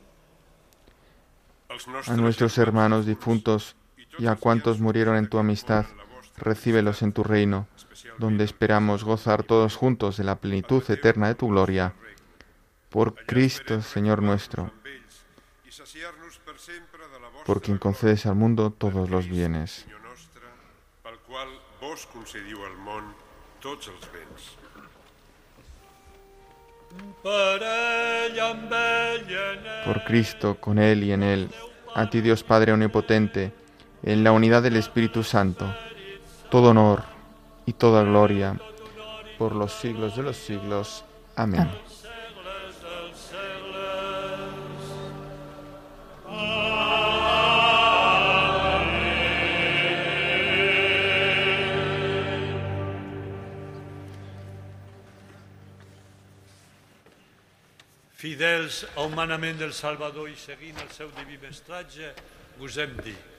A 2.06 2.16
nuestros 2.16 2.58
hermanos 2.58 3.06
difuntos 3.06 3.76
y 4.18 4.28
a 4.28 4.36
cuantos 4.36 4.80
murieron 4.80 5.18
en 5.18 5.30
tu 5.30 5.38
amistad, 5.38 5.86
recíbelos 6.42 7.02
en 7.02 7.14
tu 7.14 7.24
reino, 7.24 7.68
donde 8.18 8.44
esperamos 8.44 9.04
gozar 9.04 9.44
todos 9.44 9.76
juntos 9.76 10.18
de 10.18 10.24
la 10.24 10.36
plenitud 10.36 10.84
eterna 10.90 11.28
de 11.28 11.36
tu 11.36 11.50
gloria. 11.50 11.94
Por 12.90 13.16
Cristo, 13.26 13.82
Señor 13.82 14.22
nuestro, 14.22 14.72
por 17.46 17.62
quien 17.62 17.78
concedes 17.78 18.26
al 18.26 18.36
mundo 18.36 18.72
todos 18.72 19.10
los 19.10 19.28
bienes. 19.28 19.86
Por 29.86 30.04
Cristo, 30.04 30.58
con 30.60 30.80
Él 30.80 31.04
y 31.04 31.12
en 31.12 31.24
Él, 31.24 31.50
a 31.96 32.10
ti 32.10 32.22
Dios 32.22 32.44
Padre 32.44 32.74
Omnipotente, 32.74 33.54
en 34.04 34.24
la 34.24 34.32
unidad 34.32 34.64
del 34.64 34.78
Espíritu 34.78 35.24
Santo, 35.24 35.74
todo 36.50 36.70
honor 36.70 37.04
y 37.66 37.74
toda 37.74 38.04
gloria 38.04 38.60
por 39.38 39.56
los 39.56 39.72
siglos 39.74 40.16
de 40.16 40.24
los 40.24 40.38
siglos. 40.38 41.04
Amén. 41.36 41.70
segles. 41.70 42.10
Fidels 58.20 58.86
al 58.98 59.14
manament 59.16 59.62
del 59.62 59.72
Salvador 59.72 60.28
i 60.28 60.36
seguint 60.36 60.76
el 60.84 60.90
seu 60.92 61.08
diví 61.16 61.38
mestratge. 61.40 62.12
Pare, 62.60 63.39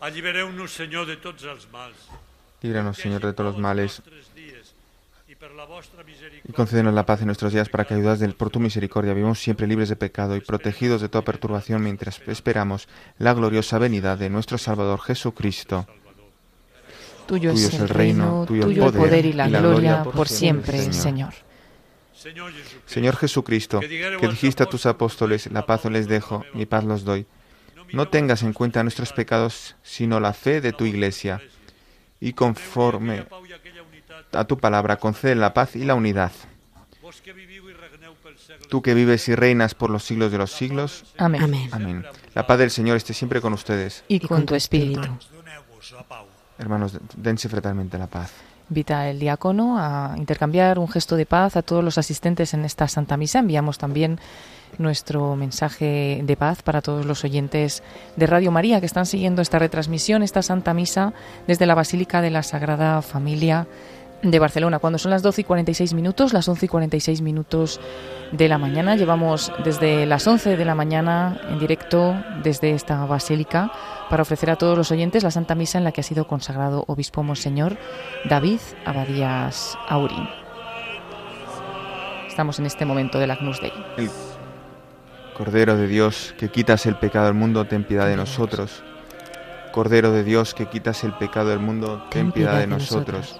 Allibereu-nos, 0.00 0.72
Senyor, 0.72 1.06
de 1.06 1.16
tots 1.16 1.44
els 1.44 1.66
mals. 1.72 1.96
Líbranos, 2.62 2.96
Señor, 2.96 3.20
de 3.24 3.32
todos 3.32 3.52
los 3.52 3.60
males 3.60 4.02
y 6.44 6.52
concédenos 6.52 6.92
la 6.92 7.06
paz 7.06 7.20
en 7.20 7.26
nuestros 7.26 7.52
días 7.52 7.68
para 7.68 7.84
que, 7.86 7.94
ayudados 7.94 8.18
del- 8.18 8.34
por 8.34 8.50
tu 8.50 8.60
misericordia, 8.60 9.14
vivamos 9.14 9.38
siempre 9.38 9.66
libres 9.66 9.88
de 9.88 9.96
pecado 9.96 10.36
y 10.36 10.40
protegidos 10.40 11.00
de 11.00 11.08
toda 11.08 11.24
perturbación 11.24 11.82
mientras 11.82 12.20
esperamos 12.26 12.88
la 13.18 13.32
gloriosa 13.32 13.78
venida 13.78 14.16
de 14.16 14.28
nuestro 14.28 14.58
Salvador 14.58 15.00
Jesucristo. 15.00 15.86
Tuyo 17.26 17.52
es 17.52 17.72
el 17.74 17.88
reino, 17.88 18.44
tuyo 18.46 18.66
el 18.66 18.78
poder 18.78 19.24
y 19.24 19.32
la 19.32 19.48
gloria 19.48 20.02
por 20.02 20.28
siempre, 20.28 20.92
Señor. 20.92 21.32
Señor 22.86 23.16
Jesucristo, 23.16 23.80
que 23.80 24.28
dijiste 24.28 24.62
a 24.62 24.66
tus 24.66 24.84
apóstoles, 24.84 25.46
la 25.50 25.64
paz 25.64 25.86
os 25.86 25.92
les 25.92 26.06
dejo, 26.08 26.44
mi 26.54 26.66
paz 26.66 26.84
los 26.84 27.04
doy. 27.04 27.24
No 27.92 28.08
tengas 28.08 28.42
en 28.42 28.52
cuenta 28.52 28.82
nuestros 28.82 29.12
pecados, 29.12 29.76
sino 29.82 30.20
la 30.20 30.32
fe 30.32 30.60
de 30.60 30.72
tu 30.72 30.84
iglesia. 30.84 31.40
Y 32.20 32.32
conforme 32.34 33.26
a 34.32 34.44
tu 34.44 34.58
palabra, 34.58 34.96
concede 34.96 35.34
la 35.34 35.54
paz 35.54 35.76
y 35.76 35.84
la 35.84 35.94
unidad. 35.94 36.32
Tú 38.68 38.82
que 38.82 38.94
vives 38.94 39.28
y 39.28 39.34
reinas 39.34 39.74
por 39.74 39.90
los 39.90 40.04
siglos 40.04 40.30
de 40.30 40.38
los 40.38 40.52
siglos. 40.52 41.04
Amén. 41.18 41.42
Amén. 41.42 41.68
Amén. 41.72 42.06
La 42.34 42.46
paz 42.46 42.58
del 42.58 42.70
Señor 42.70 42.96
esté 42.96 43.14
siempre 43.14 43.40
con 43.40 43.52
ustedes. 43.52 44.04
Y 44.06 44.20
con 44.20 44.46
tu 44.46 44.54
espíritu. 44.54 45.08
Hermanos, 46.58 46.98
dense 47.16 47.48
fraternalmente 47.48 47.98
la 47.98 48.06
paz. 48.06 48.32
Invita 48.70 49.10
el 49.10 49.18
diácono 49.18 49.78
a 49.78 50.14
intercambiar 50.16 50.78
un 50.78 50.86
gesto 50.86 51.16
de 51.16 51.26
paz 51.26 51.56
a 51.56 51.62
todos 51.62 51.82
los 51.82 51.98
asistentes 51.98 52.54
en 52.54 52.64
esta 52.64 52.86
Santa 52.86 53.16
Misa. 53.16 53.40
Enviamos 53.40 53.78
también 53.78 54.20
nuestro 54.78 55.34
mensaje 55.34 56.20
de 56.22 56.36
paz 56.36 56.62
para 56.62 56.80
todos 56.80 57.04
los 57.04 57.24
oyentes 57.24 57.82
de 58.14 58.26
Radio 58.28 58.52
María 58.52 58.78
que 58.78 58.86
están 58.86 59.06
siguiendo 59.06 59.42
esta 59.42 59.58
retransmisión, 59.58 60.22
esta 60.22 60.42
Santa 60.42 60.72
Misa, 60.72 61.12
desde 61.48 61.66
la 61.66 61.74
Basílica 61.74 62.22
de 62.22 62.30
la 62.30 62.44
Sagrada 62.44 63.02
Familia 63.02 63.66
de 64.22 64.38
Barcelona. 64.38 64.78
Cuando 64.78 64.98
son 64.98 65.10
las 65.10 65.22
12 65.22 65.40
y 65.42 65.44
46 65.44 65.94
minutos, 65.94 66.32
las 66.32 66.48
11 66.48 66.66
y 66.66 66.68
46 66.68 67.20
minutos 67.22 67.80
de 68.32 68.48
la 68.48 68.58
mañana, 68.58 68.96
llevamos 68.96 69.52
desde 69.64 70.06
las 70.06 70.26
11 70.26 70.56
de 70.56 70.64
la 70.64 70.74
mañana 70.74 71.40
en 71.48 71.58
directo 71.58 72.14
desde 72.42 72.70
esta 72.72 73.04
basílica 73.06 73.72
para 74.08 74.22
ofrecer 74.22 74.50
a 74.50 74.56
todos 74.56 74.76
los 74.76 74.90
oyentes 74.90 75.22
la 75.22 75.30
Santa 75.30 75.54
Misa 75.54 75.78
en 75.78 75.84
la 75.84 75.92
que 75.92 76.00
ha 76.00 76.04
sido 76.04 76.26
consagrado 76.26 76.84
obispo 76.86 77.22
Monseñor 77.22 77.76
David 78.28 78.60
Abadías 78.84 79.76
Aurín. 79.88 80.28
Estamos 82.28 82.58
en 82.58 82.66
este 82.66 82.84
momento 82.84 83.18
del 83.18 83.30
Agnus 83.30 83.60
Dei. 83.60 83.72
El 83.96 84.10
Cordero 85.36 85.76
de 85.76 85.86
Dios, 85.86 86.34
que 86.38 86.50
quitas 86.50 86.86
el 86.86 86.96
pecado 86.96 87.26
del 87.26 87.34
mundo, 87.34 87.66
ten 87.66 87.84
piedad 87.84 88.06
de 88.06 88.16
nosotros. 88.16 88.82
Cordero 89.72 90.12
de 90.12 90.24
Dios, 90.24 90.54
que 90.54 90.66
quitas 90.66 91.02
el 91.04 91.12
pecado 91.14 91.48
del 91.48 91.60
mundo, 91.60 92.04
ten 92.10 92.32
piedad 92.32 92.58
de 92.58 92.66
nosotros. 92.66 93.39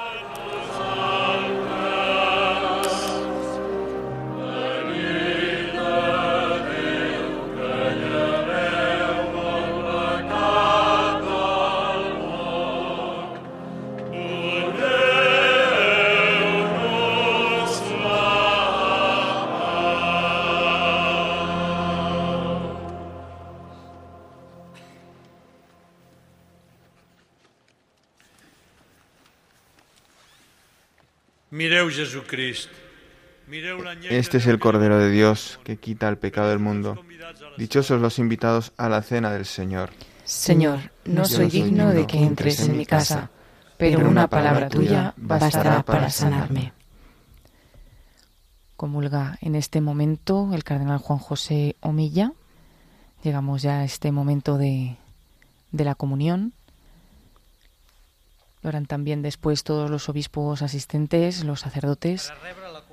Este 34.09 34.37
es 34.37 34.47
el 34.47 34.59
Cordero 34.59 34.97
de 34.97 35.09
Dios, 35.09 35.59
que 35.63 35.77
quita 35.77 36.07
el 36.07 36.17
pecado 36.17 36.49
del 36.49 36.59
mundo. 36.59 37.03
Dichosos 37.57 37.99
los 37.99 38.19
invitados 38.19 38.71
a 38.77 38.87
la 38.89 39.01
cena 39.01 39.31
del 39.31 39.45
Señor. 39.45 39.89
Señor, 40.23 40.79
no 41.05 41.25
soy 41.25 41.49
digno 41.49 41.91
de 41.91 42.07
que 42.07 42.17
entres 42.17 42.61
en 42.61 42.77
mi 42.77 42.85
casa, 42.85 43.29
pero 43.77 44.07
una 44.07 44.27
palabra 44.27 44.69
tuya 44.69 45.13
bastará 45.17 45.83
para 45.83 46.09
sanarme. 46.09 46.73
Comulga 48.77 49.37
en 49.41 49.55
este 49.55 49.81
momento 49.81 50.51
el 50.53 50.63
cardenal 50.63 50.99
Juan 50.99 51.19
José 51.19 51.75
Omilla. 51.81 52.33
Llegamos 53.23 53.61
ya 53.61 53.79
a 53.79 53.83
este 53.83 54.11
momento 54.11 54.57
de, 54.57 54.97
de 55.71 55.83
la 55.83 55.93
comunión. 55.93 56.53
Lo 58.61 58.69
harán 58.69 58.85
también 58.85 59.21
después 59.21 59.63
todos 59.63 59.89
los 59.89 60.07
obispos 60.07 60.61
asistentes, 60.61 61.43
los 61.43 61.61
sacerdotes, 61.61 62.31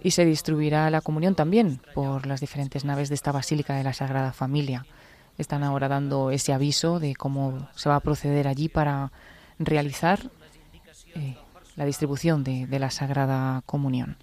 y 0.02 0.12
se 0.12 0.24
distribuirá 0.24 0.88
la 0.90 1.00
comunión 1.00 1.34
también 1.34 1.80
por 1.94 2.26
las 2.26 2.40
diferentes 2.40 2.84
naves 2.84 3.08
de 3.08 3.16
esta 3.16 3.32
Basílica 3.32 3.74
de 3.74 3.84
la 3.84 3.92
Sagrada 3.92 4.32
Familia. 4.32 4.86
Están 5.36 5.62
ahora 5.62 5.88
dando 5.88 6.30
ese 6.30 6.52
aviso 6.52 7.00
de 7.00 7.14
cómo 7.14 7.68
se 7.74 7.88
va 7.88 7.96
a 7.96 8.00
proceder 8.00 8.48
allí 8.48 8.68
para 8.68 9.12
realizar 9.58 10.30
eh, 11.14 11.36
la 11.76 11.84
distribución 11.84 12.44
de, 12.44 12.66
de 12.66 12.78
la 12.78 12.90
Sagrada 12.90 13.62
Comunión 13.66 14.16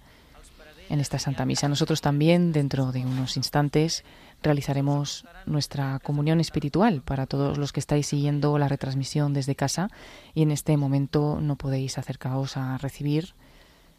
en 0.88 1.00
esta 1.00 1.18
Santa 1.18 1.44
Misa. 1.44 1.68
Nosotros 1.68 2.00
también, 2.00 2.52
dentro 2.52 2.92
de 2.92 3.04
unos 3.04 3.36
instantes, 3.36 4.04
realizaremos 4.46 5.26
nuestra 5.44 5.98
comunión 5.98 6.40
espiritual 6.40 7.02
para 7.02 7.26
todos 7.26 7.58
los 7.58 7.72
que 7.72 7.80
estáis 7.80 8.06
siguiendo 8.06 8.58
la 8.58 8.68
retransmisión 8.68 9.34
desde 9.34 9.56
casa 9.56 9.90
y 10.34 10.42
en 10.42 10.52
este 10.52 10.76
momento 10.76 11.40
no 11.40 11.56
podéis 11.56 11.98
acercaros 11.98 12.56
a 12.56 12.78
recibir 12.78 13.34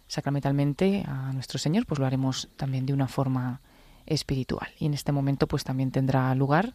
sacramentalmente 0.08 1.04
a 1.06 1.34
nuestro 1.34 1.60
Señor, 1.60 1.86
pues 1.86 2.00
lo 2.00 2.06
haremos 2.06 2.48
también 2.56 2.86
de 2.86 2.94
una 2.94 3.10
forma 3.10 3.60
espiritual. 4.06 4.70
Y 4.80 4.86
en 4.86 4.94
este 4.94 5.12
momento 5.12 5.48
pues 5.48 5.66
también 5.66 5.92
tendrá 5.92 6.34
lugar 6.34 6.74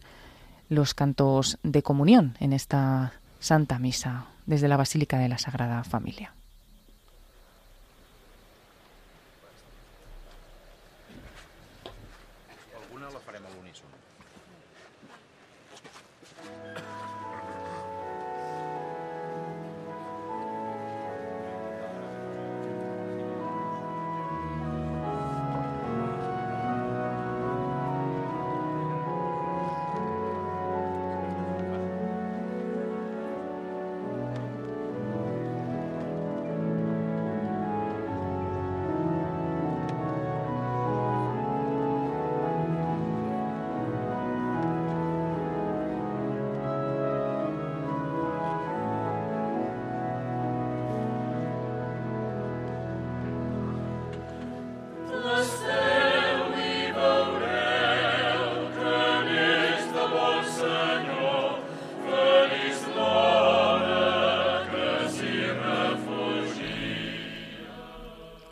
los 0.69 0.93
cantos 0.93 1.57
de 1.63 1.81
comunión 1.81 2.37
en 2.39 2.53
esta 2.53 3.13
Santa 3.39 3.79
Misa 3.79 4.27
desde 4.45 4.67
la 4.67 4.77
Basílica 4.77 5.17
de 5.17 5.29
la 5.29 5.39
Sagrada 5.39 5.83
Familia. 5.83 6.35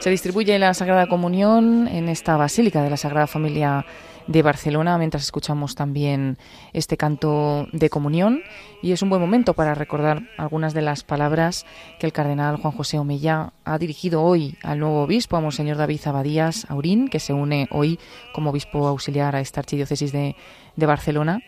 Se 0.00 0.08
distribuye 0.08 0.58
la 0.58 0.72
Sagrada 0.72 1.08
Comunión 1.08 1.86
en 1.86 2.08
esta 2.08 2.38
Basílica 2.38 2.82
de 2.82 2.88
la 2.88 2.96
Sagrada 2.96 3.26
Familia 3.26 3.84
de 4.26 4.40
Barcelona, 4.40 4.96
mientras 4.96 5.24
escuchamos 5.24 5.74
también 5.74 6.38
este 6.72 6.96
canto 6.96 7.66
de 7.72 7.90
comunión. 7.90 8.40
Y 8.80 8.92
es 8.92 9.02
un 9.02 9.10
buen 9.10 9.20
momento 9.20 9.52
para 9.52 9.74
recordar 9.74 10.22
algunas 10.38 10.72
de 10.72 10.80
las 10.80 11.04
palabras 11.04 11.66
que 11.98 12.06
el 12.06 12.14
cardenal 12.14 12.56
Juan 12.56 12.72
José 12.72 12.98
Omeya 12.98 13.52
ha 13.66 13.76
dirigido 13.76 14.22
hoy 14.22 14.56
al 14.62 14.78
nuevo 14.78 15.02
obispo, 15.02 15.36
a 15.36 15.42
Monseñor 15.42 15.76
David 15.76 16.00
Zabadías 16.00 16.64
Aurín, 16.70 17.08
que 17.08 17.20
se 17.20 17.34
une 17.34 17.68
hoy 17.70 17.98
como 18.32 18.50
obispo 18.50 18.88
auxiliar 18.88 19.36
a 19.36 19.40
esta 19.40 19.60
archidiócesis 19.60 20.12
de, 20.12 20.34
de 20.76 20.86
Barcelona. 20.86 21.42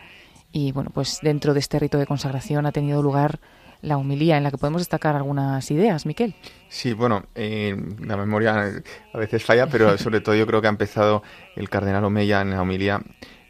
Y 0.53 0.73
bueno, 0.73 0.91
pues 0.93 1.21
dentro 1.23 1.55
de 1.55 1.61
este 1.61 1.79
rito 1.79 1.97
de 1.97 2.05
consagración 2.05 2.67
ha 2.67 2.73
tenido 2.73 3.01
lugar 3.01 3.41
la 3.83 3.97
humilía, 3.99 4.37
en 4.37 4.45
la 4.45 4.51
que 4.51 4.59
podemos 4.59 4.81
destacar 4.81 5.17
algunas 5.17 5.71
ideas, 5.71 6.07
Miquel. 6.07 6.35
Sí, 6.69 6.93
bueno, 6.93 7.25
eh, 7.35 7.77
la 8.01 8.17
memoria 8.17 8.73
a 9.13 9.19
veces 9.19 9.45
falla, 9.45 9.67
pero 9.67 9.99
sobre 9.99 10.21
todo 10.21 10.35
yo 10.35 10.47
creo 10.47 10.61
que 10.61 10.69
ha 10.69 10.71
empezado 10.71 11.23
el 11.57 11.69
cardenal 11.69 12.05
Omeya 12.05 12.41
en 12.41 12.51
la 12.51 12.63
humilía 12.63 13.03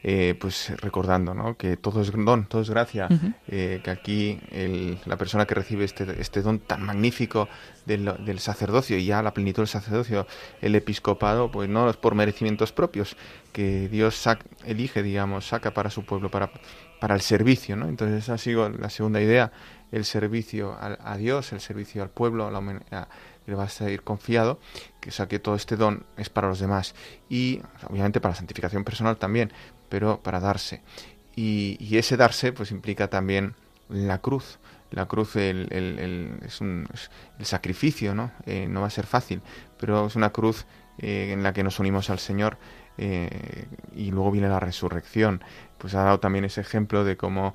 eh, 0.05 0.35
pues 0.41 0.73
recordando 0.81 1.33
¿no? 1.33 1.57
que 1.57 1.77
todo 1.77 2.01
es 2.01 2.11
don, 2.13 2.47
todo 2.47 2.61
es 2.61 2.71
gracia, 2.71 3.09
eh, 3.47 3.81
que 3.85 3.91
aquí 3.91 4.41
la 5.07 5.17
persona 5.17 5.47
que 5.47 5.55
recibe 5.55 5.85
este, 5.85 6.21
este 6.21 6.43
don 6.43 6.59
tan 6.59 6.83
magnífico 6.83 7.49
del, 7.87 8.13
del, 8.25 8.41
sacerdocio 8.41 8.99
y 8.99 9.05
ya 9.05 9.23
la 9.23 9.33
plenitud 9.33 9.63
del 9.63 9.69
sacerdocio, 9.69 10.27
el 10.61 10.75
episcopado, 10.75 11.53
pues 11.53 11.69
no 11.69 11.89
es 11.89 11.97
por 11.97 12.17
merecimientos 12.17 12.73
propios, 12.73 13.17
que 13.53 13.89
Dios 13.89 14.29
elige, 14.65 15.05
digamos, 15.05 15.47
saca 15.47 15.73
para 15.73 15.89
su 15.89 16.05
pueblo, 16.05 16.33
para, 16.33 16.51
para 16.99 17.15
el 17.15 17.21
servicio. 17.21 17.77
¿no? 17.77 17.87
Entonces 17.87 18.25
esa 18.25 18.35
ha 18.35 18.39
sido 18.39 18.69
la 18.71 18.91
segunda 18.91 19.21
idea, 19.21 19.53
el 19.93 20.05
servicio 20.05 20.77
a, 20.81 21.17
Dios, 21.17 21.53
el 21.53 21.61
servicio 21.61 22.03
al 22.03 22.11
pueblo, 22.11 22.47
a 22.47 22.51
la, 22.51 23.09
le 23.47 23.55
va 23.55 23.65
a 23.65 23.69
ser 23.69 24.03
confiado, 24.03 24.59
que 25.01 25.11
o 25.11 25.41
todo 25.41 25.55
este 25.55 25.77
don 25.77 26.05
es 26.17 26.31
para 26.31 26.49
los 26.49 26.59
demás 26.59 26.95
y 27.29 27.61
obviamente 27.89 28.21
para 28.21 28.33
la 28.33 28.37
santificación 28.37 28.85
personal 28.85 29.19
también, 29.19 29.53
pero 29.89 30.23
para 30.23 30.41
darse. 30.41 30.83
Y, 31.37 31.97
ese 31.97 32.17
darse 32.17 32.53
pues 32.53 32.71
implica 32.71 33.09
también 33.09 33.55
la 33.89 34.19
cruz. 34.19 34.59
La 34.91 35.07
cruz 35.07 35.37
el, 35.37 35.69
el, 35.71 36.39
es 36.45 36.61
un, 36.61 36.87
el 37.39 37.47
sacrificio, 37.47 38.15
¿no? 38.15 38.31
Eh, 38.45 38.67
no 38.69 38.83
va 38.83 38.89
a 38.89 38.91
ser 38.91 39.07
fácil, 39.07 39.41
pero 39.79 40.07
es 40.07 40.17
una 40.17 40.31
cruz 40.31 40.67
eh, 40.99 41.31
en 41.33 41.43
la 41.43 41.55
que 41.55 41.63
nos 41.63 41.79
unimos 41.79 42.11
al 42.11 42.19
Señor 42.19 42.59
eh, 42.99 43.67
y 43.95 44.11
luego 44.11 44.31
viene 44.31 44.49
la 44.49 44.61
resurrección. 44.61 45.43
Pues 45.79 45.95
ha 45.95 46.05
dado 46.05 46.21
también 46.21 46.45
ese 46.45 46.61
ejemplo 46.61 47.03
de 47.05 47.17
cómo 47.17 47.55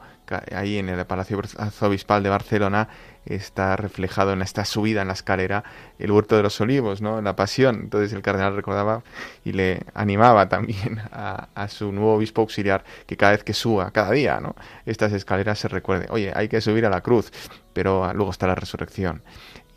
ahí 0.53 0.77
en 0.77 0.89
el 0.89 1.05
Palacio 1.05 1.41
Arzobispal 1.57 2.23
de 2.23 2.29
Barcelona 2.29 2.89
está 3.25 3.75
reflejado 3.77 4.33
en 4.33 4.41
esta 4.41 4.65
subida 4.65 5.01
en 5.01 5.07
la 5.07 5.13
escalera 5.13 5.63
el 5.99 6.11
huerto 6.11 6.35
de 6.35 6.43
los 6.43 6.59
olivos, 6.59 7.01
¿no? 7.01 7.21
La 7.21 7.35
pasión. 7.35 7.79
Entonces 7.83 8.11
el 8.13 8.21
cardenal 8.21 8.55
recordaba 8.55 9.03
y 9.45 9.53
le 9.53 9.85
animaba 9.93 10.49
también 10.49 10.99
a, 11.11 11.67
su 11.69 11.91
nuevo 11.91 12.15
obispo 12.15 12.41
auxiliar 12.41 12.83
que 13.05 13.15
cada 13.15 13.33
vez 13.33 13.43
que 13.43 13.53
suba, 13.53 13.91
cada 13.91 14.11
día, 14.11 14.39
¿no? 14.41 14.55
Estas 14.85 15.13
escaleras 15.13 15.59
se 15.59 15.67
recuerde, 15.69 16.07
oye, 16.09 16.33
hay 16.35 16.49
que 16.49 16.59
subir 16.59 16.85
a 16.85 16.89
la 16.89 17.01
cruz, 17.01 17.31
pero 17.73 18.11
luego 18.13 18.31
está 18.31 18.47
la 18.47 18.55
resurrección. 18.55 19.23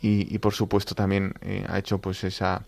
Y, 0.03 0.39
por 0.39 0.53
supuesto 0.53 0.95
también 0.95 1.35
eh, 1.41 1.63
ha 1.69 1.77
hecho 1.77 1.99
pues 1.99 2.23
esa 2.23 2.63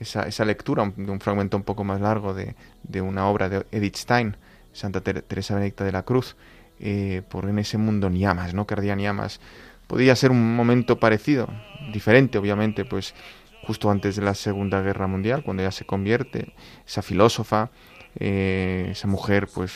esa, 0.00 0.22
esa 0.22 0.44
lectura 0.44 0.92
de 0.96 1.10
un 1.10 1.20
fragmento 1.20 1.56
un 1.56 1.62
poco 1.62 1.84
más 1.84 2.00
largo 2.00 2.34
de, 2.34 2.54
de 2.82 3.00
una 3.00 3.28
obra 3.28 3.48
de 3.48 3.66
Edith 3.70 3.96
Stein, 3.96 4.36
Santa 4.72 5.00
Teresa 5.00 5.54
Benedicta 5.54 5.84
de 5.84 5.92
la 5.92 6.02
Cruz, 6.02 6.36
eh, 6.80 7.22
por 7.28 7.48
en 7.48 7.58
ese 7.58 7.78
mundo 7.78 8.10
ni 8.10 8.20
llamas, 8.20 8.54
¿no? 8.54 8.66
Que 8.66 8.76
ni 8.76 9.02
llamas. 9.02 9.40
Podía 9.86 10.16
ser 10.16 10.30
un 10.30 10.56
momento 10.56 10.98
parecido, 10.98 11.48
diferente, 11.92 12.38
obviamente, 12.38 12.84
pues 12.84 13.14
justo 13.62 13.90
antes 13.90 14.16
de 14.16 14.22
la 14.22 14.34
Segunda 14.34 14.80
Guerra 14.82 15.06
Mundial, 15.06 15.42
cuando 15.44 15.62
ella 15.62 15.72
se 15.72 15.84
convierte, 15.84 16.54
esa 16.86 17.02
filósofa, 17.02 17.70
eh, 18.18 18.88
esa 18.90 19.08
mujer, 19.08 19.48
pues 19.54 19.72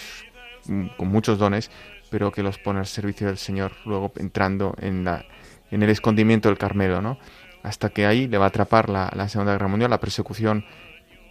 con 0.96 1.08
muchos 1.08 1.38
dones, 1.38 1.70
pero 2.10 2.32
que 2.32 2.42
los 2.42 2.58
pone 2.58 2.80
al 2.80 2.86
servicio 2.86 3.26
del 3.26 3.38
Señor, 3.38 3.72
luego 3.84 4.12
entrando 4.16 4.74
en, 4.80 5.04
la, 5.04 5.24
en 5.70 5.82
el 5.82 5.90
escondimiento 5.90 6.48
del 6.48 6.58
Carmelo, 6.58 7.00
¿no? 7.00 7.18
Hasta 7.68 7.90
que 7.90 8.06
ahí 8.06 8.26
le 8.28 8.38
va 8.38 8.46
a 8.46 8.48
atrapar 8.48 8.88
la, 8.88 9.28
Segunda 9.28 9.52
Guerra 9.52 9.68
Mundial, 9.68 9.90
la 9.90 10.00
persecución 10.00 10.64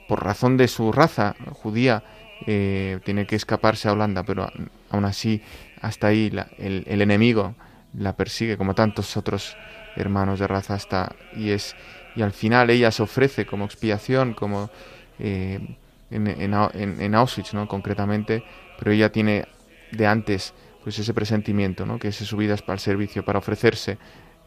por 0.08 0.24
razón 0.24 0.56
de 0.56 0.68
su 0.68 0.92
raza 0.92 1.36
judía, 1.52 2.04
eh, 2.46 3.00
tiene 3.04 3.26
que 3.26 3.36
escaparse 3.36 3.90
a 3.90 3.94
Holanda, 3.94 4.22
pero 4.22 4.48
aún 4.92 5.06
así 5.06 5.42
hasta 5.82 6.08
ahí 6.08 6.32
el, 6.60 7.02
enemigo 7.02 7.56
la 7.98 8.16
persigue 8.16 8.56
como 8.56 8.76
tantos 8.76 9.18
otros 9.18 9.58
hermanos 9.96 10.38
de 10.38 10.46
raza 10.46 10.76
hasta 10.76 11.16
y 11.36 11.50
es 11.50 11.76
y 12.16 12.22
al 12.22 12.32
final 12.32 12.70
ella 12.70 12.92
se 12.92 13.02
ofrece 13.02 13.48
como 13.48 13.66
expiación 13.66 14.34
como 14.36 14.70
eh, 15.18 15.60
en, 16.12 16.28
en, 16.28 17.16
Auschwitz 17.16 17.54
no 17.54 17.68
concretamente 17.68 18.44
pero 18.78 18.92
ella 18.92 19.12
tiene 19.12 19.48
de 19.92 20.06
antes 20.06 20.54
pues 20.84 21.00
ese 21.00 21.14
presentimiento 21.14 21.86
no 21.86 21.98
que 21.98 22.10
es 22.10 22.16
su 22.16 22.38
vida 22.38 22.54
es 22.54 22.62
para 22.62 22.76
el 22.76 22.80
servicio 22.80 23.26
para 23.26 23.40
ofrecerse 23.40 23.98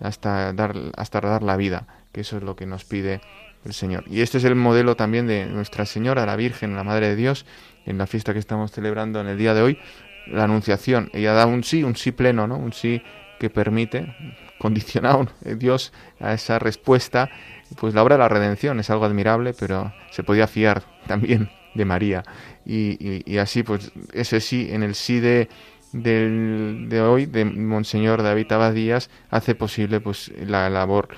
hasta 0.00 0.52
dar, 0.52 0.74
hasta 0.96 1.20
dar 1.20 1.42
la 1.42 1.56
vida, 1.56 1.86
que 2.12 2.22
eso 2.22 2.36
es 2.36 2.42
lo 2.42 2.56
que 2.56 2.66
nos 2.66 2.84
pide 2.84 3.20
el 3.64 3.74
Señor. 3.74 4.04
Y 4.08 4.20
este 4.22 4.38
es 4.38 4.44
el 4.44 4.54
modelo 4.54 4.96
también 4.96 5.26
de 5.26 5.46
Nuestra 5.46 5.86
Señora, 5.86 6.26
la 6.26 6.36
Virgen, 6.36 6.74
la 6.74 6.84
Madre 6.84 7.08
de 7.08 7.16
Dios, 7.16 7.46
en 7.86 7.98
la 7.98 8.06
fiesta 8.06 8.32
que 8.32 8.38
estamos 8.38 8.72
celebrando 8.72 9.20
en 9.20 9.26
el 9.26 9.38
día 9.38 9.54
de 9.54 9.62
hoy, 9.62 9.78
la 10.26 10.44
Anunciación. 10.44 11.10
Ella 11.12 11.32
da 11.32 11.46
un 11.46 11.64
sí, 11.64 11.82
un 11.84 11.96
sí 11.96 12.12
pleno, 12.12 12.46
¿no? 12.46 12.56
Un 12.56 12.72
sí 12.72 13.02
que 13.38 13.50
permite, 13.50 14.14
condicionado 14.58 15.26
Dios 15.40 15.92
a 16.20 16.34
esa 16.34 16.58
respuesta, 16.58 17.30
pues 17.78 17.94
la 17.94 18.02
obra 18.02 18.16
de 18.16 18.20
la 18.20 18.28
redención 18.28 18.80
es 18.80 18.90
algo 18.90 19.04
admirable, 19.04 19.54
pero 19.58 19.92
se 20.10 20.22
podía 20.22 20.46
fiar 20.46 20.82
también 21.06 21.50
de 21.74 21.84
María. 21.84 22.22
Y, 22.66 23.22
y 23.30 23.38
así, 23.38 23.62
pues 23.62 23.92
ese 24.12 24.40
sí, 24.40 24.68
en 24.70 24.82
el 24.82 24.94
sí 24.94 25.20
de 25.20 25.48
del, 25.92 26.86
de 26.88 27.00
hoy, 27.00 27.26
de 27.26 27.44
Monseñor 27.44 28.22
David 28.22 28.52
Abadías, 28.52 29.10
hace 29.30 29.54
posible 29.54 30.00
pues 30.00 30.32
la 30.38 30.70
labor, 30.70 31.08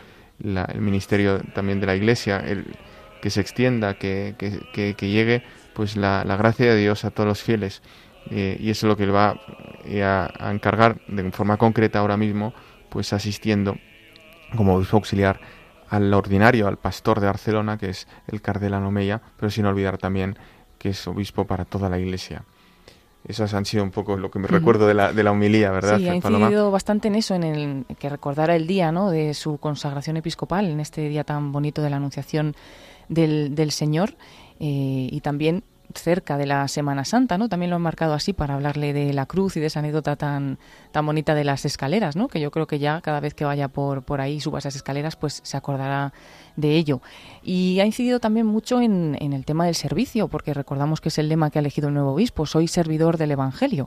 el 0.43 0.81
ministerio 0.81 1.41
también 1.55 1.81
de 1.81 1.87
la 1.87 1.95
Iglesia, 1.95 2.39
el, 2.39 2.67
que 3.21 3.31
se 3.31 3.41
extienda, 3.41 3.95
que, 3.95 4.35
que, 4.37 4.95
que, 4.95 5.09
llegue 5.09 5.45
pues 5.75 5.97
la, 5.97 6.25
la, 6.25 6.37
gracia 6.37 6.67
de 6.67 6.77
Dios 6.77 7.05
a 7.05 7.11
todos 7.11 7.29
los 7.29 7.43
fieles. 7.43 7.83
Eh, 8.31 8.57
y 8.61 8.71
eso 8.71 8.87
es 8.87 8.89
lo 8.89 8.97
que 8.97 9.05
él 9.05 9.15
va 9.15 9.41
eh, 9.85 10.03
a, 10.03 10.51
encargar 10.51 11.01
de 11.07 11.31
forma 11.31 11.57
concreta 11.57 12.01
ahora 12.01 12.17
mismo, 12.17 12.53
pues 12.89 13.13
asistiendo 13.13 13.77
como 14.57 14.75
obispo 14.75 14.97
auxiliar 14.97 15.41
al 15.89 16.13
ordinario, 16.15 16.69
al 16.69 16.79
pastor 16.79 17.21
de 17.21 17.27
Barcelona, 17.27 17.79
que 17.79 17.91
es 17.91 18.09
el 18.27 18.41
cardenal 18.41 18.85
Omeya, 18.85 19.21
pero 19.37 19.51
sin 19.51 19.67
olvidar 19.67 19.99
también 19.99 20.37
que 20.79 20.91
es 20.91 21.07
obispo 21.07 21.47
para 21.47 21.65
toda 21.65 21.89
la 21.89 21.99
Iglesia. 21.99 22.45
Esas 23.33 23.55
han 23.55 23.65
sido 23.65 23.83
un 23.83 23.91
poco 23.91 24.19
lo 24.19 24.31
que 24.31 24.39
me 24.39 24.47
recuerdo 24.47 24.87
de 24.87 24.93
la, 24.93 25.13
de 25.15 25.23
la 25.23 25.33
homilía, 25.33 25.71
¿verdad? 25.71 25.97
Sí, 25.97 26.07
ha 26.07 26.15
incidido 26.15 26.71
bastante 26.71 27.09
en 27.09 27.15
eso, 27.15 27.35
en 27.35 27.45
el 27.45 27.87
que 27.99 28.11
recordara 28.11 28.55
el 28.55 28.67
día 28.67 28.93
¿no? 28.93 29.11
de 29.11 29.33
su 29.33 29.57
consagración 29.57 30.19
episcopal, 30.19 30.67
en 30.67 30.81
este 30.81 31.09
día 31.09 31.25
tan 31.25 31.51
bonito 31.51 31.81
de 31.81 31.89
la 31.89 31.97
Anunciación 31.97 32.55
del, 33.09 33.55
del 33.55 33.71
Señor, 33.71 34.11
eh, 34.61 35.09
y 35.11 35.21
también 35.23 35.65
cerca 35.99 36.37
de 36.37 36.47
la 36.47 36.67
Semana 36.69 37.05
Santa, 37.05 37.39
¿no? 37.39 37.49
También 37.49 37.71
lo 37.71 37.77
han 37.77 37.83
marcado 37.83 38.15
así 38.15 38.33
para 38.33 38.55
hablarle 38.55 38.93
de 38.93 39.13
la 39.13 39.27
cruz 39.27 39.57
y 39.57 39.61
de 39.61 39.67
esa 39.67 39.81
anécdota 39.81 40.17
tan, 40.17 40.59
tan 40.91 41.07
bonita 41.07 41.35
de 41.35 41.45
las 41.45 41.65
escaleras, 41.65 42.17
¿no? 42.17 42.29
Que 42.29 42.41
yo 42.41 42.51
creo 42.51 42.67
que 42.67 42.79
ya 42.79 43.01
cada 43.01 43.21
vez 43.21 43.35
que 43.35 43.45
vaya 43.45 43.69
por, 43.69 44.03
por 44.03 44.21
ahí, 44.21 44.41
suba 44.41 44.59
esas 44.59 44.77
escaleras, 44.77 45.17
pues 45.17 45.41
se 45.43 45.57
acordará 45.57 46.13
de 46.57 46.77
ello. 46.77 47.01
Y 47.43 47.81
ha 47.81 47.87
incidido 47.87 48.21
también 48.21 48.47
mucho 48.47 48.81
en, 48.81 49.17
el 49.21 49.45
tema 49.45 49.67
del 49.67 49.75
servicio, 49.75 50.29
porque 50.29 50.55
recordamos 50.55 51.01
que 51.01 51.09
es 51.09 51.19
el 51.19 51.29
lema 51.29 51.51
que 51.51 51.59
ha 51.59 51.61
elegido 51.61 51.89
el 51.89 51.95
nuevo 51.95 52.13
obispo, 52.13 52.47
soy 52.47 52.69
servidor 52.69 53.17
del 53.17 53.33
Evangelio. 53.33 53.87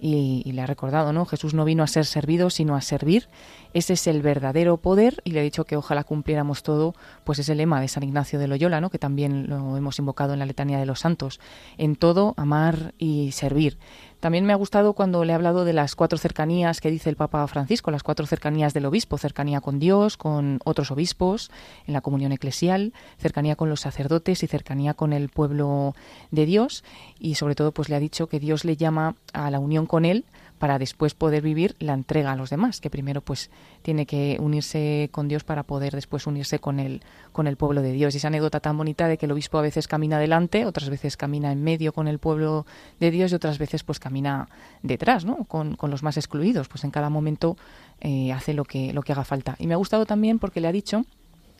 Y, 0.00 0.42
y 0.44 0.52
le 0.52 0.62
ha 0.62 0.66
recordado, 0.66 1.12
¿no? 1.12 1.24
Jesús 1.24 1.54
no 1.54 1.64
vino 1.64 1.82
a 1.82 1.86
ser 1.86 2.04
servido, 2.04 2.50
sino 2.50 2.76
a 2.76 2.80
servir 2.80 3.28
ese 3.74 3.94
es 3.94 4.06
el 4.06 4.22
verdadero 4.22 4.76
poder 4.76 5.20
y 5.24 5.32
le 5.32 5.40
he 5.40 5.42
dicho 5.42 5.64
que 5.64 5.76
ojalá 5.76 6.04
cumpliéramos 6.04 6.62
todo, 6.62 6.94
pues 7.24 7.40
ese 7.40 7.56
lema 7.56 7.80
de 7.80 7.88
San 7.88 8.04
Ignacio 8.04 8.38
de 8.38 8.46
Loyola, 8.46 8.80
¿no? 8.80 8.88
que 8.88 9.00
también 9.00 9.48
lo 9.48 9.76
hemos 9.76 9.98
invocado 9.98 10.32
en 10.32 10.38
la 10.38 10.46
letanía 10.46 10.78
de 10.78 10.86
los 10.86 11.00
santos, 11.00 11.40
en 11.78 11.96
todo 11.96 12.34
amar 12.36 12.94
y 12.98 13.32
servir. 13.32 13.78
También 14.24 14.46
me 14.46 14.54
ha 14.54 14.56
gustado 14.56 14.94
cuando 14.94 15.22
le 15.22 15.32
he 15.32 15.34
hablado 15.34 15.66
de 15.66 15.74
las 15.74 15.94
cuatro 15.94 16.16
cercanías 16.16 16.80
que 16.80 16.90
dice 16.90 17.10
el 17.10 17.16
Papa 17.16 17.46
Francisco, 17.46 17.90
las 17.90 18.02
cuatro 18.02 18.24
cercanías 18.24 18.72
del 18.72 18.86
obispo, 18.86 19.18
cercanía 19.18 19.60
con 19.60 19.78
Dios, 19.78 20.16
con 20.16 20.60
otros 20.64 20.90
obispos, 20.90 21.50
en 21.86 21.92
la 21.92 22.00
comunión 22.00 22.32
eclesial, 22.32 22.94
cercanía 23.18 23.54
con 23.54 23.68
los 23.68 23.80
sacerdotes 23.80 24.42
y 24.42 24.46
cercanía 24.46 24.94
con 24.94 25.12
el 25.12 25.28
pueblo 25.28 25.94
de 26.30 26.46
Dios 26.46 26.84
y 27.18 27.34
sobre 27.34 27.54
todo 27.54 27.72
pues 27.72 27.90
le 27.90 27.96
ha 27.96 28.00
dicho 28.00 28.26
que 28.26 28.40
Dios 28.40 28.64
le 28.64 28.78
llama 28.78 29.14
a 29.34 29.50
la 29.50 29.58
unión 29.58 29.84
con 29.84 30.06
él 30.06 30.24
para 30.64 30.78
después 30.78 31.12
poder 31.12 31.42
vivir 31.42 31.76
la 31.78 31.92
entrega 31.92 32.32
a 32.32 32.36
los 32.36 32.48
demás, 32.48 32.80
que 32.80 32.88
primero 32.88 33.20
pues 33.20 33.50
tiene 33.82 34.06
que 34.06 34.38
unirse 34.40 35.10
con 35.12 35.28
Dios 35.28 35.44
para 35.44 35.62
poder 35.62 35.92
después 35.92 36.26
unirse 36.26 36.58
con 36.58 36.80
el, 36.80 37.02
con 37.32 37.46
el 37.46 37.58
pueblo 37.58 37.82
de 37.82 37.92
Dios. 37.92 38.14
Y 38.14 38.16
esa 38.16 38.28
anécdota 38.28 38.60
tan 38.60 38.78
bonita 38.78 39.06
de 39.06 39.18
que 39.18 39.26
el 39.26 39.32
obispo 39.32 39.58
a 39.58 39.60
veces 39.60 39.86
camina 39.88 40.16
adelante, 40.16 40.64
otras 40.64 40.88
veces 40.88 41.18
camina 41.18 41.52
en 41.52 41.62
medio 41.62 41.92
con 41.92 42.08
el 42.08 42.18
pueblo 42.18 42.64
de 42.98 43.10
Dios 43.10 43.30
y 43.30 43.34
otras 43.34 43.58
veces 43.58 43.84
pues 43.84 44.00
camina 44.00 44.48
detrás, 44.82 45.26
¿no? 45.26 45.44
Con, 45.44 45.76
con 45.76 45.90
los 45.90 46.02
más 46.02 46.16
excluidos, 46.16 46.66
pues 46.68 46.82
en 46.84 46.90
cada 46.90 47.10
momento 47.10 47.58
eh, 48.00 48.32
hace 48.32 48.54
lo 48.54 48.64
que, 48.64 48.94
lo 48.94 49.02
que 49.02 49.12
haga 49.12 49.24
falta. 49.24 49.56
Y 49.58 49.66
me 49.66 49.74
ha 49.74 49.76
gustado 49.76 50.06
también 50.06 50.38
porque 50.38 50.62
le 50.62 50.68
ha 50.68 50.72
dicho 50.72 51.04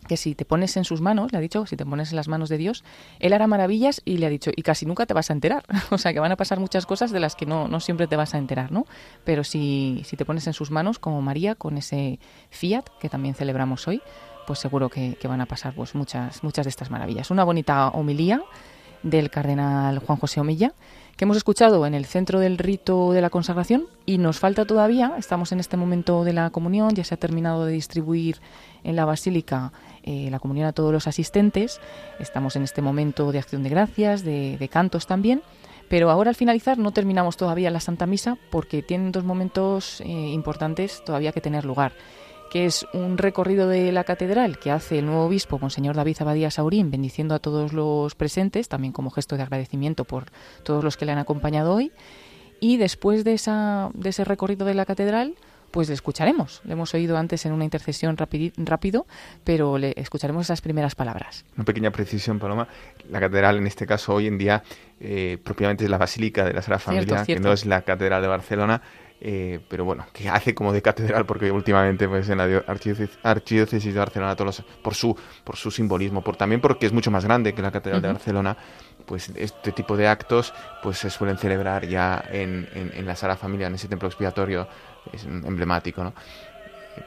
que 0.06 0.16
si 0.16 0.34
te 0.34 0.44
pones 0.44 0.76
en 0.76 0.84
sus 0.84 1.00
manos, 1.00 1.32
le 1.32 1.38
ha 1.38 1.40
dicho, 1.40 1.66
si 1.66 1.76
te 1.76 1.84
pones 1.84 2.10
en 2.10 2.16
las 2.16 2.28
manos 2.28 2.48
de 2.48 2.58
Dios, 2.58 2.84
Él 3.18 3.32
hará 3.32 3.46
maravillas 3.46 4.02
y 4.04 4.18
le 4.18 4.26
ha 4.26 4.30
dicho, 4.30 4.50
y 4.54 4.62
casi 4.62 4.86
nunca 4.86 5.06
te 5.06 5.14
vas 5.14 5.30
a 5.30 5.32
enterar. 5.32 5.64
o 5.90 5.98
sea, 5.98 6.12
que 6.12 6.20
van 6.20 6.32
a 6.32 6.36
pasar 6.36 6.60
muchas 6.60 6.86
cosas 6.86 7.10
de 7.10 7.20
las 7.20 7.36
que 7.36 7.46
no, 7.46 7.68
no 7.68 7.80
siempre 7.80 8.06
te 8.06 8.16
vas 8.16 8.34
a 8.34 8.38
enterar, 8.38 8.72
¿no? 8.72 8.86
Pero 9.24 9.44
si, 9.44 10.02
si 10.04 10.16
te 10.16 10.24
pones 10.24 10.46
en 10.46 10.52
sus 10.52 10.70
manos, 10.70 10.98
como 10.98 11.22
María, 11.22 11.54
con 11.54 11.78
ese 11.78 12.18
fiat 12.50 12.84
que 13.00 13.08
también 13.08 13.34
celebramos 13.34 13.88
hoy, 13.88 14.02
pues 14.46 14.58
seguro 14.58 14.88
que, 14.88 15.16
van 15.24 15.40
a 15.40 15.46
pasar 15.46 15.74
pues 15.74 15.94
muchas, 15.94 16.42
muchas 16.42 16.66
de 16.66 16.70
estas 16.70 16.90
maravillas. 16.90 17.30
Una 17.30 17.44
bonita 17.44 17.88
homilía 17.88 18.42
del 19.02 19.30
cardenal 19.30 19.98
Juan 19.98 20.18
José 20.18 20.40
Omilla, 20.40 20.72
que 21.16 21.24
hemos 21.24 21.36
escuchado 21.36 21.86
en 21.86 21.94
el 21.94 22.06
centro 22.06 22.40
del 22.40 22.58
rito 22.58 23.12
de 23.12 23.20
la 23.20 23.30
consagración 23.30 23.84
y 24.06 24.18
nos 24.18 24.38
falta 24.38 24.64
todavía, 24.64 25.14
estamos 25.18 25.52
en 25.52 25.60
este 25.60 25.76
momento 25.76 26.24
de 26.24 26.32
la 26.32 26.50
comunión, 26.50 26.94
ya 26.94 27.04
se 27.04 27.14
ha 27.14 27.18
terminado 27.18 27.66
de 27.66 27.72
distribuir 27.72 28.40
en 28.82 28.96
la 28.96 29.04
basílica 29.04 29.72
eh, 30.04 30.28
la 30.30 30.38
comunión 30.38 30.66
a 30.66 30.72
todos 30.72 30.92
los 30.92 31.06
asistentes. 31.06 31.80
Estamos 32.20 32.56
en 32.56 32.62
este 32.62 32.82
momento 32.82 33.32
de 33.32 33.38
acción 33.38 33.62
de 33.62 33.70
gracias, 33.70 34.22
de, 34.22 34.68
cantos 34.70 35.06
también. 35.06 35.42
Pero 35.88 36.10
ahora 36.10 36.30
al 36.30 36.34
finalizar 36.34 36.78
no 36.78 36.92
terminamos 36.92 37.36
todavía 37.36 37.70
la 37.70 37.80
Santa 37.80 38.06
Misa 38.06 38.38
porque 38.50 38.82
tienen 38.82 39.12
dos 39.12 39.24
momentos 39.24 40.00
eh, 40.00 40.08
importantes 40.08 41.02
todavía 41.04 41.32
que 41.32 41.40
tener 41.40 41.64
lugar, 41.64 41.92
que 42.50 42.64
es 42.66 42.86
un 42.94 43.18
recorrido 43.18 43.68
de 43.68 43.92
la 43.92 44.04
catedral 44.04 44.58
que 44.58 44.70
hace 44.70 44.98
el 45.00 45.06
nuevo 45.06 45.24
obispo, 45.24 45.58
Monseñor 45.58 45.94
David 45.94 46.16
Abadía 46.20 46.50
Saurín, 46.50 46.90
bendiciendo 46.90 47.34
a 47.34 47.38
todos 47.38 47.72
los 47.72 48.14
presentes, 48.14 48.68
también 48.68 48.92
como 48.92 49.10
gesto 49.10 49.36
de 49.36 49.42
agradecimiento 49.42 50.04
por 50.04 50.26
todos 50.62 50.84
los 50.84 50.96
que 50.96 51.04
le 51.04 51.12
han 51.12 51.18
acompañado 51.18 51.74
hoy. 51.74 51.92
Y 52.60 52.76
después 52.78 53.24
de, 53.24 53.34
ese 53.34 54.24
recorrido 54.24 54.64
de 54.64 54.74
la 54.74 54.86
catedral, 54.86 55.34
pues 55.74 55.88
le 55.88 55.94
escucharemos. 55.94 56.60
Le 56.64 56.74
hemos 56.74 56.94
oído 56.94 57.16
antes 57.16 57.44
en 57.46 57.52
una 57.52 57.64
intercesión 57.64 58.16
rápido, 58.16 59.06
pero 59.42 59.76
le 59.76 59.92
escucharemos 59.96 60.46
esas 60.46 60.60
primeras 60.60 60.94
palabras. 60.94 61.44
Una 61.56 61.64
pequeña 61.64 61.90
precisión, 61.90 62.38
Paloma. 62.38 62.68
La 63.10 63.18
catedral, 63.18 63.58
en 63.58 63.66
este 63.66 63.84
caso, 63.84 64.14
hoy 64.14 64.28
en 64.28 64.38
día, 64.38 64.62
eh, 65.00 65.36
propiamente 65.42 65.82
es 65.82 65.90
la 65.90 65.98
Basílica 65.98 66.44
de 66.44 66.52
la 66.52 66.62
Sagrada 66.62 66.78
Familia, 66.78 67.24
que 67.24 67.40
no 67.40 67.52
es 67.52 67.66
la 67.66 67.82
Catedral 67.82 68.22
de 68.22 68.28
Barcelona. 68.28 68.80
eh, 69.20 69.58
pero 69.70 69.86
bueno, 69.86 70.06
que 70.12 70.28
hace 70.28 70.54
como 70.54 70.70
de 70.70 70.82
catedral, 70.82 71.24
porque 71.24 71.50
últimamente 71.50 72.06
pues 72.06 72.28
en 72.28 72.38
la 72.38 72.64
archidiócesis, 73.22 73.94
de 73.94 73.98
Barcelona, 73.98 74.36
todos 74.36 74.62
por, 74.82 74.94
su, 74.94 75.16
por 75.44 75.56
su 75.56 75.70
simbolismo, 75.70 76.22
por, 76.22 76.36
también 76.36 76.60
porque 76.60 76.84
es 76.84 76.92
mucho 76.92 77.10
más 77.10 77.24
grande 77.24 77.54
que 77.54 77.62
la 77.62 77.70
catedral 77.70 78.02
de 78.02 78.08
Barcelona, 78.08 78.56
pues 79.06 79.30
este 79.34 79.72
tipo 79.72 79.96
de 79.96 80.08
actos 80.08 80.52
pues 80.82 80.98
se 80.98 81.08
suelen 81.08 81.38
celebrar 81.38 81.86
ya 81.86 82.22
en, 82.30 82.68
en, 82.74 82.92
en 82.94 83.06
la 83.06 83.16
Sala 83.16 83.36
Familia, 83.36 83.68
en 83.68 83.74
ese 83.76 83.88
templo 83.88 84.08
expiatorio, 84.08 84.68
es 85.12 85.24
emblemático, 85.24 86.02
¿no? 86.02 86.14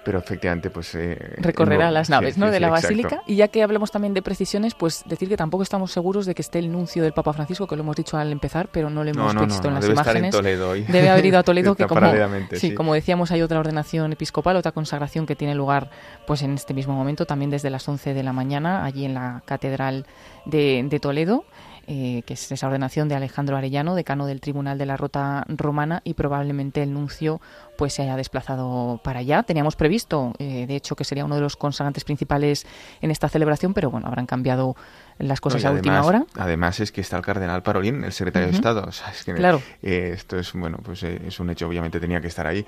pero 0.03 0.19
efectivamente 0.19 0.69
pues 0.69 0.93
eh, 0.95 1.17
recorrerá 1.37 1.91
las 1.91 2.09
naves 2.09 2.37
¿no? 2.37 2.51
de 2.51 2.59
la 2.59 2.69
basílica 2.69 3.21
y 3.25 3.35
ya 3.35 3.47
que 3.47 3.63
hablemos 3.63 3.91
también 3.91 4.13
de 4.13 4.21
precisiones 4.21 4.73
pues 4.73 5.03
decir 5.05 5.29
que 5.29 5.37
tampoco 5.37 5.63
estamos 5.63 5.91
seguros 5.91 6.25
de 6.25 6.35
que 6.35 6.41
esté 6.41 6.59
el 6.59 6.71
nuncio 6.71 7.03
del 7.03 7.13
Papa 7.13 7.33
Francisco 7.33 7.67
que 7.67 7.75
lo 7.75 7.83
hemos 7.83 7.95
dicho 7.95 8.17
al 8.17 8.31
empezar 8.31 8.69
pero 8.71 8.89
no 8.89 9.03
lo 9.03 9.09
hemos 9.09 9.33
visto 9.47 9.67
en 9.67 9.75
las 9.75 9.81
debe 9.81 9.93
imágenes 9.93 10.23
estar 10.25 10.45
en 10.45 10.57
Toledo 10.57 10.69
hoy. 10.71 10.83
debe 10.83 11.09
haber 11.09 11.25
ido 11.25 11.39
a 11.39 11.43
Toledo 11.43 11.75
que 11.75 11.85
como 11.85 12.11
sí, 12.53 12.73
como 12.73 12.93
decíamos 12.93 13.31
hay 13.31 13.41
otra 13.41 13.59
ordenación 13.59 14.13
episcopal 14.13 14.55
otra 14.57 14.71
consagración 14.71 15.25
que 15.25 15.35
tiene 15.35 15.55
lugar 15.55 15.89
pues 16.25 16.41
en 16.41 16.53
este 16.53 16.73
mismo 16.73 16.93
momento 16.93 17.25
también 17.25 17.51
desde 17.51 17.69
las 17.69 17.87
11 17.87 18.13
de 18.13 18.23
la 18.23 18.33
mañana 18.33 18.85
allí 18.85 19.05
en 19.05 19.13
la 19.13 19.41
catedral 19.45 20.05
de, 20.45 20.85
de 20.89 20.99
Toledo 20.99 21.45
eh, 21.87 22.21
que 22.25 22.33
es 22.33 22.51
esa 22.51 22.67
ordenación 22.67 23.07
de 23.07 23.15
Alejandro 23.15 23.55
Arellano, 23.57 23.95
decano 23.95 24.25
del 24.25 24.41
Tribunal 24.41 24.77
de 24.77 24.85
la 24.85 24.97
Rota 24.97 25.45
Romana, 25.47 26.01
y 26.03 26.13
probablemente 26.13 26.83
el 26.83 26.93
nuncio 26.93 27.41
pues 27.77 27.93
se 27.93 28.01
haya 28.01 28.15
desplazado 28.15 28.99
para 29.03 29.19
allá. 29.19 29.43
Teníamos 29.43 29.75
previsto, 29.75 30.33
eh, 30.39 30.65
de 30.67 30.75
hecho, 30.75 30.95
que 30.95 31.03
sería 31.03 31.23
uno 31.23 31.35
de 31.35 31.41
los 31.41 31.55
consagrantes 31.55 32.03
principales 32.03 32.65
en 33.01 33.11
esta 33.11 33.29
celebración, 33.29 33.73
pero 33.73 33.89
bueno, 33.89 34.07
habrán 34.07 34.25
cambiado 34.25 34.75
las 35.17 35.41
cosas 35.41 35.63
a 35.65 35.71
última 35.71 36.03
hora. 36.03 36.25
Además 36.35 36.79
es 36.79 36.91
que 36.91 37.01
está 37.01 37.17
el 37.17 37.23
cardenal 37.23 37.63
Parolín, 37.63 38.03
el 38.03 38.11
secretario 38.11 38.49
de 38.49 38.53
Estado. 38.53 38.83
O 38.87 38.91
sea, 38.91 39.09
es 39.11 39.23
que 39.23 39.33
claro. 39.33 39.61
Eh, 39.81 40.11
esto 40.13 40.37
es 40.37 40.53
bueno, 40.53 40.79
pues 40.83 41.03
es 41.03 41.39
un 41.39 41.49
hecho. 41.49 41.67
Obviamente 41.67 41.99
tenía 41.99 42.21
que 42.21 42.27
estar 42.27 42.45
ahí 42.45 42.65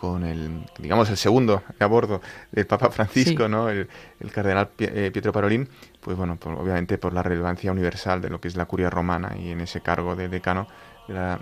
con 0.00 0.24
el, 0.24 0.64
digamos, 0.78 1.10
el 1.10 1.18
segundo 1.18 1.62
a 1.78 1.86
bordo 1.86 2.22
del 2.50 2.66
Papa 2.66 2.90
Francisco, 2.90 3.48
¿no? 3.48 3.68
El, 3.68 3.86
cardenal 4.32 4.68
Pietro 4.68 5.32
Parolín, 5.32 5.68
pues 6.00 6.16
bueno, 6.16 6.38
obviamente 6.42 6.96
por 6.96 7.12
la 7.12 7.22
relevancia 7.22 7.70
universal 7.70 8.22
de 8.22 8.30
lo 8.30 8.40
que 8.40 8.48
es 8.48 8.56
la 8.56 8.64
curia 8.64 8.88
romana 8.88 9.36
y 9.38 9.50
en 9.50 9.60
ese 9.60 9.82
cargo 9.82 10.16
de 10.16 10.28
decano, 10.28 10.66
de 11.06 11.14
la, 11.14 11.38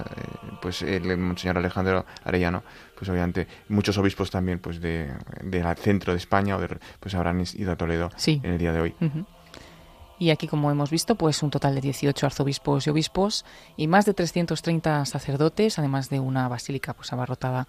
eh, 0.00 0.48
pues 0.62 0.82
el 0.82 1.18
monseñor 1.18 1.58
Alejandro 1.58 2.06
Arellano, 2.24 2.62
pues 2.96 3.10
obviamente 3.10 3.46
muchos 3.68 3.98
obispos 3.98 4.30
también 4.30 4.58
pues 4.58 4.80
de, 4.80 5.12
del 5.42 5.66
centro 5.76 6.12
de 6.12 6.18
España 6.18 6.56
o 6.56 6.60
pues 7.00 7.14
habrán 7.14 7.44
ido 7.54 7.72
a 7.72 7.76
Toledo 7.76 8.10
en 8.26 8.52
el 8.52 8.58
día 8.58 8.72
de 8.72 8.80
hoy. 8.80 8.94
Y 10.20 10.30
aquí, 10.30 10.48
como 10.48 10.70
hemos 10.70 10.90
visto, 10.90 11.14
pues 11.14 11.42
un 11.44 11.50
total 11.50 11.76
de 11.76 11.80
18 11.80 12.26
arzobispos 12.26 12.86
y 12.86 12.90
obispos 12.90 13.44
y 13.76 13.86
más 13.86 14.04
de 14.04 14.14
330 14.14 15.04
sacerdotes, 15.04 15.78
además 15.78 16.10
de 16.10 16.18
una 16.18 16.48
basílica 16.48 16.92
pues 16.92 17.12
abarrotada 17.12 17.68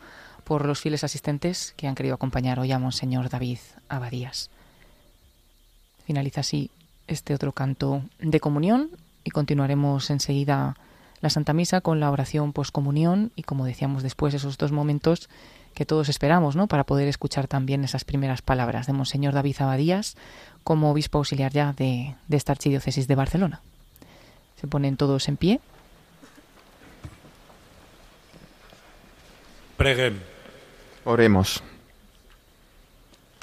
por 0.50 0.66
los 0.66 0.82
fieles 0.82 1.04
asistentes 1.04 1.76
que 1.78 1.88
han 1.88 1.94
querido 1.94 2.16
acompañar 2.16 2.60
hoy 2.60 2.72
a 2.72 2.80
Monseñor 2.80 3.30
David 3.30 3.60
Abadías. 3.88 4.50
Finaliza 6.08 6.42
así 6.42 6.72
este 7.06 7.36
otro 7.36 7.52
canto 7.52 8.02
de 8.18 8.40
comunión 8.40 8.90
y 9.24 9.30
continuaremos 9.30 10.10
enseguida 10.10 10.76
la 11.22 11.30
Santa 11.30 11.54
Misa 11.54 11.82
con 11.82 12.00
la 12.00 12.10
oración 12.10 12.52
poscomunión 12.52 13.32
y 13.36 13.44
como 13.44 13.64
decíamos 13.64 14.02
después 14.02 14.34
esos 14.34 14.58
dos 14.58 14.72
momentos 14.72 15.30
que 15.76 15.86
todos 15.86 16.10
esperamos, 16.10 16.56
¿no? 16.56 16.66
Para 16.66 16.84
poder 16.84 17.08
escuchar 17.08 17.48
también 17.48 17.84
esas 17.84 18.04
primeras 18.04 18.42
palabras 18.42 18.88
de 18.88 18.94
Monseñor 18.94 19.36
David 19.36 19.58
Abadías 19.60 20.18
como 20.64 20.90
obispo 20.90 21.20
auxiliar 21.20 21.52
ya 21.52 21.74
de, 21.74 22.16
esta 22.28 22.54
archidiócesis 22.54 23.08
de 23.08 23.14
Barcelona. 23.14 23.62
Se 24.60 24.66
ponen 24.66 24.98
todos 24.98 25.28
en 25.28 25.38
pie. 25.38 25.60
Preguem. 29.78 30.29
Oremos. 31.10 31.64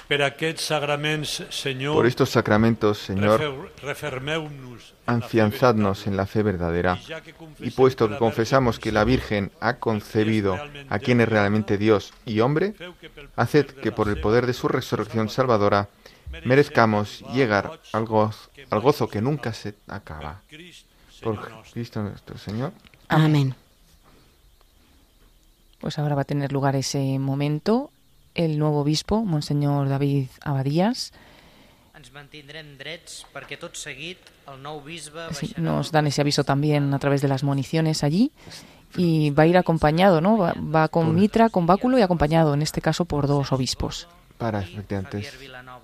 Por 0.06 2.06
estos 2.06 2.30
sacramentos, 2.30 2.98
Señor, 2.98 3.72
afianzadnos 5.04 6.06
en 6.06 6.16
la 6.16 6.26
fe 6.26 6.44
verdadera. 6.44 6.96
Y 7.58 7.72
puesto 7.72 8.08
que 8.08 8.18
confesamos 8.18 8.78
que 8.78 8.92
la 8.92 9.02
Virgen 9.02 9.50
ha 9.58 9.78
concebido 9.78 10.56
a 10.88 10.98
quien 11.00 11.20
es 11.20 11.28
realmente 11.28 11.76
Dios 11.76 12.14
y 12.24 12.38
hombre, 12.38 12.74
haced 13.34 13.66
que 13.66 13.90
por 13.90 14.08
el 14.08 14.20
poder 14.20 14.46
de 14.46 14.52
su 14.52 14.68
resurrección 14.68 15.28
salvadora 15.28 15.88
merezcamos 16.44 17.24
llegar 17.32 17.80
al 17.92 18.04
gozo, 18.04 18.48
al 18.70 18.78
gozo 18.78 19.08
que 19.08 19.20
nunca 19.20 19.52
se 19.52 19.74
acaba. 19.88 20.42
Por 21.20 21.64
Cristo 21.72 22.04
nuestro 22.04 22.38
Señor. 22.38 22.72
Amén. 23.08 23.56
Pues 25.78 25.98
ahora 25.98 26.14
va 26.14 26.22
a 26.22 26.24
tener 26.24 26.52
lugar 26.52 26.76
ese 26.76 27.18
momento. 27.18 27.90
El 28.34 28.58
nuevo 28.58 28.80
obispo, 28.80 29.24
Monseñor 29.24 29.88
David 29.88 30.28
Abadías, 30.42 31.12
nos 35.56 35.92
dan 35.92 36.06
ese 36.06 36.20
aviso 36.20 36.44
también 36.44 36.92
a 36.92 36.98
través 36.98 37.22
de 37.22 37.28
las 37.28 37.42
municiones 37.42 38.04
allí 38.04 38.30
y 38.96 39.30
va 39.30 39.44
a 39.44 39.46
ir 39.46 39.56
acompañado, 39.56 40.20
¿no? 40.20 40.36
Va, 40.38 40.88
con 40.88 41.14
mitra, 41.14 41.48
con 41.48 41.66
báculo 41.66 41.98
y 41.98 42.02
acompañado, 42.02 42.54
en 42.54 42.62
este 42.62 42.80
caso, 42.80 43.04
por 43.04 43.26
dos 43.26 43.52
obispos. 43.52 44.08
Para 44.38 44.60
efectivamente 44.60 45.26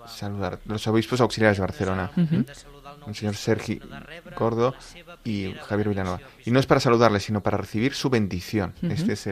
saludar 0.06 0.60
los 0.66 0.86
obispos 0.86 1.22
auxiliares 1.22 1.56
de 1.56 1.62
Barcelona 1.62 2.10
el 3.06 3.14
señor 3.14 3.36
Sergi 3.36 3.80
Gordo 4.38 4.74
y 5.24 5.52
Javier 5.66 5.88
Villanova. 5.88 6.20
Y 6.44 6.50
no 6.50 6.60
es 6.60 6.66
para 6.66 6.80
saludarle, 6.80 7.20
sino 7.20 7.42
para 7.42 7.56
recibir 7.56 7.94
su 7.94 8.10
bendición. 8.10 8.74
Esta 8.82 9.12
es 9.12 9.28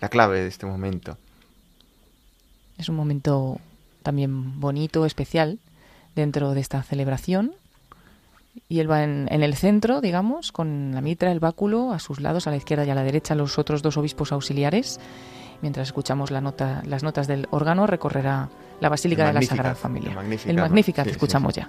la 0.00 0.08
clave 0.08 0.40
de 0.40 0.48
este 0.48 0.66
momento. 0.66 1.18
Es 2.76 2.88
un 2.88 2.96
momento 2.96 3.60
también 4.02 4.60
bonito, 4.60 5.04
especial, 5.04 5.58
dentro 6.14 6.54
de 6.54 6.60
esta 6.60 6.82
celebración. 6.82 7.52
Y 8.68 8.80
él 8.80 8.90
va 8.90 9.04
en, 9.04 9.28
el 9.30 9.54
centro, 9.54 10.00
digamos, 10.00 10.52
con 10.52 10.92
la 10.94 11.00
mitra, 11.00 11.30
el 11.30 11.40
báculo, 11.40 11.92
a 11.92 11.98
sus 11.98 12.20
lados, 12.20 12.46
a 12.46 12.50
la 12.50 12.56
izquierda 12.56 12.84
y 12.84 12.90
a 12.90 12.94
la 12.94 13.02
derecha, 13.02 13.34
los 13.34 13.58
otros 13.58 13.82
dos 13.82 13.96
obispos 13.96 14.32
auxiliares. 14.32 14.98
Mientras 15.60 15.88
escuchamos 15.88 16.30
la 16.30 16.40
nota, 16.40 16.82
las 16.86 17.02
notas 17.02 17.26
del 17.26 17.48
órgano, 17.50 17.86
recorrerá 17.86 18.48
la 18.80 18.88
Basílica 18.88 19.26
de 19.26 19.32
la 19.32 19.42
Sagrada 19.42 19.74
Familia. 19.74 20.16
El 20.46 20.56
Magnífica, 20.56 21.04
que 21.04 21.10
escuchamos 21.10 21.54
ya. 21.54 21.68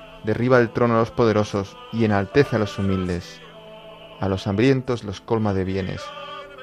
derriba 0.23 0.59
el 0.59 0.71
trono 0.71 0.95
a 0.95 0.99
los 0.99 1.11
poderosos 1.11 1.77
y 1.91 2.05
enaltece 2.05 2.55
a 2.55 2.59
los 2.59 2.77
humildes. 2.77 3.39
A 4.19 4.27
los 4.29 4.47
hambrientos 4.47 5.03
los 5.03 5.21
colma 5.21 5.53
de 5.53 5.63
bienes, 5.63 6.01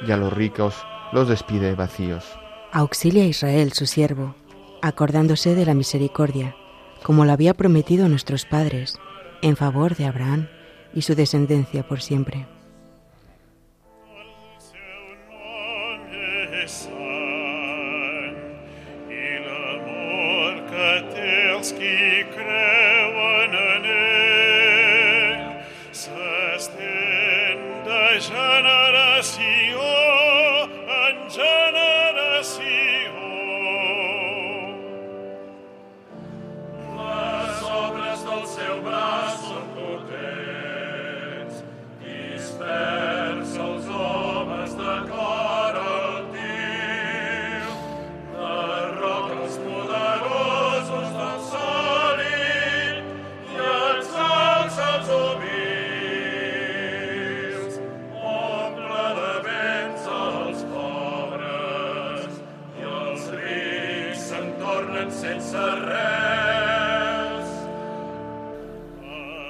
y 0.07 0.13
a 0.13 0.17
los 0.17 0.33
ricos 0.33 0.75
los 1.13 1.29
despide 1.29 1.75
vacíos. 1.75 2.25
Auxilia 2.73 3.25
a 3.25 3.27
Israel, 3.27 3.73
su 3.73 3.87
siervo, 3.87 4.35
acordándose 4.83 5.55
de 5.55 5.67
la 5.67 5.75
misericordia, 5.75 6.55
como 7.03 7.25
lo 7.25 7.33
había 7.33 7.55
prometido 7.55 8.07
a 8.07 8.09
nuestros 8.09 8.45
padres, 8.45 8.99
en 9.43 9.57
favor 9.57 9.97
de 9.97 10.07
Abraham 10.07 10.49
y 10.95 11.03
su 11.03 11.15
descendencia 11.15 11.87
por 11.87 12.01
siempre. 12.01 12.47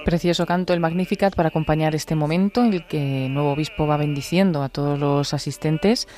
Precioso 0.04 0.46
canto 0.46 0.72
el 0.72 0.80
Magnificat 0.80 1.34
para 1.34 1.50
acompañar 1.50 1.94
este 1.94 2.14
momento 2.14 2.64
en 2.64 2.72
el 2.72 2.86
que 2.86 3.26
el 3.26 3.34
nuevo 3.34 3.52
obispo 3.52 3.86
va 3.86 3.98
bendiciendo 3.98 4.62
a 4.62 4.70
todos 4.70 4.98
los 4.98 5.34
asistentes. 5.34 6.08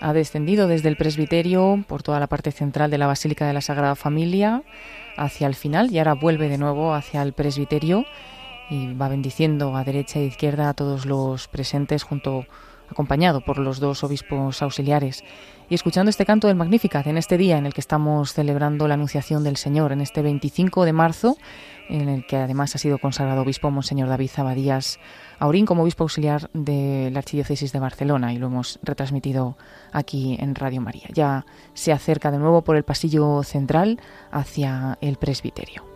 Ha 0.00 0.14
descendido 0.14 0.68
desde 0.68 0.88
el 0.88 0.96
presbiterio 0.96 1.84
por 1.86 2.02
toda 2.02 2.18
la 2.18 2.28
parte 2.28 2.50
central 2.50 2.90
de 2.90 2.96
la 2.96 3.06
Basílica 3.06 3.46
de 3.46 3.52
la 3.52 3.60
Sagrada 3.60 3.94
Familia 3.94 4.62
hacia 5.18 5.46
el 5.46 5.54
final 5.54 5.90
y 5.90 5.98
ahora 5.98 6.14
vuelve 6.14 6.48
de 6.48 6.56
nuevo 6.56 6.94
hacia 6.94 7.20
el 7.22 7.34
presbiterio 7.34 8.06
y 8.70 8.94
va 8.94 9.08
bendiciendo 9.08 9.76
a 9.76 9.84
derecha 9.84 10.18
e 10.18 10.24
izquierda 10.24 10.70
a 10.70 10.74
todos 10.74 11.04
los 11.04 11.46
presentes 11.46 12.02
junto 12.04 12.46
acompañado 12.90 13.40
por 13.40 13.58
los 13.58 13.80
dos 13.80 14.04
obispos 14.04 14.62
auxiliares 14.62 15.24
y 15.68 15.74
escuchando 15.74 16.10
este 16.10 16.24
canto 16.24 16.46
del 16.46 16.56
Magnificat 16.56 17.06
en 17.06 17.16
este 17.16 17.36
día 17.36 17.58
en 17.58 17.66
el 17.66 17.74
que 17.74 17.80
estamos 17.80 18.32
celebrando 18.32 18.86
la 18.86 18.94
Anunciación 18.94 19.42
del 19.44 19.56
Señor, 19.56 19.92
en 19.92 20.00
este 20.00 20.22
25 20.22 20.84
de 20.84 20.92
marzo, 20.92 21.36
en 21.88 22.08
el 22.08 22.26
que 22.26 22.36
además 22.36 22.74
ha 22.74 22.78
sido 22.78 22.98
consagrado 22.98 23.42
obispo 23.42 23.70
Monseñor 23.70 24.08
David 24.08 24.30
Zabadías 24.30 24.98
Aurín 25.38 25.66
como 25.66 25.82
obispo 25.82 26.04
auxiliar 26.04 26.50
de 26.52 27.10
la 27.12 27.18
Archidiócesis 27.18 27.72
de 27.72 27.78
Barcelona 27.78 28.32
y 28.32 28.38
lo 28.38 28.46
hemos 28.46 28.78
retransmitido 28.82 29.56
aquí 29.92 30.36
en 30.40 30.54
Radio 30.54 30.80
María. 30.80 31.08
Ya 31.12 31.46
se 31.74 31.92
acerca 31.92 32.30
de 32.30 32.38
nuevo 32.38 32.62
por 32.62 32.76
el 32.76 32.84
pasillo 32.84 33.42
central 33.42 34.00
hacia 34.30 34.98
el 35.00 35.16
presbiterio. 35.16 35.95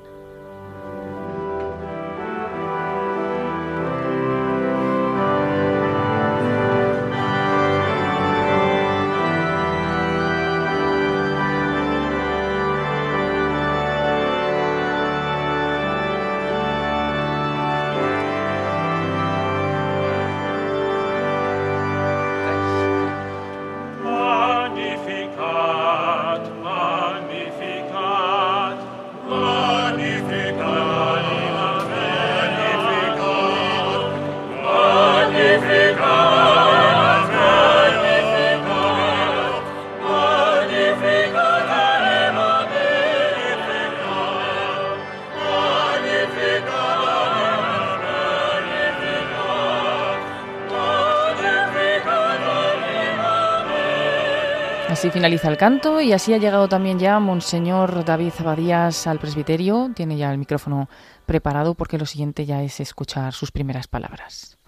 El 55.32 55.56
canto 55.56 56.00
y 56.00 56.12
así 56.12 56.34
ha 56.34 56.38
llegado 56.38 56.68
también 56.68 56.98
ya 56.98 57.20
Monseñor 57.20 58.04
David 58.04 58.32
Abadías 58.40 59.06
al 59.06 59.20
presbiterio. 59.20 59.92
Tiene 59.94 60.16
ya 60.16 60.32
el 60.32 60.38
micrófono 60.38 60.88
preparado 61.24 61.74
porque 61.74 61.98
lo 61.98 62.04
siguiente 62.04 62.46
ya 62.46 62.64
es 62.64 62.80
escuchar 62.80 63.32
sus 63.32 63.52
primeras 63.52 63.86
palabras. 63.86 64.58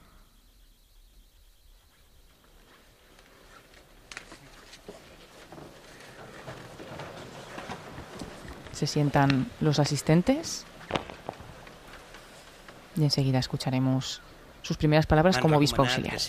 Se 8.70 8.86
sientan 8.86 9.50
los 9.60 9.80
asistentes 9.80 10.64
y 12.94 13.02
enseguida 13.02 13.40
escucharemos 13.40 14.22
sus 14.62 14.76
primeras 14.76 15.06
palabras 15.06 15.38
como 15.38 15.56
obispo 15.56 15.82
auxiliar. 15.82 16.20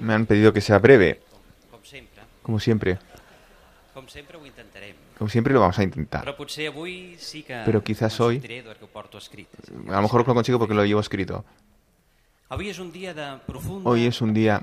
Me 0.00 0.12
han 0.12 0.26
pedido 0.26 0.52
que 0.52 0.60
sea 0.60 0.80
breve, 0.80 1.20
como 2.42 2.58
siempre. 2.58 2.98
Como 5.18 5.28
siempre 5.28 5.52
lo 5.52 5.60
vamos 5.60 5.78
a 5.78 5.82
intentar. 5.82 6.24
Pero 7.64 7.82
quizás 7.84 8.20
hoy, 8.20 8.40
a 9.88 9.96
lo 9.96 10.02
mejor 10.02 10.26
lo 10.26 10.34
consigo 10.34 10.58
porque 10.58 10.74
lo 10.74 10.84
llevo 10.84 11.00
escrito. 11.00 11.44
Hoy 13.84 14.06
es 14.06 14.20
un 14.20 14.34
día 14.34 14.62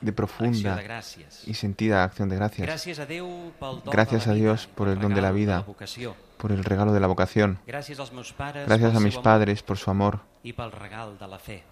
de 0.00 0.12
profunda 0.12 0.80
y 1.46 1.54
sentida 1.54 2.04
acción 2.04 2.28
de 2.28 2.36
gracias. 2.36 2.66
Gracias 3.90 4.26
a 4.28 4.32
Dios 4.34 4.68
por 4.68 4.88
el 4.88 5.00
don 5.00 5.14
de 5.14 5.20
la 5.22 5.32
vida, 5.32 5.64
por 6.38 6.52
el 6.52 6.64
regalo 6.64 6.92
de 6.92 7.00
la 7.00 7.06
vocación. 7.06 7.58
Gracias 7.66 8.00
a 8.00 9.00
mis 9.00 9.18
padres 9.18 9.62
por 9.62 9.78
su 9.78 9.90
amor, 9.90 10.20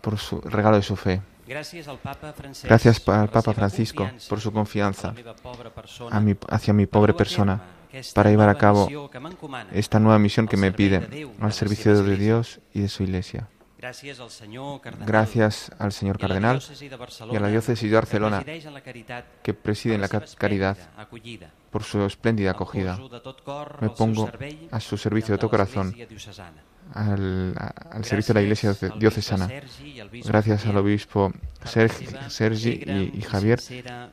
por 0.01 0.19
su 0.19 0.41
regalo 0.41 0.77
de 0.77 0.83
su 0.83 0.97
fe. 0.97 1.23
Gracias 1.47 1.89
al 1.89 1.99
Papa 1.99 3.53
Francisco 3.53 4.11
por 4.29 4.41
su 4.41 4.53
confianza 4.53 5.15
hacia 6.49 6.73
mi 6.73 6.87
pobre 6.87 7.13
persona 7.13 7.61
para 8.15 8.31
llevar 8.31 8.49
a 8.49 8.57
cabo 8.57 8.89
esta 9.73 10.01
nueva 10.01 10.19
misión 10.19 10.49
que 10.49 10.57
me 10.57 10.73
pide 10.73 11.29
al 11.41 11.53
servicio 11.53 12.03
de 12.03 12.17
Dios 12.17 12.61
y 12.73 12.81
de 12.81 12.89
su 12.89 13.03
Iglesia. 13.03 13.49
Gracias 15.07 15.71
al 15.79 15.93
señor 15.93 16.19
cardenal 16.19 16.63
y 17.31 17.37
a 17.37 17.41
la 17.41 17.49
diócesis 17.49 17.91
de 17.91 17.95
Barcelona 17.95 18.43
que 19.43 19.53
preside 19.53 19.97
en 19.97 20.01
la 20.01 20.09
caridad 20.09 20.79
por 21.75 21.83
su 21.83 22.05
espléndida 22.05 22.53
acogida. 22.53 22.97
Me 23.81 23.91
pongo 23.91 24.31
a 24.71 24.79
su 24.79 24.97
servicio 24.97 25.35
de 25.35 25.39
todo 25.39 25.51
corazón 25.51 25.93
al, 26.93 27.53
servicio 28.05 28.33
de 28.33 28.41
la 28.41 28.43
Iglesia 28.43 28.77
diocesana. 28.97 29.49
Gracias 30.25 30.67
al 30.67 30.77
obispo 30.77 31.33
Sergi, 31.65 32.71
y, 33.13 33.21
Javier 33.23 33.59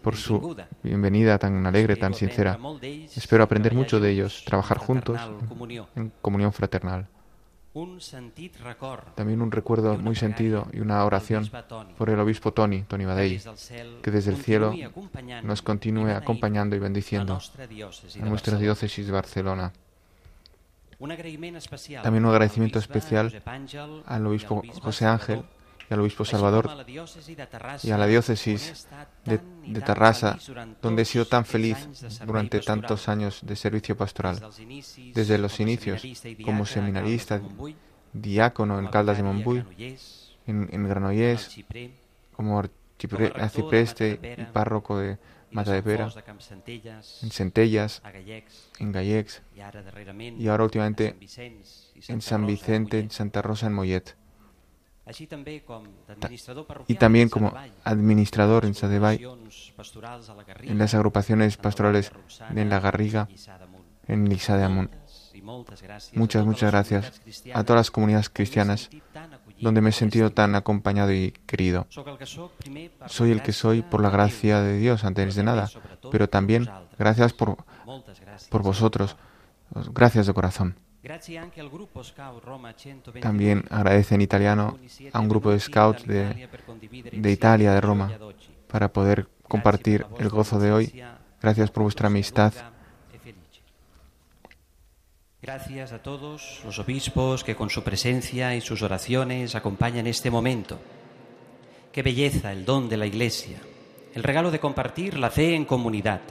por 0.02 0.16
su 0.16 0.58
bienvenida 0.82 1.38
tan 1.38 1.64
alegre, 1.68 1.98
tan 1.98 2.16
sincera. 2.16 2.58
Espero 3.16 3.44
aprender 3.44 3.76
mucho 3.76 4.00
de 4.00 4.10
ellos, 4.10 4.44
trabajar 4.44 4.80
juntos 4.80 5.20
en 5.96 6.12
comunión 6.20 6.52
fraternal. 6.54 7.08
También 9.16 9.42
un 9.42 9.52
recuerdo 9.52 9.98
muy 9.98 10.16
sentido 10.16 10.68
y 10.74 10.82
una 10.82 11.06
oración 11.06 11.50
por 11.98 12.10
el 12.10 12.20
obispo 12.20 12.52
Tony, 12.52 12.84
Tony 12.84 13.06
Badei, 13.06 13.42
que 14.02 14.12
desde 14.12 14.32
el 14.32 14.38
cielo 14.38 14.74
nos 15.44 15.62
continúe 15.62 16.10
acompañando 16.10 16.76
y 16.76 16.80
bendiciendo 16.80 17.40
a 17.40 18.26
nuestra 18.26 18.58
diócesis 18.58 19.06
de 19.06 19.12
Barcelona. 19.12 19.72
También 22.04 22.26
un 22.26 22.32
agradecimiento 22.32 22.78
especial 22.78 23.42
al 24.06 24.28
obispo 24.28 24.62
José 24.82 25.06
Ángel 25.06 25.44
y 25.92 25.94
al 25.94 26.00
obispo 26.00 26.24
Salvador 26.24 26.70
y 27.84 27.92
a 27.92 27.98
la 27.98 28.08
diócesis 28.08 28.88
de, 29.26 29.42
de 29.68 29.82
Tarrasa, 29.82 30.40
donde 30.82 31.02
he 31.02 31.06
sido 31.06 31.26
tan 31.26 31.44
feliz 31.44 31.78
durante 32.26 32.62
tantos 32.62 33.10
años 33.10 33.42
de 33.44 33.58
servicio 33.58 33.98
pastoral, 33.98 34.40
desde 35.14 35.38
los 35.38 35.60
inicios 35.60 36.02
como 36.46 36.66
seminarista, 36.66 37.42
diácono 38.14 38.80
en 38.80 38.88
Caldas 38.88 39.18
de 39.18 39.24
Montbui, 39.24 39.66
en, 40.48 40.70
en 40.72 40.88
Granollers, 40.88 41.60
como 42.34 42.64
arcipreste 43.36 44.38
y 44.38 44.44
párroco 44.46 44.98
de, 44.98 45.18
Mata 45.52 45.74
de 45.74 45.84
Pera, 45.84 46.10
en 47.22 47.32
Centellas, 47.32 48.02
en 48.80 48.92
Gallecs 48.94 49.42
y 50.38 50.48
ahora 50.48 50.64
últimamente 50.64 51.18
en 52.08 52.22
San 52.22 52.46
Vicente, 52.46 53.00
en 53.00 53.12
Santa 53.12 53.42
Rosa, 53.42 53.68
en 53.68 53.74
Mollet. 53.74 54.16
Y 56.88 56.96
también 56.96 57.30
como 57.30 57.54
administrador 57.84 58.66
en 58.66 58.74
Sadebay, 58.74 59.26
en 60.64 60.78
las 60.78 60.94
agrupaciones 60.94 61.58
pastorales 61.58 62.12
en 62.56 62.70
La 62.70 62.80
Garriga, 62.80 63.28
en 64.08 64.30
Lisa 64.30 64.58
de 64.58 64.64
Amun. 64.64 64.90
Muchas, 66.14 66.46
muchas 66.46 66.72
gracias 66.72 67.22
a 67.54 67.64
todas 67.64 67.80
las 67.80 67.92
comunidades 67.92 68.30
cristianas 68.30 68.90
donde 69.60 69.82
me 69.82 69.90
he 69.90 69.94
sentido 69.94 70.32
tan 70.32 70.56
acompañado 70.56 71.14
y 71.14 71.32
querido. 71.46 71.88
Soy 73.08 73.32
el 73.32 73.42
que 73.42 73.54
soy 73.54 73.82
por 73.84 74.02
la 74.02 74.10
gracia 74.10 74.62
de 74.62 74.78
Dios, 74.78 75.04
antes 75.04 75.36
de 75.36 75.44
nada, 75.44 75.70
pero 76.12 76.28
también 76.28 76.68
gracias 76.98 77.34
por, 77.34 77.58
por 78.50 78.64
vosotros. 78.64 79.16
Gracias 79.94 80.28
de 80.28 80.34
corazón. 80.34 80.76
También 83.22 83.64
agradece 83.70 84.16
en 84.16 84.22
italiano 84.22 84.78
a 85.12 85.20
un 85.20 85.30
grupo 85.30 85.52
de 85.52 85.60
scouts 85.60 86.06
de, 86.06 86.48
de 87.12 87.32
Italia, 87.32 87.74
de 87.74 87.82
Roma, 87.82 88.12
para 88.68 88.92
poder 88.94 89.28
compartir 89.48 90.06
el 90.20 90.30
gozo 90.30 90.60
de 90.60 90.72
hoy. 90.72 91.04
Gracias 91.42 91.72
por 91.72 91.84
vuestra 91.84 92.08
amistad 92.08 92.54
Gracias 95.44 95.92
a 95.92 96.04
todos 96.04 96.62
los 96.64 96.78
obispos 96.78 97.44
que 97.44 97.56
con 97.56 97.72
su 97.72 97.84
presencia 97.84 98.56
y 98.56 98.62
sus 98.62 98.84
oraciones 98.84 99.56
acompañan 99.56 100.06
este 100.06 100.30
momento. 100.30 100.80
Qué 101.92 102.04
belleza 102.04 102.52
el 102.52 102.64
don 102.64 102.88
de 102.88 102.98
la 102.98 103.08
Iglesia, 103.08 103.58
el 104.14 104.22
regalo 104.22 104.52
de 104.52 104.60
compartir 104.60 105.18
la 105.18 105.32
fe 105.32 105.56
en 105.56 105.66
comunidad. 105.66 106.22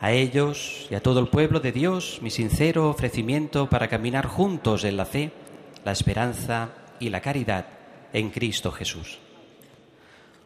A 0.00 0.12
ellos 0.12 0.86
y 0.90 0.94
a 0.94 1.02
todo 1.02 1.20
el 1.20 1.28
pueblo 1.28 1.60
de 1.60 1.72
Dios 1.72 2.20
mi 2.22 2.30
sincero 2.30 2.88
ofrecimiento 2.88 3.68
para 3.68 3.88
caminar 3.88 4.26
juntos 4.26 4.84
en 4.84 4.96
la 4.96 5.04
fe, 5.04 5.32
la 5.84 5.92
esperanza 5.92 6.70
y 7.00 7.10
la 7.10 7.20
caridad 7.20 7.66
en 8.12 8.30
Cristo 8.30 8.70
Jesús. 8.70 9.18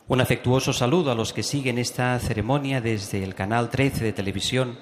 Un 0.08 0.20
afectuoso 0.20 0.72
saludo 0.72 1.12
a 1.12 1.14
los 1.14 1.32
que 1.32 1.42
siguen 1.42 1.78
esta 1.78 2.18
ceremonia 2.18 2.80
desde 2.80 3.22
el 3.22 3.34
canal 3.34 3.70
13 3.70 4.04
de 4.04 4.12
televisión, 4.12 4.78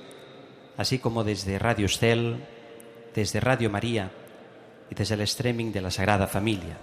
así 0.76 0.98
como 0.98 1.24
desde 1.24 1.58
Radio 1.58 1.86
Estel, 1.86 2.44
desde 3.14 3.40
Radio 3.40 3.70
María 3.70 4.10
i 4.90 4.94
des 4.94 5.08
de 5.08 5.16
l'streaming 5.16 5.70
de 5.72 5.80
la 5.80 5.90
Sagrada 5.90 6.26
Família. 6.26 6.74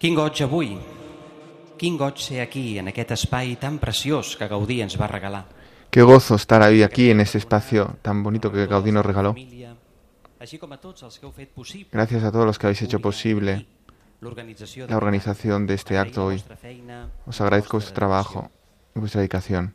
Quin 0.00 0.16
goig 0.18 0.42
avui, 0.42 0.74
quin 1.80 1.96
goig 1.96 2.18
ser 2.20 2.42
aquí, 2.44 2.76
en 2.76 2.92
aquest 2.92 3.14
espai 3.16 3.54
tan 3.56 3.78
preciós 3.80 4.36
que 4.36 4.44
Gaudí 4.52 4.82
ens 4.84 5.00
va 5.00 5.08
regalar. 5.08 5.46
Qué 5.88 6.02
gozo 6.02 6.34
estar 6.36 6.60
hoy 6.60 6.82
aquí 6.82 7.08
en 7.08 7.20
este 7.20 7.38
espacio 7.38 7.96
tan 8.02 8.22
bonito 8.22 8.52
que 8.52 8.66
Gaudí 8.66 8.92
nos 8.92 9.06
regaló. 9.06 9.34
Gracias 11.90 12.24
a 12.24 12.32
todos 12.32 12.44
los 12.44 12.58
que 12.58 12.66
habéis 12.66 12.82
hecho 12.82 13.00
posible 13.00 13.66
la 14.20 14.96
organización 14.98 15.66
de 15.66 15.74
este 15.74 15.96
acto 15.96 16.26
hoy. 16.26 16.42
Os 17.24 17.40
agradezco 17.40 17.78
vuestro 17.78 17.94
trabajo 17.94 18.50
y 18.94 19.00
vuestra 19.00 19.20
dedicación. 19.20 19.74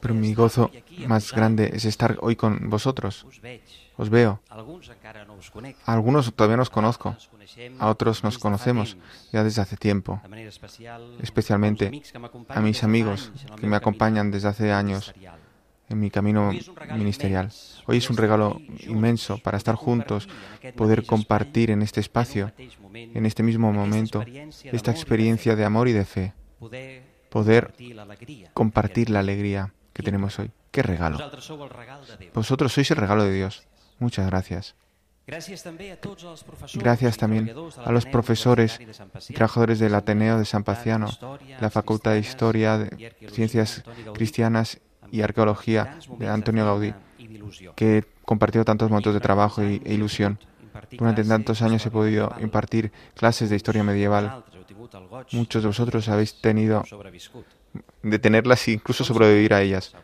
Pero 0.00 0.14
mi 0.14 0.32
gozo 0.32 0.70
más 1.06 1.32
grande 1.32 1.70
es 1.74 1.84
estar 1.84 2.16
hoy 2.22 2.36
con 2.36 2.70
vosotros. 2.70 3.26
Os 3.96 4.08
veo. 4.08 4.40
A 4.48 4.54
algunos 5.92 6.34
todavía 6.34 6.56
nos 6.56 6.70
conozco, 6.70 7.16
a 7.78 7.88
otros 7.88 8.24
nos 8.24 8.38
conocemos 8.38 8.96
ya 9.32 9.44
desde 9.44 9.62
hace 9.62 9.76
tiempo, 9.76 10.20
especialmente 11.20 12.02
a 12.48 12.60
mis 12.60 12.84
amigos 12.84 13.32
que 13.60 13.66
me 13.66 13.76
acompañan 13.76 14.30
desde 14.30 14.48
hace 14.48 14.72
años 14.72 15.12
en 15.88 16.00
mi 16.00 16.10
camino 16.10 16.52
ministerial. 16.96 17.50
Hoy 17.86 17.98
es 17.98 18.08
un 18.08 18.16
regalo 18.16 18.60
inmenso 18.80 19.38
para 19.38 19.58
estar 19.58 19.74
juntos, 19.74 20.28
poder 20.76 21.04
compartir 21.04 21.70
en 21.70 21.82
este 21.82 22.00
espacio, 22.00 22.52
en 22.94 23.26
este 23.26 23.42
mismo 23.42 23.72
momento, 23.72 24.24
esta 24.64 24.90
experiencia 24.90 25.54
de 25.54 25.64
amor 25.64 25.88
y 25.88 25.92
de 25.92 26.04
fe 26.04 26.34
poder 27.32 27.72
compartir 28.52 29.08
la 29.08 29.20
alegría 29.20 29.72
que 29.94 30.02
tenemos 30.02 30.38
hoy. 30.38 30.50
¡Qué 30.70 30.82
regalo! 30.82 31.18
Vosotros 32.34 32.72
sois 32.72 32.90
el 32.90 32.96
regalo 32.96 33.24
de 33.24 33.32
Dios. 33.32 33.66
Muchas 34.02 34.26
gracias. 34.26 34.74
Gracias 35.28 35.62
también 37.16 37.54
a 37.84 37.92
los 37.92 38.04
profesores 38.06 38.80
y 39.28 39.32
trabajadores 39.32 39.78
del 39.78 39.94
Ateneo 39.94 40.38
de 40.38 40.44
San 40.44 40.64
Paciano, 40.64 41.08
la 41.60 41.70
Facultad 41.70 42.14
de 42.14 42.18
Historia, 42.18 42.78
de 42.78 43.14
Ciencias 43.30 43.84
Cristianas 44.12 44.80
y 45.12 45.22
Arqueología 45.22 45.98
de 46.18 46.28
Antonio 46.28 46.64
Gaudí, 46.64 46.92
que 47.76 48.04
compartió 48.24 48.64
tantos 48.64 48.90
momentos 48.90 49.14
de 49.14 49.20
trabajo 49.20 49.62
e 49.62 49.80
ilusión. 49.84 50.40
Durante 50.98 51.22
tantos 51.22 51.62
años 51.62 51.86
he 51.86 51.90
podido 51.92 52.34
impartir 52.40 52.90
clases 53.14 53.50
de 53.50 53.56
historia 53.56 53.84
medieval 53.84 54.42
Muchos 55.32 55.62
de 55.62 55.68
vosotros 55.68 56.08
habéis 56.08 56.40
tenido 56.40 56.82
de 58.02 58.18
tenerlas 58.18 58.66
e 58.68 58.72
incluso 58.72 59.04
sobrevivir 59.04 59.54
a 59.54 59.62
ellas. 59.62 59.94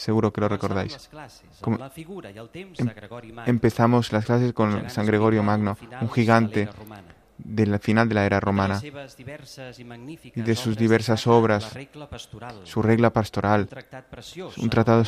Seguro 0.00 0.32
que 0.32 0.40
lo 0.40 0.48
recordáis. 0.48 1.10
Em, 1.66 1.76
empezamos 3.44 4.12
las 4.12 4.24
clases 4.24 4.54
con 4.54 4.88
San 4.88 5.04
Gregorio 5.04 5.42
Magno, 5.42 5.76
un 6.00 6.10
gigante 6.10 6.70
del 7.36 7.78
final 7.80 8.08
de 8.08 8.14
la 8.14 8.24
era 8.24 8.40
romana 8.40 8.80
y 10.34 10.40
de 10.40 10.54
sus 10.56 10.78
diversas 10.78 11.26
obras, 11.26 11.76
su 12.64 12.80
regla 12.80 13.10
pastoral, 13.10 13.68
un 14.56 14.70
tratado 14.70 15.04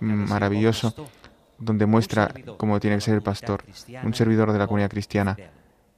maravilloso 0.00 0.92
donde 1.58 1.86
muestra 1.86 2.34
cómo 2.56 2.80
tiene 2.80 2.96
que 2.96 3.02
ser 3.02 3.14
el 3.14 3.22
pastor, 3.22 3.62
un 4.02 4.12
servidor 4.12 4.52
de 4.52 4.58
la 4.58 4.66
comunidad 4.66 4.90
cristiana, 4.90 5.36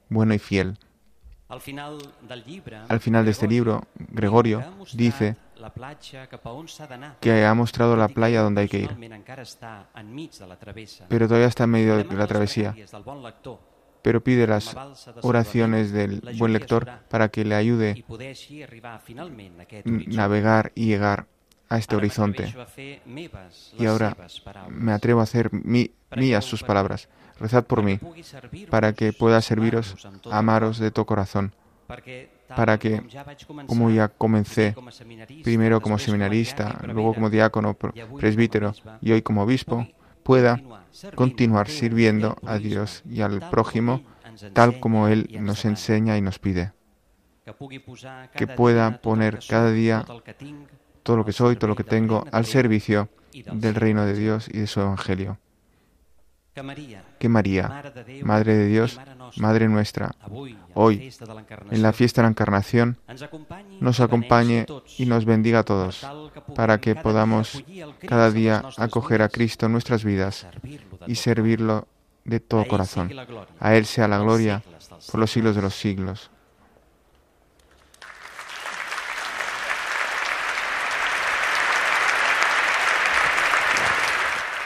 bueno 0.07 0.35
y 0.35 0.39
fiel. 0.39 0.77
Al 1.47 2.99
final 2.99 3.25
de 3.25 3.31
este 3.31 3.47
libro, 3.47 3.85
Gregorio 3.95 4.63
dice 4.93 5.35
que 7.19 7.45
ha 7.45 7.53
mostrado 7.53 7.95
la 7.95 8.07
playa 8.07 8.41
donde 8.41 8.61
hay 8.61 8.67
que 8.67 8.79
ir, 8.79 8.97
pero 11.07 11.27
todavía 11.27 11.47
está 11.47 11.63
en 11.65 11.69
medio 11.69 12.03
de 12.03 12.15
la 12.15 12.27
travesía. 12.27 12.75
Pero 14.01 14.23
pide 14.23 14.45
las 14.45 14.75
oraciones 15.21 15.91
del 15.91 16.21
buen 16.37 16.53
lector 16.53 16.87
para 17.09 17.29
que 17.29 17.43
le 17.43 17.55
ayude 17.55 18.05
a 18.83 19.01
navegar 19.85 20.71
y 20.75 20.85
llegar 20.85 21.27
a 21.69 21.77
este 21.77 21.95
horizonte. 21.95 22.53
Y 23.79 23.85
ahora 23.85 24.15
me 24.69 24.91
atrevo 24.91 25.21
a 25.21 25.23
hacer 25.23 25.49
mías 25.51 26.45
sus 26.45 26.63
palabras. 26.63 27.09
Rezad 27.39 27.65
por 27.65 27.83
mí, 27.83 27.99
para 28.69 28.93
que 28.93 29.11
pueda 29.11 29.41
serviros, 29.41 29.95
amaros 30.31 30.79
de 30.79 30.91
todo 30.91 31.05
corazón, 31.05 31.53
para 32.47 32.77
que, 32.77 33.01
como 33.65 33.89
ya 33.89 34.09
comencé, 34.09 34.75
primero 35.43 35.81
como 35.81 35.97
seminarista, 35.97 36.81
luego 36.83 37.13
como 37.13 37.29
diácono, 37.29 37.75
presbítero 38.19 38.73
y 39.01 39.11
hoy 39.11 39.21
como 39.21 39.43
obispo, 39.43 39.87
pueda 40.23 40.61
continuar 41.15 41.69
sirviendo 41.69 42.35
a 42.45 42.57
Dios 42.57 43.03
y 43.09 43.21
al 43.21 43.39
prójimo 43.49 44.01
tal 44.53 44.79
como 44.79 45.07
Él 45.07 45.29
nos 45.39 45.65
enseña 45.65 46.17
y 46.17 46.21
nos 46.21 46.39
pide. 46.39 46.73
Que 48.35 48.47
pueda 48.47 49.01
poner 49.01 49.39
cada 49.47 49.71
día 49.71 50.05
todo 51.03 51.17
lo 51.17 51.25
que 51.25 51.31
soy, 51.31 51.55
todo 51.55 51.69
lo 51.69 51.75
que 51.75 51.83
tengo, 51.83 52.25
al 52.31 52.45
servicio 52.45 53.09
del 53.33 53.75
reino 53.75 54.05
de 54.05 54.13
Dios 54.13 54.47
y 54.49 54.59
de 54.59 54.67
su 54.67 54.81
Evangelio 54.81 55.37
que 57.19 57.29
María, 57.29 57.83
Madre 58.23 58.55
de 58.55 58.67
Dios, 58.67 58.97
Madre 59.37 59.67
nuestra, 59.67 60.15
hoy, 60.73 61.11
en 61.71 61.81
la 61.81 61.93
fiesta 61.93 62.21
de 62.21 62.25
la 62.25 62.29
Encarnación, 62.29 62.97
nos 63.79 63.99
acompañe 63.99 64.65
y 64.97 65.05
nos 65.05 65.25
bendiga 65.25 65.59
a 65.59 65.63
todos, 65.63 66.05
para 66.55 66.79
que 66.79 66.95
podamos 66.95 67.63
cada 68.07 68.31
día 68.31 68.63
acoger 68.77 69.21
a 69.21 69.29
Cristo 69.29 69.65
en 69.65 69.73
nuestras 69.73 70.03
vidas 70.03 70.47
y 71.07 71.15
servirlo 71.15 71.87
de 72.23 72.39
todo 72.39 72.67
corazón. 72.67 73.11
A 73.59 73.75
Él 73.75 73.85
sea 73.85 74.07
la 74.07 74.19
gloria 74.19 74.63
por 75.11 75.19
los 75.19 75.31
siglos 75.31 75.55
de 75.55 75.61
los 75.61 75.75
siglos. 75.75 76.29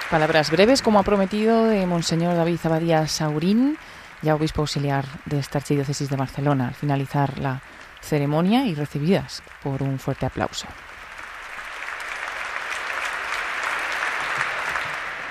Palabras 0.10 0.49
breves, 0.49 0.81
como 0.81 0.98
ha 0.98 1.03
prometido, 1.03 1.65
de 1.65 1.86
Monseñor 1.86 2.36
David 2.36 2.57
Abadía 2.64 3.06
Saurín, 3.06 3.77
ya 4.22 4.36
obispo 4.36 4.62
auxiliar 4.62 5.06
de 5.26 5.40
esta 5.40 5.60
archidiócesis 5.60 6.10
de 6.10 6.16
Barcelona, 6.16 6.68
al 6.70 6.76
finalizar 6.76 7.40
la 7.40 7.62
ceremonia 8.02 8.66
y 8.66 8.76
recibidas 8.76 9.44
por 9.64 9.84
un 9.84 10.00
fuerte 10.00 10.26
aplauso. 10.26 10.68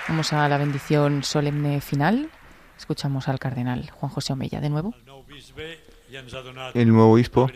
Vamos 0.08 0.32
a 0.32 0.48
la 0.48 0.56
bendición 0.56 1.22
solemne 1.22 1.80
final. 1.80 2.30
Escuchamos 2.78 3.28
al 3.28 3.38
cardenal 3.38 3.90
Juan 3.90 4.10
José 4.10 4.32
Omeya 4.32 4.60
de 4.60 4.70
nuevo. 4.70 4.94
el 6.74 6.88
nuevo 6.88 7.12
obispo 7.12 7.50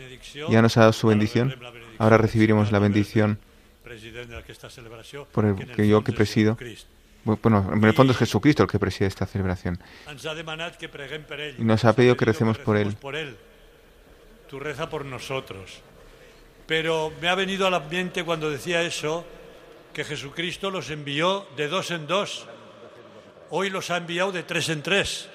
ya 0.49 0.61
nos 0.61 0.77
ha 0.77 0.81
dado 0.81 0.93
su 0.93 1.07
bendición. 1.07 1.55
Ahora 1.97 2.17
recibiremos 2.17 2.71
la 2.71 2.79
bendición 2.79 3.39
por 5.31 5.45
el 5.45 5.71
que 5.71 5.87
yo 5.87 6.03
que 6.03 6.13
presido. 6.13 6.57
Bueno, 7.25 7.69
en 7.71 7.83
el 7.83 7.93
fondo 7.93 8.11
es 8.11 8.19
Jesucristo 8.19 8.63
el 8.63 8.69
que 8.69 8.79
preside 8.79 9.07
esta 9.07 9.25
celebración. 9.25 9.79
Y 11.57 11.63
nos 11.63 11.85
ha 11.85 11.95
pedido 11.95 12.17
que 12.17 12.25
recemos 12.25 12.57
por 12.57 12.77
él. 12.77 13.37
Tú 14.49 14.59
reza 14.59 14.89
por 14.89 15.05
nosotros. 15.05 15.81
Pero 16.67 17.13
me 17.21 17.29
ha 17.29 17.35
venido 17.35 17.65
a 17.65 17.69
la 17.69 17.79
mente 17.79 18.23
cuando 18.23 18.49
decía 18.49 18.81
eso 18.81 19.25
que 19.93 20.03
Jesucristo 20.03 20.69
los 20.69 20.89
envió 20.89 21.47
de 21.55 21.67
dos 21.67 21.91
en 21.91 22.07
dos. 22.07 22.47
Hoy 23.51 23.69
los 23.69 23.89
ha 23.91 23.97
enviado 23.97 24.31
de 24.31 24.43
tres 24.43 24.69
en 24.69 24.81
tres. 24.81 25.29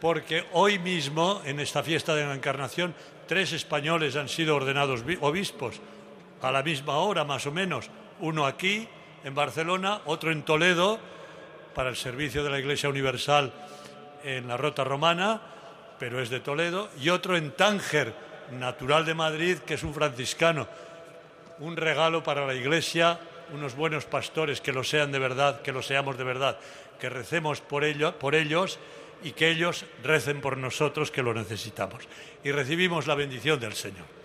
Porque 0.00 0.46
hoy 0.52 0.78
mismo, 0.78 1.42
en 1.44 1.60
esta 1.60 1.82
fiesta 1.82 2.14
de 2.14 2.24
la 2.24 2.34
Encarnación, 2.34 2.94
tres 3.28 3.52
españoles 3.52 4.16
han 4.16 4.28
sido 4.28 4.56
ordenados 4.56 5.04
obispos 5.20 5.80
a 6.40 6.50
la 6.50 6.62
misma 6.62 6.96
hora, 6.96 7.24
más 7.24 7.46
o 7.46 7.52
menos. 7.52 7.90
Uno 8.18 8.46
aquí, 8.46 8.88
en 9.24 9.34
Barcelona, 9.34 10.00
otro 10.06 10.32
en 10.32 10.42
Toledo, 10.42 10.98
para 11.74 11.90
el 11.90 11.96
servicio 11.96 12.42
de 12.42 12.50
la 12.50 12.58
Iglesia 12.58 12.88
Universal 12.88 13.52
en 14.24 14.48
la 14.48 14.56
Rota 14.56 14.84
Romana, 14.84 15.40
pero 15.98 16.20
es 16.20 16.30
de 16.30 16.40
Toledo, 16.40 16.88
y 17.00 17.08
otro 17.10 17.36
en 17.36 17.52
Tánger, 17.52 18.12
natural 18.52 19.04
de 19.04 19.14
Madrid, 19.14 19.58
que 19.58 19.74
es 19.74 19.82
un 19.82 19.94
franciscano. 19.94 20.66
Un 21.58 21.76
regalo 21.76 22.22
para 22.22 22.46
la 22.46 22.54
Iglesia, 22.54 23.20
unos 23.52 23.76
buenos 23.76 24.04
pastores 24.04 24.60
que 24.60 24.72
lo 24.72 24.84
sean 24.84 25.12
de 25.12 25.18
verdad, 25.18 25.62
que 25.62 25.72
lo 25.72 25.82
seamos 25.82 26.16
de 26.16 26.24
verdad, 26.24 26.58
que 26.98 27.08
recemos 27.08 27.60
por, 27.60 27.84
por 28.14 28.34
ellos 28.34 28.78
y 29.22 29.32
que 29.32 29.50
ellos 29.50 29.84
recen 30.02 30.40
por 30.40 30.56
nosotros 30.56 31.10
que 31.10 31.22
lo 31.22 31.34
necesitamos. 31.34 32.08
Y 32.42 32.52
recibimos 32.52 33.06
la 33.06 33.14
bendición 33.14 33.60
del 33.60 33.74
Señor. 33.74 34.19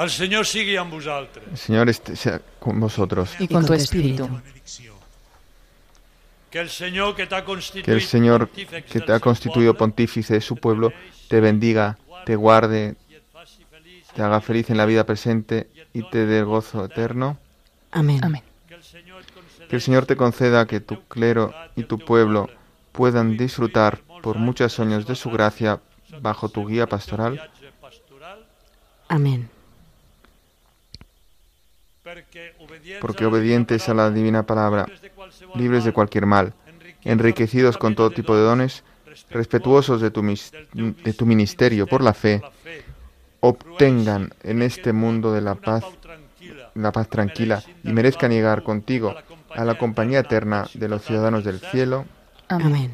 El 0.00 0.10
Señor 0.10 0.46
sigue 0.46 0.78
amb 0.78 0.92
vosaltres. 0.92 1.44
El 1.50 1.58
Señor 1.58 1.92
sea 1.94 2.40
con 2.58 2.80
vosotros. 2.80 3.36
Y 3.38 3.46
con 3.46 3.66
tu 3.66 3.74
espíritu. 3.74 4.28
Que 6.50 6.58
el 6.58 6.70
Señor 6.70 7.14
que 7.14 7.26
te 7.26 7.34
ha 7.34 7.44
constituido, 7.44 7.94
el 7.94 8.02
Señor 8.02 8.48
que 8.48 9.00
te 9.00 9.12
ha 9.12 9.20
constituido 9.20 9.74
pontífice 9.74 10.34
de 10.34 10.40
su 10.40 10.56
pueblo 10.56 10.92
te 11.28 11.40
bendiga, 11.40 11.98
te 12.24 12.34
guarde, 12.34 12.96
te 14.14 14.22
haga 14.22 14.40
feliz 14.40 14.70
en 14.70 14.78
la 14.78 14.86
vida 14.86 15.04
presente 15.04 15.68
y 15.92 16.02
te 16.10 16.24
dé 16.26 16.42
gozo 16.42 16.86
eterno. 16.86 17.38
Amén. 17.92 18.20
Amén. 18.24 18.42
Que 18.66 19.76
el 19.76 19.82
Señor 19.82 20.06
te 20.06 20.16
conceda 20.16 20.66
que 20.66 20.80
tu 20.80 21.04
clero 21.04 21.54
y 21.76 21.84
tu 21.84 21.98
pueblo 21.98 22.48
puedan 22.92 23.36
disfrutar 23.36 24.00
por 24.22 24.38
muchos 24.38 24.80
años 24.80 25.06
de 25.06 25.14
su 25.14 25.30
gracia 25.30 25.80
bajo 26.20 26.48
tu 26.48 26.66
guía 26.66 26.88
pastoral. 26.88 27.50
Amén 29.08 29.59
porque 33.00 33.26
obedientes 33.26 33.88
a 33.88 33.94
la 33.94 34.10
divina 34.10 34.44
palabra, 34.44 34.86
libres 35.54 35.84
de 35.84 35.92
cualquier 35.92 36.26
mal, 36.26 36.54
enriquecidos 37.04 37.78
con 37.78 37.94
todo 37.94 38.10
tipo 38.10 38.36
de 38.36 38.42
dones, 38.42 38.84
respetuosos 39.30 40.00
de 40.00 40.10
tu, 40.10 40.22
de 40.22 41.12
tu 41.12 41.26
ministerio 41.26 41.86
por 41.86 42.02
la 42.02 42.14
fe, 42.14 42.42
obtengan 43.40 44.32
en 44.42 44.62
este 44.62 44.92
mundo 44.92 45.32
de 45.32 45.40
la 45.40 45.54
paz 45.54 45.84
la 46.74 46.92
paz 46.92 47.08
tranquila 47.08 47.62
y 47.82 47.92
merezcan 47.92 48.30
llegar 48.30 48.62
contigo 48.62 49.14
a 49.50 49.64
la 49.64 49.76
compañía 49.76 50.20
eterna 50.20 50.66
de 50.74 50.88
los 50.88 51.02
ciudadanos 51.02 51.44
del 51.44 51.60
cielo. 51.60 52.06
Amén. 52.48 52.92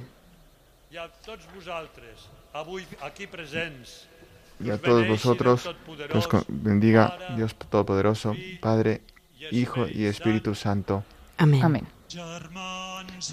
Y 4.59 4.71
a 4.71 4.79
todos 4.79 5.07
vosotros, 5.07 5.69
que 6.11 6.19
os 6.19 6.29
bendiga 6.49 7.19
Dios 7.37 7.55
Todopoderoso, 7.55 8.35
Padre, 8.61 9.03
Hijo 9.51 9.87
y 9.87 10.05
Espíritu 10.05 10.55
Santo. 10.55 11.05
Amén. 11.37 11.63
Amén. 11.63 11.87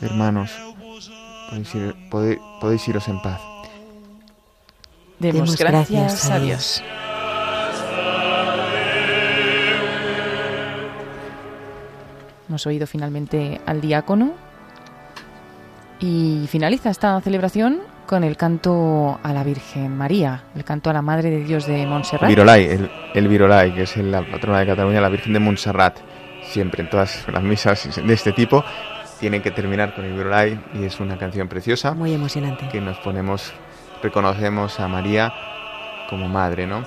Hermanos, 0.02 0.52
podéis, 2.10 2.88
iros 2.88 3.08
en 3.08 3.22
paz. 3.22 3.42
Demos, 5.20 5.56
gracias, 5.56 6.30
a 6.30 6.40
Dios. 6.40 6.84
Hemos 12.50 12.68
oído 12.68 12.86
finalmente 12.86 13.62
al 13.66 13.80
diácono 13.80 14.34
y 16.00 16.46
finaliza 16.50 16.90
esta 16.90 17.20
celebración 17.22 17.93
con 18.06 18.24
el 18.24 18.38
canto 18.38 19.20
a 19.22 19.34
la 19.34 19.44
Virgen 19.44 19.96
María, 19.96 20.44
el 20.56 20.64
canto 20.64 20.90
a 20.90 20.94
la 20.94 21.02
Madre 21.02 21.30
de 21.30 21.44
Dios 21.44 21.66
de 21.66 21.86
Montserrat. 21.86 22.30
Virolai, 22.30 22.66
el, 22.66 22.92
el 23.14 23.28
Virolai, 23.28 23.74
que 23.74 23.84
es 23.84 23.98
la 23.98 24.22
patrona 24.22 24.60
de 24.60 24.68
Cataluña, 24.68 25.02
la 25.02 25.10
Virgen 25.10 25.34
de 25.34 25.40
Montserrat. 25.40 25.98
Siempre 26.44 26.84
en 26.84 26.90
todas 26.90 27.26
las 27.32 27.42
misas 27.42 27.90
de 28.06 28.14
este 28.14 28.34
tipo 28.34 28.64
tienen 29.20 29.42
que 29.42 29.52
terminar 29.52 29.96
con 29.96 30.06
el 30.06 30.14
Virolai 30.14 30.60
y 30.74 30.84
es 30.84 31.00
una 31.00 31.18
canción 31.18 31.48
preciosa. 31.48 31.94
Muy 31.94 32.14
emocionante. 32.14 32.68
Que 32.70 32.82
nos 32.82 32.98
ponemos, 33.00 33.54
reconocemos 34.02 34.80
a 34.80 34.88
María 34.88 35.34
como 36.10 36.28
madre, 36.28 36.68
¿no? 36.68 36.84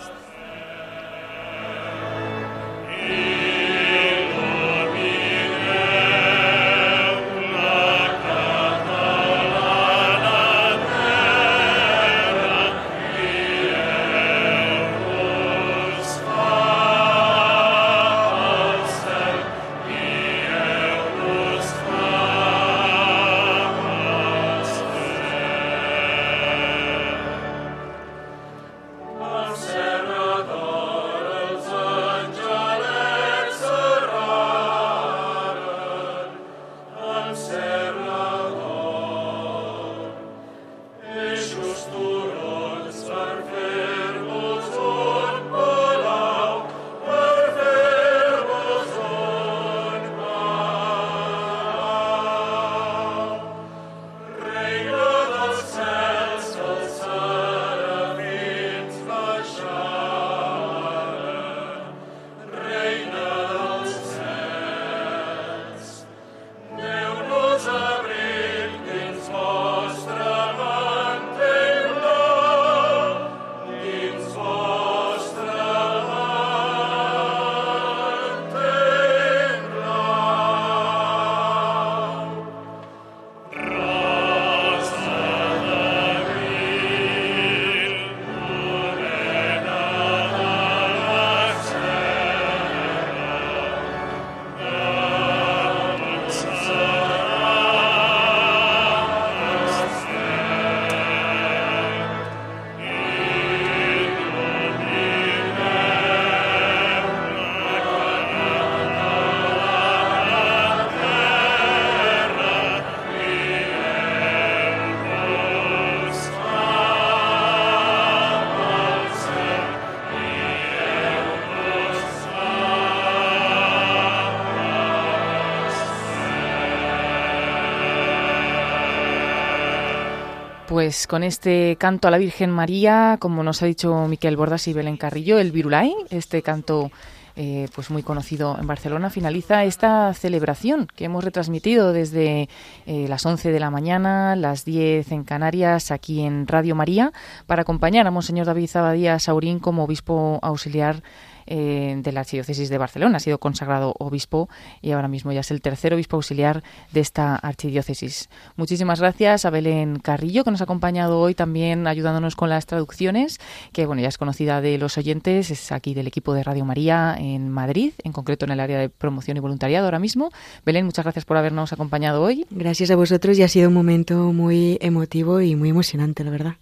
Pues 130.86 131.08
con 131.08 131.24
este 131.24 131.74
canto 131.80 132.06
a 132.06 132.12
la 132.12 132.18
Virgen 132.18 132.52
María, 132.52 133.16
como 133.18 133.42
nos 133.42 133.60
ha 133.60 133.66
dicho 133.66 134.06
Miquel 134.06 134.36
Bordas 134.36 134.68
y 134.68 134.72
Belén 134.72 134.96
Carrillo, 134.96 135.40
el 135.40 135.50
Virulai, 135.50 135.92
este 136.10 136.42
canto 136.42 136.92
eh, 137.34 137.66
pues 137.74 137.90
muy 137.90 138.04
conocido 138.04 138.56
en 138.56 138.68
Barcelona, 138.68 139.10
finaliza 139.10 139.64
esta 139.64 140.14
celebración 140.14 140.86
que 140.94 141.06
hemos 141.06 141.24
retransmitido 141.24 141.92
desde 141.92 142.48
eh, 142.86 143.06
las 143.08 143.26
11 143.26 143.50
de 143.50 143.58
la 143.58 143.72
mañana, 143.72 144.36
las 144.36 144.64
10 144.64 145.10
en 145.10 145.24
Canarias, 145.24 145.90
aquí 145.90 146.22
en 146.22 146.46
Radio 146.46 146.76
María, 146.76 147.12
para 147.46 147.62
acompañar 147.62 148.06
a 148.06 148.12
Monseñor 148.12 148.46
David 148.46 148.68
Zabadía 148.68 149.18
Saurín 149.18 149.58
como 149.58 149.82
obispo 149.82 150.38
auxiliar 150.40 151.02
eh, 151.46 151.94
de 151.98 152.12
la 152.12 152.20
Archidiócesis 152.20 152.68
de 152.68 152.78
Barcelona. 152.78 153.16
Ha 153.18 153.20
sido 153.20 153.38
consagrado 153.38 153.94
obispo 153.98 154.48
y 154.82 154.92
ahora 154.92 155.08
mismo 155.08 155.32
ya 155.32 155.40
es 155.40 155.50
el 155.50 155.60
tercer 155.60 155.94
obispo 155.94 156.16
auxiliar 156.16 156.62
de 156.92 157.00
esta 157.00 157.36
archidiócesis. 157.36 158.28
Muchísimas 158.56 159.00
gracias 159.00 159.44
a 159.44 159.50
Belén 159.50 159.98
Carrillo, 159.98 160.44
que 160.44 160.50
nos 160.50 160.60
ha 160.60 160.64
acompañado 160.64 161.20
hoy 161.20 161.34
también 161.34 161.86
ayudándonos 161.86 162.36
con 162.36 162.48
las 162.48 162.66
traducciones, 162.66 163.38
que 163.72 163.86
bueno, 163.86 164.02
ya 164.02 164.08
es 164.08 164.18
conocida 164.18 164.60
de 164.60 164.78
los 164.78 164.98
oyentes, 164.98 165.50
es 165.50 165.72
aquí 165.72 165.94
del 165.94 166.06
equipo 166.06 166.34
de 166.34 166.42
Radio 166.42 166.64
María 166.64 167.16
en 167.18 167.50
Madrid, 167.50 167.92
en 168.02 168.12
concreto 168.12 168.44
en 168.44 168.52
el 168.52 168.60
área 168.60 168.78
de 168.78 168.88
promoción 168.88 169.36
y 169.36 169.40
voluntariado 169.40 169.86
ahora 169.86 169.98
mismo. 169.98 170.30
Belén, 170.64 170.84
muchas 170.84 171.04
gracias 171.04 171.24
por 171.24 171.36
habernos 171.36 171.72
acompañado 171.72 172.22
hoy. 172.22 172.46
Gracias 172.50 172.90
a 172.90 172.96
vosotros 172.96 173.38
y 173.38 173.42
ha 173.42 173.48
sido 173.48 173.68
un 173.68 173.74
momento 173.74 174.32
muy 174.32 174.78
emotivo 174.80 175.40
y 175.40 175.56
muy 175.56 175.70
emocionante, 175.70 176.24
la 176.24 176.30
verdad 176.30 176.56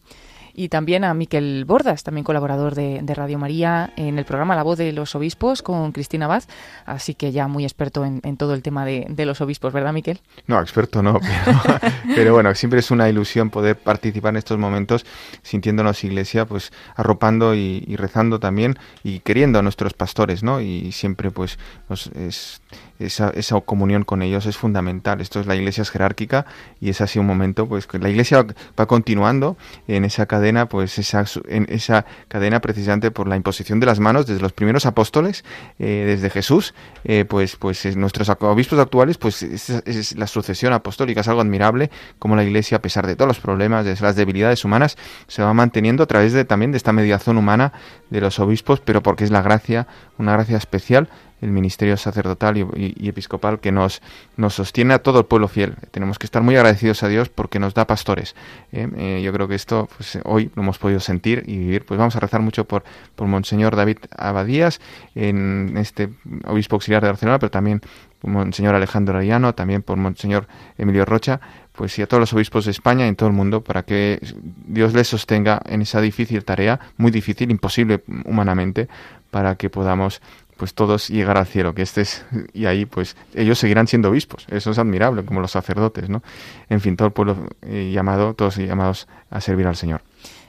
y 0.54 0.68
también 0.68 1.04
a 1.04 1.12
Miquel 1.14 1.64
Bordas, 1.66 2.04
también 2.04 2.24
colaborador 2.24 2.74
de, 2.74 3.02
Radio 3.14 3.38
María 3.38 3.92
en 3.96 4.18
el 4.18 4.24
programa 4.24 4.56
La 4.56 4.62
Voz 4.62 4.78
de 4.78 4.92
los 4.92 5.14
Obispos 5.14 5.62
con 5.62 5.92
Cristina 5.92 6.26
Vaz, 6.26 6.48
así 6.86 7.14
que 7.14 7.32
ya 7.32 7.46
muy 7.48 7.64
experto 7.64 8.04
en, 8.04 8.36
todo 8.36 8.54
el 8.54 8.62
tema 8.62 8.84
de, 8.84 9.24
los 9.24 9.40
obispos, 9.40 9.72
¿verdad, 9.72 9.92
Miquel? 9.92 10.20
No, 10.46 10.60
experto 10.60 11.02
no, 11.02 11.20
pero, 12.14 12.32
bueno, 12.34 12.54
siempre 12.54 12.80
es 12.80 12.90
una 12.90 13.08
ilusión 13.08 13.50
poder 13.50 13.76
participar 13.76 14.30
en 14.30 14.36
estos 14.36 14.58
momentos 14.58 15.06
sintiéndonos 15.42 16.02
iglesia, 16.04 16.44
pues 16.46 16.72
arropando 16.96 17.54
y, 17.54 17.80
rezando 17.96 18.40
también 18.40 18.76
y 19.02 19.20
queriendo 19.20 19.58
a 19.58 19.62
nuestros 19.62 19.94
pastores, 19.94 20.42
¿no? 20.42 20.60
Y 20.60 20.92
siempre 20.92 21.30
pues 21.30 21.58
es 22.14 22.60
esa, 22.98 23.30
esa 23.30 23.60
comunión 23.60 24.04
con 24.04 24.22
ellos 24.22 24.46
es 24.46 24.56
fundamental. 24.56 25.20
Esto 25.20 25.40
es 25.40 25.46
la 25.46 25.56
iglesia 25.56 25.82
es 25.82 25.90
jerárquica 25.90 26.46
y 26.80 26.90
es 26.90 27.00
así 27.00 27.18
un 27.18 27.26
momento, 27.26 27.66
pues 27.66 27.86
que 27.86 27.98
la 27.98 28.08
iglesia 28.08 28.46
va 28.78 28.86
continuando 28.86 29.56
en 29.88 30.04
esa 30.04 30.26
cadena, 30.26 30.68
pues 30.68 30.98
esa, 30.98 31.24
en 31.48 31.66
esa 31.68 32.04
cadena 32.28 32.60
precisamente 32.60 33.10
por 33.10 33.28
la 33.28 33.36
imposición 33.36 33.80
de 33.80 33.86
las 33.86 34.00
manos 34.00 34.26
desde 34.26 34.40
los 34.40 34.52
primeros 34.52 34.86
apóstoles, 34.86 35.44
eh, 35.78 36.04
desde 36.06 36.30
Jesús, 36.30 36.74
eh, 37.04 37.24
pues, 37.24 37.56
pues 37.56 37.96
nuestros 37.96 38.28
obispos 38.28 38.78
actuales, 38.78 39.18
pues 39.18 39.42
es, 39.42 40.16
la 40.16 40.26
sucesión 40.26 40.72
apostólica, 40.72 41.20
es 41.20 41.28
algo 41.28 41.40
admirable 41.40 41.90
como 42.18 42.36
la 42.36 42.44
iglesia, 42.44 42.78
a 42.78 42.82
pesar 42.82 43.06
de 43.06 43.16
todos 43.16 43.28
los 43.28 43.40
problemas, 43.40 43.84
de 43.84 43.96
las 44.00 44.16
debilidades 44.16 44.64
humanas, 44.64 44.96
se 45.26 45.42
va 45.42 45.52
manteniendo 45.54 46.02
a 46.02 46.06
través 46.06 46.32
de 46.32 46.44
también 46.44 46.72
de 46.72 46.76
esta 46.76 46.92
mediación 46.92 47.38
humana 47.38 47.72
de 48.10 48.20
los 48.20 48.38
obispos, 48.38 48.80
pero 48.80 49.02
porque 49.02 49.24
es 49.24 49.30
la 49.30 49.42
gracia, 49.42 49.86
una 50.18 50.32
gracia 50.32 50.56
especial 50.56 51.08
el 51.40 51.50
ministerio 51.50 51.96
sacerdotal 51.96 52.56
y, 52.56 53.08
episcopal 53.08 53.60
que 53.60 53.72
nos, 53.72 54.02
nos 54.36 54.54
sostiene 54.54 54.94
a 54.94 54.98
todo 55.00 55.20
el 55.20 55.26
pueblo 55.26 55.48
fiel. 55.48 55.74
Tenemos 55.90 56.18
que 56.18 56.26
estar 56.26 56.42
muy 56.42 56.56
agradecidos 56.56 57.02
a 57.02 57.08
Dios 57.08 57.28
porque 57.28 57.58
nos 57.58 57.74
da 57.74 57.86
pastores. 57.86 58.34
¿eh? 58.72 58.88
Eh, 58.96 59.22
yo 59.22 59.32
creo 59.32 59.48
que 59.48 59.54
esto 59.54 59.88
pues, 59.96 60.18
hoy 60.24 60.50
lo 60.54 60.62
hemos 60.62 60.78
podido 60.78 61.00
sentir 61.00 61.42
y 61.46 61.58
vivir. 61.58 61.84
Pues 61.84 61.98
vamos 61.98 62.16
a 62.16 62.20
rezar 62.20 62.40
mucho 62.40 62.64
por, 62.64 62.84
por 63.14 63.28
Monseñor 63.28 63.76
David 63.76 63.98
Abadías, 64.16 64.80
en 65.14 65.74
este 65.76 66.10
obispo 66.46 66.76
auxiliar 66.76 67.02
de 67.02 67.08
Barcelona, 67.08 67.38
pero 67.38 67.50
también 67.50 67.80
por 68.18 68.30
Monseñor 68.30 68.74
Alejandro 68.74 69.18
Ariano, 69.18 69.54
también 69.54 69.82
por 69.82 69.98
Monseñor 69.98 70.46
Emilio 70.78 71.04
Rocha, 71.04 71.40
pues 71.72 71.98
y 71.98 72.02
a 72.02 72.06
todos 72.06 72.20
los 72.20 72.32
obispos 72.32 72.64
de 72.64 72.70
España 72.70 73.04
y 73.04 73.08
en 73.08 73.16
todo 73.16 73.28
el 73.28 73.34
mundo 73.34 73.62
para 73.62 73.82
que 73.82 74.18
Dios 74.66 74.94
les 74.94 75.08
sostenga 75.08 75.60
en 75.66 75.82
esa 75.82 76.00
difícil 76.00 76.44
tarea, 76.44 76.80
muy 76.96 77.10
difícil, 77.10 77.50
imposible 77.50 78.02
humanamente, 78.24 78.88
para 79.30 79.56
que 79.56 79.68
podamos 79.68 80.22
pues 80.56 80.74
todos 80.74 81.08
llegar 81.08 81.36
al 81.36 81.46
cielo, 81.46 81.74
que 81.74 81.82
este 81.82 82.02
es, 82.02 82.24
y 82.52 82.66
ahí 82.66 82.86
pues 82.86 83.16
ellos 83.34 83.58
seguirán 83.58 83.86
siendo 83.86 84.08
obispos, 84.08 84.46
eso 84.50 84.70
es 84.70 84.78
admirable, 84.78 85.24
como 85.24 85.40
los 85.40 85.50
sacerdotes, 85.50 86.08
¿no? 86.08 86.22
En 86.68 86.80
fin, 86.80 86.96
todo 86.96 87.06
el 87.06 87.12
pueblo 87.12 87.48
eh, 87.62 87.90
llamado, 87.92 88.34
todos 88.34 88.56
llamados 88.56 89.08
a 89.30 89.40
servir 89.40 89.66
al 89.66 89.76
Señor. 89.76 90.02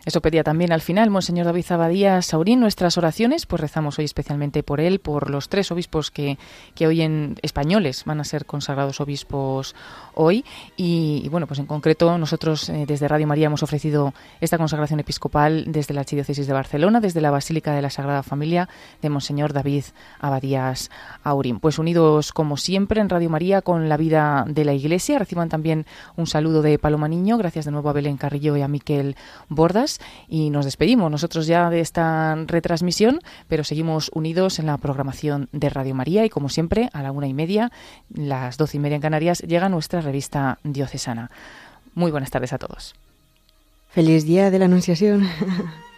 Eso 0.05 0.21
pedía 0.21 0.43
también 0.43 0.71
al 0.71 0.81
final 0.81 1.09
Monseñor 1.09 1.47
David 1.47 1.65
Zabadía 1.65 2.21
Saurín 2.21 2.59
nuestras 2.59 2.97
oraciones, 2.97 3.47
pues 3.47 3.59
rezamos 3.59 3.97
hoy 3.97 4.05
especialmente 4.05 4.61
por 4.61 4.79
él, 4.79 4.99
por 4.99 5.31
los 5.31 5.49
tres 5.49 5.71
obispos 5.71 6.11
que, 6.11 6.37
que 6.75 6.85
hoy 6.85 7.01
en 7.01 7.37
españoles 7.41 8.03
van 8.05 8.19
a 8.19 8.23
ser 8.23 8.45
consagrados 8.45 9.01
obispos 9.01 9.75
hoy. 10.13 10.45
Y, 10.77 11.27
bueno, 11.29 11.47
pues 11.47 11.59
en 11.59 11.65
concreto 11.65 12.17
nosotros 12.19 12.69
eh, 12.69 12.85
desde 12.87 13.07
Radio 13.07 13.25
María 13.25 13.47
hemos 13.47 13.63
ofrecido 13.63 14.13
esta 14.41 14.59
consagración 14.59 14.99
episcopal 14.99 15.65
desde 15.67 15.95
la 15.95 16.01
Archidiócesis 16.01 16.45
de 16.45 16.53
Barcelona, 16.53 16.99
desde 16.99 17.21
la 17.21 17.31
Basílica 17.31 17.73
de 17.73 17.81
la 17.81 17.89
Sagrada 17.89 18.21
Familia 18.21 18.69
de 19.01 19.09
Monseñor 19.09 19.53
David 19.53 19.85
Abadías 20.19 20.91
Aurín. 21.23 21.59
Pues 21.59 21.79
unidos 21.79 22.31
como 22.31 22.57
siempre 22.57 23.01
en 23.01 23.09
Radio 23.09 23.31
María 23.31 23.63
con 23.63 23.89
la 23.89 23.97
vida 23.97 24.45
de 24.47 24.65
la 24.65 24.73
Iglesia. 24.73 25.17
Reciban 25.17 25.49
también 25.49 25.87
un 26.15 26.27
saludo 26.27 26.61
de 26.61 26.77
Paloma 26.77 27.07
Niño. 27.07 27.37
Gracias 27.37 27.65
de 27.65 27.71
nuevo 27.71 27.89
a 27.89 27.93
Belén 27.93 28.17
Carrillo 28.17 28.55
y 28.55 28.61
a 28.61 28.67
Miquel 28.67 29.15
Bordas 29.49 29.94
y 30.27 30.49
nos 30.49 30.65
despedimos 30.65 31.11
nosotros 31.11 31.47
ya 31.47 31.69
de 31.69 31.79
esta 31.79 32.35
retransmisión, 32.35 33.19
pero 33.47 33.63
seguimos 33.63 34.11
unidos 34.13 34.59
en 34.59 34.67
la 34.67 34.77
programación 34.77 35.49
de 35.51 35.69
Radio 35.69 35.95
María 35.95 36.25
y 36.25 36.29
como 36.29 36.49
siempre 36.49 36.89
a 36.93 37.01
la 37.01 37.11
una 37.11 37.27
y 37.27 37.33
media, 37.33 37.71
las 38.13 38.57
doce 38.57 38.77
y 38.77 38.79
media 38.79 38.95
en 38.95 39.01
Canarias, 39.01 39.39
llega 39.39 39.69
nuestra 39.69 40.01
revista 40.01 40.59
diocesana. 40.63 41.31
Muy 41.93 42.11
buenas 42.11 42.31
tardes 42.31 42.53
a 42.53 42.57
todos. 42.57 42.95
Feliz 43.89 44.25
día 44.25 44.51
de 44.51 44.59
la 44.59 44.65
Anunciación. 44.65 45.27